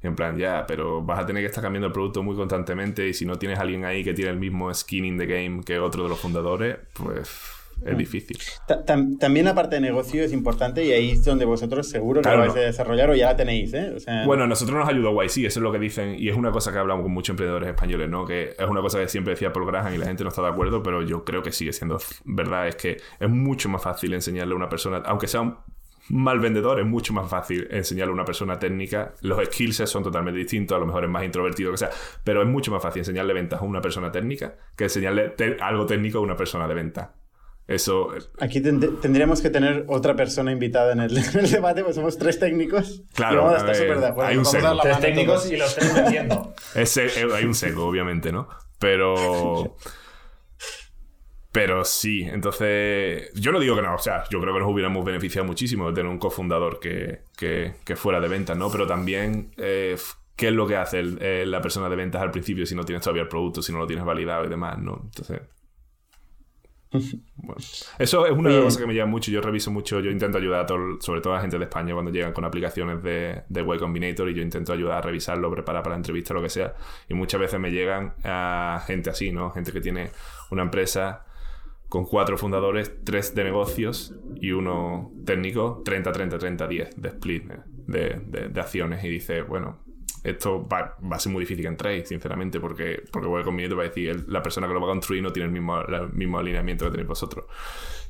Y 0.03 0.07
en 0.07 0.16
plan, 0.16 0.36
ya, 0.36 0.64
pero 0.66 1.03
vas 1.03 1.20
a 1.20 1.26
tener 1.26 1.42
que 1.42 1.46
estar 1.46 1.62
cambiando 1.62 1.86
el 1.86 1.92
producto 1.92 2.22
muy 2.22 2.34
constantemente 2.34 3.09
y 3.09 3.14
si 3.14 3.24
no 3.24 3.38
tienes 3.38 3.59
alguien 3.59 3.84
ahí 3.84 4.03
que 4.03 4.14
tiene 4.14 4.32
el 4.32 4.38
mismo 4.38 4.72
skin 4.72 5.05
in 5.05 5.18
the 5.18 5.26
game 5.26 5.62
que 5.62 5.78
otro 5.78 6.05
de 6.05 6.09
los 6.09 6.18
fundadores, 6.18 6.76
pues 6.92 7.61
es 7.84 7.98
difícil. 7.98 8.38
también 9.18 9.46
la 9.46 9.54
parte 9.54 9.76
de 9.76 9.80
negocio 9.80 10.22
es 10.22 10.32
importante 10.32 10.84
y 10.84 10.92
ahí 10.92 11.10
es 11.12 11.24
donde 11.24 11.44
vosotros 11.44 11.88
seguro 11.88 12.22
que 12.22 12.30
lo 12.30 12.38
vais 12.38 12.56
a 12.56 12.60
desarrollar 12.60 13.10
o 13.10 13.14
ya 13.14 13.26
la 13.26 13.36
tenéis, 13.36 13.72
¿eh? 13.74 13.92
Bueno, 14.26 14.44
a 14.44 14.46
nosotros 14.46 14.76
nos 14.78 14.88
ayudó 14.88 15.22
YC, 15.22 15.46
eso 15.46 15.60
es 15.60 15.62
lo 15.62 15.72
que 15.72 15.78
dicen 15.78 16.16
y 16.18 16.28
es 16.28 16.36
una 16.36 16.50
cosa 16.50 16.72
que 16.72 16.78
hablamos 16.78 17.04
con 17.04 17.12
muchos 17.12 17.34
emprendedores 17.34 17.68
españoles, 17.68 18.08
¿no? 18.08 18.24
Que 18.24 18.54
es 18.58 18.68
una 18.68 18.80
cosa 18.80 18.98
que 18.98 19.08
siempre 19.08 19.32
decía 19.32 19.52
Paul 19.52 19.66
Graham 19.66 19.94
y 19.94 19.98
la 19.98 20.06
gente 20.06 20.22
no 20.22 20.28
está 20.28 20.42
de 20.42 20.48
acuerdo, 20.48 20.82
pero 20.82 21.02
yo 21.02 21.24
creo 21.24 21.42
que 21.42 21.52
sigue 21.52 21.72
siendo 21.72 21.98
verdad, 22.24 22.68
es 22.68 22.76
que 22.76 22.96
es 23.18 23.28
mucho 23.28 23.68
más 23.68 23.82
fácil 23.82 24.14
enseñarle 24.14 24.54
a 24.54 24.56
una 24.56 24.68
persona, 24.68 25.02
aunque 25.06 25.26
sea 25.26 25.40
un 25.40 25.56
mal 26.08 26.40
vendedor, 26.40 26.80
es 26.80 26.86
mucho 26.86 27.12
más 27.12 27.28
fácil 27.28 27.66
enseñarle 27.70 28.10
a 28.10 28.14
una 28.14 28.24
persona 28.24 28.58
técnica. 28.58 29.14
Los 29.20 29.44
skills 29.46 29.88
son 29.88 30.02
totalmente 30.02 30.38
distintos, 30.38 30.76
a 30.76 30.80
lo 30.80 30.86
mejor 30.86 31.04
es 31.04 31.10
más 31.10 31.24
introvertido 31.24 31.70
que 31.70 31.78
sea, 31.78 31.90
pero 32.24 32.42
es 32.42 32.48
mucho 32.48 32.70
más 32.70 32.82
fácil 32.82 33.00
enseñarle 33.00 33.32
ventas 33.32 33.60
a 33.60 33.64
una 33.64 33.80
persona 33.80 34.10
técnica 34.10 34.54
que 34.76 34.84
enseñarle 34.84 35.34
algo 35.60 35.86
técnico 35.86 36.18
a 36.18 36.20
una 36.20 36.36
persona 36.36 36.66
de 36.66 36.74
venta. 36.74 37.14
Eso. 37.72 38.12
Aquí 38.38 38.60
tendríamos 38.60 39.40
que 39.40 39.48
tener 39.48 39.86
otra 39.88 40.14
persona 40.14 40.52
invitada 40.52 40.92
en 40.92 41.00
el, 41.00 41.14
debate, 41.50 41.82
pues 41.82 41.96
somos 41.96 42.18
tres 42.18 42.38
técnicos. 42.38 43.02
Claro, 43.14 43.48
Hay 44.20 44.36
un 44.36 44.44
sesgo. 44.44 44.78
Tres 44.82 45.00
técnicos 45.00 45.50
y 45.50 45.56
los 45.56 45.74
tres 45.74 45.94
vendiendo. 45.94 46.54
Eh, 46.74 46.86
hay 47.34 47.44
un 47.44 47.54
sesgo, 47.54 47.86
obviamente, 47.86 48.32
¿no? 48.32 48.48
Pero. 48.78 49.76
Pero 51.50 51.84
sí, 51.84 52.22
entonces. 52.22 53.30
Yo 53.34 53.52
no 53.52 53.60
digo 53.60 53.76
que 53.76 53.82
no, 53.82 53.94
o 53.94 53.98
sea, 53.98 54.24
yo 54.30 54.40
creo 54.40 54.54
que 54.54 54.60
nos 54.60 54.70
hubiéramos 54.70 55.04
beneficiado 55.04 55.46
muchísimo 55.46 55.88
de 55.88 55.94
tener 55.94 56.10
un 56.10 56.18
cofundador 56.18 56.80
que, 56.80 57.22
que, 57.36 57.96
fuera 57.96 58.20
de 58.20 58.28
ventas, 58.28 58.56
¿no? 58.56 58.70
Pero 58.70 58.86
también. 58.86 59.52
Eh, 59.56 59.96
¿Qué 60.34 60.48
es 60.48 60.54
lo 60.54 60.66
que 60.66 60.76
hace 60.76 61.02
eh, 61.20 61.44
la 61.46 61.60
persona 61.60 61.88
de 61.88 61.96
ventas 61.96 62.22
al 62.22 62.30
principio 62.30 62.64
si 62.64 62.74
no 62.74 62.84
tienes 62.84 63.02
todavía 63.02 63.22
el 63.22 63.28
producto, 63.28 63.62
si 63.62 63.70
no 63.70 63.78
lo 63.78 63.86
tienes 63.86 64.04
validado 64.04 64.44
y 64.44 64.48
demás, 64.48 64.78
¿no? 64.78 65.00
Entonces. 65.04 65.40
Bueno, 67.45 67.61
eso 67.99 68.26
es 68.26 68.32
una 68.32 68.51
de 68.51 68.57
las 68.57 68.64
cosas 68.64 68.80
que 68.80 68.86
me 68.86 68.95
lleva 68.95 69.07
mucho. 69.07 69.30
Yo 69.30 69.40
reviso 69.40 69.70
mucho, 69.70 69.99
yo 70.01 70.11
intento 70.11 70.38
ayudar 70.38 70.61
a 70.61 70.66
todo, 70.66 71.01
sobre 71.01 71.20
todo 71.20 71.32
a 71.32 71.36
la 71.36 71.43
gente 71.43 71.59
de 71.59 71.64
España 71.64 71.93
cuando 71.93 72.12
llegan 72.12 72.32
con 72.32 72.45
aplicaciones 72.45 73.03
de, 73.03 73.43
de 73.49 73.62
Web 73.62 73.80
Combinator 73.80 74.28
y 74.30 74.34
yo 74.34 74.43
intento 74.43 74.72
ayudar 74.72 74.99
a 74.99 75.01
revisarlo, 75.01 75.51
preparar 75.51 75.82
para 75.82 75.95
la 75.95 75.99
entrevista, 75.99 76.34
lo 76.34 76.43
que 76.43 76.49
sea. 76.49 76.74
Y 77.09 77.14
muchas 77.14 77.40
veces 77.40 77.59
me 77.59 77.70
llegan 77.70 78.14
a 78.22 78.82
gente 78.86 79.11
así, 79.11 79.32
¿no? 79.32 79.51
Gente 79.51 79.72
que 79.72 79.80
tiene 79.80 80.11
una 80.51 80.62
empresa 80.62 81.24
con 81.88 82.05
cuatro 82.07 82.38
fundadores, 82.38 82.93
tres 83.05 83.34
de 83.34 83.45
negocios 83.45 84.14
y 84.40 84.53
uno 84.53 85.11
técnico, 85.26 85.82
30, 85.84 86.12
30, 86.12 86.38
30, 86.38 86.66
10 86.66 87.03
de 87.03 87.09
split 87.09 87.45
de, 87.45 88.20
de, 88.24 88.49
de 88.49 88.61
acciones. 88.61 89.03
Y 89.05 89.09
dice, 89.09 89.43
bueno, 89.43 89.78
esto 90.24 90.66
va, 90.68 90.96
a 91.11 91.18
ser 91.18 91.32
muy 91.32 91.40
difícil 91.40 91.64
que 91.64 91.68
entréis, 91.68 92.09
sinceramente, 92.09 92.61
porque, 92.61 93.03
porque 93.11 93.28
voy 93.28 93.42
a 93.42 93.74
va 93.74 93.82
a 93.82 93.88
decir, 93.88 94.24
la 94.28 94.42
persona 94.42 94.68
que 94.68 94.74
lo 94.74 94.80
va 94.80 94.86
a 94.86 94.90
construir 94.90 95.22
no 95.22 95.32
tiene 95.32 95.46
el 95.46 95.53
mismo, 95.53 95.80
el 95.80 96.12
mismo 96.12 96.38
alineamiento 96.38 96.84
que 96.84 96.92
tenéis 96.92 97.09
vosotros. 97.09 97.46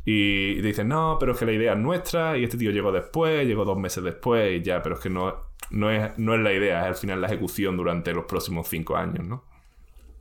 Y, 0.05 0.57
te 0.57 0.69
dicen, 0.69 0.89
no, 0.89 1.17
pero 1.19 1.33
es 1.33 1.39
que 1.39 1.47
la 1.47 1.53
idea 1.53 1.73
es 1.73 1.79
nuestra 1.79 2.37
y 2.37 2.45
este 2.45 2.59
tío 2.59 2.71
llegó 2.71 2.93
después, 2.93 3.47
llegó 3.47 3.65
dos 3.65 3.79
meses 3.79 4.03
después 4.03 4.61
y 4.61 4.63
ya, 4.63 4.83
pero 4.83 4.97
es 4.97 5.01
que 5.01 5.11
no, 5.11 5.37
no, 5.71 5.91
es, 5.91 6.19
no 6.19 6.35
es 6.35 6.41
la 6.41 6.53
idea, 6.53 6.83
es 6.83 6.87
al 6.89 6.95
final 6.97 7.21
la 7.21 7.29
ejecución 7.29 7.77
durante 7.77 8.13
los 8.13 8.25
próximos 8.25 8.69
cinco 8.69 8.97
años, 8.97 9.25
¿no? 9.25 9.45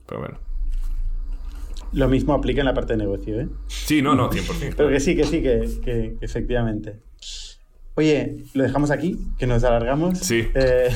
Pero 0.06 0.20
bueno. 0.20 0.38
Lo 1.92 2.08
mismo 2.08 2.32
aplica 2.32 2.60
en 2.60 2.66
la 2.66 2.74
parte 2.74 2.94
de 2.94 2.98
negocio, 2.98 3.40
¿eh? 3.40 3.48
Sí, 3.66 4.00
no, 4.00 4.14
no, 4.14 4.30
100%. 4.30 4.74
Pero 4.76 4.88
que 4.88 5.00
sí, 5.00 5.14
que 5.14 5.24
sí, 5.24 5.42
que, 5.42 5.68
que, 5.84 6.16
efectivamente. 6.20 7.00
Oye, 7.94 8.44
lo 8.54 8.62
dejamos 8.62 8.90
aquí, 8.90 9.18
que 9.38 9.46
nos 9.46 9.62
alargamos. 9.64 10.18
Sí. 10.20 10.48
Eh, 10.54 10.88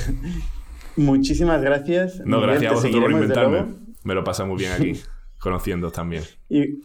Muchísimas 0.97 1.62
gracias. 1.62 2.22
No, 2.24 2.40
gracias 2.40 2.72
a 2.72 2.74
vosotros 2.74 3.03
por 3.03 3.12
inventarme. 3.12 3.66
Me 4.03 4.14
lo 4.14 4.24
pasa 4.24 4.44
muy 4.44 4.57
bien 4.57 4.72
aquí, 4.72 5.01
conociendo 5.38 5.90
también. 5.90 6.22
Y, 6.49 6.80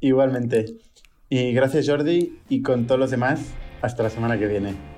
igualmente. 0.00 0.76
Y 1.30 1.52
gracias 1.52 1.88
Jordi 1.88 2.38
y 2.48 2.62
con 2.62 2.86
todos 2.86 2.98
los 2.98 3.10
demás, 3.10 3.40
hasta 3.82 4.02
la 4.02 4.10
semana 4.10 4.38
que 4.38 4.46
viene. 4.46 4.97